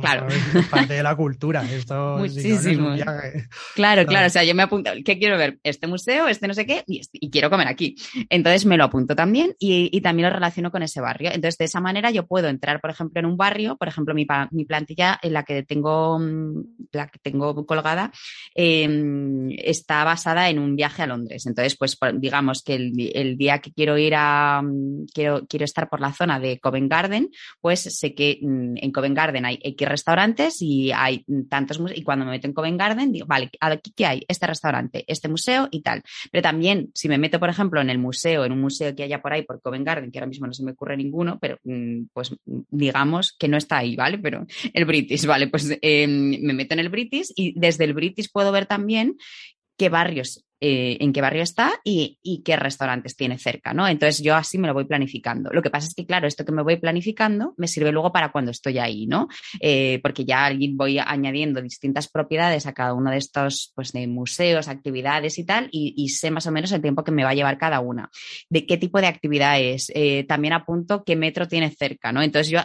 claro. 0.00 0.28
Es 0.28 0.66
parte 0.66 0.94
de 0.94 1.02
la 1.02 1.16
cultura. 1.16 1.62
Esto 1.70 2.16
Muchísimo. 2.18 2.94
claro, 3.74 4.06
claro. 4.06 4.26
O 4.26 4.30
sea, 4.30 4.44
yo 4.44 4.54
me 4.54 4.62
apunto, 4.62 4.90
¿qué 5.04 5.18
quiero 5.18 5.36
ver? 5.36 5.58
Este 5.62 5.86
museo, 5.86 6.28
este 6.28 6.48
no 6.48 6.54
sé 6.54 6.66
qué, 6.66 6.84
y, 6.86 7.00
y 7.12 7.30
quiero 7.30 7.50
comer 7.50 7.68
aquí. 7.68 7.96
Entonces 8.28 8.66
me 8.66 8.76
lo 8.76 8.84
apunto 8.84 9.14
también 9.14 9.54
y, 9.58 9.88
y, 9.92 10.00
también 10.00 10.28
lo 10.28 10.34
relaciono 10.34 10.70
con 10.70 10.82
ese 10.82 11.00
barrio. 11.00 11.30
Entonces, 11.30 11.58
de 11.58 11.64
esa 11.66 11.80
manera 11.80 12.10
yo 12.10 12.26
puedo 12.26 12.48
entrar, 12.48 12.80
por 12.80 12.90
ejemplo, 12.90 13.20
en 13.20 13.26
un 13.26 13.36
barrio, 13.36 13.76
por 13.76 13.88
ejemplo, 13.88 14.14
mi, 14.14 14.26
mi 14.50 14.64
plantilla 14.64 15.18
en 15.22 15.32
la 15.32 15.44
que 15.44 15.62
tengo, 15.62 16.18
mm, 16.18 16.62
la 16.92 17.08
que 17.08 17.18
tengo 17.18 17.66
colgada, 17.66 18.12
eh, 18.54 18.88
está 19.58 20.04
basada 20.04 20.48
en 20.48 20.58
un 20.58 20.76
viaje 20.76 21.02
a 21.02 21.06
Londres. 21.06 21.46
Entonces, 21.46 21.76
pues 21.76 21.98
digamos 22.14 22.62
que 22.62 22.74
el, 22.74 23.10
el 23.14 23.36
día 23.36 23.58
que 23.58 23.72
quiero 23.72 23.98
ir 23.98 24.14
a, 24.16 24.62
mm, 24.62 25.06
quiero, 25.14 25.46
quiero 25.46 25.64
estar 25.64 25.88
por 25.88 26.00
la 26.00 26.12
zona 26.12 26.38
de 26.38 26.58
Covent 26.70 26.90
Garden, 26.90 27.30
pues 27.60 27.80
sé 27.80 28.14
que 28.14 28.38
mm, 28.40 28.74
en 28.76 28.92
Covent 28.92 29.16
Garden 29.16 29.44
hay 29.44 29.58
X 29.62 29.88
restaurantes 29.88 30.62
y 30.62 30.92
hay 30.92 31.24
tantos 31.48 31.80
museos. 31.80 31.98
Y 31.98 32.02
cuando 32.02 32.24
me 32.24 32.30
meto 32.30 32.46
en 32.46 32.52
Covent 32.52 32.78
Garden, 32.78 33.12
digo, 33.12 33.26
vale, 33.26 33.50
aquí 33.60 33.92
qué 33.94 34.06
hay? 34.06 34.24
Este 34.28 34.46
restaurante, 34.46 35.04
este 35.08 35.28
museo 35.28 35.68
y 35.70 35.82
tal. 35.82 36.02
Pero 36.30 36.42
también, 36.42 36.90
si 36.94 37.08
me 37.08 37.18
meto, 37.18 37.40
por 37.40 37.48
ejemplo, 37.48 37.80
en 37.80 37.90
el 37.90 37.98
museo, 37.98 38.44
en 38.44 38.52
un 38.52 38.60
museo 38.60 38.94
que 38.94 39.02
haya 39.02 39.20
por 39.20 39.32
ahí 39.32 39.42
por 39.42 39.60
Covent 39.60 39.84
Garden, 39.84 40.12
que 40.12 40.18
ahora 40.18 40.28
mismo 40.28 40.46
no 40.46 40.52
se 40.52 40.64
me 40.64 40.72
ocurre 40.72 40.96
ninguno, 40.96 41.38
pero 41.40 41.58
mm, 41.64 42.04
pues 42.12 42.36
digamos 42.44 43.36
que 43.36 43.48
no 43.48 43.56
está 43.56 43.78
ahí, 43.78 43.96
¿vale? 43.96 44.18
Pero 44.18 44.46
el 44.72 44.84
British, 44.84 45.26
¿vale? 45.26 45.48
Pues 45.48 45.76
em, 45.82 46.40
me 46.42 46.52
meto 46.52 46.74
en 46.74 46.80
el 46.80 46.88
British 46.88 47.32
y 47.34 47.58
desde 47.58 47.84
el 47.84 47.94
British 47.94 48.30
puedo 48.32 48.52
ver 48.52 48.66
también 48.66 49.16
qué 49.76 49.88
barrios 49.88 50.44
eh, 50.60 50.98
en 51.00 51.12
qué 51.12 51.20
barrio 51.20 51.42
está 51.42 51.72
y, 51.84 52.18
qué 52.44 52.56
restaurantes 52.56 53.16
tiene 53.16 53.38
cerca, 53.38 53.72
¿no? 53.72 53.88
Entonces 53.88 54.22
yo 54.22 54.34
así 54.34 54.58
me 54.58 54.68
lo 54.68 54.74
voy 54.74 54.84
planificando. 54.84 55.50
Lo 55.52 55.62
que 55.62 55.70
pasa 55.70 55.88
es 55.88 55.94
que, 55.94 56.06
claro, 56.06 56.26
esto 56.26 56.44
que 56.44 56.52
me 56.52 56.62
voy 56.62 56.76
planificando 56.76 57.54
me 57.56 57.66
sirve 57.68 57.92
luego 57.92 58.12
para 58.12 58.30
cuando 58.30 58.50
estoy 58.50 58.78
ahí, 58.78 59.06
¿no? 59.06 59.28
Eh, 59.60 60.00
porque 60.02 60.24
ya 60.24 60.50
voy 60.72 60.98
añadiendo 60.98 61.62
distintas 61.62 62.08
propiedades 62.08 62.66
a 62.66 62.72
cada 62.72 62.94
uno 62.94 63.10
de 63.10 63.18
estos, 63.18 63.72
pues, 63.74 63.92
de 63.92 64.06
museos, 64.06 64.68
actividades 64.68 65.38
y 65.38 65.44
tal, 65.44 65.68
y, 65.72 66.08
sé 66.10 66.30
más 66.30 66.46
o 66.46 66.52
menos 66.52 66.72
el 66.72 66.82
tiempo 66.82 67.04
que 67.04 67.12
me 67.12 67.24
va 67.24 67.30
a 67.30 67.34
llevar 67.34 67.56
cada 67.58 67.80
una. 67.80 68.10
De 68.48 68.66
qué 68.66 68.76
tipo 68.76 69.00
de 69.00 69.06
actividad 69.06 69.60
es. 69.60 69.90
Eh, 69.94 70.24
también 70.24 70.52
apunto 70.52 71.04
qué 71.04 71.16
metro 71.16 71.48
tiene 71.48 71.70
cerca, 71.70 72.12
¿no? 72.12 72.22
Entonces 72.22 72.50
yo 72.50 72.60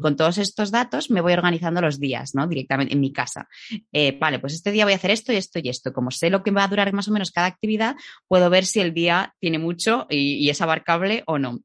con 0.00 0.16
todos 0.16 0.38
estos 0.38 0.70
datos 0.70 1.10
me 1.10 1.20
voy 1.20 1.32
organizando 1.32 1.80
los 1.80 1.98
días, 1.98 2.34
¿no? 2.34 2.46
Directamente 2.46 2.94
en 2.94 3.00
mi 3.00 3.12
casa. 3.12 3.48
Eh, 3.92 4.16
vale, 4.18 4.38
pues 4.38 4.54
este 4.54 4.72
día 4.72 4.84
voy 4.84 4.92
a 4.92 4.96
hacer 4.96 5.10
esto 5.10 5.32
y 5.32 5.36
esto 5.36 5.58
y 5.62 5.68
esto. 5.68 5.92
Como 5.92 6.10
sé 6.10 6.30
lo 6.30 6.42
que 6.42 6.50
va 6.50 6.64
a 6.64 6.68
durar 6.68 6.92
más 6.92 7.08
o 7.08 7.12
menos 7.12 7.30
cada 7.30 7.46
actividad, 7.46 7.96
puedo 8.28 8.50
ver 8.50 8.66
si 8.66 8.80
el 8.80 8.94
día 8.94 9.34
tiene 9.40 9.58
mucho 9.58 10.06
y, 10.08 10.48
es 10.48 10.60
abarcable 10.60 11.22
o 11.26 11.38
no. 11.38 11.60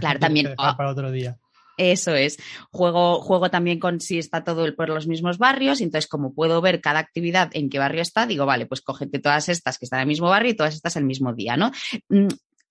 Claro, 0.00 0.18
también. 0.18 0.48
Ah, 0.58 0.76
para 0.76 0.90
otro 0.90 1.10
día. 1.10 1.38
Eso 1.78 2.14
es. 2.14 2.38
Juego, 2.72 3.20
juego 3.20 3.50
también 3.50 3.78
con 3.78 4.00
si 4.00 4.18
está 4.18 4.42
todo 4.42 4.74
por 4.74 4.88
los 4.88 5.06
mismos 5.06 5.38
barrios. 5.38 5.80
entonces, 5.80 6.08
como 6.08 6.34
puedo 6.34 6.60
ver 6.60 6.80
cada 6.80 6.98
actividad 6.98 7.50
en 7.52 7.70
qué 7.70 7.78
barrio 7.78 8.02
está, 8.02 8.26
digo, 8.26 8.44
vale, 8.44 8.66
pues 8.66 8.80
cógete 8.80 9.20
todas 9.20 9.48
estas 9.48 9.78
que 9.78 9.86
están 9.86 10.00
en 10.00 10.02
el 10.02 10.08
mismo 10.08 10.28
barrio 10.28 10.50
y 10.50 10.56
todas 10.56 10.74
estas 10.74 10.96
el 10.96 11.04
mismo 11.04 11.32
día, 11.32 11.56
¿no? 11.56 11.70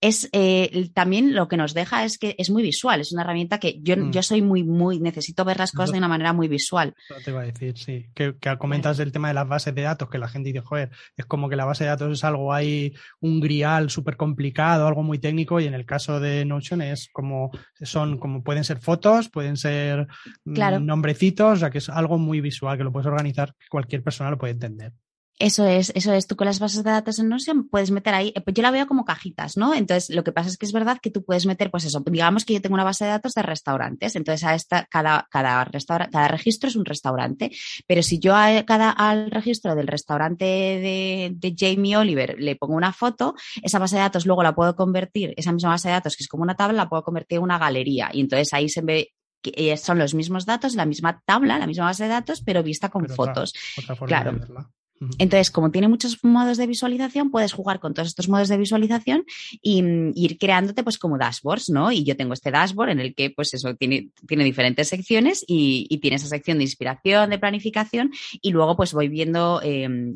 Es 0.00 0.28
eh, 0.32 0.90
también 0.94 1.34
lo 1.34 1.48
que 1.48 1.56
nos 1.56 1.74
deja 1.74 2.04
es 2.04 2.18
que 2.18 2.36
es 2.38 2.50
muy 2.50 2.62
visual, 2.62 3.00
es 3.00 3.12
una 3.12 3.22
herramienta 3.22 3.58
que 3.58 3.80
yo, 3.80 3.96
mm. 3.96 4.10
yo 4.12 4.22
soy 4.22 4.42
muy, 4.42 4.62
muy, 4.62 5.00
necesito 5.00 5.44
ver 5.44 5.58
las 5.58 5.72
cosas 5.72 5.92
de 5.92 5.98
una 5.98 6.08
manera 6.08 6.32
muy 6.32 6.46
visual. 6.46 6.94
Eso 7.10 7.20
te 7.24 7.30
iba 7.30 7.40
a 7.40 7.44
decir, 7.44 7.76
sí. 7.76 8.06
Que, 8.14 8.36
que 8.38 8.56
comentas 8.58 8.98
el 9.00 9.10
tema 9.10 9.28
de 9.28 9.34
las 9.34 9.48
bases 9.48 9.74
de 9.74 9.82
datos, 9.82 10.08
que 10.08 10.18
la 10.18 10.28
gente 10.28 10.48
dice, 10.48 10.60
joder, 10.60 10.90
es 11.16 11.26
como 11.26 11.48
que 11.48 11.56
la 11.56 11.64
base 11.64 11.84
de 11.84 11.90
datos 11.90 12.12
es 12.12 12.24
algo 12.24 12.52
ahí, 12.52 12.94
un 13.20 13.40
grial 13.40 13.90
súper 13.90 14.16
complicado, 14.16 14.86
algo 14.86 15.02
muy 15.02 15.18
técnico, 15.18 15.60
y 15.60 15.66
en 15.66 15.74
el 15.74 15.84
caso 15.84 16.20
de 16.20 16.44
Notion 16.44 16.82
es 16.82 17.08
como, 17.12 17.50
son, 17.80 18.18
como 18.18 18.42
pueden 18.42 18.64
ser 18.64 18.78
fotos, 18.78 19.28
pueden 19.28 19.56
ser 19.56 20.06
mm, 20.44 20.84
nombrecitos, 20.84 21.54
o 21.54 21.56
sea 21.56 21.70
que 21.70 21.78
es 21.78 21.88
algo 21.88 22.18
muy 22.18 22.40
visual, 22.40 22.78
que 22.78 22.84
lo 22.84 22.92
puedes 22.92 23.06
organizar, 23.06 23.54
cualquier 23.68 24.02
persona 24.02 24.30
lo 24.30 24.38
puede 24.38 24.52
entender. 24.52 24.92
Eso 25.38 25.66
es, 25.66 25.92
eso 25.94 26.12
es. 26.12 26.26
Tú 26.26 26.34
con 26.34 26.46
las 26.46 26.58
bases 26.58 26.82
de 26.82 26.90
datos 26.90 27.20
en 27.20 27.28
Notion 27.28 27.68
puedes 27.68 27.92
meter 27.92 28.12
ahí, 28.12 28.32
pues 28.44 28.54
yo 28.54 28.62
la 28.62 28.72
veo 28.72 28.86
como 28.88 29.04
cajitas, 29.04 29.56
¿no? 29.56 29.72
Entonces, 29.72 30.14
lo 30.14 30.24
que 30.24 30.32
pasa 30.32 30.48
es 30.48 30.58
que 30.58 30.66
es 30.66 30.72
verdad 30.72 30.98
que 31.00 31.10
tú 31.10 31.24
puedes 31.24 31.46
meter, 31.46 31.70
pues 31.70 31.84
eso, 31.84 32.02
digamos 32.04 32.44
que 32.44 32.54
yo 32.54 32.60
tengo 32.60 32.74
una 32.74 32.84
base 32.84 33.04
de 33.04 33.10
datos 33.10 33.34
de 33.34 33.42
restaurantes, 33.42 34.16
entonces 34.16 34.44
a 34.44 34.54
esta, 34.54 34.86
cada, 34.86 35.28
cada, 35.30 35.64
cada 36.10 36.28
registro 36.28 36.68
es 36.68 36.74
un 36.74 36.84
restaurante, 36.84 37.52
pero 37.86 38.02
si 38.02 38.18
yo 38.18 38.34
a 38.34 38.64
cada, 38.64 38.90
al 38.90 39.30
registro 39.30 39.76
del 39.76 39.86
restaurante 39.86 40.44
de, 40.44 41.32
de 41.34 41.54
Jamie 41.56 41.96
Oliver 41.96 42.36
le 42.38 42.56
pongo 42.56 42.74
una 42.74 42.92
foto, 42.92 43.34
esa 43.62 43.78
base 43.78 43.94
de 43.94 44.02
datos 44.02 44.26
luego 44.26 44.42
la 44.42 44.54
puedo 44.54 44.74
convertir, 44.74 45.34
esa 45.36 45.52
misma 45.52 45.70
base 45.70 45.88
de 45.88 45.94
datos 45.94 46.16
que 46.16 46.24
es 46.24 46.28
como 46.28 46.42
una 46.42 46.56
tabla, 46.56 46.84
la 46.84 46.88
puedo 46.88 47.04
convertir 47.04 47.38
en 47.38 47.44
una 47.44 47.58
galería 47.58 48.10
y 48.12 48.20
entonces 48.20 48.52
ahí 48.54 48.68
se 48.68 48.80
ve 48.80 49.12
que 49.40 49.52
eh, 49.54 49.76
son 49.76 49.98
los 49.98 50.14
mismos 50.14 50.46
datos, 50.46 50.74
la 50.74 50.84
misma 50.84 51.22
tabla, 51.24 51.58
la 51.58 51.66
misma 51.66 51.84
base 51.84 52.04
de 52.04 52.08
datos, 52.08 52.42
pero 52.44 52.64
vista 52.64 52.88
con 52.88 53.08
fotos. 53.08 53.54
claro. 54.06 54.36
Entonces, 55.18 55.50
como 55.50 55.70
tiene 55.70 55.88
muchos 55.88 56.22
modos 56.24 56.58
de 56.58 56.66
visualización, 56.66 57.30
puedes 57.30 57.52
jugar 57.52 57.80
con 57.80 57.94
todos 57.94 58.08
estos 58.08 58.28
modos 58.28 58.48
de 58.48 58.56
visualización 58.56 59.24
y, 59.62 59.82
mm, 59.82 60.12
ir 60.14 60.38
creándote 60.38 60.82
pues 60.82 60.98
como 60.98 61.18
dashboards, 61.18 61.70
¿no? 61.70 61.92
Y 61.92 62.04
yo 62.04 62.16
tengo 62.16 62.34
este 62.34 62.50
dashboard 62.50 62.90
en 62.90 63.00
el 63.00 63.14
que 63.14 63.30
pues 63.30 63.54
eso 63.54 63.74
tiene, 63.74 64.10
tiene 64.26 64.44
diferentes 64.44 64.88
secciones 64.88 65.44
y, 65.46 65.98
tiene 65.98 66.16
esa 66.16 66.28
sección 66.28 66.58
de 66.58 66.64
inspiración, 66.64 67.30
de 67.30 67.38
planificación 67.38 68.12
y 68.40 68.52
luego 68.52 68.76
pues 68.76 68.92
voy 68.92 69.08
viendo 69.08 69.60
em, 69.64 70.14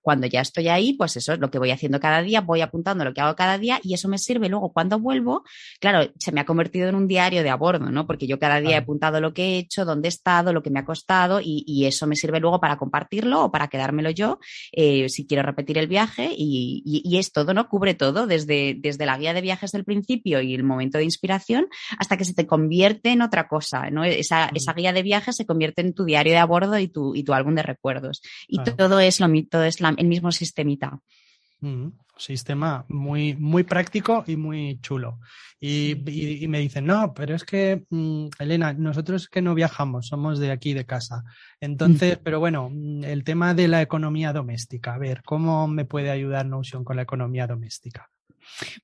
cuando 0.00 0.26
ya 0.26 0.40
estoy 0.40 0.68
ahí, 0.68 0.94
pues 0.94 1.16
eso 1.16 1.34
es 1.34 1.38
lo 1.38 1.50
que 1.50 1.58
voy 1.58 1.70
haciendo 1.70 2.00
cada 2.00 2.22
día, 2.22 2.40
voy 2.40 2.62
apuntando 2.62 3.04
lo 3.04 3.12
que 3.12 3.20
hago 3.20 3.36
cada 3.36 3.58
día 3.58 3.80
y 3.82 3.92
eso 3.92 4.08
me 4.08 4.16
sirve 4.16 4.48
luego 4.48 4.72
cuando 4.72 4.98
vuelvo, 4.98 5.44
claro, 5.78 6.10
se 6.18 6.32
me 6.32 6.40
ha 6.40 6.46
convertido 6.46 6.88
en 6.88 6.94
un 6.94 7.06
diario 7.06 7.42
de 7.42 7.50
a 7.50 7.56
bordo, 7.56 7.90
¿no? 7.90 8.06
Porque 8.06 8.26
yo 8.26 8.38
cada 8.38 8.60
día 8.60 8.72
he 8.72 8.76
apuntado 8.76 9.20
lo 9.20 9.34
que 9.34 9.42
he 9.42 9.58
hecho, 9.58 9.84
dónde 9.84 10.08
he 10.08 10.10
estado, 10.10 10.52
lo 10.52 10.62
que 10.62 10.70
me 10.70 10.80
ha 10.80 10.84
costado 10.84 11.40
y, 11.40 11.64
y 11.66 11.84
eso 11.84 12.06
me 12.06 12.16
sirve 12.16 12.40
luego 12.40 12.60
para 12.60 12.78
compartirlo 12.78 13.44
o 13.44 13.50
para 13.52 13.68
quedármelo 13.68 14.09
yo, 14.10 14.38
eh, 14.72 15.08
si 15.08 15.26
quiero 15.26 15.42
repetir 15.42 15.78
el 15.78 15.88
viaje 15.88 16.30
y, 16.36 17.02
es 17.16 17.32
todo, 17.32 17.54
¿no? 17.54 17.68
Cubre 17.68 17.94
todo, 17.94 18.26
desde, 18.26 18.76
desde 18.78 19.06
la 19.06 19.18
guía 19.18 19.34
de 19.34 19.40
viajes 19.40 19.72
del 19.72 19.84
principio 19.84 20.40
y 20.40 20.54
el 20.54 20.64
momento 20.64 20.98
de 20.98 21.04
inspiración 21.04 21.68
hasta 21.98 22.16
que 22.16 22.24
se 22.24 22.34
te 22.34 22.46
convierte 22.46 23.10
en 23.10 23.22
otra 23.22 23.48
cosa, 23.48 23.90
¿no? 23.90 24.04
Esa, 24.04 24.50
esa 24.54 24.72
guía 24.72 24.92
de 24.92 25.02
viajes 25.02 25.36
se 25.36 25.46
convierte 25.46 25.82
en 25.82 25.94
tu 25.94 26.04
diario 26.04 26.32
de 26.32 26.38
a 26.38 26.46
bordo 26.46 26.78
y 26.78 26.88
tu, 26.88 27.14
y 27.14 27.22
tu 27.24 27.32
álbum 27.32 27.54
de 27.54 27.62
recuerdos. 27.62 28.22
Y 28.48 28.58
todo 28.62 29.00
es 29.00 29.20
lo 29.20 29.28
todo 29.50 29.64
es 29.64 29.78
el 29.80 30.06
mismo 30.06 30.32
sistemita. 30.32 31.00
Mm, 31.60 31.88
sistema 32.16 32.84
muy, 32.88 33.34
muy 33.36 33.64
práctico 33.64 34.24
y 34.26 34.36
muy 34.36 34.78
chulo. 34.80 35.18
Y, 35.58 35.96
me 36.48 36.58
dicen, 36.60 36.86
no, 36.86 37.12
pero 37.14 37.34
es 37.34 37.44
que, 37.44 37.84
mm, 37.90 38.28
Elena, 38.38 38.72
nosotros 38.72 39.28
que 39.28 39.42
no 39.42 39.54
viajamos, 39.54 40.06
somos 40.08 40.38
de 40.38 40.50
aquí 40.50 40.72
de 40.74 40.86
casa. 40.86 41.24
Entonces, 41.60 42.18
pero 42.22 42.40
bueno, 42.40 42.70
el 43.02 43.24
tema 43.24 43.54
de 43.54 43.68
la 43.68 43.82
economía 43.82 44.32
doméstica, 44.32 44.94
a 44.94 44.98
ver, 44.98 45.22
¿cómo 45.24 45.66
me 45.68 45.84
puede 45.84 46.10
ayudar 46.10 46.46
Notion 46.46 46.84
con 46.84 46.96
la 46.96 47.02
economía 47.02 47.46
doméstica? 47.46 48.08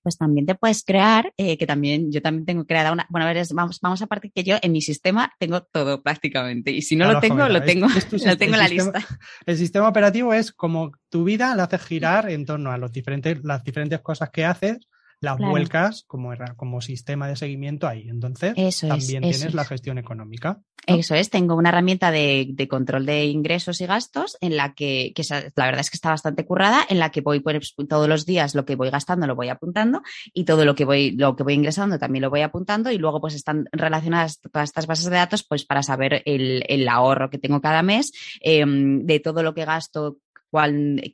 Pues 0.03 0.17
también 0.17 0.47
te 0.47 0.55
puedes 0.55 0.85
crear, 0.85 1.33
eh, 1.37 1.57
que 1.59 1.67
también 1.67 2.12
yo 2.12 2.23
también 2.23 2.47
tengo 2.47 2.64
creada 2.64 2.93
una, 2.93 3.07
bueno, 3.11 3.27
a 3.27 3.33
ver, 3.33 3.47
vamos, 3.53 3.81
vamos 3.81 4.03
a 4.03 4.07
partir 4.07 4.33
que 4.33 4.45
yo 4.45 4.57
en 4.62 4.73
mi 4.73 4.81
sistema 4.81 5.33
tengo 5.39 5.62
todo 5.62 6.03
prácticamente 6.03 6.71
y 6.71 6.83
si 6.83 6.97
no 6.97 7.12
lo 7.12 7.21
tengo, 7.21 7.49
lo 7.49 7.62
tengo, 7.62 7.87
lo 8.27 8.37
tengo 8.37 8.55
en 8.55 8.61
la 8.61 8.69
lista. 8.69 9.07
El 9.45 9.57
sistema 9.57 9.89
operativo 9.89 10.33
es 10.35 10.53
como 10.53 10.93
tu 11.09 11.25
vida 11.25 11.55
la 11.55 11.64
haces 11.64 11.83
girar 11.83 12.31
en 12.31 12.45
torno 12.45 12.73
a 12.73 12.79
los 12.79 12.93
diferentes, 12.93 13.43
las 13.45 13.62
diferentes 13.64 14.01
cosas 14.01 14.31
que 14.31 14.45
haces 14.45 14.87
las 15.27 15.39
vuelcas 15.39 16.05
como, 16.07 16.33
como 16.57 16.81
sistema 16.81 17.29
de 17.29 17.37
seguimiento 17.37 17.87
ahí. 17.87 18.09
Entonces, 18.09 18.55
también 18.81 19.22
tienes 19.22 19.55
la 19.55 19.64
gestión 19.64 19.99
económica. 19.99 20.62
Eso 20.87 21.16
es, 21.16 21.31
tengo 21.31 21.57
una 21.57 21.70
herramienta 21.70 22.12
de, 22.12 22.55
control 22.70 23.07
de 23.07 23.27
ingresos 23.27 23.81
y 23.81 23.87
gastos 23.87 24.39
en 24.41 24.57
la 24.57 24.74
que, 24.74 25.12
que 25.16 25.24
la 25.29 25.66
verdad 25.66 25.81
es 25.81 25.91
que 25.91 25.97
está 25.97 26.11
bastante 26.11 26.47
currada, 26.47 26.85
en 26.89 27.01
la 27.01 27.11
que 27.11 27.22
voy 27.22 27.41
pues, 27.41 27.74
todos 27.89 28.09
los 28.09 28.24
días 28.24 28.55
lo 28.55 28.64
que 28.64 28.77
voy 28.77 28.91
gastando 28.91 29.27
lo 29.27 29.35
voy 29.35 29.49
apuntando 29.49 30.03
y 30.33 30.45
todo 30.45 30.64
lo 30.64 30.77
que 30.77 30.85
voy, 30.85 31.11
lo 31.11 31.35
que 31.35 31.43
voy 31.43 31.55
ingresando 31.55 31.99
también 31.99 32.22
lo 32.22 32.31
voy 32.31 32.43
apuntando 32.43 32.93
y 32.93 32.99
luego 32.99 33.20
pues 33.20 33.35
están 33.35 33.68
relacionadas 33.72 34.41
todas 34.41 34.68
estas 34.68 34.87
bases 34.87 35.07
de 35.07 35.16
datos 35.16 35.43
pues 35.43 35.64
para 35.64 35.83
saber 35.83 36.22
el, 36.24 36.62
el 36.68 36.89
ahorro 36.89 37.31
que 37.31 37.39
tengo 37.39 37.61
cada 37.61 37.83
mes, 37.83 38.12
em, 38.41 39.05
de 39.05 39.18
todo 39.18 39.43
lo 39.43 39.55
que 39.55 39.64
gasto 39.64 40.18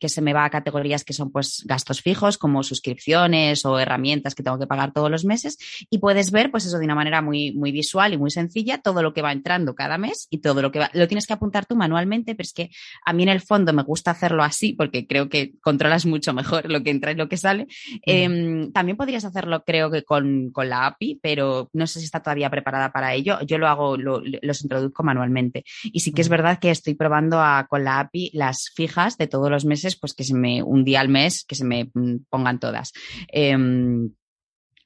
que 0.01 0.09
se 0.09 0.23
me 0.23 0.33
va 0.33 0.45
a 0.45 0.51
categorías 0.51 1.05
que 1.05 1.13
son 1.13 1.33
pues 1.33 1.65
gastos 1.67 2.01
fijos 2.01 2.39
como 2.39 2.63
suscripciones 2.63 3.65
o 3.65 3.79
herramientas 3.79 4.35
que 4.35 4.43
tengo 4.43 4.59
que 4.59 4.67
pagar 4.67 4.93
todos 4.93 5.11
los 5.11 5.25
meses 5.25 5.59
y 5.91 5.99
puedes 5.99 6.31
ver 6.31 6.51
pues 6.51 6.67
eso 6.67 6.79
de 6.79 6.85
una 6.85 6.95
manera 6.95 7.23
muy, 7.23 7.53
muy 7.53 7.73
visual 7.73 8.13
y 8.13 8.19
muy 8.19 8.31
sencilla 8.31 8.79
todo 8.79 9.03
lo 9.03 9.13
que 9.13 9.23
va 9.23 9.33
entrando 9.33 9.75
cada 9.75 9.99
mes 9.99 10.29
y 10.31 10.39
todo 10.39 10.63
lo 10.63 10.71
que 10.71 10.79
va, 10.79 10.91
lo 10.93 11.09
tienes 11.09 11.27
que 11.27 11.33
apuntar 11.33 11.67
tú 11.67 11.77
manualmente, 11.77 12.35
pero 12.35 12.47
es 12.47 12.53
que 12.53 12.71
a 13.05 13.13
mí 13.13 13.23
en 13.23 13.31
el 13.31 13.41
fondo 13.41 13.73
me 13.73 13.83
gusta 13.83 14.13
hacerlo 14.13 14.43
así 14.43 14.75
porque 14.75 15.07
creo 15.07 15.29
que 15.29 15.55
controlas 15.61 16.07
mucho 16.07 16.33
mejor 16.33 16.71
lo 16.71 16.83
que 16.83 16.91
entra 16.91 17.13
y 17.13 17.17
lo 17.17 17.29
que 17.29 17.37
sale. 17.37 17.67
Em, 18.03 18.73
también 18.73 18.97
podrías 18.97 19.25
hacerlo 19.25 19.65
creo 19.65 19.91
que 19.91 20.05
con, 20.05 20.51
con, 20.51 20.69
la 20.69 20.87
API, 20.87 21.19
pero 21.23 21.69
no 21.73 21.87
sé 21.87 21.99
si 21.99 22.05
está 22.05 22.21
todavía 22.21 22.51
preparada 22.51 22.93
para 22.93 23.15
ello. 23.15 23.39
Yo 23.47 23.59
lo 23.59 23.69
hago, 23.69 23.97
los 23.97 24.63
introduzco 24.63 25.03
manualmente. 25.03 25.65
Y 25.85 26.01
sí 26.01 26.13
que 26.13 26.23
es 26.23 26.29
verdad 26.29 26.59
que 26.59 26.71
estoy 26.71 26.95
probando 26.95 27.41
a, 27.41 27.67
con 27.69 27.85
la 27.85 28.01
API 28.01 28.31
las 28.33 28.71
fijas 28.75 29.19
de 29.19 29.22
todos 29.27 29.51
los 29.51 29.65
meses, 29.65 29.97
pues 29.97 30.15
que 30.15 30.25
se 30.25 30.35
me, 30.35 30.63
un 30.63 30.85
día 30.85 31.01
al 31.01 31.09
mes, 31.09 31.45
que 31.45 31.55
se 31.55 31.65
me 31.65 31.91
mm, 31.93 32.25
pongan 32.29 32.61
todas. 32.61 32.93
Em, 33.29 34.11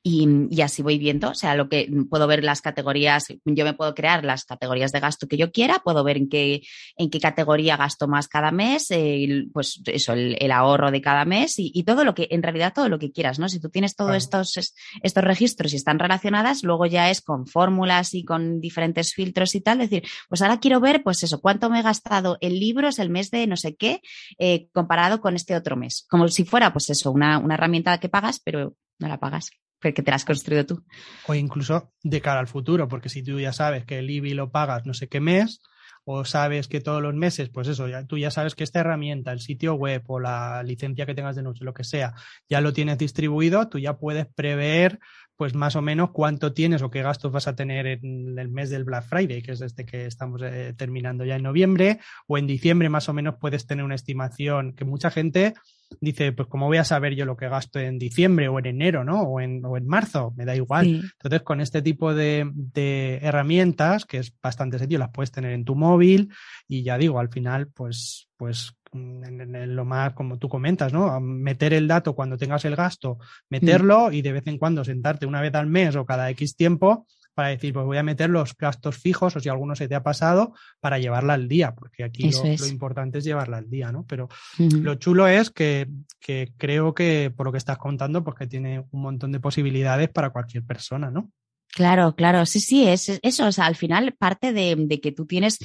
y, 0.08 0.62
así 0.62 0.82
voy 0.82 0.98
viendo, 0.98 1.30
o 1.30 1.34
sea, 1.34 1.56
lo 1.56 1.68
que 1.68 1.90
puedo 2.08 2.28
ver 2.28 2.44
las 2.44 2.60
categorías, 2.60 3.26
yo 3.44 3.64
me 3.64 3.74
puedo 3.74 3.92
crear 3.92 4.24
las 4.24 4.44
categorías 4.44 4.92
de 4.92 5.00
gasto 5.00 5.26
que 5.26 5.36
yo 5.36 5.50
quiera, 5.50 5.80
puedo 5.82 6.04
ver 6.04 6.16
en 6.16 6.28
qué, 6.28 6.62
en 6.96 7.10
qué 7.10 7.18
categoría 7.18 7.76
gasto 7.76 8.06
más 8.06 8.28
cada 8.28 8.52
mes, 8.52 8.86
eh, 8.92 9.48
pues 9.52 9.82
eso, 9.86 10.12
el, 10.12 10.52
ahorro 10.52 10.92
de 10.92 11.00
cada 11.00 11.24
mes 11.24 11.54
y, 11.56 11.82
todo 11.82 12.04
lo 12.04 12.14
que, 12.14 12.28
en 12.30 12.44
realidad 12.44 12.72
todo 12.72 12.88
lo 12.88 13.00
que 13.00 13.10
quieras, 13.10 13.40
¿no? 13.40 13.48
Si 13.48 13.58
tú 13.58 13.68
tienes 13.68 13.96
todos 13.96 14.14
estos, 14.14 14.74
estos 15.02 15.24
registros 15.24 15.72
y 15.72 15.76
están 15.76 15.98
relacionadas, 15.98 16.62
luego 16.62 16.86
ya 16.86 17.10
es 17.10 17.20
con 17.20 17.48
fórmulas 17.48 18.14
y 18.14 18.24
con 18.24 18.60
diferentes 18.60 19.12
filtros 19.12 19.56
y 19.56 19.60
tal, 19.60 19.78
decir, 19.78 20.04
pues 20.28 20.40
ahora 20.40 20.60
quiero 20.60 20.78
ver, 20.78 21.02
pues 21.02 21.24
eso, 21.24 21.40
cuánto 21.40 21.68
me 21.68 21.80
he 21.80 21.82
gastado 21.82 22.38
en 22.40 22.60
libros 22.60 23.00
el 23.00 23.10
mes 23.10 23.32
de 23.32 23.48
no 23.48 23.56
sé 23.56 23.74
qué, 23.74 24.02
eh, 24.38 24.68
comparado 24.72 25.20
con 25.20 25.34
este 25.34 25.56
otro 25.56 25.74
mes. 25.74 26.06
Como 26.08 26.28
si 26.28 26.44
fuera, 26.44 26.72
pues 26.72 26.90
eso, 26.90 27.10
una, 27.10 27.38
una 27.38 27.54
herramienta 27.54 27.98
que 27.98 28.08
pagas, 28.08 28.38
pero 28.38 28.76
no 29.00 29.08
la 29.08 29.18
pagas 29.18 29.50
que 29.80 29.92
te 29.92 30.10
la 30.10 30.16
has 30.16 30.24
construido 30.24 30.66
tú. 30.66 30.84
O 31.26 31.34
incluso 31.34 31.92
de 32.02 32.20
cara 32.20 32.40
al 32.40 32.48
futuro, 32.48 32.88
porque 32.88 33.08
si 33.08 33.22
tú 33.22 33.38
ya 33.38 33.52
sabes 33.52 33.84
que 33.84 33.98
el 33.98 34.10
IBI 34.10 34.34
lo 34.34 34.50
pagas 34.50 34.86
no 34.86 34.94
sé 34.94 35.08
qué 35.08 35.20
mes, 35.20 35.60
o 36.08 36.24
sabes 36.24 36.68
que 36.68 36.80
todos 36.80 37.02
los 37.02 37.14
meses, 37.14 37.48
pues 37.48 37.66
eso, 37.66 37.88
ya, 37.88 38.06
tú 38.06 38.16
ya 38.16 38.30
sabes 38.30 38.54
que 38.54 38.62
esta 38.62 38.78
herramienta, 38.78 39.32
el 39.32 39.40
sitio 39.40 39.74
web 39.74 40.04
o 40.06 40.20
la 40.20 40.62
licencia 40.62 41.04
que 41.04 41.16
tengas 41.16 41.34
de 41.34 41.42
noche, 41.42 41.64
lo 41.64 41.74
que 41.74 41.82
sea, 41.82 42.14
ya 42.48 42.60
lo 42.60 42.72
tienes 42.72 42.96
distribuido, 42.96 43.68
tú 43.68 43.80
ya 43.80 43.98
puedes 43.98 44.26
prever 44.26 45.00
pues 45.34 45.54
más 45.54 45.76
o 45.76 45.82
menos 45.82 46.10
cuánto 46.12 46.52
tienes 46.52 46.80
o 46.82 46.90
qué 46.90 47.02
gastos 47.02 47.32
vas 47.32 47.48
a 47.48 47.56
tener 47.56 47.86
en 47.86 48.38
el 48.38 48.48
mes 48.48 48.70
del 48.70 48.84
Black 48.84 49.04
Friday, 49.04 49.42
que 49.42 49.52
es 49.52 49.58
desde 49.58 49.84
que 49.84 50.06
estamos 50.06 50.40
eh, 50.42 50.74
terminando 50.76 51.24
ya 51.24 51.36
en 51.36 51.42
noviembre, 51.42 51.98
o 52.26 52.38
en 52.38 52.46
diciembre 52.46 52.88
más 52.88 53.08
o 53.08 53.12
menos 53.12 53.34
puedes 53.38 53.66
tener 53.66 53.84
una 53.84 53.96
estimación 53.96 54.74
que 54.74 54.84
mucha 54.84 55.10
gente 55.10 55.54
dice, 56.00 56.32
pues 56.32 56.48
cómo 56.48 56.66
voy 56.66 56.78
a 56.78 56.84
saber 56.84 57.14
yo 57.14 57.24
lo 57.24 57.36
que 57.36 57.48
gasto 57.48 57.78
en 57.78 57.98
diciembre 57.98 58.48
o 58.48 58.58
en 58.58 58.66
enero, 58.66 59.04
¿no? 59.04 59.22
O 59.22 59.40
en, 59.40 59.64
o 59.64 59.76
en 59.76 59.86
marzo, 59.86 60.32
me 60.36 60.44
da 60.44 60.54
igual. 60.54 61.02
Entonces, 61.12 61.42
con 61.42 61.60
este 61.60 61.82
tipo 61.82 62.14
de, 62.14 62.50
de, 62.52 63.18
herramientas, 63.22 64.04
que 64.04 64.18
es 64.18 64.34
bastante 64.40 64.78
sencillo, 64.78 64.98
las 64.98 65.10
puedes 65.10 65.32
tener 65.32 65.52
en 65.52 65.64
tu 65.64 65.74
móvil 65.74 66.32
y 66.68 66.82
ya 66.82 66.98
digo, 66.98 67.18
al 67.18 67.30
final, 67.30 67.68
pues, 67.68 68.28
pues 68.36 68.76
en, 68.92 69.76
lo 69.76 69.84
más, 69.84 70.14
como 70.14 70.38
tú 70.38 70.48
comentas, 70.48 70.92
¿no? 70.92 71.20
Meter 71.20 71.72
el 71.72 71.88
dato 71.88 72.14
cuando 72.14 72.36
tengas 72.36 72.64
el 72.64 72.76
gasto, 72.76 73.18
meterlo 73.48 74.12
y 74.12 74.22
de 74.22 74.32
vez 74.32 74.46
en 74.46 74.58
cuando 74.58 74.84
sentarte 74.84 75.26
una 75.26 75.40
vez 75.40 75.54
al 75.54 75.66
mes 75.66 75.96
o 75.96 76.06
cada 76.06 76.30
X 76.30 76.56
tiempo 76.56 77.06
para 77.36 77.50
decir, 77.50 77.74
pues 77.74 77.84
voy 77.84 77.98
a 77.98 78.02
meter 78.02 78.30
los 78.30 78.56
gastos 78.56 78.96
fijos 78.96 79.36
o 79.36 79.40
si 79.40 79.50
alguno 79.50 79.76
se 79.76 79.88
te 79.88 79.94
ha 79.94 80.02
pasado 80.02 80.54
para 80.80 80.98
llevarla 80.98 81.34
al 81.34 81.48
día, 81.48 81.74
porque 81.74 82.02
aquí 82.02 82.30
lo, 82.30 82.66
importante 82.66 83.18
es 83.18 83.24
llevarla 83.24 83.58
al 83.58 83.68
día, 83.68 83.92
¿no? 83.92 84.06
Pero 84.06 84.30
lo 84.58 84.94
chulo 84.94 85.28
es 85.28 85.50
que, 85.50 85.86
que, 86.18 86.54
creo 86.56 86.94
que 86.94 87.30
por 87.36 87.44
lo 87.44 87.52
que 87.52 87.58
estás 87.58 87.76
contando, 87.76 88.24
pues 88.24 88.38
que 88.38 88.46
tiene 88.46 88.86
un 88.90 89.02
montón 89.02 89.32
de 89.32 89.40
posibilidades 89.40 90.08
para 90.08 90.30
cualquier 90.30 90.64
persona, 90.64 91.10
¿no? 91.10 91.30
Claro, 91.72 92.14
claro, 92.16 92.46
sí, 92.46 92.60
sí, 92.60 92.86
es 92.86 93.20
eso, 93.22 93.46
o 93.46 93.52
sea, 93.52 93.66
al 93.66 93.76
final 93.76 94.12
parte 94.12 94.52
de, 94.52 94.98
que 95.02 95.12
tú 95.12 95.26
tienes 95.26 95.58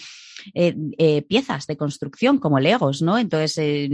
eh, 0.54 0.76
eh, 0.98 1.22
piezas 1.22 1.68
de 1.68 1.78
construcción 1.78 2.38
como 2.38 2.60
legos, 2.60 3.02
¿no? 3.02 3.18
Entonces, 3.18 3.58
eh, 3.60 3.90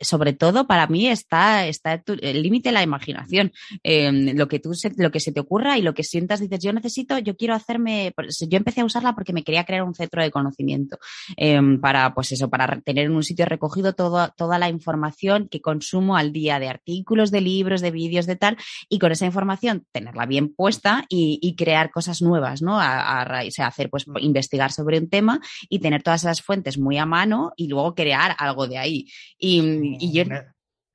sobre 0.00 0.32
todo 0.32 0.66
para 0.66 0.86
mí 0.86 1.08
está, 1.08 1.66
está 1.66 2.02
el 2.06 2.42
límite 2.42 2.72
la 2.72 2.82
imaginación. 2.82 3.52
Em, 3.82 4.36
lo 4.36 4.48
que 4.48 4.58
tú 4.58 4.72
lo 4.96 5.10
que 5.10 5.20
se 5.20 5.32
te 5.32 5.40
ocurra 5.40 5.78
y 5.78 5.82
lo 5.82 5.94
que 5.94 6.04
sientas, 6.04 6.40
dices, 6.40 6.60
yo 6.60 6.72
necesito, 6.72 7.18
yo 7.18 7.36
quiero 7.36 7.54
hacerme, 7.54 8.14
yo 8.48 8.56
empecé 8.56 8.80
a 8.82 8.84
usarla 8.84 9.14
porque 9.14 9.32
me 9.32 9.42
quería 9.42 9.64
crear 9.64 9.82
un 9.82 9.94
centro 9.94 10.22
de 10.22 10.30
conocimiento 10.30 10.98
em, 11.36 11.80
para, 11.80 12.14
pues 12.14 12.32
eso, 12.32 12.48
para 12.50 12.80
tener 12.80 13.06
en 13.06 13.12
un 13.12 13.22
sitio 13.22 13.46
recogido 13.46 13.94
todo, 13.94 14.32
toda 14.36 14.58
la 14.58 14.68
información 14.68 15.48
que 15.48 15.60
consumo 15.60 16.16
al 16.16 16.32
día 16.32 16.58
de 16.58 16.68
artículos, 16.68 17.30
de 17.30 17.40
libros, 17.40 17.80
de 17.80 17.90
vídeos, 17.90 18.26
de 18.26 18.36
tal, 18.36 18.56
y 18.88 18.98
con 18.98 19.12
esa 19.12 19.26
información 19.26 19.86
tenerla 19.92 20.26
bien 20.26 20.41
puesta 20.48 21.04
y, 21.08 21.54
crear 21.56 21.90
cosas 21.90 22.22
nuevas, 22.22 22.62
¿no? 22.62 22.80
A, 22.80 23.22
a, 23.22 23.46
o 23.46 23.50
sea, 23.50 23.66
hacer, 23.66 23.90
pues, 23.90 24.06
investigar 24.20 24.72
sobre 24.72 24.98
un 24.98 25.08
tema 25.08 25.40
y 25.68 25.80
tener 25.80 26.02
todas 26.02 26.22
esas 26.22 26.42
fuentes 26.42 26.78
muy 26.78 26.98
a 26.98 27.06
mano 27.06 27.52
y 27.56 27.68
luego 27.68 27.94
crear 27.94 28.34
algo 28.38 28.66
de 28.66 28.78
ahí. 28.78 29.06
Y, 29.38 29.96
y 30.00 30.12
yo, 30.12 30.24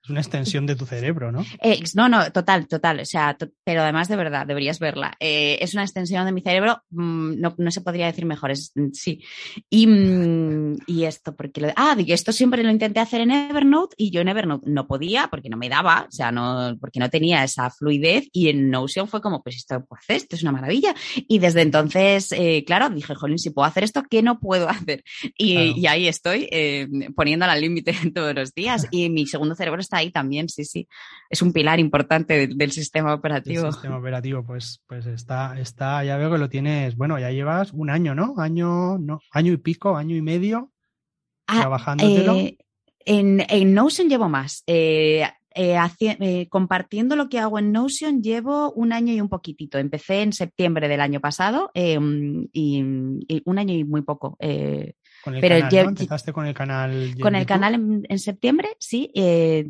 es 0.08 0.12
una 0.12 0.22
extensión 0.22 0.66
de 0.66 0.78
tu 0.78 0.86
cerebro, 0.86 1.34
¿no? 1.34 1.45
Eh, 1.62 1.84
no, 1.93 2.08
no, 2.08 2.32
total, 2.32 2.66
total. 2.66 3.01
O 3.01 3.05
sea, 3.05 3.38
pero 3.66 3.82
además 3.82 4.08
de 4.08 4.16
verdad, 4.16 4.47
deberías 4.47 4.80
verla. 4.80 5.18
Eh, 5.20 5.58
es 5.60 5.74
una 5.74 5.84
extensión 5.84 6.26
de 6.26 6.32
mi 6.32 6.39
cerebro, 6.39 6.82
mm, 6.91 7.41
no, 7.41 7.53
no, 7.58 7.72
se 7.72 7.82
podría 7.82 8.05
decir 8.05 8.26
mejor, 8.26 8.51
es, 8.51 8.72
mm, 8.74 8.91
sí. 8.93 9.22
Y, 9.70 9.86
mm, 9.86 10.78
y 10.88 11.03
esto, 11.03 11.36
porque 11.36 11.60
lo, 11.60 11.68
ah, 11.76 11.97
esto 12.08 12.32
siempre 12.32 12.64
lo 12.64 12.72
intenté 12.72 13.01
hacer 13.01 13.20
en 13.20 13.32
Evernote 13.32 13.95
y 13.97 14.10
yo 14.10 14.22
en 14.22 14.30
Evernote 14.30 14.70
no 14.70 14.88
podía 14.88 15.28
porque 15.28 15.49
no 15.49 15.58
me 15.58 15.68
daba, 15.68 16.05
o 16.08 16.12
sea, 16.12 16.32
no, 16.32 16.78
porque 16.80 17.01
no 17.01 17.10
tenía 17.10 17.43
esa 17.43 17.70
fluidez 17.70 18.30
y 18.32 18.47
en 18.47 18.70
Notion 18.70 19.10
fue 19.10 19.20
como, 19.20 19.43
pues 19.43 19.58
esto 19.58 19.84
puedo 19.86 19.99
hacer, 19.99 20.16
esto 20.16 20.38
es 20.38 20.41
una 20.43 20.53
maravilla. 20.53 20.95
Y 21.28 21.39
desde 21.39 21.64
entonces, 21.64 22.32
eh, 22.32 22.64
claro, 22.66 22.89
dije, 22.89 23.14
jolín, 23.14 23.39
si 23.39 23.49
puedo 23.49 23.66
hacer 23.66 23.84
esto, 23.84 24.03
¿qué 24.10 24.24
no 24.24 24.39
puedo 24.39 24.70
hacer? 24.70 25.03
Y, 25.38 25.78
y 25.78 25.88
ahí 25.88 26.08
estoy 26.08 26.47
poniéndola 27.14 27.51
al 27.51 27.62
límite 27.62 27.91
todos 28.16 28.34
los 28.34 28.53
días 28.53 28.88
y 28.91 29.10
mi 29.10 29.28
segundo 29.28 29.53
cerebro 29.53 29.82
está 29.82 29.96
ahí 29.97 30.11
también, 30.11 30.49
sí, 30.49 30.65
sí. 30.65 30.87
Es 31.29 31.41
un 31.41 31.51
pilar 31.51 31.79
importante 31.79 32.47
del, 32.47 32.71
sistema 32.71 33.13
operativo. 33.13 33.65
El 33.65 33.73
sistema 33.73 33.97
operativo, 33.97 34.43
pues, 34.43 34.81
pues 34.87 35.05
está, 35.05 35.59
está, 35.59 36.03
ya 36.03 36.17
veo 36.17 36.31
que 36.31 36.37
lo 36.37 36.49
tienes, 36.49 36.95
bueno, 36.95 37.19
ya 37.19 37.31
llevas 37.31 37.73
un 37.73 37.89
año, 37.89 38.15
¿no? 38.15 38.35
Año, 38.37 38.97
no, 38.97 39.19
año 39.31 39.53
y 39.53 39.57
pico, 39.57 39.97
año 39.97 40.15
y 40.15 40.21
medio 40.21 40.71
ah, 41.47 41.59
trabajándotelo. 41.59 42.35
Eh, 42.35 42.57
en, 43.05 43.43
en, 43.49 43.73
Notion 43.73 44.09
llevo 44.09 44.29
más. 44.29 44.63
Eh, 44.67 45.27
eh, 45.59 46.47
compartiendo 46.49 47.15
lo 47.15 47.29
que 47.29 47.39
hago 47.39 47.57
en 47.57 47.71
Notion 47.71 48.21
llevo 48.21 48.71
un 48.73 48.93
año 48.93 49.13
y 49.13 49.21
un 49.21 49.29
poquitito. 49.29 49.79
Empecé 49.79 50.21
en 50.21 50.33
septiembre 50.33 50.87
del 50.87 51.01
año 51.01 51.19
pasado 51.19 51.71
em, 51.73 52.47
y, 52.53 52.81
un 52.81 53.57
año 53.57 53.73
y 53.73 53.83
muy 53.83 54.03
poco. 54.03 54.37
Con 55.24 55.36
el 55.36 55.41
Pero 55.41 55.59
canal, 55.59 55.88
Empezaste 55.88 56.34
con 56.34 56.45
el 56.45 56.53
canal. 56.53 57.15
Con 57.22 57.36
el 57.36 57.45
canal 57.45 58.03
en, 58.07 58.20
septiembre, 58.20 58.70
sí. 58.80 59.11
Eh, 59.13 59.68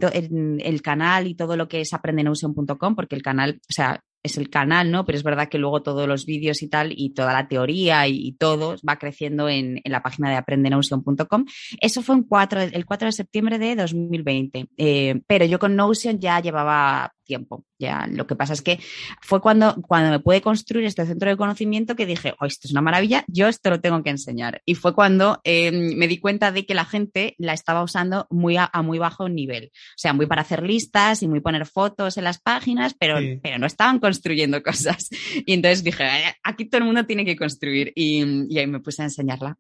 el, 0.62 0.82
canal 0.82 1.28
y 1.28 1.36
todo 1.36 1.56
lo 1.58 1.68
que 1.68 1.82
es 1.82 1.94
aprendenausion.com, 1.94 2.96
porque 2.96 3.16
el 3.16 3.22
canal, 3.22 3.60
o 3.62 3.74
sea, 3.74 4.04
es 4.24 4.38
el 4.38 4.50
canal, 4.50 4.92
¿no? 4.92 5.06
Pero 5.06 5.18
es 5.18 5.24
verdad 5.24 5.50
que 5.50 5.58
luego 5.58 5.82
todos 5.82 6.08
los 6.08 6.26
vídeos 6.26 6.62
y 6.62 6.68
tal, 6.68 6.94
y 6.96 7.14
toda 7.14 7.34
la 7.34 7.48
teoría 7.48 8.08
y, 8.08 8.34
todo 8.34 8.76
va 8.88 8.98
creciendo 8.98 9.50
en, 9.50 9.82
la 9.86 10.04
página 10.04 10.30
de 10.30 10.36
aprendenausion.com. 10.36 11.46
Eso 11.82 12.02
fue 12.02 12.16
un 12.16 12.28
el 12.74 12.86
4 12.86 13.06
de 13.08 13.12
septiembre 13.12 13.58
de 13.58 13.76
2020. 13.76 14.68
Eh, 14.78 15.22
pero 15.28 15.46
yo 15.46 15.60
con 15.60 15.76
Notion 15.76 16.20
ya 16.20 16.40
llevaba 16.40 17.14
tiempo. 17.28 17.66
Ya, 17.78 18.08
lo 18.08 18.26
que 18.26 18.36
pasa 18.36 18.54
es 18.54 18.64
que 18.64 18.80
fue 19.22 19.42
cuando, 19.42 19.76
cuando 19.84 20.10
me 20.10 20.20
pude 20.20 20.42
construir 20.42 20.86
este 20.86 21.06
centro 21.06 21.30
de 21.30 21.38
conocimiento 21.38 21.96
que 21.96 22.06
dije, 22.08 22.34
oh, 22.40 22.46
esto 22.46 22.68
es 22.68 22.72
una 22.72 22.82
maravilla, 22.82 23.24
yo 23.28 23.48
esto 23.48 23.70
lo 23.70 23.80
tengo 23.80 24.02
que 24.02 24.10
enseñar. 24.10 24.62
Y 24.66 24.74
fue 24.76 24.96
cuando 24.96 25.40
eh, 25.44 25.72
me 25.72 26.08
di 26.08 26.20
cuenta 26.20 26.52
de 26.52 26.66
que 26.66 26.74
la 26.74 26.86
gente 26.86 27.36
la 27.38 27.54
estaba 27.54 27.84
usando 27.84 28.26
muy 28.32 28.58
a, 28.58 28.72
muy 28.82 28.98
bajo 28.98 29.30
nivel. 29.30 29.66
O 29.74 29.98
sea, 29.98 30.14
muy 30.14 30.26
para 30.26 30.42
hacer 30.42 30.64
listas 30.64 31.22
y 31.22 31.28
muy 31.28 31.42
poner 31.42 31.66
fotos 31.66 32.18
en 32.18 32.24
las 32.24 32.40
páginas, 32.40 32.96
pero, 32.98 33.20
pero 33.44 33.60
no 33.60 33.68
estaban 33.68 34.00
construyendo 34.00 34.64
cosas. 34.64 35.10
Y 35.46 35.54
entonces 35.54 35.84
dije, 35.84 36.06
aquí 36.44 36.66
todo 36.66 36.80
el 36.80 36.86
mundo 36.86 37.06
tiene 37.06 37.26
que 37.26 37.36
construir. 37.36 37.92
Y, 37.96 38.48
y 38.50 38.58
ahí 38.58 38.68
me 38.68 38.80
puse 38.80 39.02
a 39.04 39.06
enseñarla. 39.06 39.58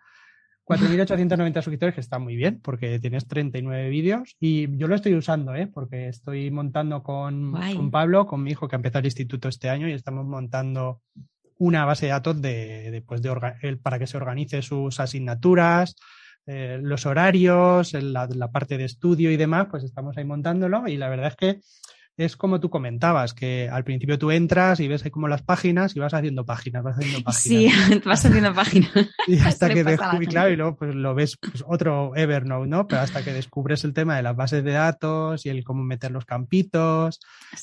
4.890 0.66 1.54
suscriptores, 1.56 1.96
que 1.96 2.02
está 2.02 2.18
muy 2.18 2.36
bien, 2.36 2.60
porque 2.62 3.00
tienes 3.00 3.28
39 3.28 3.90
vídeos 3.90 4.36
y 4.40 4.76
yo 4.78 4.88
lo 4.88 4.96
estoy 4.96 5.14
usando, 5.16 5.54
¿eh? 5.54 5.68
porque 5.68 6.08
estoy 6.08 6.50
montando 6.50 7.04
con, 7.04 7.52
con, 7.52 7.92
Pablo, 7.92 8.26
con 8.26 8.42
mi 8.42 8.52
hijo 8.52 8.68
que 8.68 8.76
ha 8.76 8.78
empezado 8.78 9.00
el 9.00 9.08
instituto 9.08 9.50
este 9.50 9.70
año 9.70 9.88
y 9.88 9.94
estamos 9.94 10.26
montando 10.26 11.02
una 11.62 11.86
base 11.86 12.08
de 12.08 12.12
datos 12.12 12.42
de, 12.42 13.04
pues 13.06 13.22
de 13.22 13.78
para 13.84 14.00
que 14.00 14.08
se 14.08 14.18
organice 14.18 14.64
sus 14.64 15.00
asignaturas, 15.00 15.96
eh, 16.48 16.80
los 16.82 17.06
horarios, 17.06 17.94
la, 17.94 18.28
parte 18.52 18.80
de 18.80 18.86
estudio 18.86 19.32
y 19.32 19.38
demás, 19.38 19.68
pues 19.70 19.84
estamos 19.84 20.18
ahí 20.18 20.26
montándolo 20.26 20.88
y 20.88 20.98
la 20.98 21.08
verdad 21.08 21.28
es 21.28 21.36
que 21.36 21.60
es 22.18 22.36
como 22.36 22.60
tú 22.60 22.72
comentabas, 22.72 23.36
que 23.36 23.70
al 23.72 23.84
principio 23.84 24.18
tú 24.18 24.32
entras 24.32 24.80
y 24.80 24.88
ves 24.88 25.06
ahí 25.06 25.12
como 25.12 25.28
las 25.28 25.44
páginas 25.44 25.96
y 25.96 26.00
vas 26.00 26.16
haciendo 26.16 26.46
páginas, 26.46 26.84
vas 26.84 26.98
haciendo 26.98 27.24
páginas. 27.24 27.72
Sí, 27.94 28.02
vas 28.06 28.26
haciendo 28.26 28.54
páginas. 28.56 28.92
y 29.28 29.38
hasta 29.38 29.70
que 29.70 29.84
descubres, 29.84 30.30
claro, 30.30 30.50
y 30.50 30.56
luego 30.56 30.76
pues 30.78 30.96
lo 30.96 31.14
ves 31.14 31.38
pues, 31.38 31.64
otro 31.68 32.16
Evernote, 32.16 32.68
¿no? 32.68 32.88
Pero 32.88 33.02
hasta 33.02 33.24
que 33.24 33.34
descubres 33.34 33.84
el 33.84 33.94
tema 33.94 34.18
de 34.18 34.24
las 34.24 34.36
bases 34.36 34.64
de 34.64 34.72
datos 34.72 35.46
y 35.46 35.50
el 35.50 35.64
cómo 35.64 35.84
meter 35.84 36.10
los 36.10 36.26
campitos. 36.26 37.20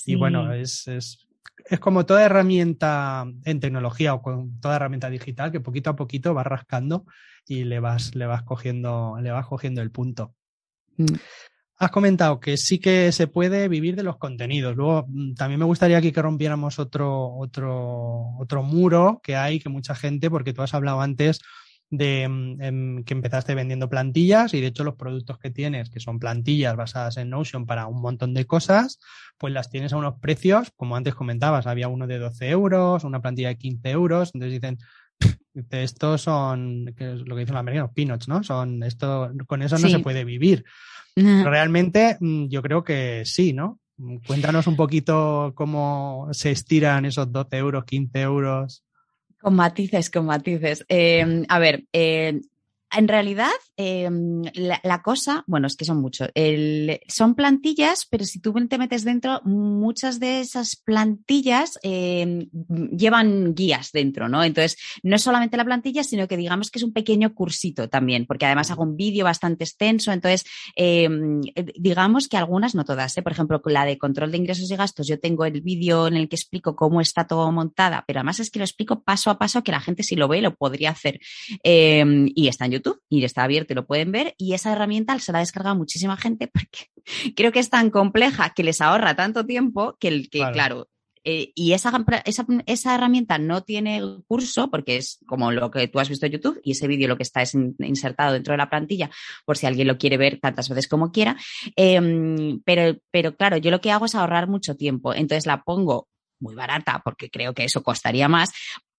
Y 0.07 0.15
bueno, 0.15 0.53
es, 0.53 0.87
es 0.87 1.28
es 1.65 1.81
como 1.81 2.07
toda 2.07 2.25
herramienta 2.25 3.27
en 3.45 3.61
tecnología 3.61 4.15
o 4.15 4.23
con 4.23 4.61
toda 4.61 4.77
herramienta 4.77 5.11
digital 5.11 5.53
que 5.53 5.61
poquito 5.61 5.91
a 5.91 5.97
poquito 5.97 6.35
vas 6.35 6.47
rascando 6.47 7.05
y 7.47 7.65
le 7.65 7.81
vas, 7.81 8.15
le 8.15 8.27
vas 8.27 8.43
cogiendo, 8.43 9.17
le 9.21 9.31
vas 9.31 9.47
cogiendo 9.47 9.83
el 9.83 9.91
punto. 9.91 10.35
Mm. 10.97 11.15
Has 11.81 11.91
comentado 11.93 12.41
que 12.41 12.57
sí 12.57 12.81
que 12.81 13.13
se 13.13 13.29
puede 13.29 13.69
vivir 13.69 13.95
de 13.95 14.03
los 14.03 14.17
contenidos. 14.17 14.75
Luego, 14.75 15.07
mm, 15.09 15.35
también 15.35 15.61
me 15.61 15.67
gustaría 15.67 15.99
aquí 15.99 16.11
que 16.11 16.23
rompiéramos 16.23 16.79
otro, 16.79 17.37
otro, 17.37 18.37
otro 18.39 18.63
muro 18.63 19.21
que 19.23 19.37
hay, 19.37 19.61
que 19.61 19.69
mucha 19.69 19.95
gente, 19.95 20.29
porque 20.29 20.53
tú 20.53 20.63
has 20.63 20.75
hablado 20.75 21.01
antes 21.01 21.41
de 21.91 22.29
mm, 22.29 22.63
em, 22.63 23.05
que 23.05 23.15
empezaste 23.15 23.55
vendiendo 23.55 23.89
plantillas 23.89 24.55
y 24.55 24.61
de 24.61 24.69
hecho 24.69 24.85
los 24.85 24.97
productos 24.97 25.39
que 25.39 25.51
tienes, 25.51 25.91
que 25.91 26.01
son 26.01 26.19
plantillas 26.19 26.77
basadas 26.77 27.17
en 27.17 27.31
Notion 27.31 27.67
para 27.67 27.87
un 27.87 28.01
montón 28.01 28.35
de 28.35 28.47
cosas, 28.47 29.01
pues 29.39 29.53
las 29.53 29.71
tienes 29.71 29.93
a 29.93 29.97
unos 29.97 30.19
precios, 30.21 30.73
como 30.77 30.97
antes 30.97 31.15
comentabas, 31.15 31.67
había 31.67 31.89
uno 31.89 32.07
de 32.07 32.19
12 32.19 32.49
euros, 32.51 33.05
una 33.05 33.21
plantilla 33.21 33.49
de 33.49 33.59
15 33.59 33.91
euros, 33.91 34.31
entonces 34.35 34.61
dicen, 34.61 34.79
estos 35.71 36.23
son, 36.23 36.95
que 36.97 37.15
es 37.15 37.21
lo 37.21 37.35
que 37.35 37.41
dicen 37.41 37.55
los 37.55 37.61
americanos, 37.61 37.91
peanuts, 37.95 38.29
¿no? 38.29 38.43
Son 38.43 38.83
esto, 38.83 39.31
con 39.47 39.63
eso 39.63 39.79
no 39.79 39.89
se 39.89 39.99
puede 39.99 40.25
vivir. 40.25 40.65
Realmente 41.17 42.17
mm, 42.21 42.47
yo 42.49 42.63
creo 42.63 42.85
que 42.85 43.23
sí, 43.25 43.53
¿no? 43.53 43.81
Cuéntanos 44.27 44.69
un 44.69 44.77
poquito 44.77 45.53
cómo 45.57 46.29
se 46.31 46.53
estiran 46.53 47.05
esos 47.05 47.33
12 47.33 47.57
euros, 47.57 47.85
15 47.85 48.21
euros. 48.21 48.85
Con 49.41 49.55
matices, 49.55 50.11
con 50.11 50.27
matices. 50.27 50.85
Eh, 50.89 51.45
a 51.49 51.59
ver, 51.59 51.85
eh, 51.93 52.41
en 52.97 53.07
realidad, 53.07 53.51
em, 53.77 54.43
la, 54.55 55.03
cosa, 55.03 55.45
bueno, 55.47 55.67
es 55.67 55.77
que 55.77 55.85
son 55.85 56.01
muchos. 56.01 56.29
son 57.09 57.35
plantillas, 57.35 58.07
pero 58.11 58.25
si 58.25 58.41
tú 58.41 58.55
te 58.69 58.79
metes 58.79 59.05
dentro, 59.05 59.43
muchas 59.45 60.19
de 60.21 60.41
esas 60.41 60.77
plantillas 60.77 61.79
em, 61.83 62.49
llevan 62.97 63.55
guías 63.55 63.93
dentro, 63.93 64.29
¿no? 64.29 64.43
Entonces, 64.43 64.79
no 65.03 65.17
es 65.17 65.23
solamente 65.23 65.57
la 65.59 65.65
plantilla, 65.67 66.03
sino 66.03 66.27
que 66.27 66.37
digamos 66.37 66.71
que 66.71 66.79
es 66.79 66.83
un 66.83 66.93
pequeño 66.93 67.35
cursito 67.35 67.89
también, 67.89 68.25
porque 68.27 68.47
además 68.47 68.71
hago 68.71 68.85
un 68.85 68.97
vídeo 68.97 69.25
bastante 69.25 69.65
extenso. 69.65 70.11
Entonces, 70.11 70.45
em, 70.75 71.43
digamos 71.79 72.27
que 72.27 72.39
algunas, 72.39 72.75
no 72.75 72.85
todas, 72.85 73.17
¿eh? 73.19 73.23
por 73.23 73.33
ejemplo, 73.33 73.61
la 73.67 73.85
de 73.85 73.99
control 73.99 74.33
de 74.33 74.39
ingresos 74.39 74.71
y 74.71 74.77
gastos, 74.77 75.07
yo 75.07 75.21
tengo 75.21 75.45
el 75.45 75.61
vídeo 75.61 76.07
en 76.07 76.17
el 76.17 76.29
que 76.29 76.37
explico 76.37 76.75
cómo 76.75 77.03
está 77.03 77.27
todo 77.27 77.53
montada, 77.53 78.05
pero 78.07 78.21
además 78.21 78.41
es 78.41 78.51
que 78.51 78.59
lo 78.59 78.65
explico 78.65 79.03
paso 79.03 79.31
a 79.31 79.39
paso 79.39 79.63
que 79.63 79.73
la 79.73 79.81
gente 79.81 80.03
si 80.03 80.17
lo 80.17 80.27
ve 80.27 80.41
lo 80.41 80.55
podría 80.55 80.91
hacer. 80.91 81.21
y 81.63 82.49
está 82.49 82.65
en 82.65 82.73
YouTube 82.73 82.78
y 83.09 83.25
está 83.25 83.45
abierto 83.45 83.73
y 83.73 83.77
lo 83.77 83.87
pueden 83.87 84.13
ver. 84.13 84.35
Y 84.39 84.55
esa 84.55 84.73
herramienta 84.73 85.19
se 85.19 85.33
la 85.33 85.39
ha 85.39 85.41
descargado 85.41 85.77
muchísima 85.77 86.17
gente 86.17 86.49
porque 86.53 87.35
creo 87.35 87.53
que 87.53 87.61
es 87.61 87.71
tan 87.71 87.91
compleja 87.91 88.53
que 88.55 88.65
les 88.65 88.81
ahorra 88.81 89.15
tanto 89.15 89.47
tiempo 89.47 89.97
que, 89.99 90.09
el, 90.09 90.31
que 90.31 90.39
claro, 90.53 90.89
eh, 91.25 91.53
y 91.55 91.73
esa, 91.73 91.93
esa, 92.25 92.47
esa, 92.67 92.95
herramienta 92.95 93.39
no 93.39 93.63
tiene 93.63 94.01
curso 94.27 94.71
porque 94.71 94.97
es 94.97 95.19
como 95.27 95.51
lo 95.53 95.71
que 95.71 95.89
tú 95.89 95.99
has 95.99 96.09
visto 96.09 96.27
en 96.27 96.33
YouTube 96.33 96.61
y 96.63 96.73
ese 96.73 96.87
vídeo 96.87 97.09
lo 97.09 97.17
que 97.17 97.23
está 97.23 97.43
es 97.43 97.55
insertado 97.55 98.33
dentro 98.33 98.53
de 98.53 98.59
la 98.59 98.71
plantilla 98.71 99.11
por 99.45 99.59
si 99.59 99.67
alguien 99.67 99.89
lo 99.89 99.99
quiere 99.99 100.17
ver 100.17 100.39
tantas 100.41 100.69
veces 100.69 100.89
como 100.89 101.13
quiera. 101.13 101.37
Em, 101.77 102.61
pero, 102.65 102.99
pero 103.11 103.37
claro, 103.37 103.57
yo 103.59 103.71
lo 103.71 103.81
que 103.81 103.91
hago 103.91 104.07
es 104.07 104.15
ahorrar 104.15 104.49
mucho 104.49 104.77
tiempo. 104.77 105.13
Entonces 105.13 105.47
la 105.47 105.63
pongo 105.63 106.09
muy 106.41 106.55
barata 106.55 107.03
porque 107.05 107.31
creo 107.31 107.53
que 107.53 107.65
eso 107.65 107.83
costaría 107.83 108.29
más, 108.29 108.51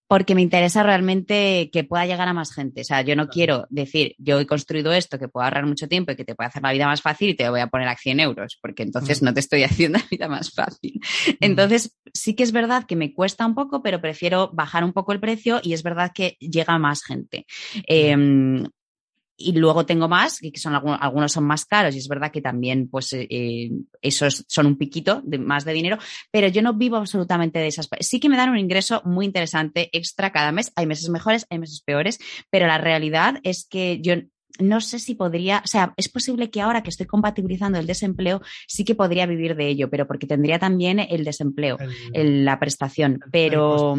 porque 0.09 0.33
me 0.33 0.41
interesa 0.41 0.81
realmente 0.81 1.69
que 1.71 1.83
pueda 1.83 2.07
llegar 2.07 2.27
a 2.27 2.33
más 2.33 2.51
gente. 2.51 2.81
O 2.81 2.83
sea, 2.83 3.03
yo 3.03 3.15
no 3.15 3.27
quiero 3.27 3.67
decir, 3.69 4.15
yo 4.17 4.39
he 4.39 4.47
construido 4.47 4.91
esto 4.91 5.19
que 5.19 5.27
puede 5.27 5.45
ahorrar 5.45 5.67
mucho 5.67 5.87
tiempo 5.87 6.11
y 6.11 6.15
que 6.15 6.25
te 6.25 6.33
puede 6.33 6.47
hacer 6.47 6.63
la 6.63 6.71
vida 6.71 6.87
más 6.87 7.03
fácil 7.03 7.29
y 7.29 7.35
te 7.35 7.47
voy 7.47 7.59
a 7.59 7.67
poner 7.67 7.87
a 7.87 7.95
100 7.95 8.19
euros, 8.19 8.57
porque 8.59 8.81
entonces 8.81 9.21
mm. 9.21 9.25
no 9.25 9.33
te 9.35 9.39
estoy 9.39 9.61
haciendo 9.65 9.99
la 9.99 10.05
vida 10.09 10.27
más 10.27 10.51
fácil. 10.51 10.99
Mm. 11.27 11.31
Entonces, 11.41 11.95
sí 12.11 12.33
que 12.33 12.41
es 12.41 12.51
verdad 12.51 12.85
que 12.87 12.95
me 12.95 13.13
cuesta 13.13 13.45
un 13.45 13.53
poco, 13.53 13.83
pero 13.83 14.01
prefiero 14.01 14.49
bajar 14.51 14.83
un 14.83 14.93
poco 14.93 15.11
el 15.11 15.19
precio 15.19 15.59
y 15.61 15.73
es 15.73 15.83
verdad 15.83 16.11
que 16.11 16.37
llega 16.39 16.73
a 16.73 16.79
más 16.79 17.03
gente. 17.03 17.45
Eh, 17.87 18.17
y 19.39 19.53
luego 19.53 19.85
tengo 19.85 20.07
más, 20.07 20.39
que 20.39 20.59
son 20.59 20.75
algunos, 20.75 21.31
son 21.31 21.45
más 21.45 21.65
caros 21.65 21.95
y 21.95 21.99
es 21.99 22.07
verdad 22.07 22.31
que 22.31 22.41
también 22.41 22.89
pues 22.89 23.13
eh, 23.13 23.27
eh, 23.29 23.71
esos 24.01 24.45
son 24.47 24.65
un 24.65 24.77
piquito 24.77 25.21
de, 25.23 25.39
más 25.39 25.65
de 25.65 25.73
dinero, 25.73 25.97
pero 26.29 26.47
yo 26.47 26.61
no 26.61 26.73
vivo 26.73 26.97
absolutamente 26.97 27.59
de 27.59 27.67
esas. 27.67 27.89
Sí 28.01 28.19
que 28.19 28.29
me 28.29 28.37
dan 28.37 28.49
un 28.49 28.57
ingreso 28.57 29.01
muy 29.05 29.25
interesante 29.25 29.89
extra 29.93 30.31
cada 30.31 30.51
mes. 30.51 30.71
Hay 30.75 30.85
meses 30.85 31.09
mejores, 31.09 31.45
hay 31.49 31.59
meses 31.59 31.81
peores, 31.81 32.19
pero 32.49 32.67
la 32.67 32.77
realidad 32.77 33.39
es 33.43 33.65
que 33.65 34.01
yo 34.01 34.15
no 34.59 34.81
sé 34.81 34.99
si 34.99 35.15
podría, 35.15 35.61
o 35.63 35.67
sea, 35.67 35.93
es 35.95 36.09
posible 36.09 36.49
que 36.49 36.59
ahora 36.59 36.83
que 36.83 36.89
estoy 36.89 37.05
compatibilizando 37.05 37.79
el 37.79 37.87
desempleo, 37.87 38.41
sí 38.67 38.83
que 38.83 38.93
podría 38.93 39.25
vivir 39.25 39.55
de 39.55 39.69
ello, 39.69 39.89
pero 39.89 40.05
porque 40.05 40.27
tendría 40.27 40.59
también 40.59 40.99
el 40.99 41.23
desempleo, 41.23 41.77
la 42.13 42.59
prestación, 42.59 43.21
pero... 43.31 43.95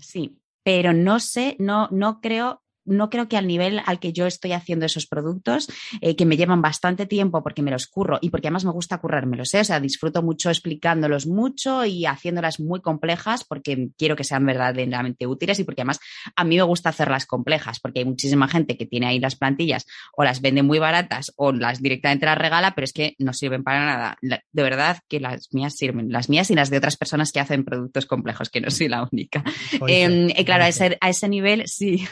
Sí, 0.00 0.38
pero 0.64 0.92
no 0.92 1.20
sé, 1.20 1.56
no, 1.58 1.88
no 1.90 2.20
creo 2.20 2.63
no 2.84 3.10
creo 3.10 3.28
que 3.28 3.36
al 3.36 3.46
nivel 3.46 3.80
al 3.84 3.98
que 3.98 4.12
yo 4.12 4.26
estoy 4.26 4.52
haciendo 4.52 4.86
esos 4.86 5.06
productos, 5.06 5.68
eh, 6.00 6.16
que 6.16 6.26
me 6.26 6.36
llevan 6.36 6.62
bastante 6.62 7.06
tiempo 7.06 7.42
porque 7.42 7.62
me 7.62 7.70
los 7.70 7.86
curro 7.86 8.18
y 8.20 8.30
porque 8.30 8.48
además 8.48 8.64
me 8.64 8.72
gusta 8.72 8.98
currármelos, 8.98 9.52
¿eh? 9.54 9.60
o 9.60 9.64
sea, 9.64 9.80
disfruto 9.80 10.22
mucho 10.22 10.50
explicándolos 10.50 11.26
mucho 11.26 11.84
y 11.84 12.06
haciéndolas 12.06 12.60
muy 12.60 12.80
complejas 12.80 13.44
porque 13.44 13.88
quiero 13.96 14.16
que 14.16 14.24
sean 14.24 14.44
verdaderamente 14.46 15.26
útiles 15.26 15.58
y 15.58 15.64
porque 15.64 15.82
además 15.82 16.00
a 16.36 16.44
mí 16.44 16.56
me 16.56 16.62
gusta 16.62 16.90
hacerlas 16.90 17.26
complejas 17.26 17.80
porque 17.80 18.00
hay 18.00 18.04
muchísima 18.04 18.48
gente 18.48 18.76
que 18.76 18.86
tiene 18.86 19.06
ahí 19.06 19.18
las 19.18 19.36
plantillas 19.36 19.86
o 20.16 20.24
las 20.24 20.40
vende 20.40 20.62
muy 20.62 20.78
baratas 20.78 21.32
o 21.36 21.52
las 21.52 21.82
directamente 21.82 22.26
las 22.26 22.38
regala, 22.38 22.74
pero 22.74 22.84
es 22.84 22.92
que 22.92 23.14
no 23.18 23.32
sirven 23.32 23.64
para 23.64 23.84
nada. 23.84 24.18
de 24.20 24.62
verdad 24.62 24.98
que 25.08 25.20
las 25.20 25.52
mías 25.52 25.74
sirven, 25.76 26.10
las 26.10 26.28
mías 26.28 26.50
y 26.50 26.54
las 26.54 26.70
de 26.70 26.78
otras 26.78 26.96
personas 26.96 27.32
que 27.32 27.40
hacen 27.40 27.64
productos 27.64 28.06
complejos, 28.06 28.50
que 28.50 28.60
no 28.60 28.70
soy 28.70 28.88
la 28.88 29.08
única. 29.10 29.44
Em, 29.86 30.30
claro, 30.44 30.64
a 30.64 30.68
ese, 30.68 30.96
a 31.00 31.10
ese 31.10 31.28
nivel 31.28 31.64
sí. 31.66 32.06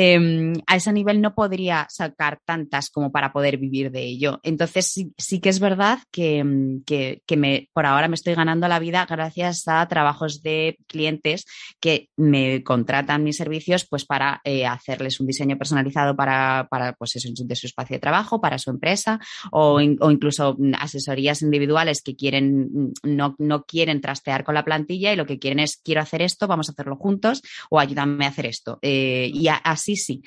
Em, 0.00 0.52
a 0.68 0.76
ese 0.76 0.92
nivel 0.92 1.20
no 1.20 1.34
podría 1.34 1.88
sacar 1.90 2.38
tantas 2.44 2.88
como 2.88 3.10
para 3.10 3.32
poder 3.32 3.56
vivir 3.56 3.90
de 3.90 4.04
ello. 4.04 4.38
Entonces 4.44 4.94
sí, 5.16 5.40
que 5.40 5.48
es 5.48 5.58
verdad 5.58 5.98
que, 6.12 6.38
em, 6.38 6.84
que, 6.84 7.20
me, 7.36 7.68
por 7.72 7.84
ahora 7.84 8.06
me 8.06 8.14
estoy 8.14 8.34
ganando 8.34 8.68
la 8.68 8.78
vida 8.78 9.04
gracias 9.10 9.66
a 9.66 9.88
trabajos 9.88 10.40
de 10.44 10.78
clientes 10.86 11.46
que 11.80 12.10
me 12.16 12.62
contratan 12.62 13.24
mis 13.24 13.38
servicios 13.38 13.88
pues 13.90 14.04
para 14.04 14.40
eh, 14.44 14.66
hacerles 14.66 15.18
un 15.18 15.26
diseño 15.26 15.58
personalizado 15.58 16.14
para, 16.14 16.68
para 16.70 16.92
pues 16.92 17.16
eso, 17.16 17.28
de 17.34 17.56
su 17.56 17.66
espacio 17.66 17.96
de 17.96 18.00
trabajo, 18.00 18.40
para 18.40 18.58
su 18.58 18.70
empresa 18.70 19.18
o, 19.50 19.80
o 20.00 20.10
incluso 20.12 20.56
asesorías 20.78 21.42
individuales 21.42 22.02
que 22.02 22.14
quieren, 22.14 22.92
no, 23.02 23.34
no 23.38 23.64
quieren 23.64 24.00
trastear 24.00 24.44
con 24.44 24.54
la 24.54 24.64
plantilla 24.64 25.12
y 25.12 25.16
lo 25.16 25.26
que 25.26 25.40
quieren 25.40 25.58
es 25.58 25.76
quiero 25.82 26.02
hacer 26.02 26.22
esto, 26.22 26.46
vamos 26.46 26.68
a 26.68 26.72
hacerlo 26.72 26.94
juntos 26.94 27.42
o 27.68 27.80
ayúdame 27.80 28.26
a 28.26 28.28
hacer 28.28 28.46
esto. 28.46 28.78
Eh, 28.80 29.28
y 29.34 29.48
así 29.48 29.87
sí, 29.96 30.22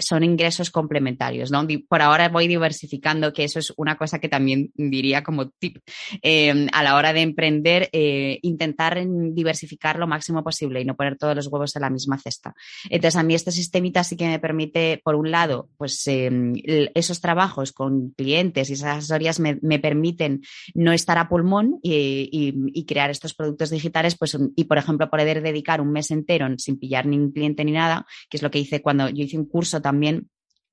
son 0.00 0.24
ingresos 0.24 0.70
complementarios, 0.70 1.50
¿no? 1.50 1.66
Por 1.88 2.02
ahora 2.02 2.28
voy 2.28 2.48
diversificando, 2.48 3.32
que 3.32 3.44
eso 3.44 3.58
es 3.58 3.72
una 3.76 3.96
cosa 3.96 4.18
que 4.18 4.28
también 4.28 4.70
diría 4.74 5.22
como 5.22 5.50
tip 5.50 5.78
em, 6.22 6.68
a 6.72 6.82
la 6.82 6.96
hora 6.96 7.12
de 7.12 7.20
emprender, 7.20 7.88
eh, 7.92 8.38
intentar 8.42 8.98
diversificar 9.32 9.98
lo 9.98 10.06
máximo 10.06 10.42
posible 10.42 10.80
y 10.80 10.84
no 10.84 10.96
poner 10.96 11.16
todos 11.16 11.36
los 11.36 11.46
huevos 11.46 11.74
en 11.76 11.82
la 11.82 11.90
misma 11.90 12.18
cesta. 12.18 12.54
Entonces, 12.88 13.16
a 13.16 13.22
mí 13.22 13.34
este 13.34 13.52
sistemita 13.52 14.04
sí 14.04 14.16
que 14.16 14.26
me 14.26 14.38
permite, 14.38 15.00
por 15.04 15.14
un 15.14 15.30
lado, 15.30 15.68
pues 15.76 16.06
em, 16.06 16.54
esos 16.94 17.20
trabajos 17.20 17.72
con 17.72 18.10
clientes 18.10 18.70
y 18.70 18.74
esas 18.74 18.98
asesorías 18.98 19.40
me, 19.40 19.78
permiten 19.78 20.42
no 20.74 20.92
estar 20.92 21.18
a 21.18 21.28
pulmón 21.28 21.78
y, 21.82 22.84
crear 22.86 23.10
estos 23.10 23.34
productos 23.34 23.70
digitales, 23.70 24.16
pues, 24.18 24.36
y 24.56 24.64
por 24.64 24.78
ejemplo, 24.78 25.08
poder 25.08 25.42
dedicar 25.42 25.80
un 25.80 25.92
mes 25.92 26.10
entero 26.10 26.48
sin 26.58 26.78
pillar 26.78 27.06
ni 27.06 27.16
un 27.16 27.30
cliente 27.30 27.64
ni 27.64 27.72
nada, 27.72 28.04
que 28.28 28.36
es 28.36 28.42
lo 28.42 28.50
que 28.50 28.58
hice 28.58 28.82
cuando 28.82 29.08
yo 29.08 29.24
hice 29.24 29.38
un 29.38 29.46
curso 29.46 29.80
también 29.80 30.28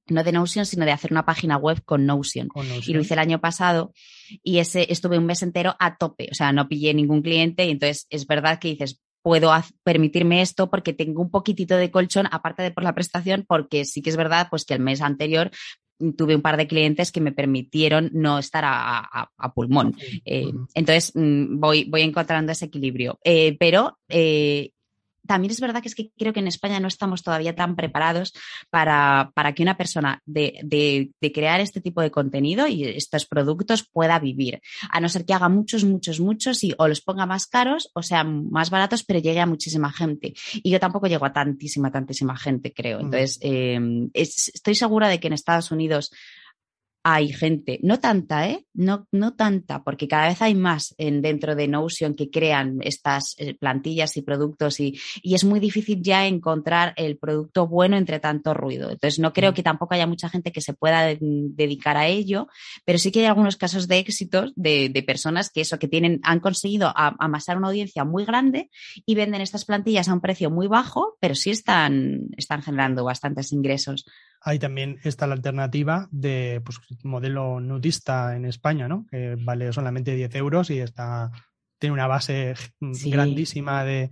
no 0.10 0.24
de 0.24 0.32
Notion, 0.32 0.66
sino 0.66 0.86
de 0.86 0.92
hacer 0.92 1.12
una 1.12 1.26
página 1.26 1.58
web 1.58 1.84
con 1.84 2.06
Notion. 2.06 2.48
Y 2.86 2.94
lo 2.94 3.02
hice 3.02 3.14
el 3.14 3.20
año 3.20 3.42
pasado 3.42 3.94
y 4.44 4.60
ese 4.60 4.92
estuve 4.92 5.18
un 5.18 5.26
mes 5.26 5.44
entero 5.44 5.76
a 5.80 5.98
tope, 5.98 6.30
o 6.32 6.34
sea, 6.34 6.52
no 6.52 6.68
pillé 6.68 6.94
ningún 6.94 7.22
cliente 7.22 7.66
y 7.66 7.72
entonces 7.72 8.08
es 8.10 8.26
verdad 8.26 8.60
que 8.60 8.70
dices, 8.70 9.02
puedo 9.22 9.52
permitirme 9.84 10.42
esto 10.42 10.70
porque 10.70 10.94
tengo 10.94 11.22
un 11.22 11.30
poquitito 11.30 11.76
de 11.76 11.92
colchón, 11.92 12.28
aparte 12.32 12.64
de 12.64 12.72
por 12.72 12.84
la 12.84 12.96
prestación, 12.96 13.46
porque 13.48 13.84
sí 13.84 14.02
que 14.02 14.10
es 14.10 14.18
verdad 14.18 14.48
pues 14.50 14.64
que 14.64 14.74
el 14.74 14.80
mes 14.80 15.02
anterior 15.02 15.52
tuve 16.16 16.36
un 16.36 16.42
par 16.42 16.58
de 16.58 16.68
clientes 16.68 17.12
que 17.12 17.22
me 17.22 17.32
permitieron 17.32 18.10
no 18.14 18.40
estar 18.40 18.64
a, 18.66 19.30
pulmón. 19.56 19.96
Eh, 20.26 20.52
entonces 20.76 21.12
mm, 21.16 21.60
voy, 21.60 21.86
voy 21.86 22.04
encontrando 22.04 22.52
ese 22.52 22.66
equilibrio. 22.66 23.20
Eh, 23.24 23.58
pero 23.60 23.98
eh, 24.08 24.72
también 25.28 25.52
es 25.52 25.60
verdad 25.60 25.82
que 25.82 25.90
es 25.90 25.96
que 25.96 26.12
creo 26.18 26.34
que 26.34 26.40
en 26.40 26.48
España 26.48 26.80
no 26.80 26.88
estamos 26.88 27.24
todavía 27.24 27.56
tan 27.56 27.76
preparados 27.76 28.34
para, 28.70 29.32
que 29.56 29.64
una 29.64 29.78
persona 29.78 30.22
de, 30.26 31.12
crear 31.34 31.60
este 31.60 31.82
tipo 31.82 32.02
de 32.02 32.12
contenido 32.12 32.68
y 32.68 32.84
estos 32.84 33.26
productos 33.26 33.88
pueda 33.88 34.20
vivir, 34.20 34.62
a 34.90 35.00
no 35.00 35.10
ser 35.10 35.26
que 35.26 35.34
haga 35.34 35.50
muchos, 35.50 35.84
muchos, 35.84 36.20
muchos 36.20 36.64
y 36.64 36.74
o 36.78 36.88
los 36.88 37.02
ponga 37.02 37.26
más 37.26 37.46
caros 37.48 37.92
o 37.94 38.02
sean 38.02 38.50
más 38.50 38.70
baratos, 38.70 39.04
pero 39.04 39.20
llegue 39.20 39.40
a 39.40 39.46
muchísima 39.46 39.92
gente. 39.92 40.34
Y 40.54 40.72
yo 40.72 40.80
tampoco 40.80 41.08
llego 41.08 41.26
a 41.26 41.34
tantísima, 41.34 41.92
tantísima 41.92 42.38
gente, 42.38 42.74
creo. 42.74 43.00
Mm. 43.00 43.06
Entonces, 43.06 43.40
em, 43.42 44.10
estoy 44.14 44.76
segura 44.76 45.10
de 45.10 45.20
que 45.20 45.28
en 45.28 45.34
Estados 45.34 45.72
Unidos 45.72 46.12
hay 47.10 47.32
gente, 47.32 47.80
no 47.84 48.02
tanta, 48.02 48.50
¿eh? 48.50 48.66
No, 48.74 49.08
no 49.14 49.34
tanta, 49.34 49.82
porque 49.82 50.10
cada 50.10 50.28
vez 50.28 50.42
hay 50.42 50.56
más 50.56 50.94
en, 50.98 51.22
dentro 51.22 51.56
de 51.56 51.70
Notion 51.70 52.16
que 52.16 52.30
crean 52.30 52.80
estas 52.82 53.34
eh, 53.38 53.54
plantillas 53.54 54.18
y 54.18 54.24
productos 54.24 54.82
y, 54.82 55.00
es 55.24 55.46
muy 55.46 55.62
difícil 55.62 56.02
ya 56.02 56.28
encontrar 56.28 56.94
el 56.98 57.18
producto 57.18 57.66
bueno 57.66 57.96
entre 57.96 58.20
tanto 58.20 58.54
ruido. 58.54 58.92
Entonces, 58.92 59.20
no 59.20 59.32
creo 59.32 59.52
mm. 59.52 59.54
que 59.54 59.64
tampoco 59.64 59.94
haya 59.94 60.06
mucha 60.06 60.28
gente 60.28 60.52
que 60.52 60.60
se 60.60 60.74
pueda 60.74 61.16
dedicar 61.18 61.96
a 61.96 62.08
ello, 62.08 62.50
pero 62.84 63.00
sí 63.00 63.10
que 63.10 63.22
hay 63.22 63.28
algunos 63.28 63.56
casos 63.56 63.88
de 63.88 64.00
éxitos 64.00 64.52
de, 64.58 65.04
personas 65.08 65.50
que 65.50 65.62
eso, 65.62 65.80
que 65.80 65.88
tienen, 65.88 66.20
han 66.24 66.42
conseguido 66.42 66.92
amasar 66.94 67.56
una 67.56 67.68
audiencia 67.68 68.04
muy 68.04 68.26
grande 68.26 68.70
y 69.06 69.16
venden 69.16 69.40
estas 69.40 69.64
plantillas 69.64 70.10
a 70.10 70.14
un 70.14 70.20
precio 70.20 70.52
muy 70.52 70.68
bajo, 70.68 71.16
pero 71.22 71.36
sí 71.36 71.52
están, 71.52 72.28
están 72.36 72.62
generando 72.62 73.06
bastantes 73.06 73.54
ingresos. 73.54 74.04
Hay 74.42 74.60
también 74.60 75.00
está 75.04 75.28
la 75.28 75.34
alternativa 75.34 76.08
de 76.12 76.62
pues, 76.64 76.80
modelo 77.04 77.60
nudista 77.60 78.36
en 78.36 78.46
España, 78.46 78.88
¿no? 78.88 79.06
Que 79.10 79.36
vale 79.40 79.74
solamente 79.74 80.16
10 80.16 80.36
euros 80.36 80.70
y 80.70 80.80
está, 80.80 81.32
tiene 81.80 81.94
una 81.94 82.08
base 82.08 82.54
grandísima 82.80 83.84
de, 83.84 84.12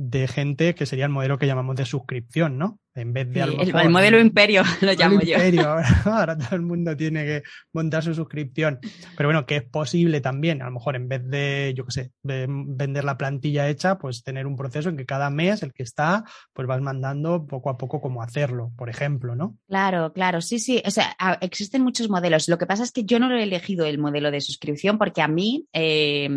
de 0.00 0.28
gente 0.28 0.76
que 0.76 0.86
sería 0.86 1.06
el 1.06 1.10
modelo 1.10 1.38
que 1.38 1.48
llamamos 1.48 1.74
de 1.74 1.84
suscripción, 1.84 2.56
¿no? 2.56 2.78
En 2.94 3.12
vez 3.12 3.28
de 3.32 3.40
el, 3.40 3.90
modelo 3.90 4.20
imperio 4.20 4.62
lo 4.80 4.92
llamo 4.92 5.20
yo. 5.20 5.34
Imperio, 5.34 5.76
ahora, 6.04 6.38
todo 6.38 6.54
el 6.54 6.62
mundo 6.62 6.96
tiene 6.96 7.24
que 7.24 7.42
montar 7.72 8.04
su 8.04 8.14
suscripción. 8.14 8.78
Pero 9.16 9.28
bueno, 9.28 9.44
que 9.44 9.56
es 9.56 9.64
posible 9.64 10.20
también, 10.20 10.62
a 10.62 10.66
lo 10.66 10.70
mejor 10.70 10.94
en 10.94 11.08
vez 11.08 11.28
de, 11.28 11.74
yo 11.76 11.84
qué 11.84 11.90
sé, 11.90 12.12
de 12.22 12.46
vender 12.48 13.02
la 13.02 13.18
plantilla 13.18 13.68
hecha, 13.68 13.98
pues 13.98 14.22
tener 14.22 14.46
un 14.46 14.54
proceso 14.54 14.88
en 14.88 14.96
que 14.96 15.04
cada 15.04 15.30
mes 15.30 15.64
el 15.64 15.72
que 15.72 15.82
está, 15.82 16.22
pues 16.52 16.68
vas 16.68 16.80
mandando 16.80 17.44
poco 17.44 17.68
a 17.68 17.76
poco 17.76 18.00
cómo 18.00 18.22
hacerlo, 18.22 18.70
por 18.76 18.90
ejemplo, 18.90 19.34
¿no? 19.34 19.56
Claro, 19.66 20.12
claro, 20.12 20.40
sí, 20.40 20.60
sí. 20.60 20.80
O 20.86 20.92
sea, 20.92 21.16
existen 21.40 21.82
muchos 21.82 22.08
modelos. 22.08 22.48
Lo 22.48 22.56
que 22.56 22.66
pasa 22.66 22.84
es 22.84 22.92
que 22.92 23.04
yo 23.04 23.18
no 23.18 23.28
lo 23.28 23.36
he 23.36 23.42
elegido 23.42 23.84
el 23.84 23.98
modelo 23.98 24.30
de 24.30 24.40
suscripción 24.40 24.96
porque 24.96 25.22
a 25.22 25.28
mí, 25.28 25.66
eh, 25.72 26.28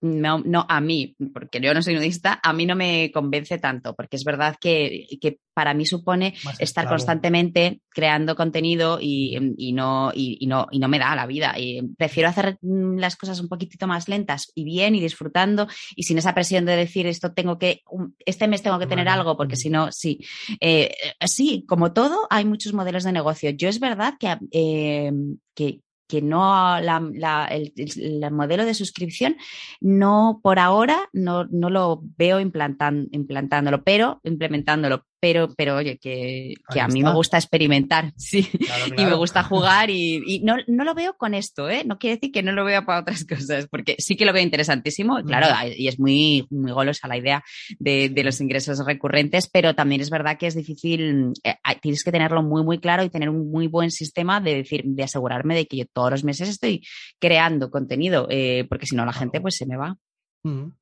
no, 0.00 0.38
no 0.44 0.66
a 0.68 0.80
mí, 0.80 1.14
porque 1.32 1.60
yo 1.60 1.74
no 1.74 1.82
soy 1.82 1.94
nudista, 1.94 2.40
a 2.42 2.52
mí 2.52 2.64
no 2.64 2.74
me 2.74 3.10
convence 3.12 3.58
tanto, 3.58 3.94
porque 3.94 4.16
es 4.16 4.24
verdad 4.24 4.56
que, 4.60 5.06
para 5.52 5.74
mí 5.74 5.84
supone 5.84 6.34
estar 6.58 6.88
constantemente 6.88 7.82
creando 7.90 8.34
contenido 8.34 8.98
y, 9.00 9.36
no, 9.74 10.10
y, 10.14 10.46
no, 10.46 10.66
y 10.70 10.78
no 10.78 10.88
me 10.88 10.98
da 10.98 11.14
la 11.14 11.26
vida. 11.26 11.54
Y 11.58 11.82
prefiero 11.98 12.30
hacer 12.30 12.56
las 12.62 13.16
cosas 13.16 13.40
un 13.40 13.48
poquitito 13.48 13.86
más 13.86 14.08
lentas 14.08 14.50
y 14.54 14.64
bien 14.64 14.94
y 14.94 15.00
disfrutando 15.00 15.68
y 15.94 16.04
sin 16.04 16.16
esa 16.16 16.34
presión 16.34 16.64
de 16.64 16.76
decir 16.76 17.06
esto 17.06 17.32
tengo 17.32 17.58
que, 17.58 17.82
este 18.24 18.48
mes 18.48 18.62
tengo 18.62 18.78
que 18.78 18.86
tener 18.86 19.08
algo, 19.08 19.36
porque 19.36 19.56
si 19.56 19.68
no, 19.68 19.92
sí. 19.92 20.20
Eh, 20.60 20.94
sí, 21.26 21.64
como 21.68 21.92
todo, 21.92 22.26
hay 22.30 22.46
muchos 22.46 22.72
modelos 22.72 23.04
de 23.04 23.12
negocio. 23.12 23.50
Yo 23.50 23.68
es 23.68 23.80
verdad 23.80 24.14
que, 24.18 24.38
eh, 24.52 25.12
que, 25.54 25.80
que 26.10 26.20
no 26.20 26.76
el, 26.76 28.30
modelo 28.32 28.64
de 28.64 28.74
suscripción 28.74 29.36
no 29.80 30.40
por 30.42 30.58
ahora 30.58 31.08
no, 31.12 31.44
no 31.44 31.70
lo 31.70 32.02
veo 32.16 32.40
implantándolo, 32.40 33.84
pero 33.84 34.20
implementándolo, 34.24 35.06
pero, 35.20 35.48
pero 35.56 35.76
oye, 35.76 35.98
que, 35.98 36.54
a 36.80 36.88
mí 36.88 37.02
me 37.02 37.12
gusta 37.12 37.36
experimentar, 37.36 38.12
sí, 38.16 38.48
y 38.96 39.04
me 39.04 39.14
gusta 39.14 39.42
jugar 39.44 39.90
y, 39.90 40.40
no, 40.42 40.56
no, 40.66 40.84
lo 40.84 40.94
veo 40.94 41.14
con 41.16 41.34
esto, 41.34 41.68
¿eh? 41.68 41.82
No 41.84 41.98
quiere 41.98 42.16
decir 42.16 42.32
que 42.32 42.42
no 42.42 42.52
lo 42.52 42.64
vea 42.64 42.84
para 42.84 43.00
otras 43.00 43.24
cosas, 43.28 43.68
porque 43.70 43.96
sí 43.98 44.16
que 44.16 44.24
lo 44.24 44.32
veo 44.32 44.42
interesantísimo, 44.42 45.22
claro, 45.22 45.46
y 45.76 45.88
es 45.88 46.00
muy, 46.00 46.46
muy 46.50 46.72
golosa 46.72 47.06
la 47.06 47.18
idea 47.18 47.44
de, 47.78 48.20
los 48.20 48.40
ingresos 48.40 48.84
recurrentes, 48.84 49.48
pero 49.48 49.74
también 49.74 50.00
es 50.00 50.10
verdad 50.10 50.36
que 50.38 50.46
es 50.46 50.54
difícil, 50.54 51.32
eh, 51.44 51.54
tienes 51.80 52.02
que 52.02 52.12
tenerlo 52.12 52.42
muy, 52.42 52.62
muy 52.62 52.78
claro 52.78 53.02
y 53.02 53.10
tener 53.10 53.28
un 53.28 53.50
muy 53.50 53.66
buen 53.66 53.90
sistema 53.90 54.40
de 54.40 54.56
decir, 54.56 54.82
de 54.84 55.02
asegurarme 55.02 55.54
de 55.54 55.66
que 55.66 55.78
yo 55.78 55.84
todos 55.92 56.10
los 56.10 56.24
meses 56.24 56.48
estoy 56.48 56.82
creando 57.18 57.70
contenido, 57.70 58.26
eh, 58.30 58.66
porque 58.68 58.86
si 58.86 58.96
no 58.96 59.04
la 59.04 59.12
gente 59.12 59.40
pues 59.40 59.56
se 59.56 59.66
me 59.66 59.76
va. 59.76 59.96
Mm. 60.42 60.72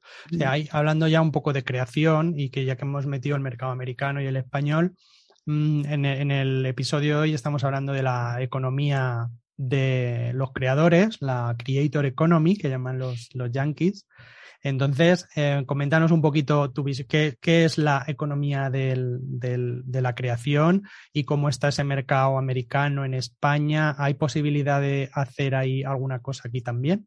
hablando 0.71 1.09
ya 1.09 1.21
un 1.21 1.33
poco 1.33 1.53
de 1.53 1.65
creación 1.65 2.35
y 2.39 2.51
que 2.51 2.65
ya 2.65 2.77
que 2.77 2.85
hemos 2.85 3.07
metido 3.07 3.35
el 3.35 3.43
mercado 3.43 3.73
americano 3.73 4.23
y 4.23 4.27
el 4.27 4.37
español, 4.37 4.95
mm, 5.47 5.85
en, 5.87 6.31
el 6.31 6.67
episodio 6.67 7.17
de 7.17 7.23
hoy 7.23 7.35
estamos 7.35 7.65
hablando 7.65 7.93
de 7.93 8.03
la 8.03 8.41
economía 8.41 9.29
de 9.57 10.31
los 10.35 10.53
creadores, 10.53 11.19
la 11.21 11.57
creator 11.59 12.07
economy, 12.07 12.57
que 12.57 12.71
llaman 12.71 12.99
los, 12.99 13.29
los 13.35 13.51
yankees. 13.51 14.07
Entonces, 14.63 15.29
eh, 15.37 15.63
coméntanos 15.67 16.11
un 16.11 16.21
poquito 16.21 16.71
tu 16.73 16.85
¿qué, 17.09 17.37
qué 17.41 17.65
es 17.65 17.79
la 17.79 18.05
economía 18.09 18.71
del, 18.71 19.21
de 19.23 20.03
la 20.03 20.15
creación 20.15 20.83
y 21.13 21.25
cómo 21.25 21.49
está 21.49 21.69
ese 21.69 21.85
mercado 21.85 22.39
americano 22.39 23.05
en 23.05 23.15
España. 23.15 23.95
¿Hay 23.99 24.15
posibilidad 24.15 24.81
de 24.81 25.11
hacer 25.13 25.55
ahí 25.55 25.85
alguna 25.85 26.21
cosa 26.21 26.49
aquí 26.49 26.61
también? 26.61 27.07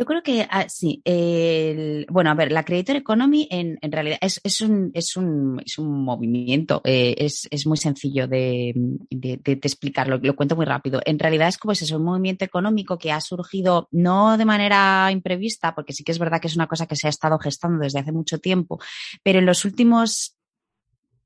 Yo 0.00 0.06
creo 0.06 0.22
que 0.22 0.46
ah, 0.48 0.66
sí. 0.66 1.02
bueno, 2.08 2.30
a 2.30 2.34
ver, 2.34 2.52
la 2.52 2.64
Creator 2.64 2.96
Economy 2.96 3.46
en, 3.50 3.78
realidad 3.92 4.16
es, 4.22 4.62
un, 4.62 4.90
es, 4.94 5.14
un, 5.14 5.60
es 5.62 5.76
un 5.76 6.02
movimiento, 6.02 6.80
eh, 6.84 7.14
es, 7.18 7.66
muy 7.66 7.76
sencillo 7.76 8.26
de, 8.26 8.72
explicarlo, 9.10 10.18
lo 10.22 10.34
cuento 10.34 10.56
muy 10.56 10.64
rápido. 10.64 11.02
En 11.04 11.18
realidad 11.18 11.48
es 11.48 11.58
como 11.58 11.72
es 11.72 11.90
un 11.92 12.02
movimiento 12.02 12.46
económico 12.46 12.96
que 12.96 13.12
ha 13.12 13.20
surgido 13.20 13.88
no 13.90 14.38
de 14.38 14.46
manera 14.46 15.10
imprevista, 15.12 15.74
porque 15.74 15.92
sí 15.92 16.02
que 16.02 16.12
es 16.12 16.18
verdad 16.18 16.40
que 16.40 16.48
es 16.48 16.56
una 16.56 16.66
cosa 16.66 16.86
que 16.86 16.96
se 16.96 17.06
ha 17.06 17.10
estado 17.10 17.38
gestando 17.38 17.84
desde 17.84 17.98
hace 17.98 18.12
mucho 18.12 18.38
tiempo, 18.38 18.80
pero 19.22 19.38
en 19.38 19.44
los 19.44 19.66
últimos 19.66 20.39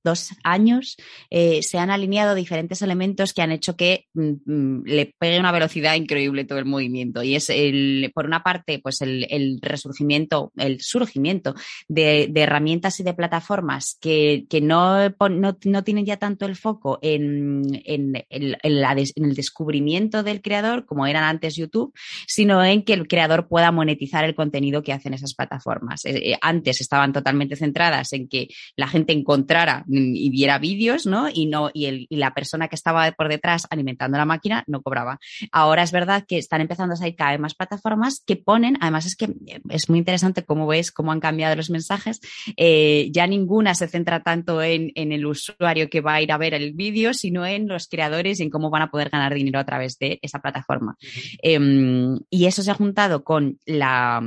dos 0.05 0.31
años, 0.45 0.97
eh, 1.31 1.63
se 1.63 1.79
han 1.79 1.91
alineado 1.91 2.35
diferentes 2.35 2.83
elementos 2.83 3.33
que 3.33 3.43
han 3.43 3.53
hecho 3.53 3.77
que 3.77 4.07
mm, 4.15 4.33
mm, 4.45 4.83
le 4.85 5.15
pegue 5.19 5.41
una 5.41 5.53
velocidad 5.53 5.95
increíble 5.95 6.45
todo 6.45 6.59
el 6.59 6.67
movimiento. 6.67 7.23
Y 7.23 7.35
es, 7.35 7.49
el, 7.51 8.13
por 8.15 8.27
una 8.27 8.43
parte, 8.43 8.79
pues 8.79 9.01
el, 9.01 9.59
resurgimiento, 9.63 10.53
el 10.57 10.81
surgimiento 10.81 11.55
de, 11.89 12.31
herramientas 12.35 13.01
y 13.01 13.03
de 13.03 13.15
plataformas 13.15 13.97
que, 14.01 14.47
no, 14.63 15.09
no, 15.31 15.85
tienen 15.85 16.05
ya 16.05 16.19
tanto 16.19 16.47
el 16.47 16.57
foco 16.57 16.99
en, 17.03 17.63
en, 17.85 18.25
el 18.29 19.35
descubrimiento 19.35 20.23
del 20.23 20.43
creador, 20.43 20.85
como 20.85 21.07
eran 21.07 21.25
antes 21.25 21.57
YouTube, 21.57 21.95
sino 22.27 22.63
en 22.65 22.83
que 22.83 22.93
el 22.93 23.09
creador 23.09 23.49
pueda 23.49 23.73
monetizar 23.73 24.25
el 24.25 24.35
contenido 24.35 24.83
que 24.83 24.93
hacen 24.93 25.15
esas 25.15 25.35
plataformas. 25.35 26.05
Eh, 26.05 26.33
eh, 26.33 26.39
antes 26.41 26.81
estaban 26.81 27.13
totalmente 27.13 27.57
centradas 27.57 28.13
en 28.13 28.29
que 28.29 28.49
la 28.77 28.89
gente 28.89 29.13
encontrara 29.13 29.85
y 29.97 30.31
viera 30.31 30.59
vídeos, 30.59 31.07
¿no? 31.07 31.29
Y 31.33 31.47
no, 31.47 31.71
y, 31.73 31.87
el, 31.87 32.07
y 32.09 32.17
la 32.17 32.35
persona 32.35 32.69
que 32.69 32.77
estaba 32.77 33.11
por 33.13 33.29
detrás 33.29 33.67
alimentando 33.71 34.19
la 34.19 34.25
máquina 34.25 34.65
no 34.67 34.83
cobraba. 34.83 35.19
Ahora 35.53 35.83
es 35.83 35.93
verdad 35.93 36.25
que 36.27 36.39
están 36.39 36.61
empezando 36.61 36.95
a 36.95 36.97
salir 36.97 37.17
cada 37.17 37.33
vez 37.33 37.41
más 37.41 37.55
plataformas 37.55 38.23
que 38.27 38.37
ponen, 38.37 38.77
además 38.81 39.07
es 39.07 39.17
que 39.17 39.35
es 39.69 39.89
muy 39.89 39.99
interesante 39.99 40.45
cómo 40.45 40.67
ves 40.67 40.93
cómo 40.93 41.13
han 41.13 41.21
cambiado 41.21 41.57
los 41.57 41.71
mensajes. 41.71 42.21
Eh, 42.57 43.09
ya 43.13 43.27
ninguna 43.27 43.75
se 43.75 43.89
centra 43.89 44.23
tanto 44.23 44.63
en, 44.63 44.93
en, 44.95 45.13
el 45.13 45.27
usuario 45.27 45.89
que 45.89 46.01
va 46.01 46.15
a 46.15 46.23
ir 46.23 46.33
a 46.33 46.39
ver 46.39 46.55
el 46.55 46.73
vídeo, 46.73 47.15
sino 47.15 47.47
en 47.47 47.69
los 47.69 47.89
creadores 47.89 48.41
y 48.41 48.45
en 48.45 48.51
cómo 48.51 48.71
van 48.71 48.83
a 48.83 48.91
poder 48.91 49.11
ganar 49.11 49.35
dinero 49.35 49.59
a 49.59 49.65
través 49.65 49.99
de 49.99 50.19
esa 50.23 50.41
plataforma. 50.41 50.97
Em, 51.43 52.19
y 52.31 52.47
eso 52.47 52.63
se 52.63 52.71
ha 52.71 52.75
juntado 52.75 53.25
con 53.25 53.59
la 53.67 54.23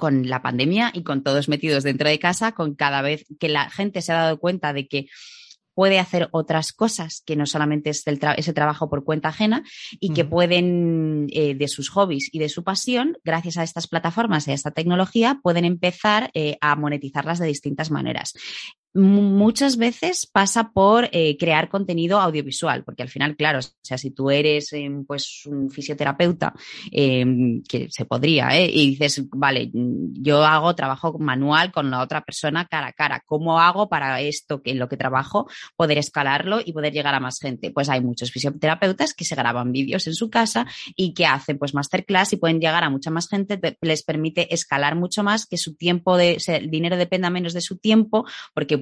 con 0.00 0.28
la 0.28 0.42
pandemia 0.42 0.90
y 0.94 1.04
con 1.04 1.22
todos 1.22 1.48
metidos 1.48 1.84
dentro 1.84 2.08
de 2.08 2.18
casa, 2.18 2.52
con 2.52 2.74
cada 2.74 3.02
vez 3.02 3.26
que 3.38 3.48
la 3.48 3.70
gente 3.70 4.00
se 4.02 4.12
ha 4.12 4.22
dado 4.22 4.40
cuenta 4.40 4.72
de 4.72 4.88
que 4.88 5.06
puede 5.74 5.98
hacer 5.98 6.28
otras 6.32 6.72
cosas 6.72 7.22
que 7.24 7.36
no 7.36 7.46
solamente 7.46 7.90
es 7.90 8.02
ese 8.06 8.52
trabajo 8.52 8.90
por 8.90 9.04
cuenta 9.04 9.28
ajena 9.28 9.62
y 10.00 10.12
que 10.12 10.24
pueden, 10.24 11.28
eh, 11.30 11.54
de 11.54 11.68
sus 11.68 11.90
hobbies 11.90 12.28
y 12.32 12.38
de 12.38 12.48
su 12.48 12.64
pasión, 12.64 13.18
gracias 13.24 13.56
a 13.58 13.62
estas 13.62 13.86
plataformas 13.86 14.48
y 14.48 14.50
a 14.50 14.54
esta 14.54 14.72
tecnología, 14.72 15.38
pueden 15.42 15.64
empezar 15.64 16.30
eh, 16.34 16.56
a 16.60 16.74
monetizarlas 16.76 17.38
de 17.38 17.46
distintas 17.46 17.90
maneras 17.90 18.34
muchas 18.94 19.76
veces 19.76 20.26
pasa 20.26 20.72
por 20.72 21.08
eh, 21.12 21.36
crear 21.38 21.68
contenido 21.68 22.20
audiovisual, 22.20 22.84
porque 22.84 23.02
al 23.02 23.08
final, 23.08 23.36
claro, 23.36 23.60
o 23.60 23.62
sea, 23.82 23.98
si 23.98 24.10
tú 24.10 24.30
eres 24.30 24.72
em, 24.72 25.04
pues 25.04 25.46
un 25.46 25.70
fisioterapeuta, 25.70 26.52
em, 26.90 27.62
que 27.62 27.88
se 27.90 28.04
podría, 28.04 28.48
¿eh? 28.58 28.70
y 28.72 28.90
dices, 28.90 29.24
vale, 29.30 29.70
yo 29.72 30.44
hago 30.44 30.74
trabajo 30.74 31.18
manual 31.18 31.70
con 31.72 31.90
la 31.90 32.00
otra 32.00 32.22
persona 32.22 32.66
cara 32.66 32.88
a 32.88 32.92
cara, 32.92 33.22
¿cómo 33.26 33.60
hago 33.60 33.88
para 33.88 34.20
esto 34.20 34.62
que 34.62 34.72
en 34.72 34.78
lo 34.78 34.88
que 34.88 34.96
trabajo 34.96 35.48
poder 35.76 35.98
escalarlo 35.98 36.60
y 36.64 36.72
poder 36.72 36.92
llegar 36.92 37.14
a 37.14 37.20
más 37.20 37.38
gente? 37.38 37.70
Pues 37.70 37.88
hay 37.88 38.00
muchos 38.00 38.30
fisioterapeutas 38.30 39.14
que 39.14 39.24
se 39.24 39.36
graban 39.36 39.72
vídeos 39.72 40.06
en 40.06 40.14
su 40.14 40.30
casa 40.30 40.66
y 40.96 41.14
que 41.14 41.26
hacen 41.26 41.58
pues 41.58 41.74
masterclass 41.74 42.32
y 42.32 42.36
pueden 42.36 42.60
llegar 42.60 42.82
a 42.82 42.90
mucha 42.90 43.10
más 43.10 43.28
gente, 43.28 43.60
les 43.80 44.02
permite 44.02 44.52
escalar 44.52 44.96
mucho 44.96 45.22
más, 45.22 45.46
que 45.46 45.56
su 45.56 45.74
tiempo 45.76 46.16
de, 46.16 46.38
el 46.46 46.70
dinero 46.70 46.96
dependa 46.96 47.30
menos 47.30 47.52
de 47.52 47.60
su 47.60 47.78
tiempo, 47.78 48.26
porque 48.54 48.79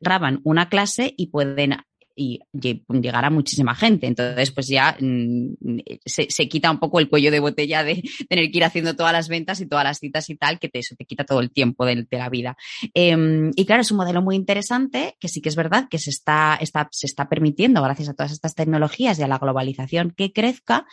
graban 0.00 0.40
una 0.44 0.68
clase 0.68 1.14
y 1.16 1.28
pueden 1.28 1.76
y 2.14 2.40
llegar 2.52 3.24
a 3.24 3.30
muchísima 3.30 3.74
gente. 3.74 4.06
Entonces, 4.06 4.50
pues 4.50 4.68
ya 4.68 4.96
mm, 5.00 5.78
se, 6.04 6.48
quita 6.48 6.70
un 6.70 6.78
poco 6.78 7.00
el 7.00 7.08
cuello 7.08 7.30
de 7.30 7.40
botella 7.40 7.84
de 7.84 8.02
tener 8.28 8.50
que 8.50 8.58
ir 8.58 8.64
haciendo 8.64 8.96
todas 8.96 9.12
las 9.12 9.28
ventas 9.28 9.60
y 9.60 9.66
todas 9.66 9.84
las 9.84 9.98
citas 9.98 10.28
y 10.30 10.36
tal, 10.36 10.58
que 10.58 10.70
eso 10.72 10.94
te 10.96 11.04
quita 11.04 11.24
todo 11.24 11.40
el 11.40 11.50
tiempo 11.50 11.84
de, 11.84 12.06
la 12.10 12.28
vida. 12.28 12.56
Em, 12.94 13.50
y 13.56 13.64
claro, 13.64 13.82
es 13.82 13.90
un 13.90 13.98
modelo 13.98 14.22
muy 14.22 14.36
interesante 14.36 15.16
que 15.20 15.28
sí 15.28 15.40
que 15.40 15.48
es 15.48 15.56
verdad 15.56 15.88
que 15.88 15.98
se 15.98 16.10
está, 16.10 16.58
está, 16.60 16.88
se 16.92 17.06
está 17.06 17.28
permitiendo, 17.28 17.82
gracias 17.82 18.08
a 18.08 18.14
todas 18.14 18.32
estas 18.32 18.54
tecnologías 18.54 19.18
y 19.18 19.22
a 19.22 19.28
la 19.28 19.38
globalización, 19.38 20.12
que 20.16 20.32
crezca 20.32 20.86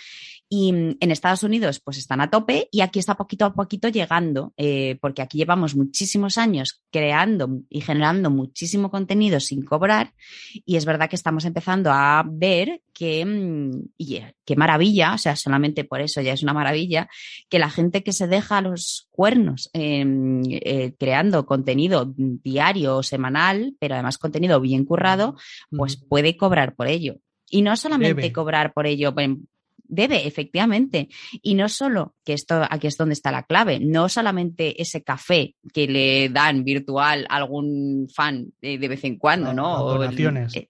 y 0.50 0.72
mm, 0.72 0.98
en 1.00 1.12
Estados 1.12 1.44
Unidos, 1.44 1.80
pues 1.80 1.98
están 1.98 2.22
a 2.22 2.30
tope 2.30 2.70
y 2.72 2.82
aquí 2.82 3.00
está 3.00 3.16
poquito 3.16 3.46
a 3.46 3.54
poquito 3.54 3.90
llegando, 3.90 4.54
eh, 4.58 4.98
porque 5.02 5.22
aquí 5.22 5.38
llevamos 5.38 5.76
muchísimos 5.76 6.38
años 6.38 6.82
creando 6.92 7.62
y 7.70 7.82
generando 7.82 8.30
muchísimo 8.30 8.90
contenido 8.90 9.40
sin 9.40 9.64
cobrar 9.64 10.14
y 10.66 10.78
es 10.78 10.86
verdad 10.86 11.07
que 11.08 11.16
estamos 11.16 11.46
empezando 11.46 11.92
a 11.92 12.24
ver 12.26 12.82
que, 12.94 13.26
mm, 13.26 13.90
y 13.98 14.16
eh, 14.16 14.36
qué 14.46 14.56
maravilla, 14.56 15.14
o 15.14 15.18
sea, 15.18 15.36
solamente 15.36 15.84
por 15.84 16.02
eso 16.02 16.22
ya 16.22 16.34
es 16.34 16.44
una 16.44 16.54
maravilla, 16.54 17.10
que 17.50 17.60
la 17.60 17.70
gente 17.70 18.04
que 18.04 18.14
se 18.14 18.28
deja 18.28 18.62
los 18.62 19.08
cuernos 19.12 19.70
em, 19.74 20.42
eh, 20.50 20.94
creando 20.98 21.46
contenido 21.46 22.14
diario 22.16 22.98
o 22.98 23.04
semanal, 23.04 23.76
pero 23.80 23.96
además 23.96 24.18
contenido 24.18 24.60
bien 24.60 24.86
currado, 24.86 25.36
pues 25.70 25.98
puede 25.98 26.38
cobrar 26.38 26.76
por 26.76 26.88
ello. 26.88 27.18
Y 27.50 27.62
no 27.62 27.78
solamente 27.78 28.34
cobrar 28.34 28.74
por 28.74 28.88
ello, 28.88 29.14
Debe, 29.88 30.28
efectivamente. 30.28 31.10
Y 31.42 31.56
no 31.56 31.70
solo, 31.70 32.16
que 32.24 32.34
esto 32.34 32.66
aquí 32.70 32.88
es 32.88 32.98
donde 32.98 33.14
está 33.14 33.32
la 33.32 33.44
clave, 33.44 33.80
no 33.80 34.10
solamente 34.10 34.82
ese 34.82 35.04
café 35.04 35.56
que 35.74 35.88
le 35.88 36.30
dan 36.30 36.64
virtual 36.64 37.26
a 37.30 37.38
algún 37.38 38.08
fan 38.14 38.54
de, 38.62 38.78
vez 38.78 39.04
en 39.04 39.18
cuando, 39.18 39.54
¿no? 39.54 39.84
Donaciones. 39.84 40.56
Eh, 40.56 40.70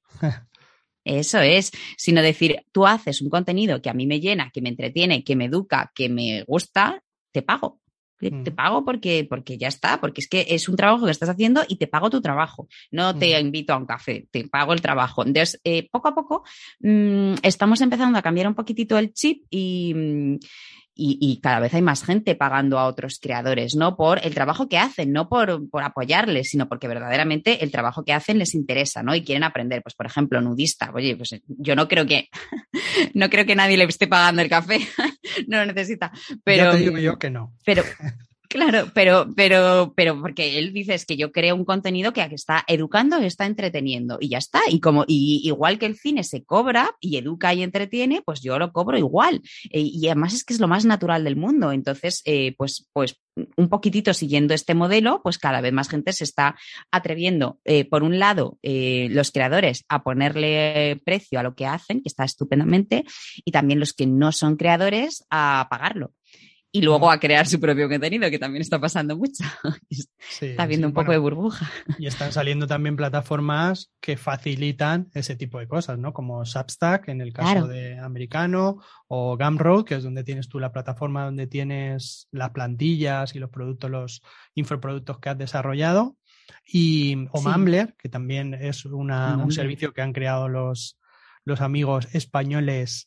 eso 1.04 1.40
es, 1.40 1.72
sino 1.96 2.22
decir, 2.22 2.66
tú 2.72 2.86
haces 2.86 3.22
un 3.22 3.30
contenido 3.30 3.82
que 3.82 3.90
a 3.90 3.94
mí 3.94 4.06
me 4.06 4.20
llena, 4.20 4.52
que 4.52 4.62
me 4.62 4.70
entretiene, 4.70 5.24
que 5.24 5.38
me 5.38 5.46
educa, 5.46 5.92
que 5.96 6.10
me 6.10 6.44
gusta, 6.44 7.02
te 7.32 7.42
pago. 7.42 7.80
Te, 8.20 8.32
mm. 8.32 8.44
pago 8.56 8.84
porque, 8.84 9.26
porque 9.30 9.58
ya 9.58 9.68
está, 9.68 10.02
porque 10.02 10.22
es 10.22 10.28
que 10.28 10.48
es 10.50 10.68
un 10.68 10.76
trabajo 10.76 11.06
que 11.06 11.12
estás 11.12 11.30
haciendo 11.30 11.64
y 11.68 11.76
te 11.76 11.88
pago 11.88 12.10
tu 12.10 12.22
trabajo. 12.22 12.68
No 12.92 13.16
te 13.16 13.38
mm. 13.38 13.46
invito 13.46 13.74
a 13.74 13.78
un 13.78 13.86
café, 13.86 14.28
te 14.32 14.48
pago 14.48 14.74
el 14.74 14.82
trabajo. 14.82 15.24
Entonces, 15.26 15.60
eh, 15.64 15.88
poco 15.92 16.08
a 16.08 16.16
poco 16.16 16.44
mm, 16.80 17.36
estamos 17.44 17.82
empezando 17.82 18.18
a 18.18 18.22
cambiar 18.22 18.48
un 18.48 18.56
poquitito 18.56 18.98
el 18.98 19.14
chip 19.14 19.44
y, 19.50 19.94
y, 20.98 21.40
cada 21.42 21.60
vez 21.60 21.74
hay 21.74 21.82
más 21.82 22.04
gente 22.04 22.36
pagando 22.36 22.80
a 22.80 22.88
otros 22.88 23.20
creadores, 23.22 23.76
no 23.76 23.96
por 23.96 24.20
el 24.26 24.34
trabajo 24.34 24.68
que 24.68 24.78
hacen, 24.78 25.12
no 25.12 25.30
por, 25.30 25.70
por, 25.70 25.84
apoyarles, 25.84 26.50
sino 26.50 26.68
porque 26.68 26.88
verdaderamente 26.88 27.64
el 27.64 27.72
trabajo 27.72 28.04
que 28.04 28.14
hacen 28.14 28.40
les 28.40 28.56
interesa, 28.56 29.04
¿no? 29.04 29.16
Y 29.16 29.24
quieren 29.24 29.44
aprender. 29.44 29.84
Pues, 29.84 29.96
por 29.96 30.08
ejemplo, 30.08 30.42
nudista. 30.42 30.92
Oye, 30.94 31.16
pues 31.16 31.36
yo 31.48 31.76
no 31.76 31.88
creo 31.88 32.06
que, 32.06 32.30
no 33.14 33.30
creo 33.30 33.46
que 33.46 33.56
nadie 33.56 33.78
le 33.78 33.84
esté 33.84 34.08
pagando 34.08 34.42
el 34.42 34.50
café, 34.50 34.80
no 35.48 35.58
lo 35.58 35.66
necesita. 35.68 36.12
Pero, 36.44 36.66
ya 36.66 36.72
te 36.72 36.78
digo 36.78 36.98
yo 36.98 37.18
que 37.18 37.30
no. 37.30 37.54
Pero, 37.64 37.84
Claro, 38.50 38.92
pero, 38.94 39.28
pero, 39.36 39.94
pero 39.96 40.22
porque 40.22 40.58
él 40.58 40.72
dice 40.72 40.94
es 40.94 41.06
que 41.06 41.18
yo 41.18 41.32
creo 41.32 41.56
un 41.56 41.66
contenido 41.66 42.14
que 42.14 42.22
está 42.22 42.64
educando 42.68 43.22
y 43.22 43.26
está 43.26 43.46
entreteniendo 43.46 44.18
y 44.22 44.30
ya 44.30 44.38
está. 44.38 44.62
Y 44.70 44.80
como, 44.80 45.04
y 45.08 45.42
igual 45.44 45.78
que 45.78 45.86
el 45.86 45.98
cine 45.98 46.24
se 46.24 46.46
cobra 46.46 46.92
y 47.02 47.18
educa 47.18 47.54
y 47.54 47.64
entretiene, 47.64 48.22
pues 48.22 48.42
yo 48.42 48.58
lo 48.58 48.72
cobro 48.72 48.98
igual. 48.98 49.42
Eh, 49.72 49.82
y 49.82 50.08
además 50.08 50.34
es 50.34 50.46
que 50.46 50.54
es 50.54 50.60
lo 50.62 50.68
más 50.68 50.86
natural 50.86 51.24
del 51.26 51.36
mundo. 51.36 51.72
Entonces, 51.74 52.22
eh, 52.26 52.56
pues, 52.58 52.88
pues 52.94 53.20
un 53.56 53.70
poquitito 53.70 54.14
siguiendo 54.14 54.54
este 54.54 54.74
modelo, 54.74 55.22
pues 55.24 55.38
cada 55.38 55.62
vez 55.62 55.74
más 55.74 55.90
gente 55.90 56.14
se 56.14 56.24
está 56.24 56.56
atreviendo, 56.92 57.60
eh, 57.66 57.86
por 57.86 58.02
un 58.02 58.18
lado, 58.18 58.58
los 58.64 59.32
creadores 59.32 59.86
a 59.90 60.04
ponerle 60.04 61.00
precio 61.06 61.40
a 61.40 61.44
lo 61.44 61.54
que 61.54 61.68
hacen, 61.68 62.02
que 62.02 62.10
está 62.10 62.24
estupendamente, 62.24 63.06
y 63.46 63.52
también 63.52 63.80
los 63.80 63.94
que 63.94 64.08
no 64.08 64.32
son 64.32 64.56
creadores 64.56 65.24
a 65.30 65.68
pagarlo 65.70 66.14
y 66.78 66.82
luego 66.82 67.10
a 67.10 67.20
crear 67.20 67.48
su 67.48 67.60
propio 67.60 67.90
contenido, 67.90 68.30
que 68.30 68.38
también 68.38 68.62
está 68.62 68.80
pasando 68.80 69.18
mucho. 69.18 69.44
está 70.30 70.68
viendo 70.68 70.86
un 70.86 70.94
poco 70.94 71.12
de 71.12 71.18
burbuja. 71.18 71.68
Y 71.98 72.06
están 72.06 72.32
saliendo 72.32 72.68
también 72.68 72.96
plataformas 72.96 73.92
que 74.00 74.16
facilitan 74.16 75.10
ese 75.16 75.36
tipo 75.36 75.58
de 75.58 75.68
cosas, 75.68 75.98
¿no? 75.98 76.14
Como 76.14 76.46
Substack 76.46 77.08
en 77.08 77.22
el 77.22 77.34
caso 77.34 77.68
de 77.68 77.98
americano 77.98 78.78
o 79.08 79.38
Gumroad, 79.38 79.86
que 79.86 79.96
es 79.96 80.04
donde 80.04 80.24
tienes 80.24 80.50
tú 80.50 80.60
la 80.60 80.72
plataforma 80.72 81.26
donde 81.26 81.48
tienes 81.48 82.28
las 82.32 82.52
plantillas 82.52 83.36
y 83.36 83.40
los 83.40 83.50
productos, 83.50 83.90
los 83.90 84.22
infoproductos 84.54 85.18
que 85.18 85.30
has 85.30 85.38
desarrollado. 85.38 86.16
Y 86.64 87.28
o 87.32 87.42
Mumbler, 87.42 87.96
que 87.98 88.08
también 88.08 88.54
es 88.54 88.86
una, 88.86 89.36
un 89.38 89.52
servicio 89.52 89.94
que 89.94 90.04
han 90.04 90.14
creado 90.14 90.48
los, 90.48 91.00
los 91.44 91.60
amigos 91.62 92.08
españoles 92.14 93.07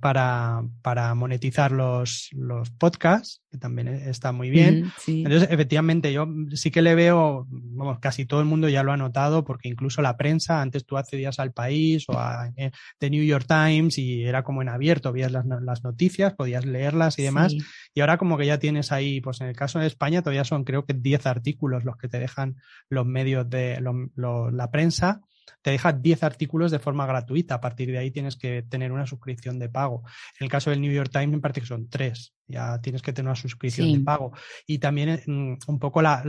para, 0.00 0.64
para 0.82 1.14
monetizar 1.14 1.70
los, 1.70 2.28
los 2.32 2.70
podcasts, 2.70 3.42
que 3.50 3.58
también 3.58 3.86
e, 3.86 4.10
está 4.10 4.32
muy 4.32 4.50
bien. 4.50 4.90
Entonces, 5.06 5.48
efectivamente, 5.50 6.12
yo 6.12 6.26
sí 6.54 6.72
que 6.72 6.82
le 6.82 6.96
veo, 6.96 7.46
vamos, 7.48 8.00
casi 8.00 8.26
todo 8.26 8.40
el 8.40 8.46
mundo 8.46 8.68
ya 8.68 8.82
lo 8.82 8.92
ha 8.92 8.96
notado, 8.96 9.44
porque 9.44 9.68
incluso 9.68 10.02
la 10.02 10.16
prensa, 10.16 10.60
antes 10.60 10.84
tú 10.84 10.96
accedías 10.96 11.38
al 11.38 11.52
país 11.52 12.04
o 12.08 12.18
a 12.18 12.52
eh, 12.56 12.72
The 12.98 13.10
New 13.10 13.24
York 13.24 13.46
Times 13.46 13.98
y 13.98 14.24
era 14.24 14.42
como 14.42 14.62
en 14.62 14.68
abierto, 14.68 15.12
veías 15.12 15.30
las, 15.30 15.46
las 15.46 15.84
noticias, 15.84 16.34
podías 16.34 16.66
leerlas 16.66 17.18
y 17.18 17.22
demás. 17.22 17.54
Y 17.94 18.00
ahora 18.00 18.18
como 18.18 18.38
que 18.38 18.46
ya 18.46 18.58
tienes 18.58 18.90
ahí, 18.90 19.20
pues 19.20 19.40
en 19.40 19.46
el 19.46 19.56
caso 19.56 19.78
de 19.78 19.86
España 19.86 20.22
todavía 20.22 20.44
son 20.44 20.64
creo 20.64 20.84
que 20.84 20.94
10 20.94 21.26
artículos 21.26 21.84
los 21.84 21.96
que 21.96 22.08
te 22.08 22.18
dejan 22.18 22.56
los 22.88 23.06
medios 23.06 23.48
de 23.48 23.80
la 24.16 24.70
prensa 24.72 25.20
te 25.62 25.70
deja 25.70 25.92
10 25.92 26.22
artículos 26.22 26.70
de 26.70 26.78
forma 26.78 27.06
gratuita. 27.06 27.54
A 27.54 27.60
partir 27.60 27.90
de 27.90 27.98
ahí 27.98 28.10
tienes 28.10 28.36
que 28.36 28.62
tener 28.62 28.92
una 28.92 29.06
suscripción 29.06 29.58
de 29.58 29.68
pago. 29.68 30.02
En 30.38 30.44
el 30.44 30.50
caso 30.50 30.70
del 30.70 30.80
New 30.80 30.92
York 30.92 31.10
Times, 31.12 31.34
en 31.34 31.40
parte 31.40 31.64
son 31.66 31.88
tres. 31.88 32.34
Ya 32.48 32.80
tienes 32.80 33.02
que 33.02 33.12
tener 33.12 33.28
una 33.28 33.36
suscripción 33.36 33.92
de 33.92 34.00
pago. 34.00 34.32
Y 34.66 34.78
también 34.78 35.20
mm, 35.26 35.58
un 35.66 35.78
poco 35.78 36.02
la, 36.02 36.24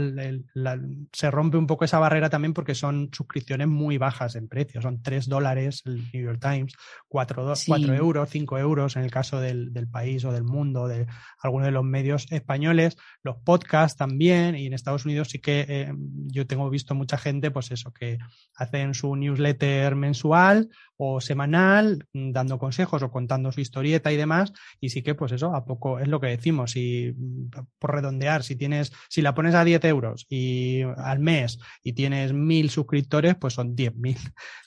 se 1.14 1.32
rompe 1.32 1.58
un 1.58 1.66
poco 1.66 1.86
esa 1.86 2.00
barrera 2.00 2.30
también 2.30 2.54
porque 2.54 2.76
son 2.76 3.10
suscripciones 3.12 3.68
muy 3.68 3.98
bajas 3.98 4.36
en 4.36 4.48
precio, 4.48 4.82
son 4.82 5.02
3 5.02 5.28
dólares 5.28 5.82
el 5.86 6.04
New 6.14 6.24
York 6.24 6.40
Times, 6.42 6.74
4, 7.08 7.56
euros, 7.96 8.30
5 8.30 8.58
euros 8.58 8.96
en 8.96 9.04
el 9.04 9.12
caso 9.12 9.40
del, 9.40 9.72
país 9.92 10.24
o 10.26 10.32
del 10.32 10.44
mundo, 10.44 10.88
de 10.88 11.08
algunos 11.42 11.66
de 11.66 11.72
los 11.72 11.84
medios 11.84 12.28
españoles, 12.32 12.98
los 13.24 13.38
podcasts 13.38 13.98
también, 13.98 14.56
y 14.56 14.68
en 14.68 14.74
Estados 14.74 15.06
Unidos 15.06 15.30
sí 15.30 15.40
que 15.40 15.66
eh, 15.68 15.94
yo 16.28 16.46
tengo 16.46 16.70
visto 16.70 16.94
mucha 16.96 17.18
gente, 17.18 17.50
pues 17.50 17.72
eso, 17.72 17.92
que 17.92 18.20
hacen 18.56 18.94
su 18.94 19.16
newsletter 19.16 19.96
mensual 19.96 20.70
o 20.98 21.22
semanal, 21.22 22.06
mm, 22.14 22.32
dando 22.32 22.60
consejos 22.60 23.02
o 23.04 23.10
contando 23.10 23.54
su 23.54 23.62
historieta 23.62 24.12
y 24.12 24.18
demás, 24.18 24.52
y 24.82 24.90
sí 24.90 25.02
que 25.02 25.16
pues 25.16 25.32
eso, 25.32 25.56
a 25.56 25.64
poco 25.64 25.98
es 25.98 26.09
lo 26.10 26.20
que 26.20 26.28
decimos, 26.28 26.76
y 26.76 27.14
mm, 27.16 27.50
por 27.80 27.94
redondear, 27.94 28.44
si 28.44 28.56
tienes, 28.56 28.92
si 29.10 29.22
la 29.22 29.34
pones 29.34 29.56
a 29.56 29.64
10 29.64 29.84
euros 29.86 30.26
y 30.30 30.82
al 30.98 31.20
mes 31.20 31.60
y 31.84 31.94
tienes 31.94 32.34
mil 32.34 32.70
suscriptores, 32.70 33.36
pues 33.36 33.54
son 33.54 33.76
10 33.76 33.96
mil 33.96 34.18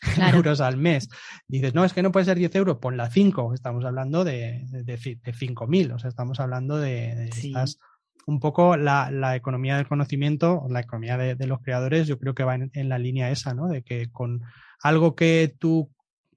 euros 0.35 0.61
al 0.61 0.77
mes. 0.77 1.09
Dices, 1.49 1.75
no, 1.75 1.85
es 1.85 1.93
que 1.93 2.03
no 2.03 2.13
puede 2.13 2.27
ser 2.27 2.39
10 2.39 2.55
euros, 2.57 2.79
ponla 2.79 3.11
5, 3.11 3.55
estamos 3.55 3.85
hablando 3.85 4.25
de, 4.25 4.65
de, 4.71 4.83
de 4.85 5.33
5 5.33 5.67
mil, 5.67 5.93
o 5.93 5.99
sea, 5.99 6.09
estamos 6.09 6.41
hablando 6.41 6.79
de, 6.79 7.31
un 8.27 8.41
poco 8.41 8.77
la, 8.77 9.11
la, 9.11 9.37
economía 9.37 9.77
del 9.77 9.89
conocimiento, 9.89 10.65
la 10.69 10.81
economía 10.81 11.17
de, 11.17 11.35
de, 11.35 11.47
los 11.47 11.61
creadores, 11.61 12.07
yo 12.07 12.19
creo 12.19 12.35
que 12.35 12.45
va 12.45 12.55
en, 12.55 12.71
en, 12.73 12.89
la 12.89 12.99
línea 12.99 13.31
esa, 13.31 13.55
¿no? 13.55 13.69
De 13.69 13.83
que 13.83 14.11
con 14.11 14.43
algo 14.83 15.15
que 15.15 15.55
tú 15.59 15.91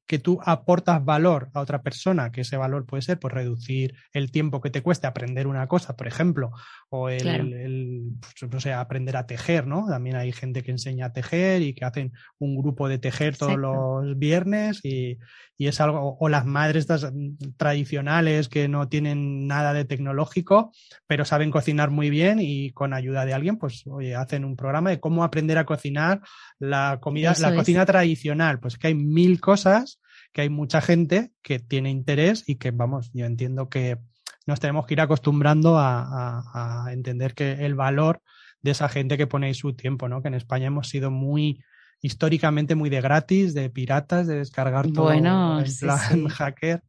que 0.08 0.20
tú 0.20 0.39
aportas 0.45 1.03
valor 1.03 1.49
a 1.53 1.62
otra 1.62 1.82
persona, 1.82 2.32
que 2.32 2.41
ese 2.41 2.58
valor 2.58 2.86
puede 2.86 3.01
ser 3.01 3.20
pues, 3.20 3.34
reducir 3.34 3.95
el 4.14 4.32
tiempo 4.32 4.62
que 4.62 4.70
te 4.70 4.82
cueste 4.82 5.08
aprender 5.08 5.47
una 5.47 5.68
cosa, 5.68 5.95
por 5.95 6.08
ejemplo, 6.08 6.51
o 6.89 7.10
el, 7.10 8.12
pues, 8.20 8.51
no 8.51 8.60
sé, 8.60 8.74
aprender 8.74 9.18
a 9.18 9.26
tejer, 9.26 9.66
¿no? 9.66 9.88
También 9.88 10.16
hay 10.16 10.32
gente 10.32 10.62
que 10.62 10.72
enseña 10.72 11.08
a 11.08 11.14
tejer 11.14 11.62
y 11.62 11.74
que 11.74 11.86
hacen 11.86 12.14
un 12.38 12.56
grupo 12.56 12.88
de 12.88 12.99
tejer 12.99 13.36
todos 13.38 13.58
los 13.58 14.18
viernes 14.18 14.82
y, 14.84 15.18
y, 15.58 15.68
es 15.68 15.82
algo, 15.82 16.18
o 16.20 16.30
las 16.30 16.45
madres 16.45 16.82
estas 16.82 17.12
tradicionales 17.58 18.49
que 18.49 18.68
no 18.68 18.88
tienen 18.88 19.47
nada 19.47 19.74
de 19.74 19.86
tecnológico, 19.86 20.72
pero 21.08 21.26
saben 21.26 21.51
cocinar 21.51 21.89
muy 21.89 22.10
bien 22.10 22.39
y 22.41 22.72
con 22.72 22.93
ayuda 22.93 23.26
de 23.26 23.34
alguien, 23.34 23.58
pues, 23.58 23.84
oye, 23.88 24.16
hacen 24.16 24.45
un 24.45 24.56
programa 24.56 24.89
de 24.89 24.99
cómo 24.99 25.24
aprender 25.24 25.58
a 25.58 25.66
cocinar 25.66 26.22
la 26.60 26.99
comida, 27.01 27.34
la 27.39 27.56
cocina 27.56 27.86
tradicional, 27.86 28.60
pues 28.60 28.78
que 28.78 28.88
hay 28.88 28.95
mil 28.95 29.39
cosas 29.39 29.99
que 30.36 30.41
hay 30.41 30.49
mucha 30.49 30.82
gente 30.82 31.32
que 31.41 31.60
tiene 31.60 31.89
interés 31.89 32.43
y 32.45 32.56
que, 32.56 32.72
vamos, 32.72 33.10
yo 33.14 33.26
entiendo 33.26 33.70
que 33.70 33.97
nos 34.45 34.60
tenemos 34.60 34.86
que 34.86 34.93
ir 34.93 34.99
acostumbrando 34.99 35.78
a, 35.80 36.89
entender 36.91 37.34
que 37.34 37.66
el 37.66 37.74
valor 37.74 38.22
de 38.62 38.72
esa 38.72 38.89
gente 38.89 39.18
que 39.18 39.28
pone 39.28 39.53
su 39.53 39.74
tiempo, 39.76 40.10
¿no? 40.10 40.22
Que 40.22 40.28
en 40.28 40.34
España 40.34 40.68
hemos 40.68 40.89
sido 40.89 41.10
muy 41.10 41.64
históricamente 42.02 42.76
muy 42.76 42.89
de 42.89 43.02
gratis, 43.02 43.54
de 43.54 43.70
piratas, 43.70 44.28
de 44.28 44.38
descargar 44.38 44.91
todo 44.91 45.12
en 45.12 45.24
plan 45.24 46.28
hacker. 46.30 46.84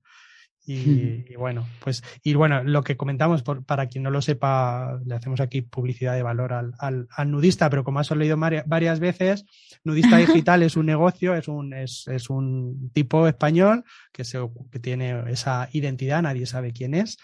Y, 1.29 1.37
bueno, 1.37 1.69
pues, 1.81 2.03
y 2.25 2.35
bueno, 2.35 2.65
lo 2.65 2.83
que 2.83 2.97
comentamos, 2.97 3.43
por, 3.43 3.65
para 3.65 3.87
quien 3.87 4.03
no 4.03 4.11
lo 4.11 4.21
sepa, 4.21 4.99
le 5.05 5.15
hacemos 5.15 5.41
aquí 5.41 5.63
publicidad 5.63 6.15
de 6.15 6.23
valor 6.23 6.53
al, 6.53 6.75
al, 6.79 7.07
al 7.11 7.31
nudista, 7.31 7.71
pero 7.71 7.85
como 7.85 8.01
has 8.01 8.11
leído 8.11 8.37
varias 8.37 8.99
veces, 8.99 9.45
Nudista 9.85 10.17
Digital 10.17 10.63
es 10.63 10.77
un 10.77 10.87
negocio, 10.87 11.37
es 11.37 11.47
un, 11.47 11.73
es, 11.73 12.09
es 12.09 12.31
un 12.31 12.91
tipo 12.93 13.29
español 13.29 13.85
que, 14.13 14.25
se, 14.25 14.39
que 14.73 14.81
tiene 14.81 15.31
esa 15.31 15.69
identidad, 15.73 16.23
nadie 16.23 16.47
sabe 16.47 16.73
quién 16.73 16.95
es, 16.95 17.19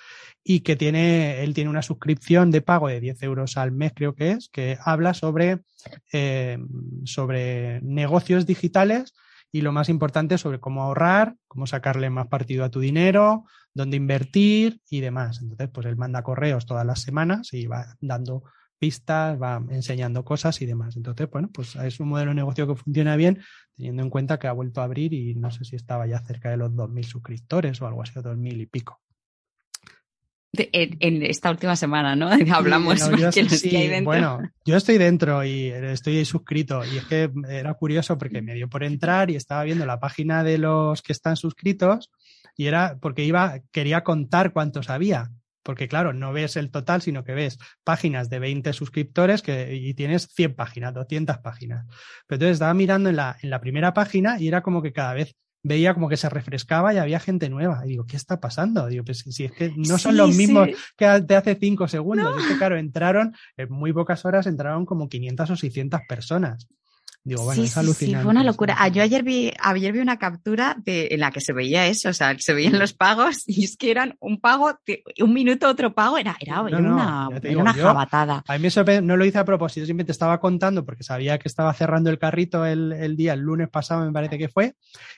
y 0.45 0.61
que 0.61 0.77
tiene, 0.77 1.43
él 1.43 1.55
tiene 1.55 1.71
una 1.71 1.83
suscripción 1.83 2.51
de 2.53 2.63
pago 2.63 2.89
de 2.89 3.01
10 3.01 3.23
euros 3.25 3.57
al 3.57 3.73
mes, 3.73 3.93
creo 3.95 4.15
que 4.15 4.33
es, 4.33 4.49
que 4.49 4.79
habla 4.85 5.15
sobre, 5.15 5.61
eh, 6.13 6.59
sobre 7.05 7.81
negocios 7.83 8.47
digitales 8.47 9.15
y 9.53 9.61
lo 9.61 9.71
más 9.71 9.91
importante 9.91 10.39
sobre 10.39 10.59
cómo 10.59 10.83
ahorrar, 10.83 11.37
cómo 11.47 11.67
sacarle 11.67 12.09
más 12.09 12.27
partido 12.29 12.65
a 12.65 12.71
tu 12.71 12.81
dinero, 12.81 13.45
dónde 13.75 13.99
invertir 13.99 14.81
y 14.89 15.01
demás. 15.01 15.41
Entonces, 15.43 15.69
pues 15.69 15.87
él 15.87 15.97
manda 15.97 16.23
correos 16.23 16.65
todas 16.65 16.87
las 16.87 17.03
semanas 17.03 17.53
y 17.53 17.67
va 17.67 17.97
dando 18.01 18.45
pistas, 18.79 19.41
va 19.41 19.63
enseñando 19.69 20.25
cosas 20.25 20.61
y 20.63 20.67
demás. 20.67 20.97
Entonces, 20.97 21.31
bueno, 21.31 21.51
pues 21.53 21.77
es 21.77 22.01
un 22.01 22.09
modelo 22.09 22.31
de 22.31 22.37
negocio 22.37 22.67
que 22.67 22.75
funciona 22.75 23.15
bien, 23.15 23.43
teniendo 23.77 24.03
en 24.03 24.11
cuenta 24.11 24.39
que 24.39 24.49
ha 24.49 24.53
vuelto 24.53 24.81
a 24.81 24.85
abrir 24.85 25.13
y 25.13 25.35
no 25.35 25.51
sé 25.51 25.65
si 25.65 25.77
estaba 25.77 26.07
ya 26.07 26.21
cerca 26.21 26.51
de 26.51 26.57
los 26.57 26.73
2.000 26.73 27.05
suscriptores 27.05 27.81
o 27.83 27.87
algo 27.87 28.03
así, 28.03 28.15
2.000 28.15 28.61
y 28.61 28.67
pico. 28.67 29.01
En, 30.55 31.23
esta 31.23 31.51
última 31.51 31.77
semana, 31.77 32.15
¿no? 32.15 32.29
Hablamos 32.55 33.01
Bueno, 34.05 34.43
yo 34.65 34.77
estoy 34.77 34.99
dentro 34.99 35.45
y 35.45 35.69
estoy 35.69 36.25
suscrito 36.25 36.85
y 36.85 36.99
es 36.99 37.05
que 37.07 37.31
era 37.49 37.75
curioso 37.75 38.19
porque 38.19 38.43
me 38.43 38.55
dio 38.55 38.69
por 38.69 38.85
entrar 38.85 39.31
y 39.31 39.37
estaba 39.37 39.65
viendo 39.65 39.87
la 39.87 40.01
página 40.01 40.45
de 40.45 40.59
los 40.59 41.03
que 41.03 41.13
están 41.13 41.37
suscritos 41.37 42.11
y 42.57 42.67
era 42.67 42.99
porque 43.01 43.25
iba, 43.25 43.61
quería 43.71 44.05
contar 44.05 44.53
cuántos 44.53 44.91
había. 44.91 45.31
Porque 45.65 45.87
claro, 45.87 46.13
no 46.13 46.33
ves 46.33 46.57
el 46.57 46.73
total, 46.73 47.03
sino 47.03 47.23
que 47.23 47.35
ves 47.35 47.57
páginas 47.85 48.29
de 48.29 48.41
20 48.41 48.73
suscriptores 48.73 49.43
que, 49.43 49.77
y 49.77 49.95
tienes 49.95 50.27
100 50.35 50.57
páginas, 50.57 50.93
200 50.93 51.39
páginas. 51.39 51.87
Pero 52.27 52.37
entonces 52.37 52.55
estaba 52.55 52.75
mirando 52.75 53.11
en 53.11 53.17
la, 53.17 53.37
en 53.41 53.49
la 53.49 53.61
primera 53.61 53.95
página 53.95 54.41
y 54.41 54.49
era 54.49 54.63
como 54.63 54.83
que 54.83 54.93
cada 54.93 55.15
vez 55.15 55.37
veía 55.63 55.95
como 55.95 56.09
que 56.09 56.17
se 56.17 56.29
refrescaba 56.29 56.93
y 56.93 56.99
había 56.99 57.21
gente 57.21 57.49
nueva. 57.49 57.83
Y 57.85 57.91
digo, 57.91 58.07
¿qué 58.07 58.17
está 58.17 58.41
pasando? 58.41 58.87
Digo, 58.89 59.05
pues 59.05 59.19
si 59.19 59.45
es 59.45 59.53
que 59.53 59.73
no 59.77 59.99
son 59.99 60.17
los 60.17 60.35
mismos 60.35 60.69
que 60.97 61.07
de 61.07 61.37
hace 61.37 61.55
cinco 61.55 61.89
segundos. 61.89 62.37
Es 62.39 62.47
que, 62.47 62.59
claro, 62.59 62.77
entraron, 62.77 63.35
en 63.57 63.73
muy 63.73 63.93
pocas 63.93 64.25
horas 64.25 64.47
entraron 64.47 64.87
como 64.87 65.09
500 65.09 65.51
o 65.51 65.57
600 65.57 66.01
personas. 66.09 66.69
Digo, 67.25 67.45
bueno, 67.45 67.63
es 67.63 67.77
alucinante. 67.77 68.19
Sí, 68.19 68.23
fue 68.23 68.31
una 68.33 68.43
locura. 68.43 68.77
Ah, 68.79 68.89
yo 68.89 69.01
ayer 69.01 69.23
vi, 69.23 69.53
ayer 69.61 69.93
vi 69.93 70.01
una 70.01 70.19
captura 70.19 70.77
de, 70.85 71.09
en 71.13 71.21
la 71.21 71.31
que 71.31 71.41
se 71.41 71.53
veía 71.53 71.87
eso, 71.87 72.09
o 72.09 72.13
sea, 72.13 72.37
se 72.39 72.53
veían 72.53 72.79
los 72.81 72.95
pagos 72.95 73.45
y 73.47 73.65
es 73.65 73.77
que 73.77 73.91
eran 73.93 74.17
un 74.19 74.41
pago, 74.41 74.73
un 75.21 75.33
minuto 75.33 75.69
otro 75.69 75.95
pago, 75.95 76.19
era, 76.19 76.37
era, 76.41 76.63
una, 76.63 77.29
una 77.29 77.75
jabatada. 77.75 78.43
A 78.49 78.59
mí 78.59 78.69
me 78.75 79.03
no 79.03 79.17
lo 79.17 79.25
hice 79.25 79.39
a 79.39 79.45
propósito, 79.45 79.87
simplemente 79.87 80.13
estaba 80.13 80.41
contando 80.41 80.85
porque 80.85 81.05
sabía 81.05 81.39
que 81.39 81.49
estaba 81.49 81.73
cerrando 81.75 82.11
el 82.11 82.19
carrito 82.19 82.67
el, 82.67 82.93
el 82.93 83.17
día, 83.17 83.35
el 83.35 83.41
lunes 83.41 83.69
pasado 83.69 84.05
me 84.05 84.13
parece 84.13 84.37
que 84.37 84.49
fue, 84.49 84.75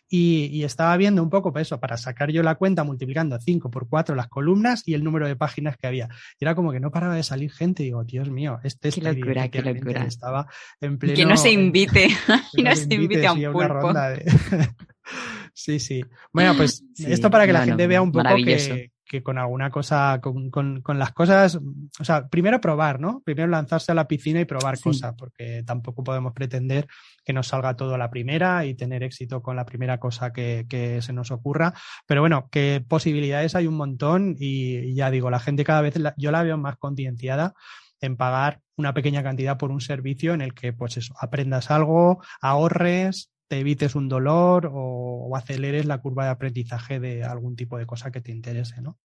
y, 0.08 0.50
y, 0.52 0.64
estaba 0.64 0.96
viendo 0.96 1.22
un 1.22 1.30
poco 1.30 1.52
pues 1.52 1.68
eso, 1.68 1.80
para 1.80 1.96
sacar 1.96 2.30
yo 2.30 2.42
la 2.42 2.56
cuenta 2.56 2.84
multiplicando 2.84 3.38
5 3.40 3.70
por 3.70 3.88
4 3.88 4.14
las 4.14 4.28
columnas 4.28 4.82
y 4.86 4.94
el 4.94 5.02
número 5.02 5.26
de 5.26 5.36
páginas 5.36 5.76
que 5.76 5.86
había. 5.86 6.08
Y 6.38 6.44
era 6.44 6.54
como 6.54 6.70
que 6.70 6.80
no 6.80 6.90
paraba 6.90 7.14
de 7.14 7.22
salir 7.22 7.50
gente 7.50 7.82
y 7.82 7.86
digo, 7.86 8.04
Dios 8.04 8.30
mío, 8.30 8.60
este 8.62 8.88
es 8.88 8.96
qué 8.96 9.00
locura, 9.00 9.48
qué 9.48 9.62
locura. 9.62 10.04
Estaba 10.04 10.46
en 10.80 10.98
pleno... 10.98 11.16
Que 11.16 11.24
no 11.24 11.36
se 11.36 11.50
invite 11.94 12.16
y 12.54 12.62
nos 12.62 12.90
invite 12.90 13.26
a 13.26 13.32
un 13.32 13.52
pulpo. 13.52 13.92
sí, 15.54 15.78
sí. 15.78 16.04
Bueno, 16.32 16.54
pues 16.56 16.84
esto 16.98 17.30
para 17.30 17.46
que 17.46 17.52
la 17.52 17.64
gente 17.64 17.86
vea 17.86 18.02
un 18.02 18.12
poco 18.12 18.34
que, 18.36 18.90
que, 19.04 19.22
con 19.22 19.38
alguna 19.38 19.70
cosa, 19.70 20.18
con, 20.20 20.50
con, 20.50 20.82
con, 20.82 20.98
las 20.98 21.12
cosas, 21.12 21.58
o 22.00 22.04
sea, 22.04 22.28
primero 22.28 22.60
probar, 22.60 23.00
¿no? 23.00 23.22
Primero 23.24 23.48
lanzarse 23.48 23.92
a 23.92 23.94
la 23.94 24.08
piscina 24.08 24.40
y 24.40 24.44
probar 24.44 24.80
cosas, 24.80 25.14
porque 25.16 25.62
tampoco 25.64 26.02
podemos 26.02 26.32
pretender 26.32 26.86
que 27.24 27.32
nos 27.32 27.46
salga 27.46 27.76
todo 27.76 27.94
a 27.94 27.98
la 27.98 28.10
primera 28.10 28.66
y 28.66 28.74
tener 28.74 29.02
éxito 29.02 29.40
con 29.40 29.56
la 29.56 29.64
primera 29.64 29.98
cosa 29.98 30.32
que, 30.32 30.66
que 30.68 31.00
se 31.00 31.12
nos 31.12 31.30
ocurra. 31.30 31.74
Pero 32.06 32.22
bueno, 32.22 32.48
que 32.50 32.84
posibilidades 32.86 33.54
hay 33.54 33.66
un 33.66 33.76
montón 33.76 34.36
y, 34.38 34.78
y 34.78 34.94
ya 34.94 35.10
digo, 35.10 35.30
la 35.30 35.40
gente 35.40 35.64
cada 35.64 35.80
vez, 35.80 35.96
la, 35.98 36.14
yo 36.16 36.30
la 36.30 36.42
veo 36.42 36.58
más 36.58 36.76
concienciada 36.76 37.54
en 38.00 38.16
pagar 38.16 38.60
una 38.76 38.94
pequeña 38.94 39.22
cantidad 39.22 39.56
por 39.56 39.70
un 39.70 39.80
servicio 39.80 40.34
en 40.34 40.40
el 40.40 40.54
que, 40.54 40.72
pues 40.72 40.96
eso, 40.96 41.14
aprendas 41.18 41.70
algo, 41.70 42.22
ahorres, 42.40 43.30
te 43.48 43.60
evites 43.60 43.94
un 43.94 44.08
dolor 44.08 44.70
o, 44.72 45.30
aceleres 45.36 45.86
la 45.86 45.98
curva 45.98 46.24
de 46.24 46.30
aprendizaje 46.30 47.00
de 47.00 47.24
algún 47.24 47.56
tipo 47.56 47.76
de 47.76 47.86
cosa 47.86 48.10
que 48.10 48.20
te 48.20 48.30
interese, 48.30 48.80
¿no? 48.80 48.98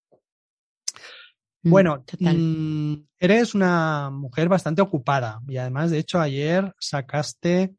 Mm, 1.62 1.70
bueno, 1.70 2.04
mm, 2.18 2.94
eres 3.18 3.54
una 3.54 4.10
mujer 4.10 4.48
bastante 4.48 4.80
ocupada 4.80 5.40
y 5.48 5.56
además, 5.56 5.90
de 5.90 5.98
hecho, 5.98 6.20
ayer 6.20 6.72
sacaste, 6.78 7.74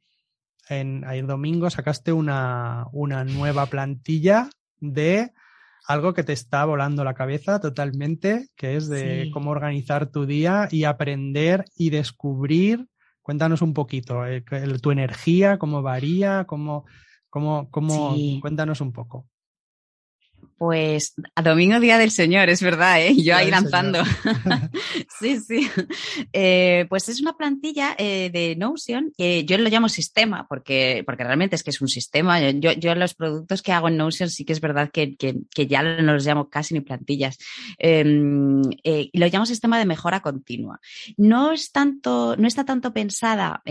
en, 0.69 1.03
ayer 1.05 1.25
domingo 1.25 1.69
sacaste 1.69 2.11
una, 2.11 2.87
una 2.91 3.23
nueva 3.23 3.65
plantilla 3.67 4.49
de 4.79 5.31
algo 5.87 6.13
que 6.13 6.23
te 6.23 6.33
está 6.33 6.65
volando 6.65 7.03
la 7.03 7.13
cabeza 7.13 7.59
totalmente, 7.59 8.47
que 8.55 8.75
es 8.75 8.87
de 8.87 9.29
cómo 9.33 9.51
organizar 9.51 10.11
tu 10.11 10.25
día 10.25 10.67
y 10.71 10.83
aprender 10.83 11.65
y 11.75 11.89
descubrir. 11.89 12.87
Cuéntanos 13.21 13.61
un 13.61 13.73
poquito, 13.73 14.25
eh, 14.25 14.43
tu 14.81 14.91
energía, 14.91 15.57
cómo 15.57 15.81
varía, 15.81 16.45
cómo, 16.45 16.85
cómo, 17.29 17.69
cómo, 17.71 18.15
cuéntanos 18.41 18.81
un 18.81 18.91
poco. 18.91 19.27
Pues 20.61 21.15
a 21.33 21.41
domingo 21.41 21.79
día 21.79 21.97
del 21.97 22.11
Señor, 22.11 22.47
es 22.49 22.61
verdad, 22.61 23.01
¿eh? 23.01 23.15
yo 23.17 23.35
ahí 23.35 23.49
lanzando. 23.49 24.03
sí, 25.19 25.39
sí. 25.39 25.67
Eh, 26.33 26.85
pues 26.87 27.09
es 27.09 27.19
una 27.19 27.35
plantilla 27.35 27.95
eh, 27.97 28.29
de 28.31 28.55
Notion, 28.55 29.11
que 29.17 29.43
yo 29.43 29.57
lo 29.57 29.67
llamo 29.69 29.89
sistema, 29.89 30.45
porque, 30.47 31.01
porque 31.03 31.23
realmente 31.23 31.55
es 31.55 31.63
que 31.63 31.71
es 31.71 31.81
un 31.81 31.87
sistema. 31.87 32.39
Yo, 32.51 32.73
yo 32.73 32.93
los 32.93 33.15
productos 33.15 33.63
que 33.63 33.71
hago 33.71 33.87
en 33.87 33.97
Notion 33.97 34.29
sí 34.29 34.45
que 34.45 34.53
es 34.53 34.61
verdad 34.61 34.91
que, 34.93 35.15
que, 35.15 35.35
que 35.49 35.65
ya 35.65 35.81
no 35.81 36.13
los 36.13 36.27
llamo 36.27 36.47
casi 36.47 36.75
ni 36.75 36.81
plantillas. 36.81 37.39
Em, 37.79 38.61
eh, 38.83 39.09
lo 39.13 39.25
llamo 39.25 39.47
sistema 39.47 39.79
de 39.79 39.85
mejora 39.85 40.19
continua. 40.19 40.79
No 41.17 41.53
es 41.53 41.71
tanto, 41.71 42.35
no 42.37 42.47
está 42.47 42.65
tanto 42.65 42.93
pensada 42.93 43.63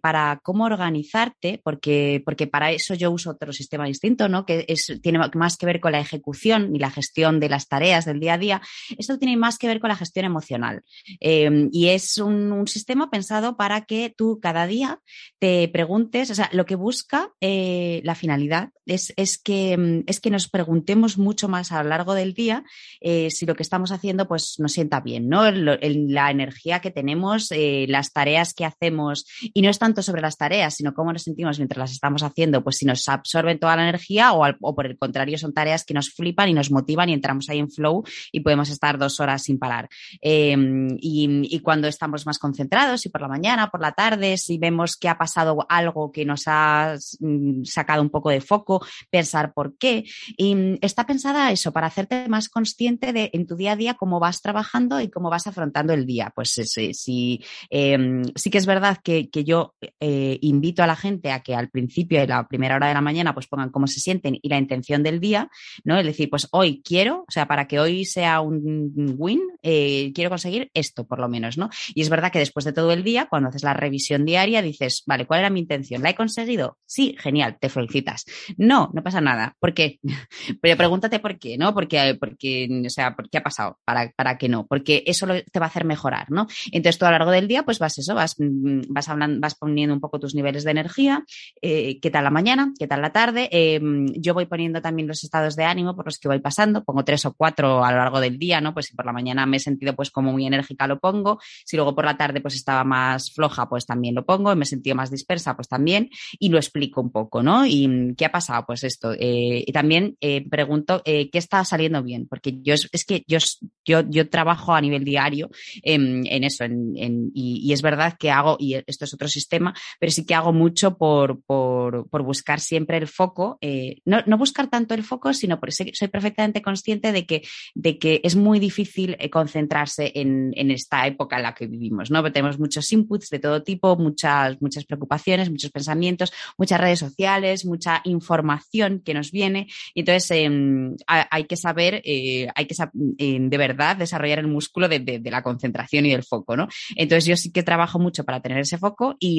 para 0.00 0.40
cómo 0.42 0.64
organizarte, 0.64 1.60
porque, 1.62 2.22
porque 2.24 2.46
para 2.46 2.72
eso 2.72 2.94
yo 2.94 3.10
uso 3.10 3.32
otro 3.32 3.52
sistema 3.52 3.84
distinto, 3.84 4.30
¿no? 4.30 4.46
Que 4.46 4.64
es, 4.66 4.98
tiene 5.02 5.18
más 5.34 5.58
que 5.58 5.66
ver 5.66 5.80
con 5.80 5.92
la 5.92 6.00
ejecución 6.00 6.37
y 6.46 6.78
la 6.78 6.90
gestión 6.90 7.40
de 7.40 7.48
las 7.48 7.68
tareas 7.68 8.04
del 8.04 8.20
día 8.20 8.34
a 8.34 8.38
día, 8.38 8.62
esto 8.96 9.18
tiene 9.18 9.36
más 9.36 9.58
que 9.58 9.66
ver 9.66 9.80
con 9.80 9.88
la 9.88 9.96
gestión 9.96 10.24
emocional. 10.24 10.82
Em, 11.20 11.68
y 11.72 11.88
es 11.88 12.18
un, 12.18 12.48
sistema 12.68 13.10
pensado 13.10 13.56
para 13.56 13.86
que 13.86 14.12
tú 14.14 14.40
cada 14.42 14.66
día 14.66 15.00
te 15.38 15.68
preguntes, 15.68 16.30
o 16.30 16.34
sea, 16.34 16.50
lo 16.52 16.66
que 16.66 16.74
busca 16.74 17.30
eh, 17.40 18.00
la 18.04 18.14
finalidad 18.14 18.70
es, 18.84 19.12
es, 19.16 19.38
que, 19.38 19.72
em, 19.72 20.04
es 20.06 20.20
que 20.20 20.30
nos 20.30 20.48
preguntemos 20.48 21.18
mucho 21.18 21.48
más 21.48 21.72
a 21.72 21.82
lo 21.82 21.88
largo 21.88 22.14
del 22.14 22.34
día 22.34 22.64
eh, 23.00 23.30
si 23.30 23.46
lo 23.46 23.54
que 23.54 23.62
estamos 23.62 23.92
haciendo 23.92 24.26
pues 24.28 24.56
nos 24.58 24.72
sienta 24.72 25.00
bien, 25.00 25.28
¿no? 25.28 25.50
la 25.50 26.30
energía 26.30 26.80
que 26.80 26.90
tenemos, 26.90 27.50
eh, 27.52 27.86
las 27.88 28.12
tareas 28.12 28.54
que 28.54 28.64
hacemos, 28.64 29.26
y 29.40 29.62
no 29.62 29.70
es 29.70 29.78
tanto 29.78 30.02
sobre 30.02 30.22
las 30.22 30.36
tareas, 30.36 30.74
sino 30.74 30.94
cómo 30.94 31.12
nos 31.12 31.22
sentimos 31.22 31.58
mientras 31.58 31.78
las 31.78 31.92
estamos 31.92 32.22
haciendo, 32.22 32.62
pues 32.62 32.76
si 32.76 32.86
nos 32.86 33.08
absorben 33.08 33.58
toda 33.58 33.76
la 33.76 33.82
energía 33.82 34.32
o, 34.32 34.46
o 34.60 34.74
por 34.74 34.86
el 34.86 34.98
contrario 34.98 35.38
son 35.38 35.52
tareas 35.52 35.84
que 35.84 35.94
nos 35.94 36.10
flipan 36.10 36.27
y 36.48 36.54
nos 36.54 36.70
motivan 36.70 37.08
y 37.08 37.14
entramos 37.14 37.48
ahí 37.48 37.58
en 37.58 37.70
flow 37.70 38.04
y 38.32 38.40
podemos 38.40 38.70
estar 38.70 38.98
dos 38.98 39.20
horas 39.20 39.42
sin 39.42 39.58
parar. 39.58 39.88
Em, 40.20 40.96
y, 41.00 41.60
cuando 41.60 41.88
estamos 41.88 42.24
más 42.24 42.38
concentrados, 42.38 43.04
y 43.04 43.08
por 43.08 43.20
la 43.20 43.28
mañana, 43.28 43.70
por 43.70 43.80
la 43.80 43.92
tarde, 43.92 44.38
si 44.38 44.58
vemos 44.58 44.96
que 44.96 45.08
ha 45.08 45.18
pasado 45.18 45.66
algo 45.68 46.12
que 46.12 46.24
nos 46.24 46.44
ha 46.46 46.96
mm, 47.20 47.64
sacado 47.64 48.00
un 48.00 48.10
poco 48.10 48.30
de 48.30 48.40
foco, 48.40 48.84
pensar 49.10 49.52
por 49.52 49.76
qué. 49.76 50.04
Y 50.36 50.54
mm, 50.54 50.78
está 50.80 51.04
pensada 51.04 51.50
eso, 51.50 51.72
para 51.72 51.88
hacerte 51.88 52.28
más 52.28 52.48
consciente 52.48 53.12
de 53.12 53.30
en 53.32 53.46
tu 53.46 53.56
día 53.56 53.72
a 53.72 53.76
día 53.76 53.94
cómo 53.94 54.20
vas 54.20 54.40
trabajando 54.40 55.00
y 55.00 55.10
cómo 55.10 55.30
vas 55.30 55.46
afrontando 55.46 55.92
el 55.92 56.06
día. 56.06 56.32
Pues 56.34 56.50
sí, 56.50 56.94
sí, 56.94 57.44
em, 57.70 58.22
sí 58.34 58.50
que 58.50 58.58
es 58.58 58.66
verdad 58.66 58.98
que, 59.02 59.28
yo 59.44 59.74
eh, 60.00 60.38
invito 60.42 60.82
a 60.82 60.86
la 60.86 60.96
gente 60.96 61.30
a 61.30 61.40
que 61.40 61.54
al 61.54 61.70
principio, 61.70 62.20
de 62.20 62.26
la 62.26 62.46
primera 62.48 62.76
hora 62.76 62.88
de 62.88 62.94
la 62.94 63.00
mañana, 63.00 63.34
pues 63.34 63.46
pongan 63.46 63.70
cómo 63.70 63.86
se 63.86 64.00
sienten 64.00 64.38
y 64.40 64.48
la 64.48 64.58
intención 64.58 65.02
del 65.02 65.20
día, 65.20 65.48
¿no? 65.84 66.02
Decir, 66.08 66.30
pues 66.30 66.48
hoy 66.52 66.82
quiero, 66.84 67.24
o 67.28 67.30
sea, 67.30 67.46
para 67.46 67.66
que 67.66 67.80
hoy 67.80 68.04
sea 68.04 68.40
un 68.40 69.14
win, 69.18 69.40
eh, 69.62 70.12
quiero 70.14 70.30
conseguir 70.30 70.70
esto, 70.74 71.06
por 71.06 71.18
lo 71.18 71.28
menos, 71.28 71.58
¿no? 71.58 71.70
Y 71.94 72.02
es 72.02 72.08
verdad 72.08 72.30
que 72.30 72.38
después 72.38 72.64
de 72.64 72.72
todo 72.72 72.92
el 72.92 73.02
día, 73.02 73.26
cuando 73.28 73.48
haces 73.48 73.62
la 73.62 73.74
revisión 73.74 74.24
diaria, 74.24 74.62
dices, 74.62 75.02
vale, 75.06 75.26
¿cuál 75.26 75.40
era 75.40 75.50
mi 75.50 75.60
intención? 75.60 76.02
¿La 76.02 76.10
he 76.10 76.14
conseguido? 76.14 76.78
Sí, 76.86 77.16
genial, 77.18 77.58
te 77.60 77.68
felicitas. 77.68 78.24
No, 78.56 78.90
no 78.94 79.02
pasa 79.02 79.20
nada. 79.20 79.54
¿Por 79.58 79.74
qué? 79.74 79.98
Pero 80.60 80.76
pregúntate 80.76 81.18
por 81.18 81.38
qué, 81.38 81.58
¿no? 81.58 81.74
Porque, 81.74 82.16
porque 82.18 82.68
o 82.86 82.90
sea, 82.90 83.14
¿por 83.14 83.28
qué 83.28 83.38
ha 83.38 83.42
pasado? 83.42 83.78
¿Para, 83.84 84.10
para 84.16 84.38
qué 84.38 84.48
no? 84.48 84.66
Porque 84.66 85.02
eso 85.06 85.26
te 85.26 85.58
va 85.58 85.66
a 85.66 85.68
hacer 85.68 85.84
mejorar, 85.84 86.30
¿no? 86.30 86.46
Entonces, 86.72 86.98
tú 86.98 87.06
a 87.06 87.10
lo 87.10 87.18
largo 87.18 87.30
del 87.32 87.48
día, 87.48 87.64
pues 87.64 87.78
vas 87.78 87.98
eso, 87.98 88.14
vas, 88.14 88.36
mm, 88.38 88.82
vas 88.88 89.08
hablando, 89.08 89.40
vas 89.40 89.54
poniendo 89.54 89.94
un 89.94 90.00
poco 90.00 90.20
tus 90.20 90.34
niveles 90.34 90.64
de 90.64 90.70
energía, 90.70 91.24
eh, 91.62 91.98
qué 92.00 92.10
tal 92.10 92.24
la 92.24 92.30
mañana, 92.30 92.72
qué 92.78 92.86
tal 92.86 93.02
la 93.02 93.12
tarde. 93.12 93.48
Em, 93.50 94.06
yo 94.14 94.34
voy 94.34 94.46
poniendo 94.46 94.80
también 94.80 95.08
los 95.08 95.24
estados 95.24 95.56
de 95.56 95.64
ánimo 95.64 95.96
por 95.98 96.06
los 96.06 96.18
que 96.18 96.28
voy 96.28 96.38
pasando, 96.38 96.82
pongo 96.84 97.04
tres 97.04 97.26
o 97.26 97.34
cuatro 97.34 97.84
a 97.84 97.90
lo 97.90 97.98
largo 97.98 98.20
del 98.20 98.38
día, 98.38 98.60
¿no? 98.60 98.72
Pues 98.72 98.86
si 98.86 98.94
por 98.94 99.04
la 99.04 99.12
mañana 99.12 99.44
me 99.44 99.58
he 99.58 99.60
sentido 99.60 99.94
pues 99.94 100.10
como 100.10 100.32
muy 100.32 100.46
enérgica, 100.46 100.86
lo 100.86 100.98
pongo. 100.98 101.38
Si 101.66 101.76
luego 101.76 101.94
por 101.94 102.04
la 102.06 102.16
tarde 102.16 102.40
pues 102.40 102.54
estaba 102.54 102.84
más 102.84 103.32
floja, 103.32 103.68
pues 103.68 103.84
también 103.84 104.14
lo 104.14 104.24
pongo. 104.24 104.54
Me 104.56 104.62
he 104.62 104.66
sentido 104.66 104.96
más 104.96 105.10
dispersa, 105.10 105.54
pues 105.56 105.68
también. 105.68 106.08
Y 106.38 106.48
lo 106.48 106.58
explico 106.58 107.00
un 107.00 107.10
poco, 107.10 107.42
¿no? 107.42 107.66
¿Y 107.66 107.88
mm, 107.88 108.14
qué 108.14 108.24
ha 108.24 108.32
pasado? 108.32 108.64
Pues 108.66 108.84
esto. 108.84 109.12
Eh, 109.12 109.64
y 109.66 109.72
también 109.72 110.16
eh, 110.20 110.48
pregunto 110.48 111.02
eh, 111.04 111.28
qué 111.30 111.38
está 111.38 111.64
saliendo 111.64 112.02
bien, 112.02 112.26
porque 112.28 112.58
yo 112.62 112.74
es 112.74 113.04
que 113.04 113.24
yo, 113.26 113.38
yo, 113.84 114.02
yo 114.08 114.28
trabajo 114.28 114.74
a 114.74 114.80
nivel 114.80 115.04
diario 115.04 115.50
en, 115.82 116.26
eso, 116.44 116.64
en, 116.64 117.30
y, 117.34 117.72
es 117.72 117.82
verdad 117.82 118.16
que 118.18 118.30
hago, 118.30 118.56
y 118.58 118.74
esto 118.86 119.04
es 119.04 119.14
otro 119.14 119.28
sistema, 119.28 119.74
pero 119.98 120.12
sí 120.12 120.24
que 120.24 120.34
hago 120.34 120.52
mucho 120.52 120.96
por, 120.96 121.42
por, 121.42 122.08
por 122.08 122.22
buscar 122.22 122.60
siempre 122.60 122.96
el 122.96 123.08
foco, 123.08 123.58
no, 124.04 124.22
no 124.26 124.38
buscar 124.38 124.68
tanto 124.68 124.94
el 124.94 125.02
foco, 125.02 125.32
sino 125.32 125.58
porque 125.58 125.72
soy 125.94 126.08
perfectamente 126.08 126.62
consciente 126.62 127.12
de 127.12 127.26
que, 127.26 127.42
de 127.74 127.98
que 127.98 128.20
es 128.24 128.36
muy 128.36 128.58
difícil 128.58 129.16
eh, 129.18 129.30
concentrarse 129.30 130.12
en, 130.14 130.52
en, 130.54 130.70
esta 130.70 131.06
época 131.06 131.36
en 131.36 131.42
la 131.42 131.54
que 131.54 131.66
vivimos, 131.66 132.10
¿no? 132.10 132.22
tenemos 132.32 132.58
muchos 132.58 132.90
inputs 132.92 133.30
de 133.30 133.38
todo 133.38 133.62
tipo, 133.62 133.96
muchas, 133.96 134.60
muchas 134.60 134.84
preocupaciones, 134.84 135.50
muchos 135.50 135.70
pensamientos, 135.70 136.32
muchas 136.56 136.80
redes 136.80 136.98
sociales, 136.98 137.64
mucha 137.64 138.00
información 138.04 139.00
que 139.04 139.14
nos 139.14 139.30
viene. 139.30 139.68
Y 139.94 140.00
entonces 140.00 140.30
em, 140.30 140.96
hay 141.06 141.44
que 141.44 141.56
saber, 141.56 142.02
eh, 142.04 142.48
hay 142.54 142.66
que 142.66 142.74
em, 143.18 143.48
de 143.48 143.58
verdad 143.58 143.96
desarrollar 143.96 144.38
el 144.38 144.48
músculo 144.48 144.88
de, 144.88 145.00
de, 145.00 145.30
la 145.30 145.42
concentración 145.42 146.06
y 146.06 146.10
del 146.10 146.24
foco, 146.24 146.56
¿no? 146.56 146.68
Entonces 146.96 147.26
yo 147.26 147.36
sí 147.36 147.52
que 147.52 147.62
trabajo 147.62 147.98
mucho 147.98 148.24
para 148.24 148.40
tener 148.40 148.58
ese 148.58 148.78
foco 148.78 149.16
y, 149.18 149.38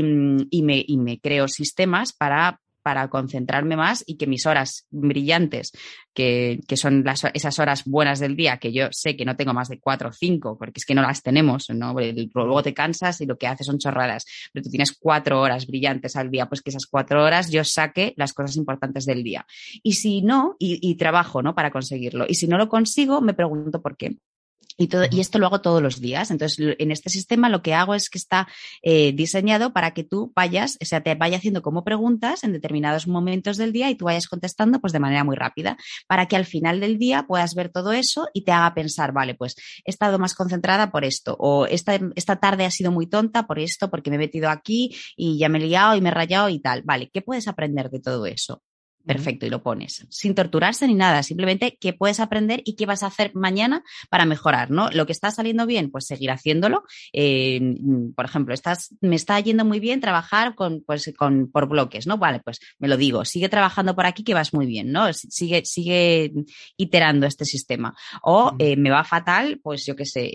y, 0.50 0.62
me, 0.64 0.84
y 0.86 0.97
me 0.97 1.20
creo 1.20 1.47
sistemas 1.47 2.14
para 2.14 2.60
para 2.82 3.10
concentrarme 3.10 3.76
más 3.76 4.04
y 4.08 4.18
que 4.18 4.28
mis 4.28 4.46
horas 4.46 4.86
brillantes, 4.90 5.72
que, 6.14 6.60
son 6.76 7.04
las, 7.04 7.24
esas 7.34 7.60
horas 7.60 7.86
buenas 7.86 8.20
del 8.20 8.36
día, 8.36 8.58
que 8.58 8.74
yo 8.74 8.88
sé 8.92 9.16
que 9.16 9.26
no 9.26 9.36
tengo 9.36 9.54
más 9.54 9.70
de 9.70 9.80
cuatro 9.80 10.10
o 10.10 10.14
cinco, 10.14 10.58
porque 10.58 10.78
es 10.78 10.86
que 10.86 10.96
no 10.96 11.02
las 11.02 11.22
tenemos, 11.22 11.70
¿no? 11.70 11.94
luego 11.94 12.64
te 12.64 12.74
cansas 12.74 13.22
y 13.22 13.26
lo 13.26 13.38
que 13.38 13.48
haces 13.48 13.68
son 13.68 13.80
chorradas, 13.80 14.26
pero 14.52 14.64
tú 14.64 14.70
tienes 14.70 14.98
cuatro 14.98 15.42
horas 15.42 15.68
brillantes 15.68 16.16
al 16.16 16.30
día, 16.30 16.48
pues 16.48 16.62
que 16.62 16.70
esas 16.70 16.88
cuatro 16.88 17.24
horas 17.24 17.52
yo 17.52 17.64
saque 17.64 18.14
las 18.18 18.34
cosas 18.34 18.58
importantes 18.58 19.06
del 19.06 19.24
día. 19.24 19.46
Y 19.84 19.94
si 19.94 20.22
no, 20.22 20.56
y, 20.60 20.80
y 20.82 20.96
trabajo, 20.96 21.42
¿no? 21.42 21.56
Para 21.56 21.72
conseguirlo. 21.72 22.26
Y 22.28 22.36
si 22.36 22.48
no 22.48 22.58
lo 22.58 22.70
consigo, 22.70 23.22
me 23.22 23.34
pregunto 23.34 23.82
por 23.82 23.96
qué. 23.98 24.18
Y, 24.80 24.88
todo, 24.88 25.04
y 25.12 25.20
esto 25.20 25.40
lo 25.40 25.48
hago 25.48 25.60
todos 25.60 25.82
los 25.82 26.00
días. 26.00 26.32
Entonces, 26.32 26.76
en 26.80 26.92
este 26.92 27.10
sistema 27.10 27.50
lo 27.50 27.62
que 27.62 27.74
hago 27.74 27.96
es 27.96 28.10
que 28.10 28.18
está 28.18 28.48
eh, 28.82 29.12
diseñado 29.12 29.74
para 29.74 29.92
que 29.92 30.06
tú 30.06 30.32
vayas, 30.34 30.78
o 30.82 30.86
sea, 30.86 31.02
te 31.02 31.14
vaya 31.16 31.38
haciendo 31.38 31.62
como 31.62 31.84
preguntas 31.84 32.46
en 32.46 32.54
determinados 32.54 33.06
momentos 33.06 33.58
del 33.58 33.74
día 33.74 33.90
y 33.90 33.96
tú 33.96 34.06
vayas 34.06 34.28
contestando 34.28 34.80
pues 34.80 34.94
de 34.94 35.00
manera 35.00 35.26
muy 35.26 35.36
rápida, 35.36 35.78
para 36.08 36.28
que 36.28 36.38
al 36.38 36.46
final 36.46 36.80
del 36.80 36.98
día 36.98 37.26
puedas 37.28 37.56
ver 37.56 37.70
todo 37.70 37.92
eso 37.92 38.28
y 38.34 38.46
te 38.46 38.54
haga 38.54 38.74
pensar, 38.74 39.12
vale, 39.12 39.36
pues 39.36 39.56
he 39.84 39.92
estado 39.92 40.18
más 40.18 40.34
concentrada 40.34 40.92
por 40.92 41.04
esto, 41.04 41.36
o 41.38 41.66
esta, 41.66 42.00
esta 42.16 42.38
tarde 42.38 42.66
ha 42.66 42.72
sido 42.72 42.92
muy 42.92 43.08
tonta 43.08 43.48
por 43.48 43.60
esto, 43.60 43.90
porque 43.90 44.10
me 44.10 44.16
he 44.16 44.20
metido 44.20 44.50
aquí 44.50 44.96
y 45.18 45.38
ya 45.38 45.50
me 45.50 45.60
he 45.60 45.62
liado 45.62 45.96
y 45.96 46.02
me 46.02 46.10
he 46.10 46.14
rayado 46.14 46.48
y 46.48 46.60
tal. 46.60 46.84
Vale, 46.84 47.10
¿qué 47.12 47.22
puedes 47.22 47.50
aprender 47.50 47.90
de 47.90 48.00
todo 48.00 48.26
eso? 48.26 48.62
Perfecto, 49.10 49.47
y 49.47 49.49
lo 49.49 49.64
pones. 49.64 50.05
Sin 50.12 50.36
torturarse 50.36 50.86
ni 50.86 50.93
nada, 50.93 51.24
simplemente 51.24 51.80
qué 51.82 51.93
puedes 51.93 52.20
aprender 52.20 52.62
y 52.64 52.76
qué 52.76 52.86
vas 52.86 53.01
a 53.01 53.07
hacer 53.07 53.32
mañana 53.34 53.84
para 54.12 54.24
mejorar, 54.26 54.70
¿no? 54.70 54.91
Lo 54.91 55.07
que 55.07 55.14
está 55.14 55.32
saliendo 55.32 55.66
bien, 55.66 55.89
pues 55.89 56.05
seguir 56.05 56.30
haciéndolo. 56.30 56.84
Eh, 57.12 57.60
por 58.16 58.26
ejemplo, 58.26 58.53
estás, 58.53 58.93
me 59.01 59.16
está 59.16 59.39
yendo 59.39 59.66
muy 59.66 59.80
bien 59.80 59.99
trabajar 59.99 60.53
con, 60.53 60.84
pues, 60.86 61.12
con, 61.18 61.49
por 61.49 61.68
bloques, 61.68 62.05
¿no? 62.05 62.20
Vale, 62.20 62.39
pues 62.45 62.60
me 62.78 62.88
lo 62.88 62.97
digo, 62.97 63.26
sigue 63.26 63.49
trabajando 63.49 63.95
por 63.95 64.05
aquí 64.05 64.24
que 64.24 64.36
vas 64.36 64.53
muy 64.53 64.68
bien, 64.68 64.91
¿no? 64.91 65.12
Sigue, 65.12 65.66
sigue 65.66 66.32
iterando 66.78 67.26
este 67.26 67.45
sistema. 67.45 67.95
O 68.22 68.55
eh, 68.60 68.76
me 68.76 68.91
va 68.91 69.03
fatal, 69.03 69.60
pues 69.64 69.88
yo 69.88 69.95
qué 69.95 70.05
sé, 70.05 70.30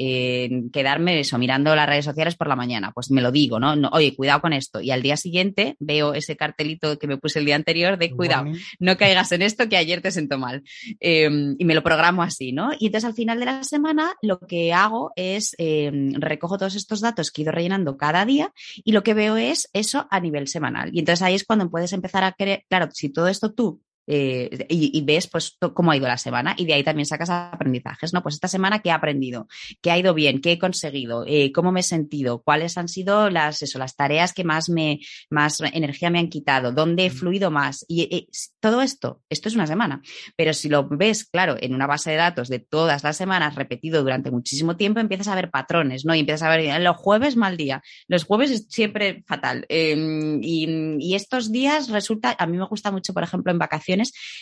quedarme 0.73 1.21
eso, 1.21 1.39
mirando 1.39 1.77
las 1.77 1.89
redes 1.89 2.07
sociales 2.07 2.35
por 2.35 2.49
la 2.49 2.57
mañana, 2.57 2.91
pues 2.91 3.09
me 3.13 3.23
lo 3.23 3.31
digo, 3.31 3.61
¿no? 3.61 3.77
¿no? 3.77 3.89
Oye, 3.93 4.17
cuidado 4.17 4.41
con 4.41 4.53
esto. 4.53 4.81
Y 4.81 4.91
al 4.91 5.01
día 5.01 5.17
siguiente 5.17 5.77
veo 5.79 6.13
ese 6.13 6.37
cartelito 6.37 6.99
que 6.99 7.07
me 7.07 7.19
puse 7.19 7.39
el 7.39 7.45
día 7.45 7.55
anterior 7.55 7.99
de 7.99 8.11
cuidado 8.11 8.47
no 8.79 8.97
caigas 8.97 9.33
en 9.33 9.43
esto 9.43 9.69
que 9.69 9.77
ayer 9.77 10.01
te 10.01 10.11
sentó 10.11 10.39
mal. 10.39 10.63
Em, 11.01 11.57
y 11.59 11.65
me 11.65 11.75
lo 11.75 11.83
programo 11.83 12.23
así, 12.23 12.53
¿no? 12.53 12.71
Y 12.79 12.87
entonces 12.87 13.09
al 13.09 13.15
final 13.15 13.39
de 13.41 13.47
la 13.47 13.65
semana 13.65 14.15
lo 14.23 14.39
que 14.41 14.73
hago 14.73 15.13
es 15.17 15.55
em, 15.59 16.15
recojo 16.15 16.59
todos 16.59 16.75
estos 16.75 17.01
datos 17.01 17.31
que 17.31 17.43
he 17.43 17.45
ido 17.45 17.53
rellenando 17.53 17.97
cada 17.97 18.25
día 18.25 18.53
y 18.85 18.93
lo 18.93 19.03
que 19.03 19.15
veo 19.15 19.37
es 19.37 19.69
eso 19.73 20.07
a 20.11 20.21
nivel 20.21 20.49
semanal. 20.49 20.91
Y 20.93 21.01
entonces 21.01 21.23
ahí 21.23 21.35
es 21.35 21.45
cuando 21.45 21.71
puedes 21.71 21.93
empezar 21.93 22.25
a 22.25 22.33
querer, 22.33 22.65
claro, 22.69 22.89
si 22.93 23.11
todo 23.11 23.29
esto 23.29 23.53
tú 23.53 23.81
eh, 24.07 24.67
y, 24.69 25.03
ves 25.03 25.29
pues 25.29 25.57
cómo 25.73 25.91
ha 25.91 25.97
ido 25.97 26.07
la 26.07 26.19
semana 26.19 26.55
y 26.59 26.67
de 26.67 26.75
ahí 26.75 26.85
también 26.85 27.07
sacas 27.07 27.31
aprendizajes, 27.31 28.13
¿no? 28.13 28.23
Pues 28.23 28.35
esta 28.35 28.49
semana 28.49 28.81
qué 28.81 28.91
he 28.91 28.93
aprendido, 28.93 29.49
qué 29.81 29.91
ha 29.91 29.99
ido 29.99 30.13
bien, 30.15 30.41
qué 30.41 30.53
he 30.53 30.59
conseguido, 30.59 31.25
eh, 31.27 31.53
cómo 31.53 31.73
me 31.73 31.81
he 31.81 31.83
sentido, 31.83 32.43
cuáles 32.43 32.77
han 32.77 32.89
sido 32.89 33.31
las, 33.31 33.63
eso, 33.63 33.79
las 33.79 33.97
tareas 33.97 34.33
que 34.33 34.45
más 34.45 34.69
me, 34.69 35.01
más 35.31 35.61
energía 35.61 36.11
me 36.11 36.19
han 36.19 36.29
quitado, 36.29 36.73
dónde 36.73 37.07
he 37.07 37.11
fluido 37.11 37.51
más 37.51 37.85
y, 37.89 38.29
todo 38.61 38.83
esto, 38.83 39.23
esto 39.29 39.49
es 39.49 39.55
una 39.55 39.67
semana, 39.67 40.03
pero 40.37 40.53
si 40.53 40.69
lo 40.69 40.87
ves, 40.89 41.25
claro, 41.25 41.57
en 41.59 41.75
una 41.75 41.87
base 41.87 42.11
de 42.11 42.17
datos 42.17 42.49
de 42.49 42.59
todas 42.59 43.05
las 43.05 43.17
semanas 43.17 43.55
repetido 43.55 44.03
durante 44.03 44.31
muchísimo 44.31 44.77
tiempo, 44.77 45.01
empiezas 45.01 45.29
a 45.29 45.35
ver 45.35 45.51
patrones, 45.51 46.05
¿no? 46.05 46.15
Y 46.15 46.21
empiezas 46.21 46.43
a 46.43 46.57
ver, 46.57 46.81
los 46.81 46.97
jueves 46.97 47.37
mal 47.37 47.57
día, 47.57 47.83
los 48.09 48.25
jueves 48.25 48.51
es 48.51 48.67
siempre 48.69 49.23
fatal 49.27 49.67
em, 49.69 50.43
y, 50.43 50.97
y 50.99 51.15
estos 51.15 51.53
días 51.53 51.89
resulta, 51.89 52.35
a 52.39 52.47
mí 52.47 52.57
me 52.57 52.67
gusta 52.67 52.91
mucho, 52.91 53.13
por 53.13 53.23
ejemplo, 53.23 53.53
en 53.53 53.59
vacaciones 53.59 53.94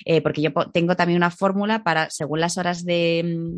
eh, 0.04 0.20
porque 0.20 0.42
yo 0.42 0.52
tengo 0.72 0.96
también 0.96 1.16
una 1.16 1.30
fórmula 1.30 1.82
para, 1.82 2.10
según 2.10 2.40
las 2.40 2.58
horas 2.58 2.84
de, 2.84 3.56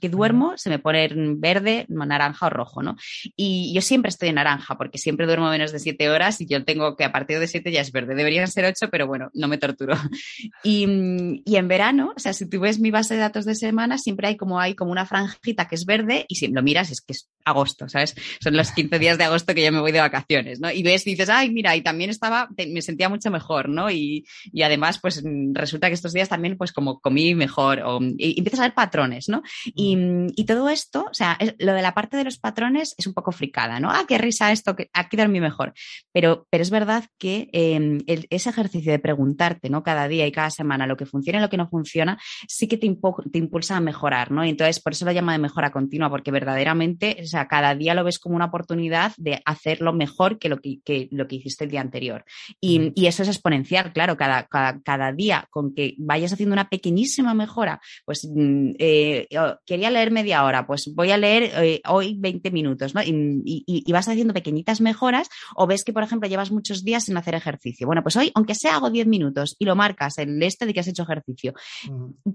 que 0.00 0.08
duermo, 0.08 0.54
se 0.56 0.70
me 0.70 0.78
pone 0.78 1.08
verde, 1.36 1.86
naranja 1.88 2.46
o 2.46 2.50
rojo, 2.50 2.82
¿no? 2.82 2.96
Y 3.36 3.72
yo 3.74 3.80
siempre 3.80 4.08
estoy 4.08 4.28
en 4.30 4.36
naranja, 4.36 4.76
porque 4.76 4.98
siempre 4.98 5.26
duermo 5.26 5.50
menos 5.50 5.72
de 5.72 5.78
siete 5.78 6.08
horas 6.08 6.40
y 6.40 6.46
yo 6.46 6.64
tengo 6.64 6.96
que 6.96 7.04
a 7.04 7.12
partir 7.12 7.38
de 7.38 7.48
siete 7.48 7.72
ya 7.72 7.80
es 7.80 7.92
verde. 7.92 8.14
Deberían 8.14 8.48
ser 8.48 8.64
ocho, 8.64 8.88
pero 8.90 9.06
bueno, 9.06 9.30
no 9.34 9.48
me 9.48 9.58
torturo. 9.58 9.94
Y, 10.62 11.42
y 11.44 11.56
en 11.56 11.68
verano, 11.68 12.12
o 12.16 12.18
sea, 12.18 12.32
si 12.32 12.48
tú 12.48 12.60
ves 12.60 12.78
mi 12.80 12.90
base 12.90 13.14
de 13.14 13.20
datos 13.20 13.44
de 13.44 13.54
semana, 13.54 13.98
siempre 13.98 14.28
hay 14.28 14.36
como, 14.36 14.58
hay 14.58 14.74
como 14.74 14.90
una 14.90 15.06
franjita 15.06 15.68
que 15.68 15.76
es 15.76 15.84
verde 15.84 16.24
y 16.28 16.36
si 16.36 16.48
lo 16.48 16.62
miras 16.62 16.90
es 16.90 17.00
que 17.00 17.12
es 17.12 17.28
agosto, 17.44 17.88
¿sabes? 17.88 18.14
Son 18.40 18.56
los 18.56 18.72
15 18.72 18.98
días 18.98 19.18
de 19.18 19.24
agosto 19.24 19.54
que 19.54 19.64
yo 19.64 19.72
me 19.72 19.80
voy 19.80 19.92
de 19.92 20.00
vacaciones, 20.00 20.60
¿no? 20.60 20.70
Y 20.70 20.82
ves 20.82 21.06
y 21.06 21.10
dices, 21.10 21.28
ay, 21.28 21.50
mira, 21.50 21.76
y 21.76 21.82
también 21.82 22.10
estaba, 22.10 22.48
me 22.56 22.82
sentía 22.82 23.08
mucho 23.08 23.30
mejor, 23.30 23.68
¿no? 23.68 23.90
Y, 23.90 24.26
y, 24.52 24.62
además, 24.62 24.98
pues 25.00 25.22
resulta 25.52 25.88
que 25.88 25.94
estos 25.94 26.12
días 26.12 26.28
también, 26.28 26.56
pues 26.56 26.72
como 26.72 27.00
comí 27.00 27.34
mejor, 27.34 27.80
o, 27.84 28.00
y, 28.02 28.38
empiezas 28.38 28.60
a 28.60 28.64
ver 28.64 28.74
patrones, 28.74 29.28
¿no? 29.28 29.42
Y, 29.64 29.96
y, 30.36 30.44
todo 30.44 30.68
esto, 30.68 31.06
o 31.10 31.14
sea, 31.14 31.38
lo 31.58 31.74
de 31.74 31.82
la 31.82 31.94
parte 31.94 32.16
de 32.16 32.24
los 32.24 32.38
patrones 32.38 32.94
es 32.98 33.06
un 33.06 33.14
poco 33.14 33.32
fricada, 33.32 33.80
¿no? 33.80 33.90
Ah, 33.90 34.04
qué 34.06 34.18
risa 34.18 34.52
esto, 34.52 34.76
que 34.76 34.90
aquí 34.92 35.16
dormí 35.16 35.40
mejor. 35.40 35.72
Pero, 36.12 36.46
pero 36.50 36.62
es 36.62 36.70
verdad 36.70 37.04
que 37.18 37.48
eh, 37.52 37.98
ese 38.30 38.50
ejercicio 38.50 38.92
de 38.92 38.98
preguntarte, 38.98 39.70
¿no? 39.70 39.82
Cada 39.82 40.08
día 40.08 40.26
y 40.26 40.32
cada 40.32 40.50
semana 40.50 40.86
lo 40.86 40.96
que 40.96 41.06
funciona 41.06 41.38
y 41.38 41.42
lo 41.42 41.48
que 41.48 41.56
no 41.56 41.68
funciona, 41.68 42.18
sí 42.48 42.68
que 42.68 42.76
te, 42.76 42.94
te 43.32 43.38
impulsa 43.38 43.76
a 43.76 43.80
mejorar, 43.80 44.30
¿no? 44.30 44.44
Y 44.44 44.50
entonces, 44.50 44.80
por 44.80 44.92
eso 44.92 45.04
lo 45.04 45.12
llama 45.12 45.32
de 45.32 45.38
mejora 45.38 45.70
continua, 45.70 46.10
porque 46.10 46.30
verdaderamente, 46.30 47.18
o 47.22 47.26
sea, 47.26 47.48
cada 47.48 47.74
día 47.74 47.94
lo 47.94 48.04
ves 48.04 48.18
como 48.18 48.36
una 48.36 48.46
oportunidad 48.46 49.12
de 49.16 49.42
hacerlo 49.44 49.92
mejor 49.92 50.38
que 50.38 50.48
lo 50.48 50.60
que, 50.60 51.08
lo 51.10 51.26
que 51.26 51.36
hiciste 51.36 51.64
el 51.64 51.70
día 51.70 51.80
anterior. 51.80 52.24
Y, 52.60 52.92
y 52.94 53.06
eso 53.06 53.22
es 53.22 53.28
exponencial, 53.28 53.92
claro, 53.92 54.16
cada, 54.16 54.46
cada, 54.46 54.80
cada, 54.80 55.12
día 55.16 55.46
con 55.50 55.74
que 55.74 55.94
vayas 55.98 56.32
haciendo 56.32 56.52
una 56.52 56.68
pequeñísima 56.68 57.34
mejora, 57.34 57.80
pues 58.04 58.28
mm, 58.30 58.72
eh, 58.78 59.28
quería 59.64 59.90
leer 59.90 60.10
media 60.10 60.44
hora, 60.44 60.66
pues 60.66 60.92
voy 60.94 61.10
a 61.10 61.16
leer 61.16 61.50
eh, 61.56 61.80
hoy 61.88 62.16
20 62.18 62.50
minutos, 62.50 62.94
¿no? 62.94 63.02
Y, 63.02 63.42
y, 63.44 63.64
y, 63.66 63.92
vas 63.92 64.08
haciendo 64.08 64.34
pequeñitas 64.34 64.80
mejoras 64.80 65.28
o 65.54 65.66
ves 65.66 65.84
que, 65.84 65.92
por 65.92 66.02
ejemplo, 66.02 66.28
llevas 66.28 66.50
muchos 66.50 66.84
días 66.84 67.04
sin 67.04 67.16
hacer 67.16 67.34
ejercicio. 67.34 67.86
Bueno, 67.86 68.02
pues 68.02 68.16
hoy, 68.16 68.30
aunque 68.34 68.54
sea 68.54 68.76
hago 68.76 68.90
10 68.90 69.06
minutos 69.06 69.56
y 69.58 69.64
lo 69.64 69.74
marcas 69.74 70.18
en 70.18 70.42
este 70.42 70.66
de 70.66 70.74
que 70.74 70.80
has 70.80 70.88
hecho 70.88 71.02
ejercicio, 71.02 71.54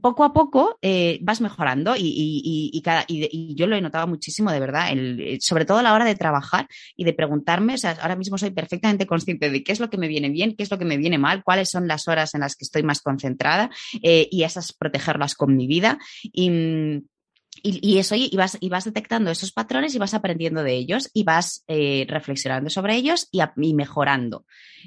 poco 0.02 0.24
a 0.24 0.34
poco 0.34 0.78
eh, 0.82 1.20
vas 1.22 1.42
mejorando 1.42 1.94
y, 1.98 2.82
cada, 2.84 3.06
y, 3.08 3.56
yo 3.56 3.68
lo 3.68 3.76
he 3.76 3.82
notado 3.82 4.08
muchísimo, 4.08 4.52
de 4.52 4.60
verdad, 4.60 4.92
el, 4.92 5.38
sobre 5.42 5.66
todo 5.66 5.78
a 5.78 5.84
la 5.84 5.94
hora 5.94 6.06
de 6.06 6.16
trabajar 6.16 6.68
y 6.96 7.04
de 7.04 7.14
preguntarme, 7.14 7.76
o 7.76 7.78
sea, 7.78 7.98
ahora 8.02 8.16
mismo 8.16 8.38
soy 8.38 8.52
perfectamente 8.52 9.06
consciente 9.06 9.50
de 9.50 9.64
qué 9.64 9.72
es 9.72 9.80
lo 9.80 9.90
que 9.90 9.98
me 9.98 10.08
viene 10.08 10.30
bien, 10.30 10.56
qué 10.56 10.64
es 10.64 10.72
lo 10.72 10.78
que 10.78 10.86
me 10.86 10.98
viene 10.98 11.18
mal, 11.18 11.44
cuáles 11.44 11.70
son 11.70 11.88
las 11.88 12.08
horas 12.08 12.34
en 12.34 12.42
las 12.42 12.56
que 12.56 12.66
estoy 12.72 12.84
más 12.84 13.02
concentrada 13.02 13.70
eh, 14.02 14.30
y 14.32 14.44
esas 14.44 14.72
protegerlas 14.72 15.36
con 15.36 15.56
mi 15.56 15.68
vida. 15.68 16.00
Y, 16.24 17.04
y, 17.64 17.98
eso, 17.98 18.16
y 18.16 18.36
vas, 18.36 18.58
y 18.60 18.70
vas 18.70 18.86
detectando 18.86 19.32
esos 19.32 19.52
patrones 19.52 19.96
y 19.96 20.00
vas 20.00 20.14
aprendiendo 20.14 20.64
de 20.64 20.74
ellos 20.74 21.10
y 21.14 21.24
vas 21.24 21.64
eh, 21.68 22.06
reflexionando 22.08 22.70
sobre 22.70 22.96
ellos 22.96 23.28
y, 23.32 23.42
y 23.58 23.74
mejorando. 23.74 24.46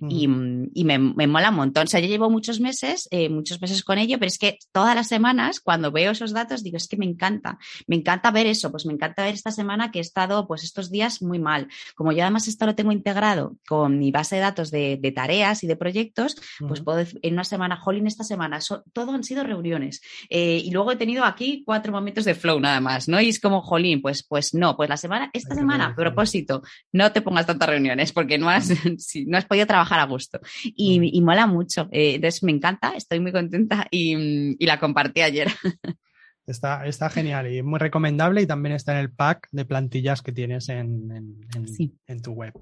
y, 0.09 0.25
y 0.25 0.85
me, 0.85 0.99
me, 0.99 1.27
mola 1.27 1.51
un 1.51 1.57
montón. 1.57 1.85
O 1.85 1.87
sea, 1.87 2.01
yo 2.01 2.09
llevo 2.09 2.31
muchos 2.31 2.61
meses, 2.61 3.09
eh, 3.11 3.29
muchos 3.29 3.61
meses 3.61 3.83
con 3.85 3.99
ello, 3.99 4.19
pero 4.19 4.29
es 4.29 4.39
que 4.39 4.59
todas 4.73 4.95
las 4.95 5.09
semanas, 5.09 5.61
cuando 5.61 5.93
veo 5.93 6.13
esos 6.13 6.33
datos, 6.33 6.63
digo, 6.63 6.77
es 6.77 6.89
que 6.89 6.97
me 6.97 7.07
encanta. 7.07 7.59
Me 7.87 7.97
encanta 7.97 8.31
ver 8.31 8.47
eso. 8.47 8.71
Pues 8.71 8.87
me 8.87 8.93
encanta 8.93 9.25
ver 9.25 9.35
esta 9.35 9.51
semana 9.51 9.91
que 9.91 9.99
he 9.99 10.03
estado, 10.03 10.47
pues 10.47 10.65
estos 10.65 10.91
días 10.91 11.23
muy 11.23 11.39
mal. 11.39 11.69
Como 11.95 12.13
yo 12.13 12.23
además 12.23 12.49
esto 12.49 12.67
lo 12.67 12.75
tengo 12.75 12.93
integrado 12.93 13.57
con 13.69 13.99
mi 13.99 14.11
base 14.11 14.37
de 14.37 14.41
datos 14.43 14.71
de, 14.71 14.99
de 15.01 15.13
tareas 15.13 15.63
y 15.63 15.67
de 15.67 15.77
proyectos, 15.77 16.37
pues 16.67 16.81
puedo 16.81 16.99
decir, 16.99 17.21
en 17.23 17.35
una 17.35 17.45
semana, 17.45 17.77
jolín, 17.77 18.07
esta 18.07 18.25
semana, 18.25 18.59
todo 18.93 19.13
han 19.13 19.25
sido 19.25 19.45
reuniones. 19.45 20.01
Eh, 20.29 20.61
y 20.65 20.71
luego 20.71 20.93
he 20.93 20.97
tenido 20.97 21.25
aquí 21.25 21.63
cuatro 21.65 21.93
momentos 21.93 22.25
de 22.25 22.35
flow 22.35 22.61
nada 22.65 22.81
más, 22.81 23.09
¿no? 23.09 23.21
Y 23.21 23.29
es 23.29 23.41
como, 23.41 23.63
jolín, 23.63 24.03
pues, 24.03 24.25
pues 24.27 24.55
no, 24.55 24.77
pues 24.77 24.89
la 24.89 24.97
semana, 24.97 25.31
esta 25.33 25.55
semana, 25.55 25.87
a 25.87 25.95
propósito, 25.95 26.63
no 26.93 27.13
te 27.13 27.23
pongas 27.23 27.47
tantas 27.47 27.69
reuniones 27.69 28.13
porque 28.13 28.39
no 28.39 28.51
has, 28.51 28.69
no 29.27 29.39
has 29.39 29.45
podido 29.45 29.67
trabajar 29.67 30.01
a 30.01 30.07
gusto. 30.07 30.41
Y, 30.65 31.17
y 31.17 31.21
mola 31.23 31.47
mucho. 31.47 31.89
Eh, 31.93 32.17
entonces 32.17 32.43
me 32.43 32.53
encanta, 32.53 32.95
estoy 32.97 33.21
muy 33.21 33.33
contenta 33.33 33.87
y, 33.91 34.57
y 34.59 34.67
la 34.67 34.81
compartí 34.81 35.23
ayer. 35.23 35.49
Está, 36.47 36.87
está 36.87 37.09
genial 37.09 37.51
y 37.51 37.63
muy 37.63 37.79
recomendable 37.79 38.43
y 38.43 38.47
también 38.47 38.75
está 38.75 38.93
en 38.93 38.99
el 38.99 39.11
pack 39.11 39.49
de 39.51 39.65
plantillas 39.65 40.21
que 40.21 40.31
tienes 40.31 40.69
en, 40.69 41.11
en, 41.11 41.41
en, 41.55 41.99
en 42.07 42.21
tu 42.21 42.33
web. 42.33 42.53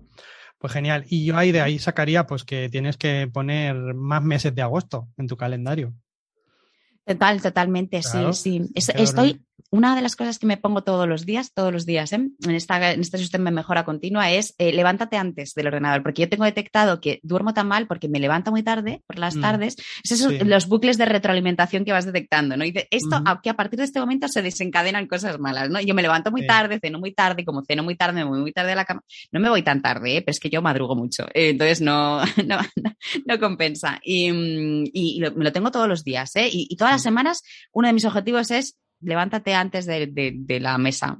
Pues 0.56 0.72
genial. 0.72 1.04
Y 1.08 1.24
yo 1.24 1.36
ahí 1.36 1.50
de 1.50 1.62
ahí 1.62 1.80
sacaría 1.80 2.24
pues 2.24 2.44
que 2.44 2.68
tienes 2.68 2.96
que 2.96 3.28
poner 3.32 3.74
más 3.74 4.22
meses 4.22 4.54
de 4.54 4.62
agosto 4.62 5.08
en 5.16 5.26
tu 5.26 5.36
calendario. 5.36 5.92
Total, 7.04 7.42
totalmente, 7.42 8.00
sí, 8.02 8.18
sí. 8.32 8.70
estoy, 8.76 9.44
una 9.72 9.96
de 9.96 10.02
las 10.02 10.16
cosas 10.16 10.38
que 10.38 10.46
me 10.46 10.58
pongo 10.58 10.84
todos 10.84 11.08
los 11.08 11.24
días, 11.24 11.54
todos 11.54 11.72
los 11.72 11.86
días, 11.86 12.12
¿eh? 12.12 12.16
en, 12.16 12.50
esta, 12.50 12.92
en 12.92 13.00
este 13.00 13.16
sistema 13.16 13.48
de 13.48 13.56
mejora 13.56 13.86
continua 13.86 14.30
es 14.30 14.54
eh, 14.58 14.70
levántate 14.70 15.16
antes 15.16 15.54
del 15.54 15.68
ordenador, 15.68 16.02
porque 16.02 16.20
yo 16.22 16.28
tengo 16.28 16.44
detectado 16.44 17.00
que 17.00 17.20
duermo 17.22 17.54
tan 17.54 17.68
mal 17.68 17.86
porque 17.86 18.06
me 18.06 18.20
levanto 18.20 18.50
muy 18.50 18.62
tarde 18.62 19.02
por 19.06 19.18
las 19.18 19.34
mm. 19.34 19.40
tardes. 19.40 19.76
Esos 20.04 20.18
son 20.18 20.36
los 20.46 20.68
bucles 20.68 20.98
de 20.98 21.06
retroalimentación 21.06 21.86
que 21.86 21.92
vas 21.92 22.04
detectando, 22.04 22.54
¿no? 22.54 22.66
Y 22.66 22.72
de, 22.72 22.86
esto, 22.90 23.22
aunque 23.24 23.48
a 23.48 23.54
partir 23.54 23.78
de 23.78 23.86
este 23.86 23.98
momento 23.98 24.28
se 24.28 24.42
desencadenan 24.42 25.06
cosas 25.06 25.40
malas, 25.40 25.70
¿no? 25.70 25.80
Yo 25.80 25.94
me 25.94 26.02
levanto 26.02 26.30
muy 26.30 26.46
tarde, 26.46 26.78
ceno 26.78 26.98
muy 26.98 27.14
tarde, 27.14 27.40
y 27.40 27.44
como 27.46 27.62
ceno 27.64 27.82
muy 27.82 27.96
tarde, 27.96 28.12
me 28.12 28.24
voy 28.24 28.40
muy 28.40 28.52
tarde 28.52 28.72
a 28.72 28.76
la 28.76 28.84
cama. 28.84 29.00
No 29.30 29.40
me 29.40 29.48
voy 29.48 29.62
tan 29.62 29.80
tarde, 29.80 30.18
¿eh? 30.18 30.20
pero 30.20 30.32
es 30.32 30.40
que 30.40 30.50
yo 30.50 30.60
madrugo 30.60 30.94
mucho, 30.96 31.24
eh, 31.32 31.48
entonces 31.48 31.80
no, 31.80 32.20
no, 32.46 32.58
no, 33.24 33.40
compensa. 33.40 33.98
Y, 34.04 34.30
mm, 34.30 34.84
y, 34.92 35.20
lo, 35.20 35.32
me 35.32 35.44
lo 35.44 35.52
tengo 35.52 35.70
todos 35.70 35.88
los 35.88 36.04
días, 36.04 36.36
¿eh? 36.36 36.48
Y, 36.52 36.66
y 36.68 36.76
todas 36.76 36.92
las 36.92 37.02
semanas, 37.02 37.42
uno 37.72 37.88
de 37.88 37.94
mis 37.94 38.04
objetivos 38.04 38.50
es 38.50 38.76
levántate 39.02 39.54
antes 39.54 39.86
de, 39.86 40.58
la 40.60 40.78
mesa. 40.78 41.18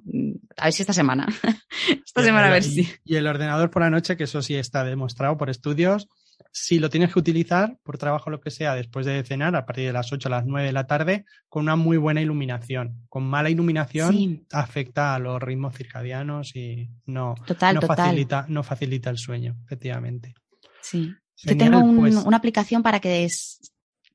A 0.57 0.65
ver 0.65 0.73
si 0.73 0.83
esta 0.83 0.93
semana. 0.93 1.27
esta 2.07 2.23
semana 2.23 2.49
a 2.49 2.51
ver 2.51 2.63
si. 2.63 2.89
Y 3.05 3.17
el 3.17 3.27
ordenador 3.27 3.71
por 3.71 3.83
la 3.83 3.91
noche, 3.91 4.17
que 4.17 4.25
eso 4.25 4.43
sí 4.43 4.55
está 4.55 4.85
demostrado 4.85 5.37
por 5.37 5.51
estudios, 5.51 6.09
si 6.51 6.79
lo 6.79 6.91
tienes 6.91 7.13
que 7.13 7.19
utilizar 7.19 7.79
por 7.83 7.99
trabajo 7.99 8.31
lo 8.31 8.41
que 8.41 8.51
sea 8.51 8.75
después 8.75 9.07
de 9.07 9.23
cenar, 9.25 9.57
a 9.57 9.65
partir 9.65 9.87
de 9.87 9.93
las 9.93 10.13
8 10.13 10.29
a 10.29 10.31
las 10.31 10.47
9 10.47 10.67
de 10.67 10.73
la 10.73 10.87
tarde, 10.87 11.25
con 11.49 11.63
una 11.63 11.77
muy 11.77 11.97
buena 11.97 12.21
iluminación. 12.21 13.07
Con 13.09 13.25
mala 13.25 13.51
iluminación 13.51 14.47
afecta 14.53 15.15
a 15.15 15.19
los 15.19 15.41
ritmos 15.41 15.75
circadianos 15.75 16.55
y 16.55 16.91
no, 17.07 17.35
no, 17.49 17.81
Facilita, 17.81 18.47
no 18.49 18.63
facilita 18.63 19.11
el 19.11 19.19
sueño, 19.19 19.57
efectivamente. 19.65 20.35
Sí. 20.83 21.15
Yo 21.45 21.57
tengo 21.57 21.81
pues 21.97 22.15
una 22.15 22.37
aplicación 22.37 22.83
para 22.83 23.01
que 23.01 23.27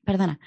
perdona. 0.08 0.40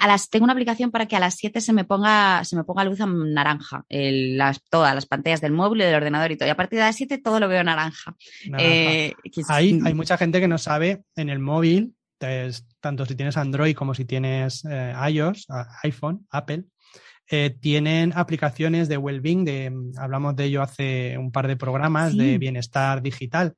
a 0.00 0.06
las, 0.06 0.30
tengo 0.30 0.44
una 0.44 0.54
aplicación 0.54 0.90
para 0.90 1.04
que 1.04 1.14
a 1.14 1.20
las 1.20 1.34
7 1.34 1.60
se 1.60 1.74
me 1.74 1.84
ponga, 1.84 2.42
se 2.44 2.56
me 2.56 2.64
ponga 2.64 2.82
luz 2.84 2.98
naranja, 2.98 3.84
las, 3.90 4.62
todas 4.70 4.94
las 4.94 5.04
pantallas 5.04 5.42
del 5.42 5.52
móvil 5.52 5.80
del 5.80 5.94
ordenador 5.94 6.32
y 6.32 6.38
todo. 6.38 6.48
Y 6.48 6.50
a 6.50 6.56
partir 6.56 6.78
de 6.78 6.86
las 6.86 6.96
7 6.96 7.18
todo 7.18 7.40
lo 7.40 7.48
veo 7.48 7.62
naranja. 7.62 8.16
Eh, 8.58 9.12
hay, 9.48 9.74
mucha 9.74 10.16
gente 10.16 10.40
que 10.40 10.48
no 10.48 10.56
sabe 10.56 11.02
en 11.14 11.28
el 11.28 11.40
móvil, 11.40 11.94
tanto 12.80 13.04
si 13.04 13.14
tienes 13.14 13.36
Android 13.36 13.74
como 13.74 13.92
si 13.92 14.06
tienes 14.06 14.64
eh, 14.64 14.94
iOS, 15.10 15.46
iPhone, 15.82 16.26
Apple, 16.30 16.64
eh, 17.30 17.54
tienen 17.60 18.14
aplicaciones 18.16 18.88
de 18.88 18.96
well-being, 18.96 19.44
de, 19.44 19.72
hablamos 19.98 20.34
de 20.36 20.44
ello 20.44 20.62
hace 20.62 21.18
un 21.18 21.32
par 21.32 21.48
de 21.48 21.56
programas 21.56 22.16
de 22.16 22.38
bienestar 22.38 23.02
digital, 23.02 23.56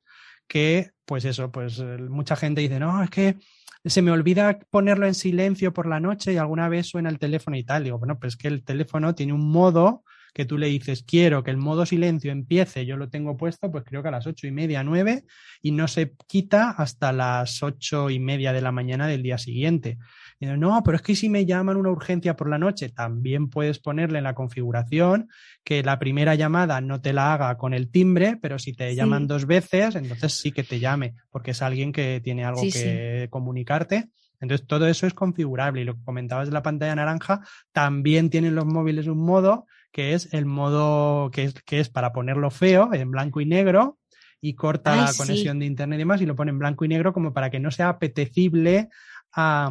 que 0.49 0.91
pues 1.05 1.23
eso, 1.23 1.49
pues 1.49 1.79
mucha 1.79 2.35
gente 2.35 2.59
dice, 2.59 2.77
no, 2.77 3.01
es 3.01 3.09
que 3.09 3.37
se 3.85 4.01
me 4.01 4.11
olvida 4.11 4.59
ponerlo 4.69 5.05
en 5.07 5.13
silencio 5.13 5.73
por 5.73 5.87
la 5.87 5.99
noche 5.99 6.33
y 6.33 6.37
alguna 6.37 6.69
vez 6.69 6.87
suena 6.87 7.09
el 7.09 7.19
teléfono 7.19 7.57
y 7.57 7.63
tal. 7.63 7.83
Digo, 7.83 7.99
bueno, 7.99 8.19
pues 8.19 8.33
es 8.33 8.37
que 8.37 8.47
el 8.47 8.63
teléfono 8.63 9.15
tiene 9.15 9.33
un 9.33 9.51
modo 9.51 10.03
que 10.33 10.45
tú 10.45 10.57
le 10.57 10.67
dices, 10.67 11.03
quiero 11.03 11.43
que 11.43 11.51
el 11.51 11.57
modo 11.57 11.85
silencio 11.85 12.31
empiece, 12.31 12.85
yo 12.85 12.97
lo 12.97 13.09
tengo 13.09 13.37
puesto, 13.37 13.71
pues 13.71 13.83
creo 13.83 14.01
que 14.01 14.07
a 14.07 14.11
las 14.11 14.25
ocho 14.25 14.47
y 14.47 14.51
media, 14.51 14.83
nueve, 14.83 15.25
y 15.61 15.71
no 15.71 15.87
se 15.87 16.15
quita 16.27 16.71
hasta 16.71 17.13
las 17.13 17.61
ocho 17.61 18.09
y 18.09 18.19
media 18.19 18.51
de 18.51 18.61
la 18.61 18.71
mañana 18.71 19.07
del 19.07 19.21
día 19.21 19.37
siguiente. 19.37 19.99
Y 20.43 20.57
no, 20.57 20.83
pero 20.83 20.97
es 20.97 21.01
que 21.01 21.15
si 21.15 21.29
me 21.29 21.45
llaman 21.45 21.77
una 21.77 21.89
urgencia 21.89 22.35
por 22.35 22.49
la 22.49 22.57
noche, 22.57 22.89
también 22.89 23.49
puedes 23.49 23.79
ponerle 23.79 24.17
en 24.17 24.25
la 24.25 24.35
configuración 24.35 25.29
que 25.63 25.83
la 25.83 25.99
primera 25.99 26.35
llamada 26.35 26.81
no 26.81 26.99
te 26.99 27.13
la 27.13 27.33
haga 27.33 27.57
con 27.57 27.73
el 27.73 27.89
timbre, 27.89 28.37
pero 28.41 28.59
si 28.59 28.73
te 28.73 28.93
llaman 28.93 29.25
dos 29.25 29.45
veces, 29.45 29.95
entonces 29.95 30.33
sí 30.33 30.51
que 30.51 30.63
te 30.63 30.79
llame, 30.79 31.15
porque 31.31 31.51
es 31.51 31.61
alguien 31.61 31.93
que 31.93 32.19
tiene 32.21 32.43
algo 32.43 32.61
que 32.61 33.27
comunicarte. 33.29 34.09
Entonces, 34.41 34.67
todo 34.67 34.87
eso 34.87 35.07
es 35.07 35.13
configurable. 35.13 35.81
Y 35.81 35.85
lo 35.85 35.95
que 35.95 36.03
comentabas 36.03 36.49
de 36.49 36.53
la 36.53 36.61
pantalla 36.61 36.95
naranja, 36.95 37.39
también 37.71 38.29
tienen 38.29 38.55
los 38.55 38.65
móviles 38.65 39.07
un 39.07 39.19
modo 39.19 39.65
que 39.93 40.13
es 40.13 40.33
el 40.33 40.45
modo 40.45 41.31
que 41.31 41.45
es, 41.45 41.53
que 41.53 41.79
es 41.79 41.87
para 41.87 42.11
ponerlo 42.11 42.49
feo, 42.49 42.89
en 42.93 43.11
blanco 43.11 43.39
y 43.39 43.45
negro, 43.45 43.99
y 44.41 44.55
corta 44.55 44.95
la 44.97 45.13
conexión 45.15 45.59
de 45.59 45.67
internet 45.67 45.97
y 45.97 46.01
demás, 46.01 46.21
y 46.21 46.25
lo 46.25 46.35
pone 46.35 46.49
en 46.49 46.59
blanco 46.59 46.83
y 46.83 46.89
negro 46.89 47.13
como 47.13 47.31
para 47.31 47.49
que 47.49 47.61
no 47.61 47.71
sea 47.71 47.87
apetecible 47.87 48.89
a, 49.35 49.69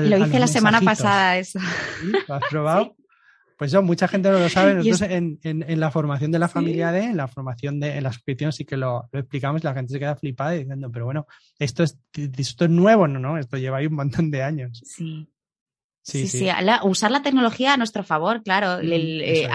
Lo 0.00 0.18
hice 0.18 0.38
la 0.38 0.46
semana 0.46 0.80
pasada 0.80 1.38
eso. 1.38 1.58
¿Lo 2.28 2.34
has 2.34 2.42
probado? 2.50 2.96
Pues 3.56 3.72
eso, 3.72 3.82
mucha 3.82 4.08
gente 4.08 4.30
no 4.30 4.38
lo 4.38 4.48
sabe. 4.48 4.74
Nosotros 4.84 5.02
en, 5.02 5.38
en, 5.42 5.80
la 5.80 5.90
formación 5.90 6.32
de 6.32 6.38
la 6.38 6.48
familia 6.48 6.90
D, 6.90 7.04
en 7.04 7.16
la 7.16 7.28
formación 7.28 7.78
de 7.78 7.96
en 7.96 8.02
la 8.02 8.12
suscripción 8.12 8.52
sí 8.52 8.64
que 8.64 8.76
lo, 8.76 9.08
lo, 9.12 9.20
explicamos 9.20 9.62
y 9.62 9.64
la 9.64 9.74
gente 9.74 9.92
se 9.92 10.00
queda 10.00 10.16
flipada 10.16 10.50
diciendo, 10.52 10.90
pero 10.90 11.04
bueno, 11.04 11.26
esto 11.58 11.84
es, 11.84 11.98
esto 12.12 12.64
es 12.64 12.70
nuevo, 12.70 13.06
no, 13.06 13.20
no, 13.20 13.38
esto 13.38 13.56
lleva 13.56 13.78
ahí 13.78 13.86
un 13.86 13.94
montón 13.94 14.30
de 14.30 14.42
años. 14.42 14.82
Sí. 14.84 15.28
Sí, 16.06 16.28
sí, 16.28 16.46
usar 16.82 17.10
la 17.10 17.22
tecnología 17.22 17.72
a 17.72 17.76
nuestro 17.78 18.04
favor, 18.04 18.42
claro. 18.42 18.76
Mm, 18.82 18.92
eh, 18.92 19.48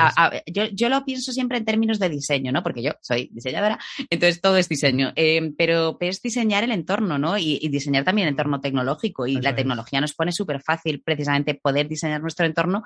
yo, 0.48 0.66
yo, 0.74 0.90
lo 0.90 1.06
pienso 1.06 1.32
siempre 1.32 1.60
en 1.60 1.66
términos 1.66 2.00
de 2.00 2.10
diseño, 2.10 2.52
¿no? 2.52 2.64
Porque 2.64 2.82
yo 2.82 2.94
soy 3.02 3.30
diseñadora, 3.32 3.78
entonces 4.10 4.42
todo 4.42 4.58
es 4.58 4.68
diseño. 4.68 5.14
Eh, 5.16 5.54
pero, 5.56 5.96
es 6.00 6.24
diseñar 6.24 6.64
el 6.64 6.72
entorno, 6.72 7.20
¿no? 7.20 7.38
Y, 7.38 7.60
diseñar 7.70 8.04
también 8.04 8.28
el 8.28 8.32
entorno 8.34 8.62
tecnológico. 8.62 9.28
Y 9.28 9.40
la 9.40 9.56
tecnología 9.56 10.02
nos 10.02 10.16
pone 10.16 10.32
súper 10.32 10.60
fácil 10.60 11.04
precisamente 11.04 11.54
poder 11.54 11.88
diseñar 11.88 12.20
nuestro 12.20 12.48
entorno 12.48 12.84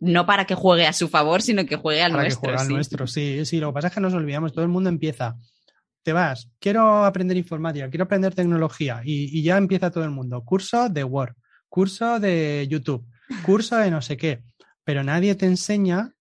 no 0.00 0.26
para 0.26 0.44
que 0.44 0.56
juegue 0.56 0.86
a 0.86 0.92
su 0.92 1.08
favor, 1.08 1.42
sino 1.42 1.64
que 1.64 1.76
juegue 1.76 2.02
al 2.02 2.12
nuestro. 2.12 2.40
Que 2.40 2.48
juegue 2.48 2.62
al 2.62 2.68
nuestro, 2.68 3.06
sí, 3.06 3.46
sí. 3.46 3.60
Lo 3.60 3.68
que 3.68 3.74
pasa 3.74 3.86
es 3.86 3.94
que 3.94 4.00
nos 4.00 4.14
olvidamos, 4.14 4.52
todo 4.52 4.64
el 4.64 4.70
mundo 4.70 4.90
empieza. 4.90 5.36
Te 6.02 6.12
vas, 6.12 6.50
quiero 6.58 7.04
aprender 7.04 7.36
informática, 7.36 7.88
quiero 7.88 8.04
aprender 8.04 8.34
tecnología 8.34 9.00
y, 9.04 9.38
y 9.38 9.42
ya 9.42 9.56
empieza 9.56 9.92
todo 9.92 10.04
el 10.04 10.10
mundo. 10.10 10.42
Curso 10.44 10.88
de 10.88 11.04
Word 11.04 11.34
curso 11.76 12.20
de 12.20 12.66
YouTube, 12.70 13.06
curso 13.44 13.76
de 13.76 13.90
no 13.90 14.00
sé 14.00 14.16
qué, 14.16 14.42
pero 14.82 15.04
nadie 15.04 15.34
te 15.34 15.44
enseña 15.44 16.14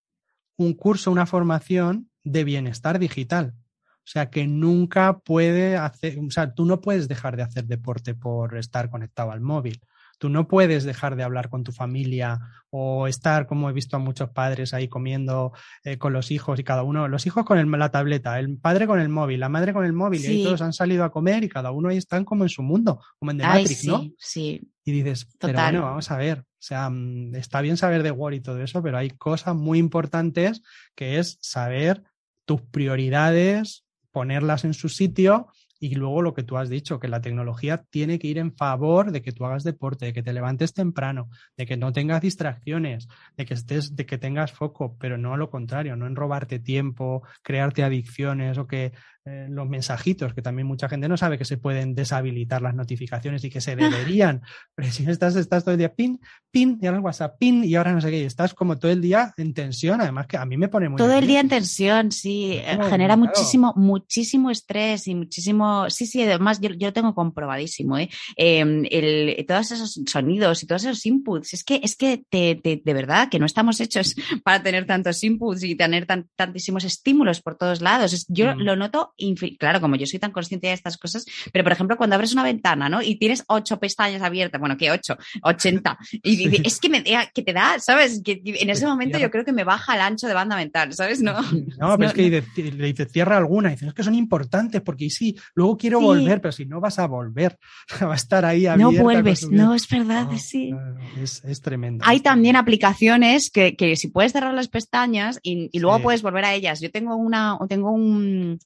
un 0.58 0.74
curso, 0.74 1.12
una 1.12 1.26
formación 1.26 2.10
de 2.26 2.44
bienestar 2.44 3.00
digital. 3.00 3.54
O 3.88 4.08
sea, 4.08 4.30
que 4.30 4.48
nunca 4.48 5.20
puede 5.20 5.78
hacer, 5.78 6.20
o 6.20 6.30
sea, 6.30 6.54
tú 6.54 6.66
no 6.66 6.82
puedes 6.82 7.08
dejar 7.08 7.38
de 7.38 7.44
hacer 7.44 7.68
deporte 7.68 8.16
por 8.16 8.58
estar 8.58 8.90
conectado 8.90 9.32
al 9.32 9.40
móvil. 9.40 9.80
Tú 10.18 10.30
no 10.30 10.48
puedes 10.48 10.84
dejar 10.84 11.16
de 11.16 11.24
hablar 11.24 11.50
con 11.50 11.64
tu 11.64 11.72
familia 11.72 12.40
o 12.70 13.08
estar, 13.08 13.48
como 13.48 13.70
he 13.70 13.74
visto 13.74 13.96
a 13.96 14.00
muchos 14.00 14.30
padres 14.30 14.74
ahí 14.74 14.88
comiendo 14.88 15.54
eh, 15.84 15.98
con 15.98 16.14
los 16.14 16.32
hijos 16.32 16.60
y 16.60 16.64
cada 16.64 16.84
uno, 16.84 17.08
los 17.08 17.26
hijos 17.26 17.46
con 17.46 17.72
la 17.72 17.90
tableta, 17.90 18.40
el 18.40 18.58
padre 18.58 18.88
con 18.88 19.00
el 19.00 19.10
móvil, 19.10 19.40
la 19.40 19.50
madre 19.50 19.74
con 19.74 19.86
el 19.86 19.94
móvil, 19.94 20.24
y 20.26 20.44
todos 20.44 20.62
han 20.62 20.74
salido 20.74 21.04
a 21.04 21.12
comer 21.12 21.44
y 21.44 21.50
cada 21.50 21.72
uno 21.72 21.90
ahí 21.90 21.98
están 21.98 22.26
como 22.26 22.44
en 22.44 22.50
su 22.50 22.64
mundo, 22.64 23.02
como 23.20 23.32
en 23.32 23.38
The 23.38 23.44
Matrix, 23.44 23.86
¿no? 23.86 24.10
Sí. 24.18 24.62
Y 24.84 24.92
dices, 24.92 25.28
pero 25.40 25.60
bueno, 25.60 25.82
vamos 25.84 26.12
a 26.12 26.18
ver, 26.18 26.40
o 26.40 26.44
sea, 26.60 26.90
mm, 26.90 27.36
está 27.36 27.62
bien 27.62 27.78
saber 27.78 28.04
de 28.04 28.12
Word 28.12 28.36
y 28.36 28.42
todo 28.42 28.62
eso, 28.62 28.84
pero 28.84 28.98
hay 28.98 29.10
cosas 29.12 29.56
muy 29.56 29.80
importantes 29.80 30.62
que 30.96 31.20
es 31.20 31.38
saber 31.42 32.04
tus 32.46 32.62
prioridades, 32.62 33.86
ponerlas 34.12 34.64
en 34.64 34.74
su 34.74 34.90
sitio 34.90 35.48
y 35.80 35.96
luego 35.96 36.22
lo 36.22 36.34
que 36.34 36.44
tú 36.44 36.58
has 36.58 36.70
dicho, 36.70 37.00
que 37.00 37.08
la 37.08 37.22
tecnología 37.22 37.84
tiene 37.90 38.20
que 38.20 38.28
ir 38.28 38.38
en 38.38 38.56
favor 38.56 39.12
de 39.12 39.22
que 39.22 39.32
tú 39.32 39.46
hagas 39.46 39.64
deporte, 39.64 40.06
de 40.06 40.14
que 40.14 40.24
te 40.24 40.34
levantes 40.34 40.74
temprano, 40.74 41.30
de 41.58 41.66
que 41.66 41.78
no 41.78 41.92
tengas 41.92 42.22
distracciones, 42.22 43.08
de 43.36 43.46
que 43.46 43.54
estés, 43.54 43.96
de 43.96 44.06
que 44.06 44.18
tengas 44.18 44.52
foco, 44.52 44.98
pero 45.00 45.18
no 45.18 45.38
lo 45.38 45.50
contrario, 45.50 45.96
no 45.96 46.08
en 46.08 46.16
robarte 46.16 46.60
tiempo, 46.60 47.24
crearte 47.42 47.84
adicciones 47.84 48.58
o 48.58 48.68
que 48.68 48.94
eh, 49.28 49.48
los 49.50 49.68
mensajitos, 49.68 50.36
que 50.36 50.44
también 50.44 50.68
mucha 50.68 50.88
gente 50.88 51.10
no 51.10 51.18
sabe 51.18 51.40
que 51.40 51.46
se 51.46 51.58
pueden 51.58 51.96
deshabilitar 51.96 52.62
las 52.62 52.76
notificaciones 52.76 53.44
y 53.44 53.50
que 53.50 53.60
se 53.60 53.76
deberían. 53.76 54.44
Pero 54.76 54.92
si 54.92 55.10
estás, 55.10 55.36
estás 55.36 55.64
todo 55.64 55.72
el 55.74 55.80
día 55.80 55.96
pin, 55.96 56.20
pin, 56.52 56.78
y 56.80 56.86
ahora 56.86 57.00
el 57.00 57.04
WhatsApp, 57.04 57.36
pin, 57.40 57.64
y 57.64 57.74
ahora 57.74 57.92
no 57.92 58.02
sé 58.02 58.12
qué, 58.12 58.22
y 58.22 58.26
estás 58.26 58.54
como 58.54 58.78
todo 58.78 58.92
el 58.92 59.02
día 59.02 59.34
en 59.38 59.56
tensión, 59.56 60.00
además 60.00 60.28
que 60.28 60.38
a 60.38 60.46
mí 60.46 60.58
me 60.58 60.68
pone 60.68 60.90
muy... 60.90 60.98
Todo 60.98 61.18
el 61.18 61.26
día 61.26 61.40
en 61.40 61.50
tensión, 61.50 62.12
sí, 62.12 62.54
eh, 62.54 62.78
genera 62.88 63.18
muchísimo, 63.18 63.74
muchísimo 63.76 64.52
estrés 64.52 65.08
y 65.08 65.16
muchísimo... 65.16 65.90
Sí, 65.90 66.06
sí, 66.06 66.22
además 66.22 66.62
yo, 66.62 66.70
yo 66.70 66.90
lo 66.90 66.94
tengo 66.94 67.16
comprobadísimo, 67.16 67.98
¿eh? 67.98 68.10
Em, 68.36 68.84
el, 68.92 69.44
todos 69.48 69.72
esos 69.72 70.02
sonidos 70.06 70.62
y 70.62 70.68
todos 70.68 70.84
esos 70.84 71.04
inputs, 71.04 71.56
es 71.56 71.64
que, 71.64 71.80
es 71.82 71.96
que 71.96 72.24
te, 72.30 72.62
de 72.62 72.94
verdad 72.94 73.30
que 73.30 73.40
no 73.40 73.48
estamos 73.48 73.80
hechos 73.80 74.14
para 74.44 74.62
tener 74.62 74.86
tantos 74.86 75.24
inputs 75.24 75.64
y 75.64 75.74
tener 75.74 76.06
tantísimos 76.36 76.84
estímulos 76.84 77.42
por 77.42 77.58
todos 77.58 77.82
lados. 77.82 78.28
yo 78.30 78.56
mm. 78.56 78.60
lo 78.60 78.76
noto 78.76 79.14
claro, 79.58 79.82
como 79.82 79.96
yo 79.96 80.06
soy 80.06 80.20
tan 80.20 80.32
consciente 80.32 80.68
de 80.68 80.74
estas 80.74 80.98
cosas, 80.98 81.26
pero 81.52 81.64
por 81.64 81.74
ejemplo, 81.74 81.98
cuando 81.98 82.16
abres 82.16 82.34
una 82.34 82.44
ventana, 82.44 82.90
¿no? 82.90 83.02
Y 83.02 83.16
tienes 83.16 83.44
ocho 83.48 83.80
pestañas 83.80 84.22
abiertas, 84.22 84.60
bueno, 84.60 84.78
¿qué 84.78 84.92
ocho? 84.92 85.18
Ochenta. 85.42 85.98
Y 86.12 86.66
es 86.66 86.80
que, 86.80 86.90
me, 86.90 87.04
que 87.04 87.42
te 87.42 87.54
da, 87.54 87.80
¿sabes? 87.80 88.22
Que 88.24 88.42
en 88.44 88.70
ese 88.70 88.86
momento 88.86 89.18
yo 89.18 89.32
creo 89.32 89.46
que 89.46 89.54
me 89.54 89.64
baja 89.64 89.96
el 89.96 90.02
ancho 90.02 90.28
de 90.28 90.34
banda 90.34 90.56
mental, 90.56 90.94
¿sabes? 90.94 91.22
No, 91.22 91.34
no 91.42 91.98
pero 91.98 92.08
es 92.08 92.14
que 92.14 92.44
le 92.72 92.88
dices, 92.88 93.12
cierra 93.12 93.38
alguna, 93.38 93.70
y 93.70 93.72
dices, 93.74 93.90
es 93.90 93.94
que 93.94 94.04
son 94.04 94.16
importantes, 94.16 94.82
porque 94.82 95.10
sí, 95.10 95.36
luego 95.54 95.78
quiero 95.78 96.00
volver, 96.00 96.42
pero 96.42 96.52
si 96.52 96.66
no 96.66 96.80
vas 96.80 97.00
a 97.00 97.08
volver, 97.08 97.58
va 98.02 98.14
a 98.14 98.16
estar 98.16 98.46
ahí 98.46 98.66
abierta. 98.66 98.92
No 98.92 99.04
vuelves, 99.04 99.50
no, 99.50 99.74
es 99.74 99.88
verdad, 99.88 100.28
sí. 100.38 100.74
es, 101.22 101.62
tremendo. 101.62 102.04
Hay 102.08 102.20
también 102.20 102.56
aplicaciones 102.56 103.50
que, 103.50 103.76
que, 103.76 103.96
si 103.96 104.10
puedes 104.10 104.34
cerrar 104.34 104.54
las 104.54 104.68
pestañas 104.68 105.40
y, 105.42 105.70
y 105.72 105.80
luego 105.80 106.00
puedes 106.02 106.22
volver 106.22 106.46
a 106.46 106.54
ellas. 106.54 106.82
Yo 106.82 106.92
tengo 106.92 107.16
una, 107.16 107.58
tengo 107.68 107.92
un, 107.92 108.60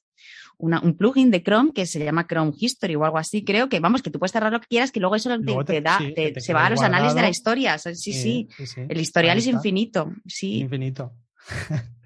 un 0.60 0.96
plugin 0.96 1.30
de 1.30 1.42
Chrome 1.42 1.72
que 1.72 1.86
se 1.86 2.04
llama 2.04 2.26
Chrome 2.26 2.52
History 2.56 2.94
o 2.96 3.04
algo 3.04 3.18
así, 3.18 3.44
creo 3.44 3.68
que, 3.68 3.80
vamos, 3.80 4.02
que 4.02 4.10
tú 4.10 4.18
puedes 4.18 4.32
cerrar 4.32 4.52
lo 4.52 4.60
que 4.60 4.66
quieras, 4.68 4.92
que 4.92 5.00
luego 5.00 5.16
eso 5.16 5.30
te, 5.64 5.80
da, 5.80 5.98
se 6.36 6.52
va 6.52 6.66
a 6.66 6.70
los 6.70 6.82
anales 6.82 7.14
de 7.14 7.22
la 7.22 7.28
historia. 7.28 7.78
Sí, 7.78 8.12
sí, 8.12 8.48
el 8.76 9.00
historial 9.00 9.38
es 9.38 9.46
infinito, 9.46 10.12
sí. 10.26 10.58
Infinito. 10.58 11.12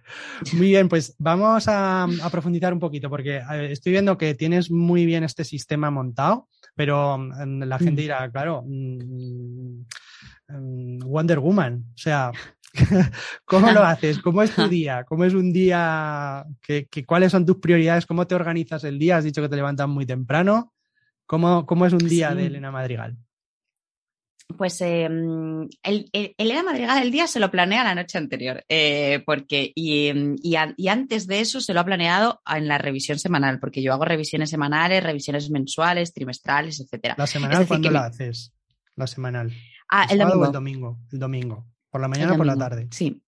Muy 0.53 0.69
bien, 0.69 0.89
pues 0.89 1.15
vamos 1.19 1.65
a, 1.69 2.07
profundizar 2.31 2.73
un 2.73 2.81
poquito, 2.81 3.11
porque 3.11 3.43
estoy 3.71 3.93
viendo 3.93 4.17
que 4.19 4.35
tienes 4.35 4.71
muy 4.71 5.07
bien 5.07 5.25
este 5.25 5.45
sistema 5.45 5.91
montado, 5.91 6.49
pero 6.75 7.19
mm, 7.19 7.63
la 7.65 7.79
gente 7.79 7.93
mm. 7.93 8.05
dirá, 8.05 8.31
claro, 8.31 8.63
mm, 8.67 9.85
Wonder 11.05 11.39
Woman, 11.39 11.85
o 11.95 11.99
sea, 11.99 12.31
¿Cómo 13.45 13.71
lo 13.71 13.83
haces? 13.85 14.19
¿Cómo 14.19 14.43
es 14.43 14.55
tu 14.55 14.69
día? 14.69 15.05
¿Cómo 15.05 15.25
es 15.25 15.35
un 15.35 15.53
día? 15.53 16.45
que, 16.61 16.87
¿Cuáles 17.07 17.33
son 17.33 17.47
tus 17.47 17.59
prioridades? 17.59 18.07
¿Cómo 18.07 18.27
te 18.27 18.35
organizas 18.35 18.85
el 18.85 18.99
día? 18.99 19.17
Has 19.17 19.25
dicho 19.25 19.43
que 19.43 19.49
te 19.49 19.57
levantas 19.57 19.89
muy 19.89 20.07
temprano. 20.07 20.73
¿Cómo, 21.27 21.65
cómo 21.65 21.87
es 21.87 21.93
un 21.93 22.07
día 22.07 22.35
de 22.35 22.47
Elena 22.47 22.71
Madrigal? 22.71 23.17
Pues 24.59 24.79
em, 24.83 25.67
el, 25.83 26.11
Elena 26.13 26.63
Madrigal 26.63 27.03
el 27.03 27.11
día 27.11 27.27
se 27.27 27.41
lo 27.41 27.51
planea 27.51 27.83
la 27.83 27.95
noche 27.95 28.19
anterior, 28.19 28.63
eh, 28.69 29.23
porque 29.25 29.73
em, 29.75 30.37
y, 30.43 30.55
y, 30.77 30.89
antes 30.89 31.27
de 31.27 31.41
eso 31.41 31.63
se 31.63 31.73
lo 31.73 31.81
ha 31.81 31.85
planeado 31.85 32.43
en 32.55 32.69
la 32.69 32.77
revisión 32.77 33.19
semanal, 33.19 33.59
porque 33.59 33.83
yo 33.83 33.95
hago 33.95 34.05
revisiones 34.05 34.51
semanales, 34.51 35.03
revisiones 35.03 35.49
mensuales, 35.49 36.13
trimestrales, 36.13 36.79
etcétera. 36.79 37.15
¿La 37.17 37.27
semanal 37.27 37.67
cuándo 37.67 37.91
la 37.91 38.05
haces? 38.05 38.53
La 38.97 39.07
semanal. 39.07 39.51
Ah, 39.89 40.07
el 40.11 40.19
domingo. 40.19 40.45
el 40.45 40.53
domingo. 40.53 40.99
El 41.11 41.19
domingo. 41.19 41.74
¿Por 41.95 42.01
la 42.01 42.09
mañana 42.09 42.33
o 42.33 42.37
por 42.37 42.47
la 42.47 42.57
tarde? 42.57 42.89
Sí. 42.91 43.23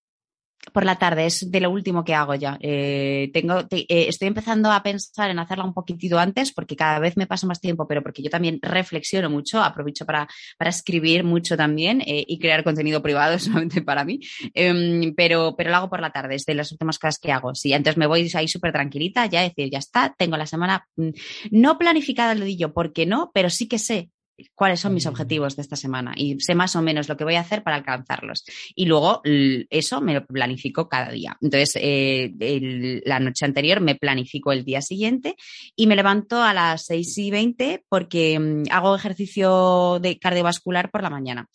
Por 0.73 0.85
la 0.85 0.99
tarde, 0.99 1.27
es 1.27 1.53
de 1.53 1.61
lo 1.61 1.71
último 1.71 2.03
que 2.03 2.17
hago 2.17 2.35
ya. 2.35 2.59
Eh, 2.61 3.31
tengo, 3.33 3.61
eh, 3.71 3.87
estoy 4.09 4.27
empezando 4.27 4.73
a 4.73 4.83
pensar 4.83 5.31
en 5.31 5.39
hacerla 5.39 5.63
un 5.63 5.73
poquitito 5.73 6.19
antes 6.19 6.53
porque 6.53 6.75
cada 6.75 6.99
vez 6.99 7.17
me 7.17 7.29
paso 7.29 7.47
más 7.47 7.61
tiempo, 7.61 7.87
pero 7.87 8.03
porque 8.03 8.25
yo 8.25 8.29
también 8.29 8.59
reflexiono 8.61 9.31
mucho, 9.31 9.63
aprovecho 9.63 10.05
para, 10.05 10.27
para 10.59 10.71
escribir 10.71 11.23
mucho 11.23 11.57
también 11.57 12.01
eh, 12.01 12.25
y 12.27 12.41
crear 12.41 12.65
contenido 12.65 13.01
privado 13.03 13.39
solamente 13.39 13.83
para 13.83 14.05
mí. 14.05 14.19
Em, 14.53 15.15
pero, 15.15 15.55
pero 15.57 15.71
lo 15.71 15.77
hago 15.77 15.89
por 15.89 16.01
la 16.01 16.11
tarde, 16.11 16.35
es 16.35 16.45
de 16.45 16.55
las 16.57 16.73
últimas 16.73 16.99
cosas 16.99 17.21
que 17.21 17.31
hago. 17.31 17.55
Sí, 17.55 17.73
entonces 17.73 17.99
me 17.99 18.09
voy 18.09 18.29
ahí 18.35 18.49
súper 18.49 18.73
tranquilita, 18.73 19.27
ya 19.27 19.43
decir, 19.43 19.71
ya 19.71 19.79
está, 19.79 20.13
tengo 20.19 20.37
la 20.37 20.47
semana 20.47 20.89
mm, 20.97 21.11
no 21.53 21.79
planificada, 21.79 22.35
lo 22.35 22.45
digo, 22.45 22.73
porque 22.73 23.07
no, 23.07 23.31
pero 23.33 23.49
sí 23.49 23.69
que 23.69 23.79
sé 23.79 24.11
cuáles 24.55 24.81
son 24.81 24.95
mis 24.95 25.07
objetivos 25.07 25.57
de 25.57 25.63
esta 25.63 25.77
semana 25.77 26.13
y 26.17 26.39
sé 26.41 26.55
más 26.55 26.77
o 26.77 26.83
menos 26.83 27.09
lo 27.09 27.17
que 27.17 27.25
voy 27.25 27.37
a 27.37 27.41
hacer 27.41 27.63
para 27.63 27.77
alcanzarlos. 27.77 28.45
Y 28.75 28.87
luego 28.87 29.21
eso 29.25 30.01
me 30.01 30.15
lo 30.15 30.27
planifico 30.27 30.89
cada 30.89 31.11
día. 31.11 31.37
Entonces, 31.41 31.79
eh, 31.81 33.03
la 33.05 33.21
noche 33.21 33.45
anterior 33.45 33.81
me 33.81 33.95
planifico 33.95 34.53
el 34.53 34.65
día 34.65 34.83
siguiente 34.83 35.37
y 35.75 35.87
me 35.87 35.97
levanto 35.97 36.43
a 36.43 36.53
las 36.53 36.85
6 36.87 37.19
y 37.19 37.31
20 37.31 37.85
porque 37.89 38.39
mm, 38.39 38.65
hago 38.71 38.95
ejercicio 38.95 39.99
de 40.01 40.19
cardiovascular 40.19 40.91
por 40.91 41.03
la 41.03 41.11
mañana. 41.11 41.49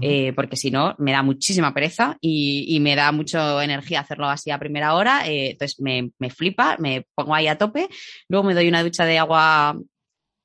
Eh, 0.00 0.32
porque 0.34 0.56
si 0.56 0.70
no, 0.70 0.94
me 0.98 1.12
da 1.12 1.22
muchísima 1.22 1.74
pereza 1.74 2.16
y, 2.20 2.78
me 2.78 2.94
da 2.94 3.10
mucha 3.10 3.62
energía 3.64 4.00
hacerlo 4.00 4.28
así 4.28 4.50
a 4.50 4.58
primera 4.58 4.94
hora. 4.94 5.28
Eh, 5.28 5.50
entonces, 5.50 5.80
me, 5.80 6.12
me 6.18 6.30
flipa, 6.30 6.76
me 6.78 7.06
pongo 7.14 7.34
ahí 7.34 7.48
a 7.48 7.58
tope. 7.58 7.88
Luego 8.28 8.46
me 8.46 8.54
doy 8.54 8.68
una 8.68 8.82
ducha 8.84 9.04
de 9.04 9.18
agua 9.18 9.76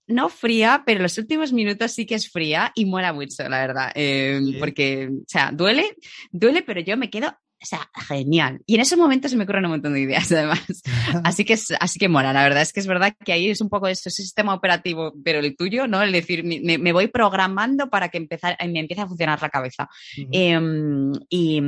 no 0.08 0.30
fría, 0.30 0.84
pero 0.86 1.02
los 1.02 1.18
últimos 1.18 1.54
minutos 1.54 1.92
sí 1.92 2.06
que 2.06 2.16
es 2.16 2.30
fría 2.30 2.72
y 2.76 2.86
mola 2.86 3.14
mucho, 3.14 3.48
la 3.48 3.60
verdad. 3.60 3.92
Eh, 3.96 4.40
porque, 4.60 5.10
o 5.12 5.26
sea, 5.28 5.52
duele, 5.52 5.96
duele, 6.32 6.62
pero 6.62 6.82
yo 6.82 6.98
me 6.98 7.10
quedo 7.10 7.38
o 7.64 7.66
sea, 7.66 7.90
genial. 8.10 8.62
Y 8.66 8.76
en 8.76 8.82
ese 8.82 8.98
momento 8.98 9.30
se 9.30 9.38
me 9.38 9.46
ocurren 9.46 9.64
un 9.64 9.72
montón 9.72 9.94
de 9.94 10.02
ideas, 10.02 10.30
además. 10.32 10.84
así 11.24 11.46
que, 11.46 11.58
así 11.80 11.98
que 11.98 12.10
mola. 12.10 12.34
La 12.34 12.44
verdad 12.44 12.62
es 12.62 12.74
que 12.74 12.82
es 12.82 12.88
verdad 12.88 13.16
que 13.24 13.32
ahí 13.32 13.50
es 13.50 13.62
un 13.62 13.70
poco 13.70 13.88
ese 13.88 14.10
sistema 14.10 14.54
operativo, 14.54 15.14
pero 15.24 15.40
el 15.40 15.56
tuyo, 15.56 15.88
¿no? 15.88 16.02
El 16.04 16.12
decir, 16.12 16.44
me, 16.44 16.92
voy 16.92 17.08
programando 17.08 17.90
para 17.90 18.10
que 18.10 18.18
empezar, 18.18 18.58
me 18.68 18.82
empiece 18.82 19.02
a 19.02 19.08
funcionar 19.08 19.42
la 19.42 19.50
cabeza. 19.50 19.88
Em, 20.32 21.14
y, 21.30 21.62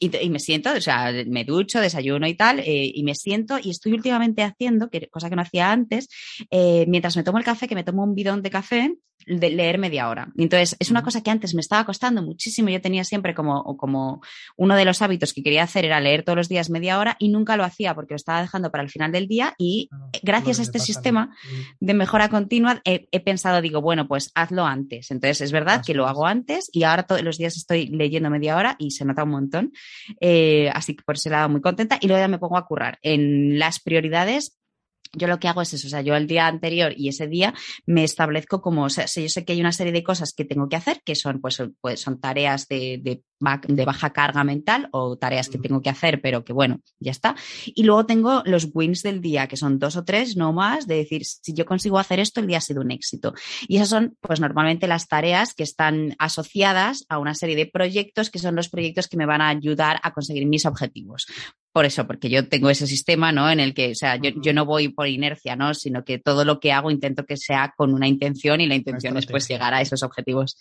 y, 0.00 0.30
me 0.30 0.38
siento, 0.38 0.72
o 0.72 0.80
sea, 0.80 1.12
me 1.26 1.44
ducho, 1.44 1.80
desayuno 1.80 2.26
y 2.26 2.34
tal, 2.34 2.60
eh, 2.60 2.90
y 2.94 3.02
me 3.04 3.14
siento 3.14 3.58
y 3.62 3.70
estoy 3.70 3.92
últimamente 3.92 4.42
haciendo, 4.42 4.88
que, 4.88 5.08
cosa 5.08 5.28
que 5.28 5.36
no 5.36 5.42
hacía 5.42 5.70
antes, 5.70 6.08
eh, 6.50 6.86
mientras 6.88 7.14
me 7.16 7.24
tomo 7.24 7.36
el 7.38 7.44
café, 7.44 7.68
que 7.68 7.74
me 7.74 7.84
tomo 7.84 8.02
un 8.04 8.14
bidón 8.14 8.40
de 8.40 8.50
café, 8.50 8.94
de 9.26 9.50
leer 9.50 9.78
media 9.78 10.08
hora. 10.08 10.32
Entonces, 10.36 10.76
es 10.78 10.90
una 10.90 11.02
cosa 11.02 11.22
que 11.22 11.30
antes 11.30 11.54
me 11.54 11.60
estaba 11.60 11.84
costando 11.84 12.22
muchísimo. 12.22 12.68
Yo 12.68 12.80
tenía 12.80 13.04
siempre 13.04 13.34
como, 13.34 13.76
como 13.76 14.20
uno 14.56 14.76
de 14.76 14.84
los 14.84 15.02
hábitos 15.02 15.32
que 15.32 15.42
quería 15.42 15.64
hacer 15.64 15.84
era 15.84 16.00
leer 16.00 16.22
todos 16.22 16.36
los 16.36 16.48
días 16.48 16.70
media 16.70 16.98
hora 16.98 17.16
y 17.18 17.28
nunca 17.28 17.56
lo 17.56 17.64
hacía 17.64 17.94
porque 17.94 18.14
lo 18.14 18.16
estaba 18.16 18.40
dejando 18.40 18.70
para 18.70 18.82
el 18.82 18.90
final 18.90 19.12
del 19.12 19.28
día 19.28 19.54
y 19.58 19.88
ah, 19.92 20.10
gracias 20.22 20.58
a 20.58 20.62
este 20.62 20.78
sistema 20.78 21.34
de 21.80 21.94
mejora 21.94 22.28
continua 22.28 22.80
he, 22.84 23.20
pensado, 23.20 23.60
digo, 23.60 23.80
bueno, 23.80 24.08
pues 24.08 24.30
hazlo 24.34 24.64
antes. 24.64 25.10
Entonces, 25.10 25.40
es 25.40 25.52
verdad 25.52 25.82
que 25.84 25.94
lo 25.94 26.06
hago 26.06 26.26
antes 26.26 26.70
y 26.72 26.84
ahora 26.84 27.04
todos 27.04 27.22
los 27.22 27.38
días 27.38 27.56
estoy 27.56 27.86
leyendo 27.88 28.30
media 28.30 28.56
hora 28.56 28.76
y 28.78 28.90
se 28.90 29.04
nota 29.04 29.24
un 29.24 29.30
montón. 29.30 29.72
Eh, 30.20 30.70
así 30.74 30.94
que 30.94 31.02
por 31.02 31.16
ese 31.16 31.30
lado 31.30 31.48
muy 31.48 31.60
contenta 31.60 31.98
y 32.00 32.08
luego 32.08 32.22
ya 32.22 32.28
me 32.28 32.38
pongo 32.38 32.56
a 32.56 32.66
currar. 32.66 32.98
En 33.02 33.58
las 33.58 33.80
prioridades 33.80 34.58
yo 35.14 35.28
lo 35.28 35.38
que 35.38 35.48
hago 35.48 35.62
es 35.62 35.72
eso, 35.74 35.86
o 35.86 35.90
sea, 35.90 36.00
yo 36.00 36.16
el 36.16 36.26
día 36.26 36.46
anterior 36.46 36.94
y 36.96 37.08
ese 37.08 37.28
día 37.28 37.54
me 37.86 38.04
establezco 38.04 38.62
como, 38.62 38.84
o 38.84 38.90
sea, 38.90 39.06
yo 39.06 39.28
sé 39.28 39.44
que 39.44 39.52
hay 39.52 39.60
una 39.60 39.72
serie 39.72 39.92
de 39.92 40.02
cosas 40.02 40.32
que 40.32 40.44
tengo 40.44 40.68
que 40.68 40.76
hacer, 40.76 41.02
que 41.04 41.14
son, 41.14 41.40
pues, 41.40 41.62
pues 41.80 42.00
son 42.00 42.20
tareas 42.20 42.66
de, 42.68 42.98
de, 43.02 43.22
de, 43.68 43.84
baja 43.84 44.10
carga 44.10 44.42
mental 44.44 44.88
o 44.92 45.18
tareas 45.18 45.48
que 45.48 45.58
tengo 45.58 45.82
que 45.82 45.90
hacer, 45.90 46.20
pero 46.22 46.44
que 46.44 46.52
bueno, 46.52 46.80
ya 46.98 47.10
está. 47.10 47.36
Y 47.66 47.82
luego 47.82 48.06
tengo 48.06 48.42
los 48.46 48.68
wins 48.72 49.02
del 49.02 49.20
día, 49.20 49.48
que 49.48 49.56
son 49.56 49.78
dos 49.78 49.96
o 49.96 50.04
tres, 50.04 50.36
no 50.36 50.52
más, 50.52 50.86
de 50.86 50.96
decir, 50.96 51.24
si 51.24 51.52
yo 51.52 51.66
consigo 51.66 51.98
hacer 51.98 52.18
esto, 52.18 52.40
el 52.40 52.46
día 52.46 52.58
ha 52.58 52.62
sido 52.62 52.80
un 52.80 52.90
éxito. 52.90 53.34
Y 53.68 53.76
esas 53.76 53.90
son, 53.90 54.16
pues, 54.20 54.40
normalmente 54.40 54.86
las 54.86 55.08
tareas 55.08 55.54
que 55.54 55.62
están 55.62 56.14
asociadas 56.18 57.04
a 57.08 57.18
una 57.18 57.34
serie 57.34 57.56
de 57.56 57.66
proyectos, 57.66 58.30
que 58.30 58.38
son 58.38 58.56
los 58.56 58.68
proyectos 58.68 59.08
que 59.08 59.16
me 59.16 59.26
van 59.26 59.42
a 59.42 59.48
ayudar 59.48 60.00
a 60.02 60.12
conseguir 60.12 60.46
mis 60.46 60.64
objetivos 60.64 61.26
por 61.72 61.86
eso, 61.86 62.06
porque 62.06 62.28
yo 62.28 62.48
tengo 62.48 62.68
ese 62.68 62.86
sistema, 62.86 63.32
¿no? 63.32 63.50
En 63.50 63.58
el 63.58 63.72
que, 63.72 63.92
o 63.92 63.94
sea, 63.94 64.16
yo, 64.16 64.30
yo, 64.42 64.52
no 64.52 64.66
voy 64.66 64.88
por 64.88 65.08
inercia, 65.08 65.56
¿no? 65.56 65.72
Sino 65.72 66.04
que 66.04 66.18
todo 66.18 66.44
lo 66.44 66.60
que 66.60 66.70
hago 66.70 66.90
intento 66.90 67.24
que 67.24 67.38
sea 67.38 67.72
con 67.76 67.94
una 67.94 68.06
intención 68.06 68.60
y 68.60 68.66
la 68.66 68.74
intención 68.74 69.16
es 69.16 69.26
pues 69.26 69.48
llegar 69.48 69.72
a 69.72 69.80
esos 69.80 70.02
objetivos. 70.02 70.58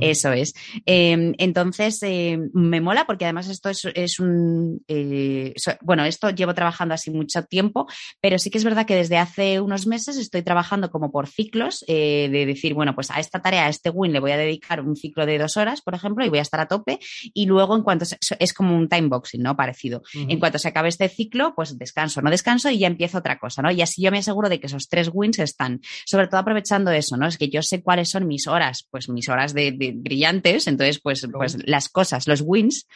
Eso 0.00 0.32
es. 0.32 0.54
Em, 0.84 1.34
entonces, 1.38 2.02
eh, 2.02 2.38
me 2.52 2.80
mola 2.80 3.06
porque 3.06 3.24
además 3.24 3.48
esto 3.48 3.68
es, 3.68 3.86
es 3.94 4.18
un, 4.18 4.82
eh, 4.88 5.54
bueno, 5.82 6.04
esto 6.04 6.30
llevo 6.30 6.54
trabajando 6.54 6.94
así 6.94 7.10
mucho 7.10 7.44
tiempo, 7.44 7.86
pero 8.20 8.38
sí 8.38 8.50
que 8.50 8.58
es 8.58 8.64
verdad 8.64 8.84
que 8.84 8.96
desde 8.96 9.16
hace 9.16 9.60
unos 9.60 9.86
meses 9.86 10.16
estoy 10.16 10.42
trabajando 10.42 10.90
como 10.90 11.12
por 11.12 11.28
ciclos, 11.28 11.84
eh, 11.86 12.28
de 12.32 12.46
decir, 12.46 12.74
bueno, 12.74 12.96
pues 12.96 13.12
a 13.12 13.20
esta 13.20 13.40
tarea, 13.40 13.66
a 13.66 13.68
este 13.68 13.90
win 13.90 14.12
le 14.12 14.20
voy 14.20 14.32
a 14.32 14.36
dedicar 14.36 14.80
un 14.80 14.96
ciclo 14.96 15.24
de 15.24 15.38
dos 15.38 15.56
horas, 15.56 15.82
por 15.82 15.94
ejemplo, 15.94 16.24
y 16.24 16.28
voy 16.28 16.40
a 16.40 16.42
estar 16.42 16.58
a 16.58 16.66
tope, 16.66 16.98
y 17.32 17.46
luego 17.46 17.76
en 17.76 17.82
cuanto, 17.82 18.04
es 18.38 18.52
como 18.52 18.76
un 18.76 18.88
time 18.88 19.08
boxing, 19.08 19.42
¿no? 19.42 19.56
Parecido. 19.56 20.02
En 20.14 20.40
cuanto 20.48 20.58
se 20.58 20.68
acabe 20.68 20.88
este 20.88 21.10
ciclo, 21.10 21.54
pues 21.54 21.76
descanso, 21.76 22.22
no 22.22 22.30
descanso 22.30 22.70
y 22.70 22.78
ya 22.78 22.86
empiezo 22.86 23.18
otra 23.18 23.38
cosa, 23.38 23.60
¿no? 23.60 23.70
Y 23.70 23.82
así 23.82 24.00
yo 24.00 24.10
me 24.10 24.18
aseguro 24.18 24.48
de 24.48 24.58
que 24.58 24.66
esos 24.66 24.88
tres 24.88 25.10
wins 25.12 25.38
están, 25.40 25.82
sobre 26.06 26.26
todo 26.26 26.40
aprovechando 26.40 26.90
eso, 26.90 27.18
¿no? 27.18 27.26
Es 27.26 27.36
que 27.36 27.50
yo 27.50 27.60
sé 27.60 27.82
cuáles 27.82 28.08
son 28.08 28.26
mis 28.26 28.46
horas, 28.46 28.88
pues 28.90 29.10
mis 29.10 29.28
horas 29.28 29.52
de, 29.52 29.72
brillantes, 29.94 30.66
entonces 30.66 31.00
pues, 31.02 31.28
pues 31.30 31.58
las 31.66 31.90
cosas, 31.90 32.26
los 32.26 32.42
wins, 32.42 32.86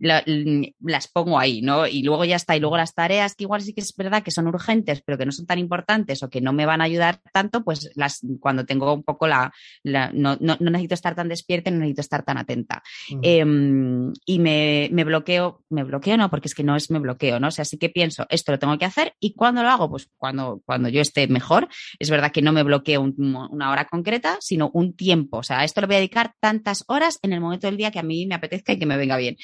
las 0.00 1.08
pongo 1.12 1.38
ahí, 1.38 1.62
¿no? 1.62 1.86
Y 1.86 2.02
luego 2.02 2.24
ya 2.24 2.34
está, 2.34 2.56
y 2.56 2.60
luego 2.60 2.76
las 2.76 2.92
tareas 2.92 3.36
que 3.36 3.44
igual 3.44 3.62
sí 3.62 3.72
que 3.72 3.82
es 3.82 3.94
verdad 3.96 4.24
que 4.24 4.32
son 4.32 4.48
urgentes, 4.48 5.00
pero 5.02 5.16
que 5.16 5.26
no 5.26 5.30
son 5.30 5.46
tan 5.46 5.60
importantes 5.60 6.24
o 6.24 6.28
que 6.28 6.40
no 6.40 6.52
me 6.52 6.66
van 6.66 6.80
a 6.80 6.84
ayudar 6.84 7.20
tanto, 7.32 7.62
pues 7.62 7.92
las 7.94 8.20
cuando 8.40 8.66
tengo 8.66 8.92
un 8.92 9.04
poco 9.04 9.28
la, 9.28 9.52
no, 9.84 10.36
no, 10.40 10.56
necesito 10.58 10.94
estar 10.94 11.14
tan 11.14 11.28
despierta, 11.28 11.70
no 11.70 11.78
necesito 11.78 12.00
estar 12.00 12.24
tan 12.24 12.38
atenta. 12.38 12.82
Em, 13.22 14.12
y 14.24 14.40
me, 14.40 14.88
me 14.90 15.04
bloqueo, 15.04 15.62
me 15.70 15.84
bloqueo 15.84 16.16
no, 16.16 16.30
porque 16.30 16.48
es 16.48 16.54
que 16.54 16.64
no 16.64 16.74
es 16.74 16.90
bloqueo, 16.98 17.40
¿no? 17.40 17.48
O 17.48 17.50
sea, 17.50 17.64
sí 17.64 17.78
que 17.78 17.88
pienso, 17.88 18.26
esto 18.28 18.52
lo 18.52 18.58
tengo 18.58 18.76
que 18.78 18.84
hacer 18.84 19.14
y 19.20 19.34
cuando 19.34 19.62
lo 19.62 19.68
hago, 19.68 19.90
pues 19.90 20.08
cuando, 20.16 20.62
cuando 20.64 20.88
yo 20.88 21.00
esté 21.00 21.26
mejor. 21.28 21.68
Es 21.98 22.10
verdad 22.10 22.32
que 22.32 22.42
no 22.42 22.52
me 22.52 22.62
bloqueo 22.62 23.00
una 23.00 23.70
hora 23.70 23.86
concreta, 23.86 24.38
sino 24.40 24.70
un 24.72 24.94
tiempo. 24.94 25.38
O 25.38 25.42
sea, 25.42 25.60
a 25.60 25.64
esto 25.64 25.80
le 25.80 25.86
voy 25.86 25.96
a 25.96 25.98
dedicar 25.98 26.34
tantas 26.40 26.84
horas 26.88 27.18
en 27.22 27.32
el 27.32 27.40
momento 27.40 27.66
del 27.66 27.76
día 27.76 27.90
que 27.90 27.98
a 27.98 28.02
mí 28.02 28.26
me 28.26 28.34
apetezca 28.34 28.72
y 28.72 28.78
que 28.78 28.86
me 28.86 28.96
venga 28.96 29.16
bien. 29.16 29.36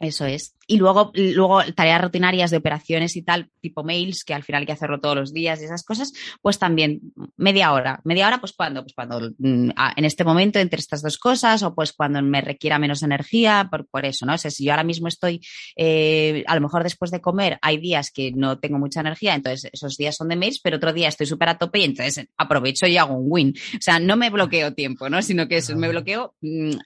Eso 0.00 0.26
es. 0.26 0.54
Y 0.66 0.78
luego, 0.78 1.12
luego 1.14 1.62
tareas 1.74 2.00
rutinarias 2.00 2.50
de 2.50 2.56
operaciones 2.56 3.16
y 3.16 3.22
tal, 3.22 3.50
tipo 3.60 3.84
mails, 3.84 4.24
que 4.24 4.34
al 4.34 4.42
final 4.42 4.60
hay 4.60 4.66
que 4.66 4.72
hacerlo 4.72 5.00
todos 5.00 5.16
los 5.16 5.32
días 5.32 5.60
y 5.60 5.64
esas 5.64 5.84
cosas, 5.84 6.12
pues 6.42 6.58
también 6.58 7.00
media 7.36 7.72
hora. 7.72 8.00
Media 8.04 8.26
hora, 8.26 8.38
pues 8.38 8.52
cuando, 8.52 8.82
pues 8.82 8.94
cuando 8.94 9.30
mm, 9.38 9.70
en 9.96 10.04
este 10.04 10.24
momento 10.24 10.58
entre 10.58 10.80
estas 10.80 11.02
dos 11.02 11.18
cosas, 11.18 11.62
o 11.62 11.74
pues 11.74 11.92
cuando 11.92 12.22
me 12.22 12.40
requiera 12.40 12.78
menos 12.78 13.02
energía, 13.02 13.68
por, 13.70 13.86
por 13.86 14.04
eso, 14.04 14.26
¿no? 14.26 14.34
O 14.34 14.38
sea, 14.38 14.50
si 14.50 14.64
yo 14.64 14.72
ahora 14.72 14.84
mismo 14.84 15.08
estoy, 15.08 15.40
eh, 15.76 16.44
a 16.46 16.54
lo 16.54 16.62
mejor 16.62 16.82
después 16.82 17.10
de 17.10 17.20
comer, 17.20 17.58
hay 17.62 17.78
días 17.78 18.10
que 18.10 18.32
no 18.32 18.58
tengo 18.58 18.78
mucha 18.78 19.00
energía, 19.00 19.34
entonces 19.34 19.70
esos 19.72 19.96
días 19.96 20.16
son 20.16 20.28
de 20.28 20.36
mails, 20.36 20.60
pero 20.60 20.76
otro 20.76 20.92
día 20.92 21.08
estoy 21.08 21.26
súper 21.26 21.50
a 21.50 21.58
tope 21.58 21.80
y 21.80 21.84
entonces 21.84 22.26
aprovecho 22.36 22.86
y 22.86 22.96
hago 22.96 23.14
un 23.14 23.26
win. 23.28 23.54
O 23.74 23.82
sea, 23.82 23.98
no 23.98 24.16
me 24.16 24.30
bloqueo 24.30 24.72
tiempo, 24.74 25.08
¿no? 25.08 25.20
Sino 25.22 25.46
que 25.46 25.62
me 25.76 25.88
bloqueo 25.88 26.34
mm, 26.40 26.76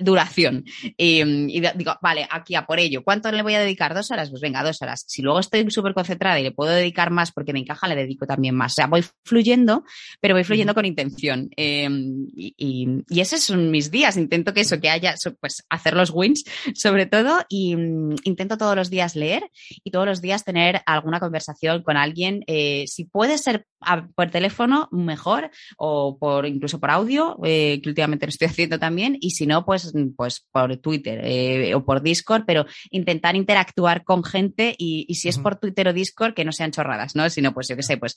duración. 0.00 0.64
Y, 0.96 1.22
digo, 1.74 1.96
vale, 2.02 2.26
aquí 2.30 2.54
a 2.54 2.66
por 2.66 2.78
ello. 2.78 3.02
¿Cuánto 3.02 3.32
le 3.32 3.42
voy 3.42 3.54
a 3.54 3.60
dedicar? 3.60 3.94
¿Dos 3.94 4.10
horas? 4.10 4.30
Pues 4.30 4.42
venga, 4.42 4.62
dos 4.62 4.80
horas. 4.82 5.04
Si 5.06 5.22
luego 5.22 5.40
estoy 5.40 5.70
súper 5.70 5.94
concentrada 5.94 6.38
y 6.38 6.42
le 6.42 6.52
puedo 6.52 6.72
dedicar 6.72 7.10
más 7.10 7.32
porque 7.32 7.52
me 7.52 7.60
encaja, 7.60 7.88
le 7.88 7.96
dedico 7.96 8.26
también 8.26 8.54
más. 8.54 8.72
O 8.72 8.74
sea, 8.76 8.86
voy 8.86 9.04
fluyendo, 9.24 9.84
pero 10.20 10.34
voy 10.34 10.44
fluyendo 10.44 10.74
con 10.74 10.84
intención. 10.84 11.48
Em, 11.56 12.26
y, 12.36 12.54
y, 13.08 13.20
esos 13.20 13.42
son 13.42 13.70
mis 13.70 13.90
días. 13.90 14.16
Intento 14.16 14.52
que 14.52 14.60
eso, 14.60 14.80
que 14.80 14.90
haya, 14.90 15.14
pues 15.40 15.64
hacer 15.68 15.94
los 15.94 16.10
wins 16.10 16.44
sobre 16.74 17.06
todo 17.06 17.40
y 17.48 17.76
mm, 17.76 18.16
intento 18.24 18.58
todos 18.58 18.76
los 18.76 18.90
días 18.90 19.16
leer 19.16 19.50
y 19.84 19.90
todos 19.90 20.06
los 20.06 20.20
días 20.20 20.44
tener 20.44 20.82
alguna 20.86 21.20
conversación 21.20 21.82
con 21.82 21.96
alguien. 21.96 22.44
Eh, 22.46 22.84
si 22.86 23.04
puede 23.04 23.38
ser 23.38 23.66
por 24.14 24.30
teléfono, 24.30 24.88
mejor, 24.90 25.50
o 25.76 26.18
por 26.18 26.46
incluso 26.46 26.80
por 26.80 26.90
audio, 26.90 27.38
eh, 27.44 27.80
que 27.82 27.88
últimamente 27.88 28.26
lo 28.26 28.30
estoy 28.30 28.48
haciendo 28.48 28.78
también. 28.78 29.16
Y 29.20 29.30
si 29.30 29.46
no, 29.46 29.64
pues 29.64 29.77
pues, 29.82 29.94
pues, 30.16 30.46
por 30.50 30.76
Twitter 30.78 31.20
eh, 31.22 31.74
o 31.74 31.84
por 31.84 32.02
Discord, 32.02 32.44
pero 32.46 32.66
intentar 32.90 33.36
interactuar 33.36 34.04
con 34.04 34.24
gente 34.24 34.74
y, 34.78 35.14
si 35.14 35.28
es 35.28 35.38
por 35.38 35.56
Twitter 35.56 35.88
o 35.88 35.92
Discord, 35.92 36.34
que 36.34 36.44
no 36.44 36.52
sean 36.52 36.70
chorradas, 36.70 37.14
¿no? 37.14 37.28
Sino, 37.30 37.52
pues 37.52 37.68
yo 37.68 37.76
qué 37.76 37.82
sé, 37.82 37.96
pues 37.96 38.16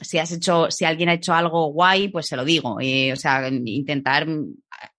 si 0.00 0.18
has 0.18 0.32
hecho, 0.32 0.70
si 0.70 0.84
alguien 0.84 1.08
ha 1.08 1.14
hecho 1.14 1.34
algo 1.34 1.72
guay, 1.72 2.08
pues 2.08 2.26
se 2.26 2.36
lo 2.36 2.44
digo. 2.44 2.76
o 2.76 3.16
sea, 3.16 3.48
intentar 3.48 4.26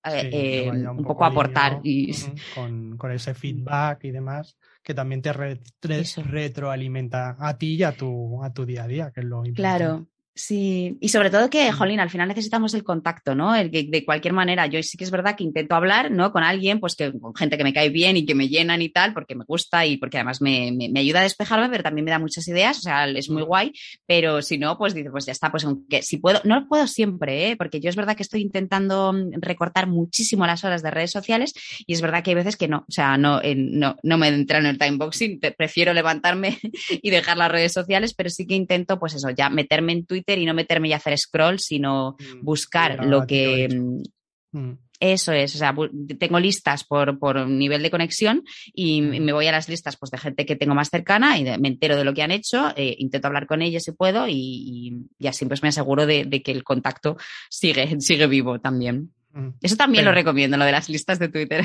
eh, 0.06 0.30
eh, 0.32 0.72
un, 0.72 1.04
poco, 1.04 1.26
aportar. 1.26 1.80
Y... 1.84 2.12
con, 2.56 2.98
ese 3.12 3.34
feedback 3.34 4.06
y 4.06 4.12
demás, 4.12 4.58
que 4.84 4.94
también 4.94 5.22
te, 5.22 5.32
retroalimenta 5.32 7.38
a 7.40 7.58
ti 7.58 7.76
y 7.76 7.84
a 7.84 7.92
tu, 7.92 8.44
a 8.44 8.54
tu 8.54 8.66
día 8.66 8.84
a 8.84 8.88
día, 8.88 9.12
que 9.12 9.22
es 9.22 9.26
lo 9.26 9.46
importante. 9.46 9.62
Claro. 9.62 10.08
Sí, 10.40 10.98
y 11.02 11.10
sobre 11.10 11.30
todo 11.30 11.50
que, 11.50 11.70
Jolín, 11.74 12.00
al 12.00 12.10
final 12.10 12.30
necesitamos 12.30 12.74
el 12.74 12.86
contacto, 12.86 13.36
¿no? 13.36 13.54
El 13.54 13.70
que 13.70 13.84
de 13.84 14.06
cualquier 14.06 14.34
manera, 14.34 14.68
yo 14.68 14.82
sí 14.82 14.98
que 14.98 15.04
es 15.04 15.12
verdad 15.12 15.36
que 15.36 15.44
intento 15.44 15.76
hablar, 15.76 16.12
¿no? 16.12 16.32
Con 16.32 16.44
alguien, 16.44 16.80
pues 16.80 16.96
que 16.96 17.12
con 17.12 17.36
gente 17.36 17.58
que 17.58 17.66
me 17.66 17.74
cae 17.74 17.90
bien 17.90 18.16
y 18.16 18.26
que 18.26 18.36
me 18.36 18.48
llenan 18.48 18.82
y 18.82 18.88
tal, 18.88 19.14
porque 19.14 19.36
me 19.36 19.44
gusta 19.44 19.86
y 19.86 19.98
porque 19.98 20.16
además 20.16 20.42
me, 20.42 20.72
me, 20.72 20.98
ayuda 20.98 21.20
a 21.20 21.24
despejarme, 21.24 21.68
pero 21.68 21.84
también 21.84 22.06
me 22.06 22.12
da 22.12 22.20
muchas 22.20 22.48
ideas, 22.48 22.78
o 22.78 22.82
sea, 22.82 23.06
es 23.10 23.30
muy 23.30 23.42
guay, 23.42 23.74
pero 24.06 24.42
si 24.42 24.58
no, 24.58 24.78
pues 24.78 24.94
dice, 24.94 25.12
pues 25.12 25.26
ya 25.26 25.34
está, 25.34 25.52
pues 25.52 25.66
aunque 25.66 26.04
si 26.04 26.16
puedo, 26.16 26.40
no 26.46 26.62
lo 26.62 26.70
puedo 26.70 26.88
siempre, 26.88 27.50
¿eh? 27.50 27.58
Porque 27.58 27.82
yo 27.82 27.90
es 27.90 27.98
verdad 27.98 28.16
que 28.16 28.24
estoy 28.24 28.42
intentando 28.42 29.14
recortar 29.42 29.88
muchísimo 29.88 30.48
las 30.48 30.64
horas 30.64 30.82
de 30.82 30.92
redes 30.92 31.12
sociales 31.12 31.54
y 31.86 31.92
es 31.92 32.02
verdad 32.02 32.24
que 32.24 32.32
hay 32.32 32.36
veces 32.36 32.56
que 32.56 32.70
no, 32.70 32.86
o 32.88 32.92
sea, 32.92 33.18
no, 33.18 33.42
no, 33.44 33.98
no 34.04 34.18
me 34.18 34.30
entra 34.30 34.60
en 34.60 34.68
el 34.68 34.78
timeboxing, 34.78 35.42
prefiero 35.58 35.92
levantarme 35.94 36.58
y 36.90 37.10
dejar 37.10 37.36
las 37.36 37.52
redes 37.52 37.74
sociales, 37.74 38.14
pero 38.14 38.30
sí 38.30 38.48
que 38.48 38.56
intento, 38.56 38.98
pues 39.00 39.16
eso, 39.16 39.32
ya 39.32 39.50
meterme 39.50 39.92
en 39.92 40.06
Twitter 40.06 40.29
y 40.38 40.46
no 40.46 40.54
meterme 40.54 40.90
y 40.90 40.94
hacer 40.94 41.18
scroll, 41.18 41.60
sino 41.60 42.16
mm, 42.20 42.44
buscar 42.44 43.06
lo 43.06 43.26
que... 43.26 43.68
Mm, 43.70 44.58
mm. 44.58 44.78
Eso 45.02 45.32
es, 45.32 45.56
o 45.56 45.58
sea, 45.58 45.74
tengo 46.20 46.42
listas 46.42 46.84
por, 46.84 47.20
por 47.20 47.48
nivel 47.48 47.82
de 47.82 47.90
conexión 47.90 48.44
y 48.74 49.02
me 49.02 49.32
voy 49.32 49.48
a 49.48 49.54
las 49.54 49.70
listas 49.70 49.96
pues, 49.96 50.12
de 50.12 50.18
gente 50.18 50.46
que 50.46 50.58
tengo 50.58 50.76
más 50.76 50.90
cercana 50.90 51.38
y 51.38 51.46
me 51.58 51.70
entero 51.70 51.96
de 51.96 52.04
lo 52.04 52.14
que 52.14 52.22
han 52.22 52.32
hecho, 52.32 52.74
eh, 52.76 52.96
intento 53.00 53.28
hablar 53.28 53.48
con 53.48 53.62
ellos 53.62 53.84
si 53.84 53.94
puedo 53.94 54.26
y, 54.28 55.08
así 55.26 55.46
pues 55.46 55.64
me 55.64 55.70
aseguro 55.70 56.06
de, 56.06 56.30
que 56.44 56.52
el 56.52 56.66
contacto 56.66 57.16
sigue, 57.50 57.96
sigue 58.02 58.28
vivo 58.28 58.60
también. 58.60 59.14
Eso 59.62 59.78
también 59.78 60.06
lo 60.06 60.12
recomiendo, 60.12 60.58
lo 60.58 60.66
de 60.66 60.72
las 60.72 60.90
listas 60.90 61.20
de 61.20 61.30
Twitter. 61.30 61.64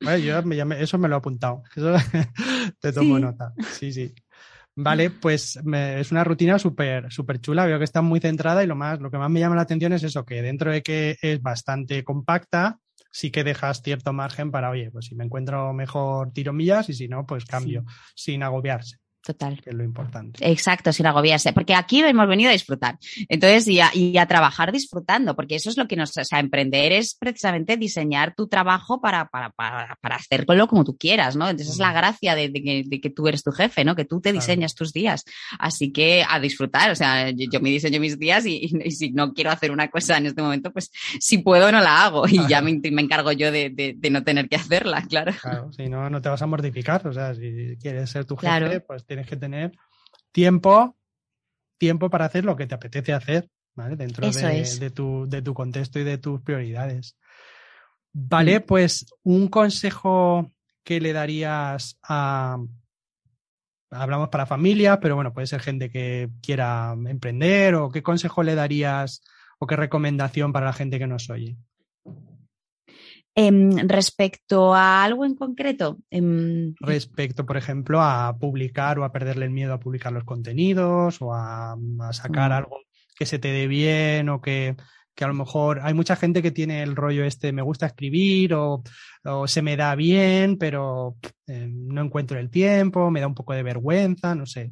yo 0.00 0.38
eso 0.74 0.98
me 0.98 1.08
lo 1.08 1.14
he 1.14 1.18
apuntado. 1.18 1.62
Eso 1.76 1.94
te 2.80 2.92
tomo 2.92 3.18
nota. 3.18 3.54
Sí, 3.72 3.92
sí. 3.92 4.12
Vale, 4.76 5.10
pues 5.10 5.56
es 5.56 6.10
una 6.10 6.24
rutina 6.24 6.58
súper 6.58 7.12
súper 7.12 7.40
chula, 7.40 7.64
veo 7.64 7.78
que 7.78 7.84
está 7.84 8.02
muy 8.02 8.18
centrada 8.18 8.64
y 8.64 8.66
lo 8.66 8.74
más, 8.74 9.00
lo 9.00 9.10
que 9.10 9.18
más 9.18 9.30
me 9.30 9.38
llama 9.38 9.54
la 9.54 9.62
atención 9.62 9.92
es 9.92 10.02
eso, 10.02 10.24
que 10.24 10.42
dentro 10.42 10.72
de 10.72 10.82
que 10.82 11.16
es 11.22 11.40
bastante 11.40 12.02
compacta, 12.02 12.80
sí 13.12 13.30
que 13.30 13.44
dejas 13.44 13.82
cierto 13.82 14.12
margen 14.12 14.50
para, 14.50 14.70
oye, 14.70 14.90
pues 14.90 15.06
si 15.06 15.14
me 15.14 15.24
encuentro 15.24 15.72
mejor 15.72 16.32
tiro 16.32 16.52
millas 16.52 16.88
y 16.88 16.94
si 16.94 17.06
no, 17.06 17.24
pues 17.24 17.44
cambio, 17.44 17.84
sin 18.16 18.42
agobiarse. 18.42 18.96
Total. 19.24 19.58
Que 19.62 19.70
es 19.70 19.76
lo 19.76 19.84
importante. 19.84 20.46
Exacto, 20.46 20.92
sin 20.92 21.06
agobiarse. 21.06 21.54
Porque 21.54 21.74
aquí 21.74 22.02
hemos 22.02 22.28
venido 22.28 22.50
a 22.50 22.52
disfrutar. 22.52 22.98
Entonces, 23.30 23.66
y 23.68 23.80
a, 23.80 23.90
y 23.94 24.18
a, 24.18 24.26
trabajar 24.26 24.70
disfrutando, 24.70 25.34
porque 25.34 25.54
eso 25.54 25.70
es 25.70 25.78
lo 25.78 25.88
que 25.88 25.96
nos. 25.96 26.14
O 26.14 26.24
sea, 26.24 26.40
emprender 26.40 26.92
es 26.92 27.14
precisamente 27.14 27.78
diseñar 27.78 28.34
tu 28.34 28.48
trabajo 28.48 29.00
para, 29.00 29.28
para, 29.28 29.48
para, 29.50 29.96
para 30.02 30.16
hacerlo 30.16 30.66
como 30.68 30.84
tú 30.84 30.98
quieras, 30.98 31.36
¿no? 31.36 31.48
Entonces, 31.48 31.74
es 31.74 31.80
la 31.80 31.94
gracia 31.94 32.34
de, 32.34 32.50
de, 32.50 32.62
que, 32.62 32.82
de, 32.84 33.00
que, 33.00 33.08
tú 33.08 33.26
eres 33.26 33.42
tu 33.42 33.50
jefe, 33.50 33.82
¿no? 33.82 33.96
Que 33.96 34.04
tú 34.04 34.20
te 34.20 34.30
diseñas 34.30 34.74
tus 34.74 34.92
días. 34.92 35.24
Así 35.58 35.90
que 35.90 36.22
a 36.28 36.38
disfrutar. 36.38 36.90
O 36.90 36.94
sea, 36.94 37.30
yo, 37.30 37.46
yo 37.50 37.60
me 37.60 37.70
diseño 37.70 38.00
mis 38.00 38.18
días 38.18 38.44
y, 38.44 38.56
y, 38.56 38.70
y, 38.84 38.90
si 38.90 39.10
no 39.10 39.32
quiero 39.32 39.52
hacer 39.52 39.70
una 39.70 39.88
cosa 39.88 40.18
en 40.18 40.26
este 40.26 40.42
momento, 40.42 40.70
pues 40.70 40.90
si 41.18 41.38
puedo, 41.38 41.72
no 41.72 41.80
la 41.80 42.04
hago. 42.04 42.28
Y 42.28 42.46
ya 42.46 42.60
me, 42.60 42.78
me 42.90 43.00
encargo 43.00 43.32
yo 43.32 43.50
de, 43.50 43.70
de, 43.70 44.10
no 44.10 44.22
tener 44.22 44.50
que 44.50 44.56
hacerla, 44.56 45.02
claro. 45.08 45.32
Claro, 45.40 45.72
si 45.72 45.88
no, 45.88 46.10
no 46.10 46.20
te 46.20 46.28
vas 46.28 46.42
a 46.42 46.46
mortificar. 46.46 47.06
O 47.06 47.12
sea, 47.12 47.34
si 47.34 47.76
quieres 47.80 48.10
ser 48.10 48.26
tu 48.26 48.36
jefe, 48.36 48.46
claro. 48.46 48.84
pues 48.86 49.06
tienes 49.14 49.28
que 49.28 49.36
tener 49.36 49.72
tiempo, 50.32 50.96
tiempo 51.78 52.10
para 52.10 52.24
hacer 52.24 52.44
lo 52.44 52.56
que 52.56 52.66
te 52.66 52.74
apetece 52.74 53.12
hacer, 53.12 53.48
¿vale? 53.74 53.94
Dentro 53.94 54.28
de, 54.28 54.90
tu, 54.90 55.26
de, 55.28 55.40
tu, 55.40 55.54
contexto 55.54 56.00
y 56.00 56.04
de 56.04 56.18
tus 56.18 56.40
prioridades. 56.40 57.16
Vale, 58.12 58.58
mm. 58.58 58.62
pues 58.64 59.06
un 59.22 59.48
consejo 59.48 60.52
que 60.82 61.00
le 61.00 61.12
darías 61.12 61.98
a... 62.02 62.58
Hablamos 63.90 64.28
para 64.30 64.46
familia, 64.46 64.98
pero 64.98 65.14
bueno, 65.14 65.32
puede 65.32 65.46
ser 65.46 65.60
gente 65.60 65.88
que 65.88 66.28
quiera 66.42 66.96
emprender 67.06 67.76
o 67.76 67.90
qué 67.90 68.02
consejo 68.02 68.42
le 68.42 68.56
darías 68.56 69.22
o 69.60 69.68
qué 69.68 69.76
recomendación 69.76 70.52
para 70.52 70.66
la 70.66 70.72
gente 70.72 70.98
que 70.98 71.06
nos 71.06 71.30
oye. 71.30 71.56
Eh, 73.36 73.50
respecto 73.88 74.74
a 74.74 75.02
algo 75.02 75.24
en 75.24 75.34
concreto. 75.34 75.98
Eh, 76.10 76.72
respecto, 76.78 77.44
por 77.44 77.56
ejemplo, 77.56 78.00
a 78.00 78.36
publicar 78.38 78.98
o 79.00 79.04
a 79.04 79.10
perderle 79.10 79.46
el 79.46 79.50
miedo 79.50 79.74
a 79.74 79.80
publicar 79.80 80.12
los 80.12 80.22
contenidos 80.22 81.20
o 81.20 81.34
a, 81.34 81.72
a 81.72 82.12
sacar 82.12 82.50
mm. 82.50 82.54
algo 82.54 82.80
que 83.16 83.26
se 83.26 83.40
te 83.40 83.48
dé 83.48 83.66
bien 83.66 84.28
o 84.28 84.40
que, 84.40 84.76
que, 85.16 85.24
a 85.24 85.28
lo 85.28 85.34
mejor 85.34 85.80
hay 85.82 85.94
mucha 85.94 86.14
gente 86.14 86.42
que 86.42 86.52
tiene 86.52 86.82
el 86.82 86.94
rollo 86.94 87.24
este, 87.24 87.52
me 87.52 87.62
gusta 87.62 87.86
escribir 87.86 88.54
o, 88.54 88.84
o 89.24 89.48
se 89.48 89.62
me 89.62 89.76
da 89.76 89.96
bien, 89.96 90.56
pero 90.56 91.16
eh, 91.48 91.66
no 91.68 92.02
encuentro 92.02 92.38
el 92.38 92.50
tiempo, 92.50 93.10
me 93.10 93.20
da 93.20 93.26
un 93.26 93.34
poco 93.34 93.52
de 93.52 93.64
vergüenza, 93.64 94.36
no 94.36 94.46
sé. 94.46 94.70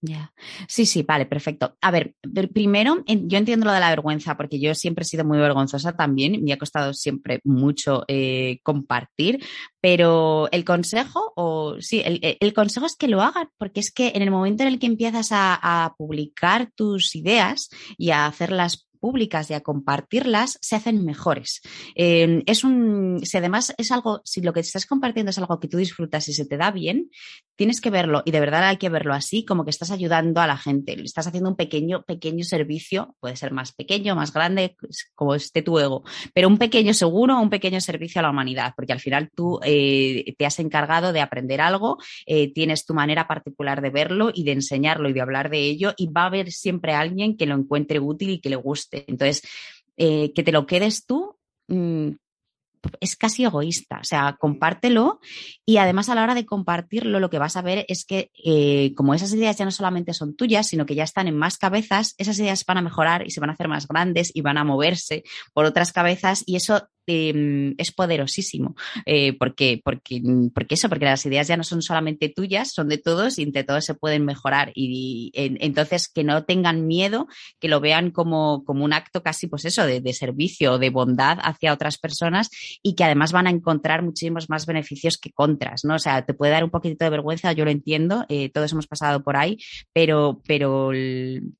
Ya, 0.00 0.32
sí, 0.68 0.86
sí, 0.86 1.02
vale, 1.02 1.26
perfecto. 1.26 1.76
A 1.80 1.90
ver, 1.90 2.14
primero, 2.54 3.02
yo 3.06 3.36
entiendo 3.36 3.66
lo 3.66 3.72
de 3.72 3.80
la 3.80 3.90
vergüenza, 3.90 4.36
porque 4.36 4.60
yo 4.60 4.72
siempre 4.76 5.02
he 5.02 5.04
sido 5.04 5.24
muy 5.24 5.38
vergonzosa 5.38 5.96
también, 5.96 6.44
me 6.44 6.52
ha 6.52 6.58
costado 6.58 6.94
siempre 6.94 7.40
mucho 7.42 8.04
eh, 8.06 8.60
compartir, 8.62 9.44
pero 9.80 10.48
el 10.52 10.64
consejo, 10.64 11.32
o 11.34 11.80
sí, 11.80 12.00
el, 12.04 12.20
el, 12.38 12.52
consejo 12.54 12.86
es 12.86 12.94
que 12.94 13.08
lo 13.08 13.22
hagan, 13.22 13.48
porque 13.58 13.80
es 13.80 13.90
que 13.90 14.12
en 14.14 14.22
el 14.22 14.30
momento 14.30 14.62
en 14.62 14.68
el 14.68 14.78
que 14.78 14.86
empiezas 14.86 15.30
a 15.32 15.94
publicar 15.98 16.70
tus 16.76 17.16
ideas 17.16 17.68
y 17.96 18.10
a 18.10 18.26
hacerlas 18.26 18.87
públicas 18.98 19.50
y 19.50 19.54
a 19.54 19.60
compartirlas, 19.60 20.58
se 20.60 20.76
hacen 20.76 21.04
mejores. 21.04 21.60
Eh, 21.94 22.42
es 22.46 22.64
un, 22.64 23.20
si 23.24 23.36
además 23.36 23.74
es 23.78 23.90
algo, 23.92 24.20
si 24.24 24.40
lo 24.40 24.52
que 24.52 24.60
estás 24.60 24.86
compartiendo 24.86 25.30
es 25.30 25.38
algo 25.38 25.58
que 25.60 25.68
tú 25.68 25.78
disfrutas 25.78 26.28
y 26.28 26.34
se 26.34 26.44
te 26.44 26.56
da 26.56 26.70
bien, 26.70 27.10
tienes 27.56 27.80
que 27.80 27.90
verlo 27.90 28.22
y 28.24 28.30
de 28.30 28.40
verdad 28.40 28.64
hay 28.68 28.76
que 28.76 28.88
verlo 28.88 29.14
así, 29.14 29.44
como 29.44 29.64
que 29.64 29.70
estás 29.70 29.90
ayudando 29.90 30.40
a 30.40 30.46
la 30.46 30.56
gente, 30.56 30.96
estás 31.02 31.26
haciendo 31.26 31.50
un 31.50 31.56
pequeño, 31.56 32.04
pequeño 32.04 32.44
servicio, 32.44 33.16
puede 33.20 33.36
ser 33.36 33.52
más 33.52 33.72
pequeño, 33.72 34.14
más 34.14 34.32
grande, 34.32 34.76
como 35.14 35.34
esté 35.34 35.62
tu 35.62 35.78
ego, 35.78 36.04
pero 36.32 36.48
un 36.48 36.58
pequeño 36.58 36.94
seguro, 36.94 37.40
un 37.40 37.50
pequeño 37.50 37.80
servicio 37.80 38.20
a 38.20 38.22
la 38.22 38.30
humanidad, 38.30 38.74
porque 38.76 38.92
al 38.92 39.00
final 39.00 39.30
tú 39.34 39.58
eh, 39.64 40.34
te 40.38 40.46
has 40.46 40.58
encargado 40.60 41.12
de 41.12 41.20
aprender 41.20 41.60
algo, 41.60 41.98
eh, 42.26 42.52
tienes 42.52 42.86
tu 42.86 42.94
manera 42.94 43.26
particular 43.26 43.82
de 43.82 43.90
verlo 43.90 44.30
y 44.32 44.44
de 44.44 44.52
enseñarlo 44.52 45.08
y 45.08 45.12
de 45.12 45.20
hablar 45.20 45.50
de 45.50 45.58
ello 45.58 45.94
y 45.96 46.06
va 46.06 46.22
a 46.22 46.26
haber 46.26 46.52
siempre 46.52 46.94
alguien 46.94 47.36
que 47.36 47.46
lo 47.46 47.56
encuentre 47.56 47.98
útil 47.98 48.30
y 48.30 48.40
que 48.40 48.50
le 48.50 48.56
guste 48.56 48.87
entonces, 48.92 49.42
eh, 49.96 50.32
que 50.34 50.42
te 50.42 50.52
lo 50.52 50.66
quedes 50.66 51.06
tú 51.06 51.36
mmm, 51.68 52.10
es 53.00 53.16
casi 53.16 53.44
egoísta. 53.44 53.98
O 54.00 54.04
sea, 54.04 54.36
compártelo 54.38 55.20
y 55.66 55.78
además 55.78 56.08
a 56.08 56.14
la 56.14 56.22
hora 56.22 56.34
de 56.34 56.46
compartirlo 56.46 57.20
lo 57.20 57.30
que 57.30 57.38
vas 57.38 57.56
a 57.56 57.62
ver 57.62 57.84
es 57.88 58.04
que 58.04 58.30
eh, 58.44 58.94
como 58.94 59.14
esas 59.14 59.32
ideas 59.32 59.56
ya 59.56 59.64
no 59.64 59.70
solamente 59.70 60.14
son 60.14 60.36
tuyas, 60.36 60.66
sino 60.66 60.86
que 60.86 60.94
ya 60.94 61.04
están 61.04 61.28
en 61.28 61.36
más 61.36 61.58
cabezas, 61.58 62.14
esas 62.18 62.38
ideas 62.38 62.64
van 62.66 62.78
a 62.78 62.82
mejorar 62.82 63.26
y 63.26 63.30
se 63.30 63.40
van 63.40 63.50
a 63.50 63.54
hacer 63.54 63.68
más 63.68 63.86
grandes 63.86 64.30
y 64.34 64.40
van 64.42 64.58
a 64.58 64.64
moverse 64.64 65.24
por 65.52 65.64
otras 65.64 65.92
cabezas 65.92 66.42
y 66.46 66.56
eso 66.56 66.88
eh, 67.08 67.74
es 67.78 67.92
poderosísimo. 67.92 68.76
Eh, 69.06 69.32
porque, 69.38 69.80
porque, 69.82 70.22
porque 70.54 70.74
eso, 70.74 70.88
porque 70.88 71.06
las 71.06 71.24
ideas 71.26 71.48
ya 71.48 71.56
no 71.56 71.64
son 71.64 71.82
solamente 71.82 72.28
tuyas, 72.28 72.72
son 72.72 72.88
de 72.88 72.98
todos 72.98 73.38
y 73.38 73.42
entre 73.42 73.64
todos 73.64 73.84
se 73.84 73.94
pueden 73.94 74.24
mejorar. 74.24 74.72
Y, 74.74 75.30
y 75.34 75.40
en, 75.40 75.58
entonces 75.60 76.08
que 76.08 76.24
no 76.24 76.44
tengan 76.44 76.86
miedo, 76.86 77.26
que 77.58 77.68
lo 77.68 77.80
vean 77.80 78.10
como, 78.10 78.64
como 78.64 78.84
un 78.84 78.92
acto 78.92 79.22
casi, 79.22 79.46
pues 79.46 79.64
eso, 79.64 79.86
de, 79.86 80.00
de 80.00 80.12
servicio, 80.12 80.78
de 80.78 80.90
bondad 80.90 81.38
hacia 81.42 81.72
otras 81.72 81.98
personas 81.98 82.50
y 82.82 82.94
que 82.94 83.04
además 83.04 83.32
van 83.32 83.46
a 83.46 83.50
encontrar 83.50 84.02
muchísimos 84.02 84.48
más 84.48 84.66
beneficios 84.66 85.18
que 85.18 85.32
contras, 85.32 85.84
¿no? 85.84 85.94
O 85.94 85.98
sea, 85.98 86.24
te 86.24 86.34
puede 86.34 86.52
dar 86.52 86.64
un 86.64 86.70
poquitito 86.70 87.04
de 87.04 87.10
vergüenza, 87.10 87.52
yo 87.52 87.64
lo 87.64 87.70
entiendo, 87.70 88.24
eh, 88.28 88.50
todos 88.50 88.72
hemos 88.72 88.86
pasado 88.86 89.22
por 89.22 89.36
ahí, 89.36 89.58
pero, 89.92 90.40
pero, 90.46 90.90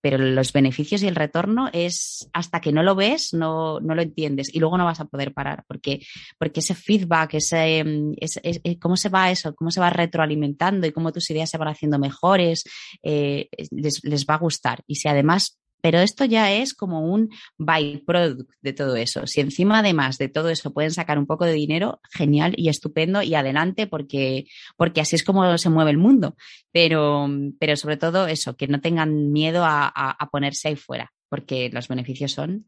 pero 0.00 0.18
los 0.18 0.52
beneficios 0.52 1.02
y 1.02 1.08
el 1.08 1.16
retorno 1.16 1.68
es 1.72 2.28
hasta 2.32 2.60
que 2.60 2.72
no 2.72 2.82
lo 2.82 2.94
ves, 2.94 3.32
no, 3.34 3.80
no 3.80 3.94
lo 3.94 4.02
entiendes 4.02 4.54
y 4.54 4.60
luego 4.60 4.78
no 4.78 4.84
vas 4.84 5.00
a 5.00 5.06
poder 5.06 5.32
porque, 5.66 6.00
porque 6.38 6.60
ese 6.60 6.74
feedback, 6.74 7.34
ese, 7.34 7.84
ese, 8.20 8.78
cómo 8.78 8.96
se 8.96 9.08
va 9.08 9.30
eso, 9.30 9.54
cómo 9.54 9.70
se 9.70 9.80
va 9.80 9.90
retroalimentando 9.90 10.86
y 10.86 10.92
cómo 10.92 11.12
tus 11.12 11.30
ideas 11.30 11.50
se 11.50 11.58
van 11.58 11.68
haciendo 11.68 11.98
mejores, 11.98 12.64
eh, 13.02 13.48
les, 13.70 14.26
va 14.26 14.34
a 14.34 14.38
gustar. 14.38 14.82
Y 14.86 14.96
si 14.96 15.08
además 15.08 15.58
pero 15.80 16.00
esto 16.00 16.24
ya 16.24 16.52
es 16.52 16.74
como 16.74 17.02
un 17.02 17.30
byproduct 17.56 18.50
de 18.60 18.72
todo 18.72 18.96
eso. 18.96 19.28
Si 19.28 19.40
encima 19.40 19.78
además 19.78 20.18
de 20.18 20.28
todo 20.28 20.48
eso 20.50 20.72
pueden 20.72 20.90
sacar 20.90 21.20
un 21.20 21.26
poco 21.26 21.44
de 21.44 21.52
dinero, 21.52 22.00
genial 22.10 22.52
y 22.56 22.68
estupendo 22.68 23.22
y 23.22 23.36
adelante 23.36 23.86
porque, 23.86 24.46
porque 24.76 25.00
así 25.00 25.14
es 25.14 25.22
como 25.22 25.56
se 25.56 25.70
mueve 25.70 25.92
el 25.92 25.98
mundo. 25.98 26.36
Pero, 26.72 27.28
pero 27.60 27.76
sobre 27.76 27.96
todo 27.96 28.26
eso, 28.26 28.56
que 28.56 28.66
no 28.66 28.80
tengan 28.80 29.30
miedo 29.30 29.64
a, 29.64 29.86
a 29.88 30.30
ponerse 30.30 30.66
ahí 30.66 30.76
fuera, 30.76 31.12
porque 31.28 31.70
los 31.72 31.86
beneficios 31.86 32.32
son 32.32 32.66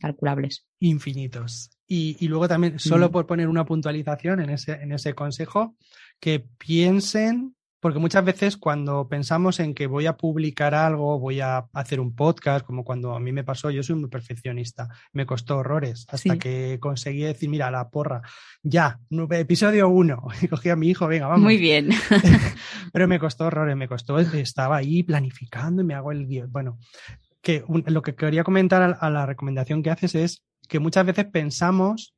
calculables. 0.00 0.66
Infinitos. 0.80 1.70
Y, 1.86 2.16
y 2.20 2.28
luego 2.28 2.48
también, 2.48 2.78
solo 2.78 3.08
mm. 3.08 3.12
por 3.12 3.26
poner 3.26 3.48
una 3.48 3.66
puntualización 3.66 4.40
en 4.40 4.50
ese, 4.50 4.72
en 4.72 4.92
ese 4.92 5.14
consejo, 5.14 5.76
que 6.20 6.40
piensen 6.40 7.54
porque 7.82 7.98
muchas 7.98 8.24
veces 8.24 8.56
cuando 8.56 9.08
pensamos 9.08 9.58
en 9.58 9.74
que 9.74 9.88
voy 9.88 10.06
a 10.06 10.16
publicar 10.16 10.72
algo, 10.72 11.18
voy 11.18 11.40
a 11.40 11.66
hacer 11.72 11.98
un 11.98 12.14
podcast, 12.14 12.64
como 12.64 12.84
cuando 12.84 13.12
a 13.12 13.18
mí 13.18 13.32
me 13.32 13.42
pasó, 13.42 13.72
yo 13.72 13.82
soy 13.82 13.96
muy 13.96 14.08
perfeccionista, 14.08 14.88
me 15.12 15.26
costó 15.26 15.58
horrores 15.58 16.06
hasta 16.08 16.34
sí. 16.34 16.38
que 16.38 16.78
conseguí 16.80 17.22
decir, 17.22 17.50
mira, 17.50 17.72
la 17.72 17.90
porra, 17.90 18.22
ya, 18.62 19.00
episodio 19.32 19.88
uno, 19.88 20.28
y 20.40 20.46
cogí 20.46 20.68
a 20.68 20.76
mi 20.76 20.90
hijo, 20.90 21.08
venga, 21.08 21.26
vamos. 21.26 21.42
Muy 21.42 21.56
bien. 21.56 21.90
Pero 22.92 23.08
me 23.08 23.18
costó 23.18 23.46
horrores, 23.46 23.76
me 23.76 23.88
costó, 23.88 24.16
estaba 24.20 24.76
ahí 24.76 25.02
planificando 25.02 25.82
y 25.82 25.84
me 25.84 25.94
hago 25.94 26.12
el 26.12 26.28
guion. 26.28 26.52
Bueno, 26.52 26.78
que 27.42 27.64
un, 27.66 27.84
lo 27.86 28.02
que 28.02 28.14
quería 28.14 28.44
comentar 28.44 28.82
a, 28.82 28.92
a 28.92 29.10
la 29.10 29.26
recomendación 29.26 29.82
que 29.82 29.90
haces 29.90 30.14
es 30.14 30.42
que 30.68 30.78
muchas 30.78 31.04
veces 31.04 31.26
pensamos 31.26 32.14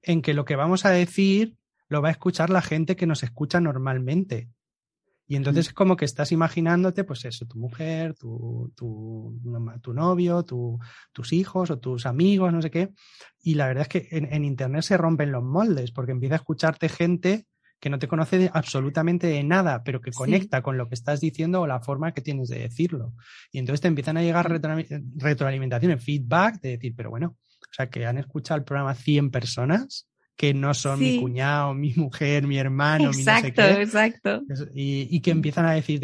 en 0.00 0.22
que 0.22 0.34
lo 0.34 0.44
que 0.44 0.56
vamos 0.56 0.84
a 0.84 0.90
decir 0.90 1.56
lo 1.88 2.00
va 2.00 2.08
a 2.08 2.12
escuchar 2.12 2.50
la 2.50 2.62
gente 2.62 2.96
que 2.96 3.06
nos 3.06 3.22
escucha 3.22 3.60
normalmente. 3.60 4.48
Y 5.26 5.36
entonces 5.36 5.68
es 5.68 5.72
como 5.72 5.96
que 5.96 6.04
estás 6.04 6.32
imaginándote, 6.32 7.04
pues 7.04 7.24
eso, 7.24 7.46
tu 7.46 7.58
mujer, 7.58 8.14
tu, 8.14 8.72
tu, 8.74 9.40
tu 9.80 9.94
novio, 9.94 10.42
tu, 10.42 10.78
tus 11.12 11.32
hijos 11.32 11.70
o 11.70 11.78
tus 11.78 12.06
amigos, 12.06 12.52
no 12.52 12.60
sé 12.60 12.70
qué. 12.70 12.92
Y 13.40 13.54
la 13.54 13.66
verdad 13.68 13.82
es 13.82 13.88
que 13.88 14.08
en, 14.16 14.32
en, 14.32 14.44
Internet 14.44 14.82
se 14.82 14.96
rompen 14.96 15.32
los 15.32 15.42
moldes 15.42 15.92
porque 15.92 16.12
empieza 16.12 16.34
a 16.34 16.36
escucharte 16.36 16.88
gente 16.88 17.46
que 17.82 17.90
no 17.90 17.98
te 17.98 18.06
conoce 18.06 18.38
de 18.38 18.50
absolutamente 18.54 19.26
de 19.26 19.42
nada, 19.42 19.82
pero 19.82 20.00
que 20.00 20.12
conecta 20.12 20.58
sí. 20.58 20.62
con 20.62 20.78
lo 20.78 20.88
que 20.88 20.94
estás 20.94 21.20
diciendo 21.20 21.60
o 21.60 21.66
la 21.66 21.80
forma 21.80 22.14
que 22.14 22.20
tienes 22.20 22.48
de 22.48 22.60
decirlo. 22.60 23.12
Y 23.50 23.58
entonces 23.58 23.80
te 23.80 23.88
empiezan 23.88 24.16
a 24.16 24.22
llegar 24.22 24.48
retro, 24.48 24.76
retroalimentación, 25.16 25.98
feedback 25.98 26.60
de 26.60 26.68
decir, 26.70 26.94
pero 26.96 27.10
bueno, 27.10 27.36
o 27.60 27.74
sea, 27.74 27.90
que 27.90 28.06
han 28.06 28.18
escuchado 28.18 28.58
el 28.58 28.64
programa 28.64 28.94
100 28.94 29.32
personas 29.32 30.08
que 30.42 30.54
no 30.54 30.74
son 30.74 30.98
sí. 30.98 31.04
mi 31.04 31.20
cuñado, 31.20 31.72
mi 31.72 31.94
mujer, 31.94 32.48
mi 32.48 32.58
hermano, 32.58 33.12
exacto, 33.12 33.62
mi 33.62 33.68
no 33.68 33.74
sé 33.76 33.76
qué. 33.76 33.82
Exacto, 33.82 34.42
y, 34.74 35.06
y, 35.08 35.20
que 35.20 35.30
empiezan 35.30 35.66
a 35.66 35.72
decir, 35.74 36.00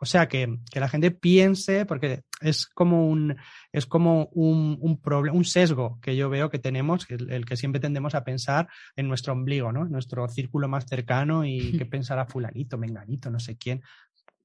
o 0.00 0.06
sea, 0.06 0.26
que, 0.26 0.58
que, 0.72 0.80
la 0.80 0.88
gente 0.88 1.12
piense, 1.12 1.86
porque 1.86 2.24
es 2.40 2.66
como 2.66 3.06
un, 3.06 3.36
es 3.70 3.86
como 3.86 4.26
un, 4.32 4.76
un 4.80 5.00
problema, 5.00 5.36
un 5.36 5.44
sesgo 5.44 6.00
que 6.02 6.16
yo 6.16 6.28
veo 6.28 6.50
que 6.50 6.58
tenemos, 6.58 7.08
el, 7.10 7.30
el, 7.30 7.44
que 7.44 7.56
siempre 7.56 7.80
tendemos 7.80 8.16
a 8.16 8.24
pensar 8.24 8.66
en 8.96 9.06
nuestro 9.06 9.34
ombligo, 9.34 9.70
¿no? 9.70 9.82
En 9.82 9.92
nuestro 9.92 10.28
círculo 10.28 10.66
más 10.66 10.86
cercano 10.88 11.44
y 11.44 11.78
qué 11.78 11.86
pensará 11.86 12.26
fulanito, 12.26 12.76
menganito, 12.76 13.30
no 13.30 13.38
sé 13.38 13.56
quién 13.56 13.82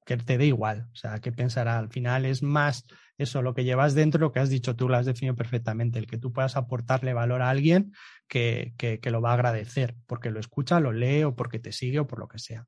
que 0.06 0.16
te 0.16 0.38
dé 0.38 0.46
igual, 0.46 0.88
o 0.92 0.96
sea, 0.96 1.20
qué 1.20 1.30
pensará. 1.30 1.78
Al 1.78 1.88
final 1.88 2.26
es 2.26 2.42
más 2.42 2.84
eso, 3.22 3.42
lo 3.42 3.54
que 3.54 3.64
llevas 3.64 3.94
dentro, 3.94 4.20
lo 4.20 4.32
que 4.32 4.40
has 4.40 4.50
dicho 4.50 4.76
tú, 4.76 4.88
lo 4.88 4.96
has 4.96 5.06
definido 5.06 5.36
perfectamente, 5.36 5.98
el 5.98 6.06
que 6.06 6.18
tú 6.18 6.32
puedas 6.32 6.56
aportarle 6.56 7.12
valor 7.12 7.42
a 7.42 7.50
alguien 7.50 7.92
que, 8.28 8.74
que, 8.78 9.00
que 9.00 9.10
lo 9.10 9.20
va 9.20 9.30
a 9.30 9.34
agradecer, 9.34 9.96
porque 10.06 10.30
lo 10.30 10.40
escucha, 10.40 10.80
lo 10.80 10.92
lee 10.92 11.24
o 11.24 11.34
porque 11.34 11.58
te 11.58 11.72
sigue 11.72 12.00
o 12.00 12.06
por 12.06 12.18
lo 12.18 12.28
que 12.28 12.38
sea. 12.38 12.66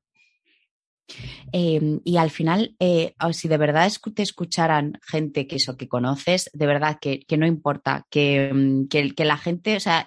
Em, 1.51 1.99
y 2.03 2.17
al 2.17 2.31
final, 2.31 2.75
eh, 2.79 3.13
si 3.31 3.47
de 3.47 3.57
verdad 3.57 3.91
te 4.15 4.23
escucharan 4.23 4.99
gente 5.05 5.47
que 5.47 5.57
eso 5.57 5.77
que 5.77 5.87
conoces, 5.87 6.49
de 6.53 6.65
verdad 6.65 6.97
que, 6.99 7.25
no 7.37 7.45
importa, 7.45 8.05
mm, 8.09 8.87
que, 8.87 9.13
que, 9.15 9.25
la 9.25 9.37
gente, 9.37 9.75
o 9.75 9.79
sea, 9.79 10.05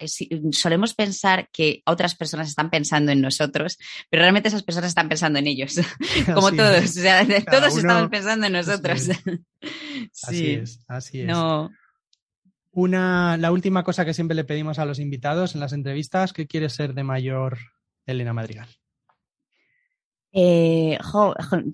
solemos 0.52 0.94
pensar 0.94 1.48
que 1.52 1.82
otras 1.86 2.14
personas 2.14 2.48
están 2.48 2.70
pensando 2.70 3.12
en 3.12 3.20
nosotros, 3.20 3.78
pero 4.10 4.22
realmente 4.22 4.48
esas 4.48 4.62
personas 4.62 4.88
están 4.88 5.08
pensando 5.08 5.38
en 5.38 5.46
ellos, 5.46 5.76
como 6.34 6.52
todos, 6.52 6.84
o 6.84 7.00
sea, 7.00 7.26
todos 7.44 7.76
estamos 7.76 8.08
pensando 8.08 8.46
en 8.46 8.52
nosotros. 8.54 9.08
Así 10.22 10.50
es, 10.52 10.84
así 10.86 11.22
es. 11.22 11.36
Una, 12.70 13.36
la 13.38 13.50
última 13.50 13.82
cosa 13.82 14.04
que 14.04 14.14
siempre 14.14 14.34
le 14.34 14.44
pedimos 14.44 14.78
a 14.78 14.84
los 14.84 14.98
invitados 14.98 15.54
en 15.54 15.60
las 15.60 15.72
entrevistas, 15.72 16.32
¿qué 16.32 16.46
quiere 16.46 16.68
ser 16.68 16.92
de 16.92 17.02
mayor 17.02 17.58
Elena 18.04 18.34
Madrigal? 18.34 18.68
Eh, 20.38 20.98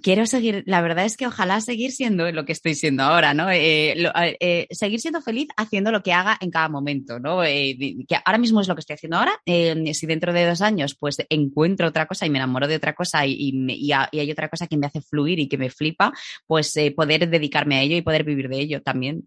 quiero 0.02 0.24
seguir, 0.24 0.62
la 0.66 0.80
verdad 0.82 1.04
es 1.04 1.16
que 1.16 1.26
ojalá 1.26 1.60
seguir 1.60 1.90
siendo 1.90 2.30
lo 2.30 2.44
que 2.44 2.52
estoy 2.52 2.76
siendo 2.76 3.02
ahora, 3.02 3.34
¿no? 3.34 3.50
Eh, 3.50 3.96
eh, 4.38 4.68
seguir 4.70 5.00
siendo 5.00 5.20
feliz 5.20 5.48
haciendo 5.56 5.90
lo 5.90 6.04
que 6.04 6.12
haga 6.12 6.38
en 6.40 6.52
cada 6.52 6.68
momento, 6.68 7.18
¿no? 7.18 7.40
que 7.42 8.16
ahora 8.24 8.38
mismo 8.38 8.60
es 8.60 8.68
lo 8.68 8.76
que 8.76 8.80
estoy 8.80 8.94
haciendo 8.94 9.16
ahora. 9.16 9.32
si 9.44 10.06
dentro 10.06 10.32
de 10.32 10.46
dos 10.46 10.62
años, 10.62 10.94
pues 10.94 11.16
encuentro 11.28 11.88
otra 11.88 12.06
cosa 12.06 12.24
y 12.24 12.30
me 12.30 12.38
enamoro 12.38 12.68
de 12.68 12.76
otra 12.76 12.94
cosa 12.94 13.26
y, 13.26 13.52
y, 13.66 13.90
hay 13.92 14.30
otra 14.30 14.48
cosa 14.48 14.68
que 14.68 14.76
me 14.76 14.86
hace 14.86 15.00
fluir 15.00 15.40
y 15.40 15.48
que 15.48 15.58
me 15.58 15.68
flipa, 15.68 16.12
pues 16.46 16.72
poder 16.94 17.28
dedicarme 17.28 17.78
a 17.78 17.82
ello 17.82 17.96
y 17.96 18.02
poder 18.02 18.22
vivir 18.22 18.48
de 18.48 18.60
ello 18.60 18.80
también. 18.80 19.24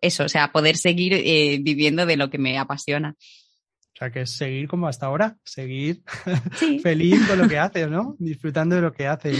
eso, 0.00 0.24
o 0.24 0.28
sea, 0.28 0.52
poder 0.52 0.76
seguir 0.76 1.14
viviendo 1.64 2.06
de 2.06 2.16
lo 2.16 2.30
que 2.30 2.38
me 2.38 2.56
apasiona. 2.58 3.16
Sea, 4.02 4.10
que 4.10 4.22
es 4.22 4.30
seguir 4.30 4.66
como 4.66 4.88
hasta 4.88 5.06
ahora, 5.06 5.36
seguir 5.44 6.02
feliz 6.82 7.24
con 7.28 7.38
lo 7.38 7.48
que 7.48 7.58
haces, 7.58 7.88
¿no? 7.88 8.16
Disfrutando 8.18 8.74
de 8.74 8.82
lo 8.82 8.92
que 8.92 9.06
haces. 9.06 9.38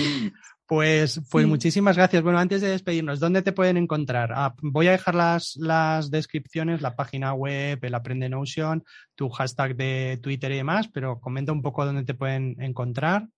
Pues, 0.67 1.21
pues 1.31 1.47
muchísimas 1.47 1.97
gracias. 1.97 2.23
Bueno, 2.23 2.39
antes 2.39 2.61
de 2.61 2.69
despedirnos, 2.69 3.21
¿dónde 3.21 3.43
te 3.43 3.53
pueden 3.53 3.77
encontrar? 3.77 4.33
Ah, 4.35 4.55
voy 4.63 4.87
a 4.87 4.93
dejar 4.93 5.15
las, 5.15 5.57
las 5.57 6.11
descripciones, 6.11 6.81
la 6.81 6.95
página 6.95 7.35
web, 7.35 7.79
el 7.83 7.95
Aprende 7.95 8.29
Notion, 8.29 8.85
tu 9.15 9.29
hashtag 9.29 9.77
de 9.77 10.19
Twitter 10.23 10.53
y 10.53 10.57
demás, 10.57 10.89
pero 10.89 11.21
comenta 11.21 11.53
un 11.53 11.61
poco 11.61 11.85
dónde 11.85 12.05
te 12.05 12.15
pueden 12.15 12.57
encontrar. 12.61 13.29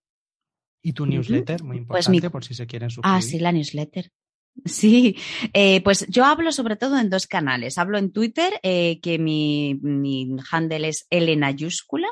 Y 0.82 0.92
tu 0.92 1.06
newsletter, 1.06 1.64
muy 1.64 1.80
pues 1.80 2.06
importante, 2.06 2.30
por 2.30 2.44
si 2.44 2.54
se 2.54 2.66
quieren 2.66 2.90
suscribir. 2.90 3.18
Ah, 3.18 3.22
sí, 3.22 3.38
la 3.38 3.50
newsletter. 3.50 4.12
Sí, 4.64 5.16
eh, 5.52 5.82
pues 5.82 6.06
yo 6.08 6.24
hablo 6.24 6.52
sobre 6.52 6.76
todo 6.76 6.96
en 6.98 7.10
dos 7.10 7.26
canales. 7.26 7.76
Hablo 7.76 7.98
en 7.98 8.12
Twitter, 8.12 8.60
eh, 8.62 9.00
que 9.00 9.18
mi, 9.18 9.74
mi 9.82 10.36
handle 10.50 10.88
es 10.88 11.06
Elena 11.10 11.50
Yúscula 11.50 12.08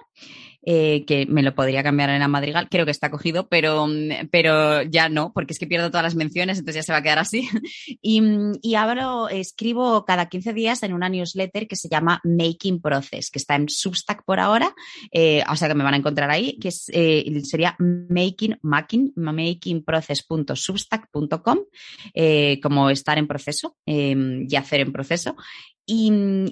eh, 0.64 1.04
que 1.06 1.26
me 1.26 1.42
lo 1.42 1.56
podría 1.56 1.82
cambiar 1.82 2.10
en 2.10 2.20
la 2.20 2.28
Madrigal, 2.28 2.68
creo 2.70 2.84
que 2.84 2.92
está 2.92 3.10
cogido, 3.10 3.48
pero, 3.48 3.88
pero 4.30 4.82
ya 4.82 5.08
no, 5.08 5.32
porque 5.32 5.52
es 5.52 5.58
que 5.58 5.66
pierdo 5.66 5.90
todas 5.90 6.04
las 6.04 6.14
menciones, 6.14 6.58
entonces 6.58 6.76
ya 6.76 6.84
se 6.84 6.92
va 6.92 6.98
a 6.98 7.02
quedar 7.02 7.18
así. 7.18 7.48
y, 8.00 8.22
y 8.62 8.76
hablo, 8.76 9.28
escribo 9.28 10.04
cada 10.04 10.28
15 10.28 10.52
días 10.52 10.84
en 10.84 10.92
una 10.92 11.08
newsletter 11.08 11.66
que 11.66 11.74
se 11.76 11.88
llama 11.88 12.20
Making 12.22 12.80
Process, 12.80 13.28
que 13.30 13.40
está 13.40 13.56
en 13.56 13.68
Substack 13.68 14.24
por 14.24 14.38
ahora, 14.38 14.72
eh, 15.10 15.42
o 15.50 15.56
sea 15.56 15.66
que 15.68 15.74
me 15.74 15.82
van 15.82 15.94
a 15.94 15.98
encontrar 15.98 16.30
ahí, 16.30 16.56
que 16.58 16.70
eh, 16.92 17.42
sería 17.44 17.74
making, 17.78 18.58
making, 18.62 19.12
makingprocess.substack.com, 19.16 21.58
como 22.62 22.90
estar 22.90 23.18
en 23.18 23.26
proceso 23.26 23.76
y 23.84 24.54
hacer 24.54 24.78
en 24.80 24.92
proceso. 24.92 25.34
Y, 25.86 26.10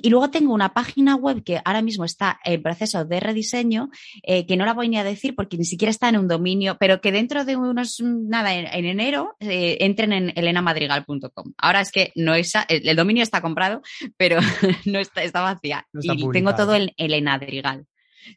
luego 0.09 0.31
tengo 0.31 0.53
una 0.53 0.75
página 0.75 1.17
web 1.17 1.43
que 1.45 1.61
ahora 1.65 1.83
mismo 1.83 2.05
está 2.05 2.41
en 2.45 2.63
proceso 2.63 3.05
de 3.05 3.21
rediseño, 3.21 3.91
eh, 4.23 4.47
que 4.47 4.57
no 4.57 4.65
la 4.65 4.75
voy 4.75 4.89
ni 4.89 4.99
a 4.99 5.05
decir 5.05 5.35
porque 5.35 5.57
ni 5.57 5.65
siquiera 5.65 5.91
está 5.91 6.09
en 6.09 6.19
un 6.19 6.29
dominio, 6.29 6.77
pero 6.79 7.01
que 7.01 7.13
dentro 7.13 7.45
de 7.45 7.57
unos, 7.57 8.01
nada, 8.01 8.55
en, 8.55 8.85
enero 8.85 9.37
eh, 9.41 9.79
entren 9.81 10.13
en 10.13 10.33
elenamadrigal.com. 10.37 11.53
Ahora 11.59 11.81
es 11.81 11.91
que 11.91 12.13
no 12.17 12.35
es, 12.35 12.53
el, 12.69 12.97
dominio 12.97 13.23
está 13.23 13.41
comprado, 13.41 13.83
pero 14.17 14.39
no 14.85 14.99
está, 14.99 15.23
está 15.23 15.41
vacía. 15.41 15.87
y 16.01 16.31
tengo 16.31 16.55
todo 16.55 16.75
en 16.75 16.93
Elena 16.97 17.39
Madrigal. 17.41 17.87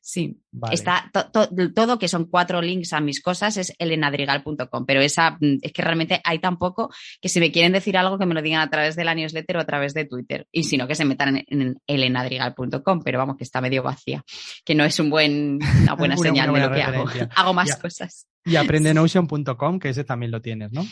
Sí, 0.01 0.39
está 0.71 1.11
todo 1.11 1.99
que 1.99 2.07
son 2.07 2.25
cuatro 2.25 2.61
links 2.61 2.93
a 2.93 3.01
mis 3.01 3.21
cosas 3.21 3.57
es 3.57 3.73
elenadrigal.com, 3.77 4.85
pero 4.85 5.01
esa 5.01 5.31
mm, 5.31 5.59
es 5.61 5.73
que 5.73 5.81
realmente 5.81 6.21
hay 6.23 6.39
tan 6.39 6.57
poco 6.57 6.91
que 7.21 7.29
si 7.29 7.39
me 7.39 7.51
quieren 7.51 7.73
decir 7.73 7.97
algo 7.97 8.17
que 8.17 8.25
me 8.25 8.33
lo 8.33 8.41
digan 8.41 8.61
a 8.61 8.69
través 8.69 8.95
de 8.95 9.03
la 9.03 9.15
newsletter 9.15 9.57
o 9.57 9.59
a 9.61 9.65
través 9.65 9.93
de 9.93 10.05
Twitter 10.05 10.47
y 10.51 10.63
si 10.63 10.77
no 10.77 10.87
que 10.87 10.95
se 10.95 11.05
metan 11.05 11.43
en, 11.47 11.81
elenadrigal.com, 11.87 13.01
pero 13.03 13.17
vamos 13.17 13.37
que 13.37 13.43
está 13.43 13.61
medio 13.61 13.83
vacía, 13.83 14.23
que 14.63 14.75
no 14.75 14.83
es 14.83 14.99
un 14.99 15.09
buen, 15.09 15.59
una 15.81 15.93
buena 15.95 16.17
señal 16.17 16.53
de 16.53 16.59
lo 16.59 16.71
que 16.71 16.81
hago. 16.81 17.05
hago 17.35 17.53
más 17.53 17.75
cosas. 17.77 18.27
Y 18.45 18.55
aprendenotion.com, 18.55 19.79
que 19.79 19.89
ese 19.89 20.03
también 20.03 20.31
lo 20.31 20.41
tienes, 20.41 20.71
¿no? 20.71 20.85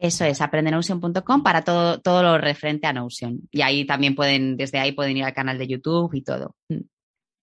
Eso 0.00 0.24
es, 0.24 0.40
aprendenotion.com 0.40 1.42
para 1.42 1.62
todo, 1.62 2.00
todo 2.00 2.22
lo 2.22 2.38
referente 2.38 2.86
a 2.86 2.92
Notion. 2.92 3.48
Y 3.50 3.62
ahí 3.62 3.84
también 3.84 4.14
pueden, 4.14 4.56
desde 4.56 4.78
ahí 4.78 4.92
pueden 4.92 5.16
ir 5.16 5.24
al 5.24 5.34
canal 5.34 5.58
de 5.58 5.66
YouTube 5.66 6.14
y 6.14 6.22
todo. 6.22 6.54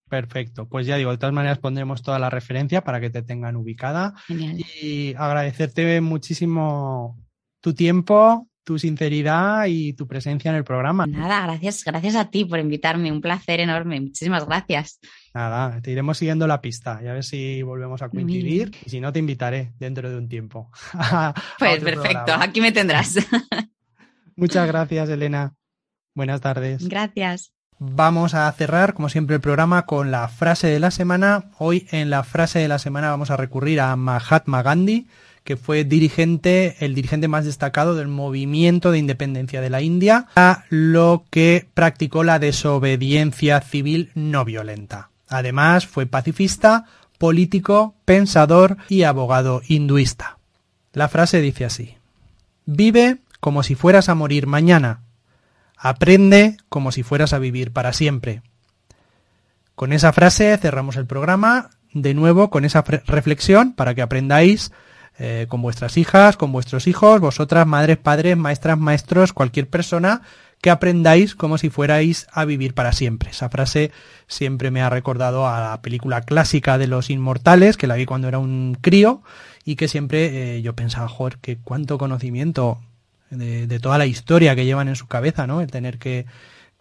Perfecto, 0.08 0.68
pues 0.68 0.86
ya 0.86 0.96
digo, 0.96 1.10
de 1.10 1.18
todas 1.18 1.34
maneras 1.34 1.58
pondremos 1.58 2.02
toda 2.02 2.18
la 2.18 2.30
referencia 2.30 2.84
para 2.84 3.00
que 3.00 3.10
te 3.10 3.22
tengan 3.22 3.56
ubicada 3.56 4.14
y 4.28 5.14
agradecerte 5.16 6.00
muchísimo 6.00 7.18
tu 7.60 7.74
tiempo, 7.74 8.48
tu 8.62 8.78
sinceridad 8.78 9.66
y 9.66 9.94
tu 9.94 10.06
presencia 10.06 10.50
en 10.50 10.56
el 10.56 10.64
programa. 10.64 11.06
Nada, 11.06 11.42
gracias, 11.42 11.82
gracias 11.84 12.14
a 12.14 12.30
ti 12.30 12.44
por 12.44 12.60
invitarme, 12.60 13.10
un 13.10 13.20
placer 13.20 13.58
enorme, 13.58 14.00
muchísimas 14.00 14.46
gracias. 14.46 15.00
Nada, 15.34 15.80
te 15.80 15.90
iremos 15.90 16.18
siguiendo 16.18 16.46
la 16.46 16.60
pista 16.60 17.00
y 17.02 17.08
a 17.08 17.12
ver 17.12 17.24
si 17.24 17.62
volvemos 17.62 18.00
a 18.00 18.08
coincidir 18.08 18.76
y 18.84 18.90
si 18.90 19.00
no 19.00 19.12
te 19.12 19.18
invitaré 19.18 19.72
dentro 19.78 20.08
de 20.08 20.16
un 20.16 20.28
tiempo. 20.28 20.70
pues 21.58 21.82
perfecto, 21.82 22.32
aquí 22.32 22.60
me 22.60 22.70
tendrás. 22.70 23.16
Muchas 24.36 24.66
gracias, 24.68 25.08
Elena. 25.08 25.54
Buenas 26.14 26.40
tardes. 26.40 26.88
Gracias. 26.88 27.55
Vamos 27.78 28.32
a 28.32 28.50
cerrar, 28.52 28.94
como 28.94 29.10
siempre, 29.10 29.36
el 29.36 29.42
programa 29.42 29.84
con 29.84 30.10
la 30.10 30.28
frase 30.28 30.66
de 30.66 30.80
la 30.80 30.90
semana. 30.90 31.44
Hoy 31.58 31.86
en 31.90 32.08
la 32.08 32.24
frase 32.24 32.58
de 32.58 32.68
la 32.68 32.78
semana 32.78 33.10
vamos 33.10 33.30
a 33.30 33.36
recurrir 33.36 33.82
a 33.82 33.94
Mahatma 33.96 34.62
Gandhi, 34.62 35.06
que 35.44 35.58
fue 35.58 35.84
dirigente, 35.84 36.76
el 36.80 36.94
dirigente 36.94 37.28
más 37.28 37.44
destacado 37.44 37.94
del 37.94 38.08
movimiento 38.08 38.92
de 38.92 38.98
independencia 38.98 39.60
de 39.60 39.68
la 39.68 39.82
India, 39.82 40.26
a 40.36 40.64
lo 40.70 41.24
que 41.28 41.68
practicó 41.74 42.24
la 42.24 42.38
desobediencia 42.38 43.60
civil 43.60 44.10
no 44.14 44.46
violenta. 44.46 45.10
Además, 45.28 45.86
fue 45.86 46.06
pacifista, 46.06 46.86
político, 47.18 47.94
pensador 48.06 48.78
y 48.88 49.02
abogado 49.02 49.60
hinduista. 49.68 50.38
La 50.94 51.08
frase 51.08 51.42
dice 51.42 51.66
así. 51.66 51.96
Vive 52.64 53.18
como 53.38 53.62
si 53.62 53.74
fueras 53.74 54.08
a 54.08 54.14
morir 54.14 54.46
mañana 54.46 55.00
Aprende 55.88 56.56
como 56.68 56.90
si 56.90 57.04
fueras 57.04 57.32
a 57.32 57.38
vivir 57.38 57.72
para 57.72 57.92
siempre. 57.92 58.42
Con 59.76 59.92
esa 59.92 60.12
frase 60.12 60.56
cerramos 60.58 60.96
el 60.96 61.06
programa, 61.06 61.70
de 61.92 62.12
nuevo 62.12 62.50
con 62.50 62.64
esa 62.64 62.82
reflexión 62.82 63.72
para 63.72 63.94
que 63.94 64.02
aprendáis 64.02 64.72
eh, 65.16 65.46
con 65.48 65.62
vuestras 65.62 65.96
hijas, 65.96 66.36
con 66.36 66.50
vuestros 66.50 66.88
hijos, 66.88 67.20
vosotras, 67.20 67.68
madres, 67.68 67.98
padres, 67.98 68.36
maestras, 68.36 68.76
maestros, 68.76 69.32
cualquier 69.32 69.68
persona, 69.68 70.22
que 70.60 70.70
aprendáis 70.70 71.36
como 71.36 71.56
si 71.56 71.70
fuerais 71.70 72.26
a 72.32 72.44
vivir 72.44 72.74
para 72.74 72.90
siempre. 72.90 73.30
Esa 73.30 73.48
frase 73.48 73.92
siempre 74.26 74.72
me 74.72 74.82
ha 74.82 74.90
recordado 74.90 75.46
a 75.46 75.60
la 75.60 75.82
película 75.82 76.22
clásica 76.22 76.78
de 76.78 76.88
los 76.88 77.10
inmortales, 77.10 77.76
que 77.76 77.86
la 77.86 77.94
vi 77.94 78.06
cuando 78.06 78.26
era 78.26 78.38
un 78.38 78.76
crío, 78.80 79.22
y 79.64 79.76
que 79.76 79.86
siempre 79.86 80.56
eh, 80.56 80.62
yo 80.62 80.74
pensaba, 80.74 81.06
joder, 81.06 81.38
que 81.38 81.58
cuánto 81.58 81.96
conocimiento 81.96 82.80
de, 83.30 83.80
toda 83.80 83.98
la 83.98 84.06
historia 84.06 84.54
que 84.54 84.64
llevan 84.64 84.88
en 84.88 84.96
su 84.96 85.06
cabeza, 85.06 85.46
¿no? 85.46 85.60
El 85.60 85.70
tener 85.70 85.98
que, 85.98 86.26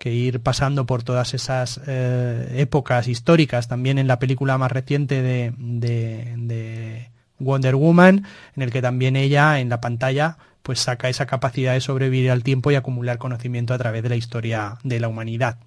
ir 0.03 0.39
pasando 0.41 0.85
por 0.85 1.03
todas 1.03 1.33
esas 1.33 1.81
eh, 1.87 2.55
épocas 2.57 3.07
históricas, 3.07 3.67
también 3.67 3.97
en 3.97 4.07
la 4.07 4.19
película 4.19 4.57
más 4.57 4.71
reciente 4.71 5.21
de, 5.21 5.53
de, 5.57 7.09
Wonder 7.39 7.75
Woman, 7.75 8.25
en 8.55 8.63
el 8.63 8.71
que 8.71 8.81
también 8.81 9.15
ella 9.15 9.59
en 9.59 9.69
la 9.69 9.81
pantalla 9.81 10.37
pues 10.61 10.79
saca 10.79 11.09
esa 11.09 11.25
capacidad 11.27 11.73
de 11.73 11.81
sobrevivir 11.81 12.31
al 12.31 12.43
tiempo 12.43 12.71
y 12.71 12.75
acumular 12.75 13.17
conocimiento 13.17 13.73
a 13.73 13.77
través 13.77 14.01
de 14.03 14.09
la 14.09 14.15
historia 14.15 14.77
de 14.83 14.99
la 14.99 15.07
humanidad. 15.07 15.57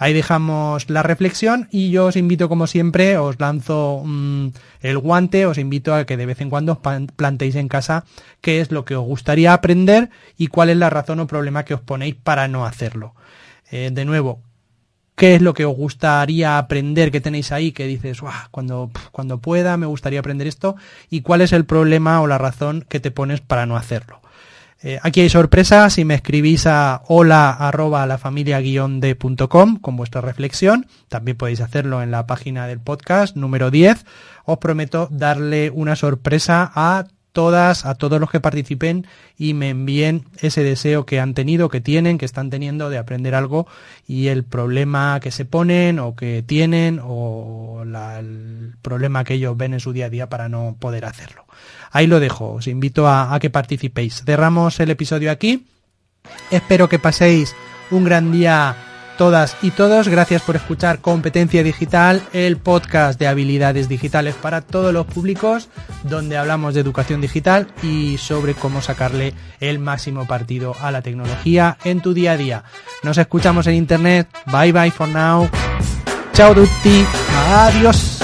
Ahí 0.00 0.12
dejamos 0.12 0.88
la 0.88 1.02
reflexión 1.02 1.66
y 1.72 1.90
yo 1.90 2.06
os 2.06 2.16
invito, 2.16 2.48
como 2.48 2.68
siempre, 2.68 3.18
os 3.18 3.40
lanzo 3.40 4.02
mm, 4.04 4.48
el 4.80 4.98
guante, 4.98 5.44
os 5.44 5.58
invito 5.58 5.92
a 5.92 6.06
que 6.06 6.16
de 6.16 6.24
vez 6.24 6.40
en 6.40 6.50
cuando 6.50 6.72
os 6.72 6.78
planteéis 7.16 7.56
en 7.56 7.66
casa 7.66 8.04
qué 8.40 8.60
es 8.60 8.70
lo 8.70 8.84
que 8.84 8.94
os 8.94 9.04
gustaría 9.04 9.52
aprender 9.52 10.10
y 10.36 10.46
cuál 10.46 10.70
es 10.70 10.76
la 10.76 10.88
razón 10.88 11.18
o 11.18 11.26
problema 11.26 11.64
que 11.64 11.74
os 11.74 11.80
ponéis 11.80 12.14
para 12.14 12.46
no 12.46 12.64
hacerlo. 12.64 13.14
Eh, 13.72 13.90
de 13.92 14.04
nuevo, 14.04 14.40
qué 15.16 15.34
es 15.34 15.42
lo 15.42 15.52
que 15.52 15.64
os 15.64 15.76
gustaría 15.76 16.58
aprender 16.58 17.10
que 17.10 17.20
tenéis 17.20 17.50
ahí, 17.50 17.72
que 17.72 17.86
dices, 17.86 18.20
cuando, 18.52 18.92
cuando 19.10 19.38
pueda 19.38 19.76
me 19.76 19.86
gustaría 19.86 20.20
aprender 20.20 20.46
esto, 20.46 20.76
y 21.10 21.22
cuál 21.22 21.40
es 21.40 21.52
el 21.52 21.64
problema 21.64 22.20
o 22.20 22.28
la 22.28 22.38
razón 22.38 22.86
que 22.88 23.00
te 23.00 23.10
pones 23.10 23.40
para 23.40 23.66
no 23.66 23.76
hacerlo. 23.76 24.20
Eh, 24.80 25.00
aquí 25.02 25.22
hay 25.22 25.28
sorpresa 25.28 25.90
si 25.90 26.04
me 26.04 26.14
escribís 26.14 26.66
a 26.66 27.02
hola 27.08 27.50
arroba 27.50 28.06
la 28.06 28.16
familia 28.16 28.62
con 29.80 29.96
vuestra 29.96 30.20
reflexión. 30.20 30.86
También 31.08 31.36
podéis 31.36 31.60
hacerlo 31.60 32.02
en 32.02 32.12
la 32.12 32.26
página 32.26 32.66
del 32.66 32.78
podcast 32.78 33.36
número 33.36 33.70
10. 33.70 34.04
Os 34.44 34.58
prometo 34.58 35.08
darle 35.10 35.70
una 35.70 35.96
sorpresa 35.96 36.70
a 36.74 37.06
todas, 37.32 37.86
a 37.86 37.94
todos 37.94 38.20
los 38.20 38.30
que 38.30 38.40
participen 38.40 39.06
y 39.36 39.54
me 39.54 39.70
envíen 39.70 40.24
ese 40.40 40.62
deseo 40.62 41.06
que 41.06 41.20
han 41.20 41.34
tenido, 41.34 41.68
que 41.68 41.80
tienen, 41.80 42.18
que 42.18 42.24
están 42.24 42.50
teniendo 42.50 42.90
de 42.90 42.98
aprender 42.98 43.34
algo 43.34 43.66
y 44.06 44.28
el 44.28 44.44
problema 44.44 45.20
que 45.20 45.30
se 45.30 45.44
ponen 45.44 45.98
o 45.98 46.14
que 46.14 46.42
tienen 46.42 47.00
o 47.02 47.82
el 47.84 48.74
problema 48.82 49.24
que 49.24 49.34
ellos 49.34 49.56
ven 49.56 49.74
en 49.74 49.80
su 49.80 49.92
día 49.92 50.06
a 50.06 50.10
día 50.10 50.28
para 50.28 50.48
no 50.48 50.76
poder 50.78 51.04
hacerlo. 51.04 51.46
Ahí 51.90 52.06
lo 52.06 52.20
dejo, 52.20 52.52
os 52.52 52.66
invito 52.66 53.08
a, 53.08 53.36
que 53.40 53.50
participéis. 53.50 54.22
Cerramos 54.24 54.78
el 54.80 54.90
episodio 54.90 55.30
aquí. 55.30 55.66
Espero 56.50 56.88
que 56.88 56.98
paséis 56.98 57.54
un 57.90 58.04
gran 58.04 58.32
día 58.32 58.76
todas 59.16 59.56
y 59.62 59.70
todos. 59.72 60.08
Gracias 60.08 60.42
por 60.42 60.56
escuchar 60.56 61.00
Competencia 61.00 61.62
Digital, 61.62 62.22
el 62.32 62.56
podcast 62.56 63.18
de 63.18 63.26
habilidades 63.26 63.88
digitales 63.88 64.34
para 64.34 64.60
todos 64.60 64.92
los 64.92 65.06
públicos, 65.06 65.68
donde 66.04 66.36
hablamos 66.36 66.74
de 66.74 66.80
educación 66.80 67.20
digital 67.20 67.66
y 67.82 68.16
sobre 68.18 68.54
cómo 68.54 68.80
sacarle 68.80 69.34
el 69.60 69.78
máximo 69.78 70.26
partido 70.26 70.74
a 70.80 70.90
la 70.90 71.02
tecnología 71.02 71.76
en 71.84 72.00
tu 72.00 72.14
día 72.14 72.32
a 72.32 72.36
día. 72.36 72.64
Nos 73.02 73.18
escuchamos 73.18 73.66
en 73.66 73.74
internet. 73.74 74.28
Bye 74.46 74.72
bye 74.72 74.90
for 74.90 75.08
now. 75.08 75.48
Chao 76.32 76.54
tutti. 76.54 77.04
Adiós. 77.48 78.17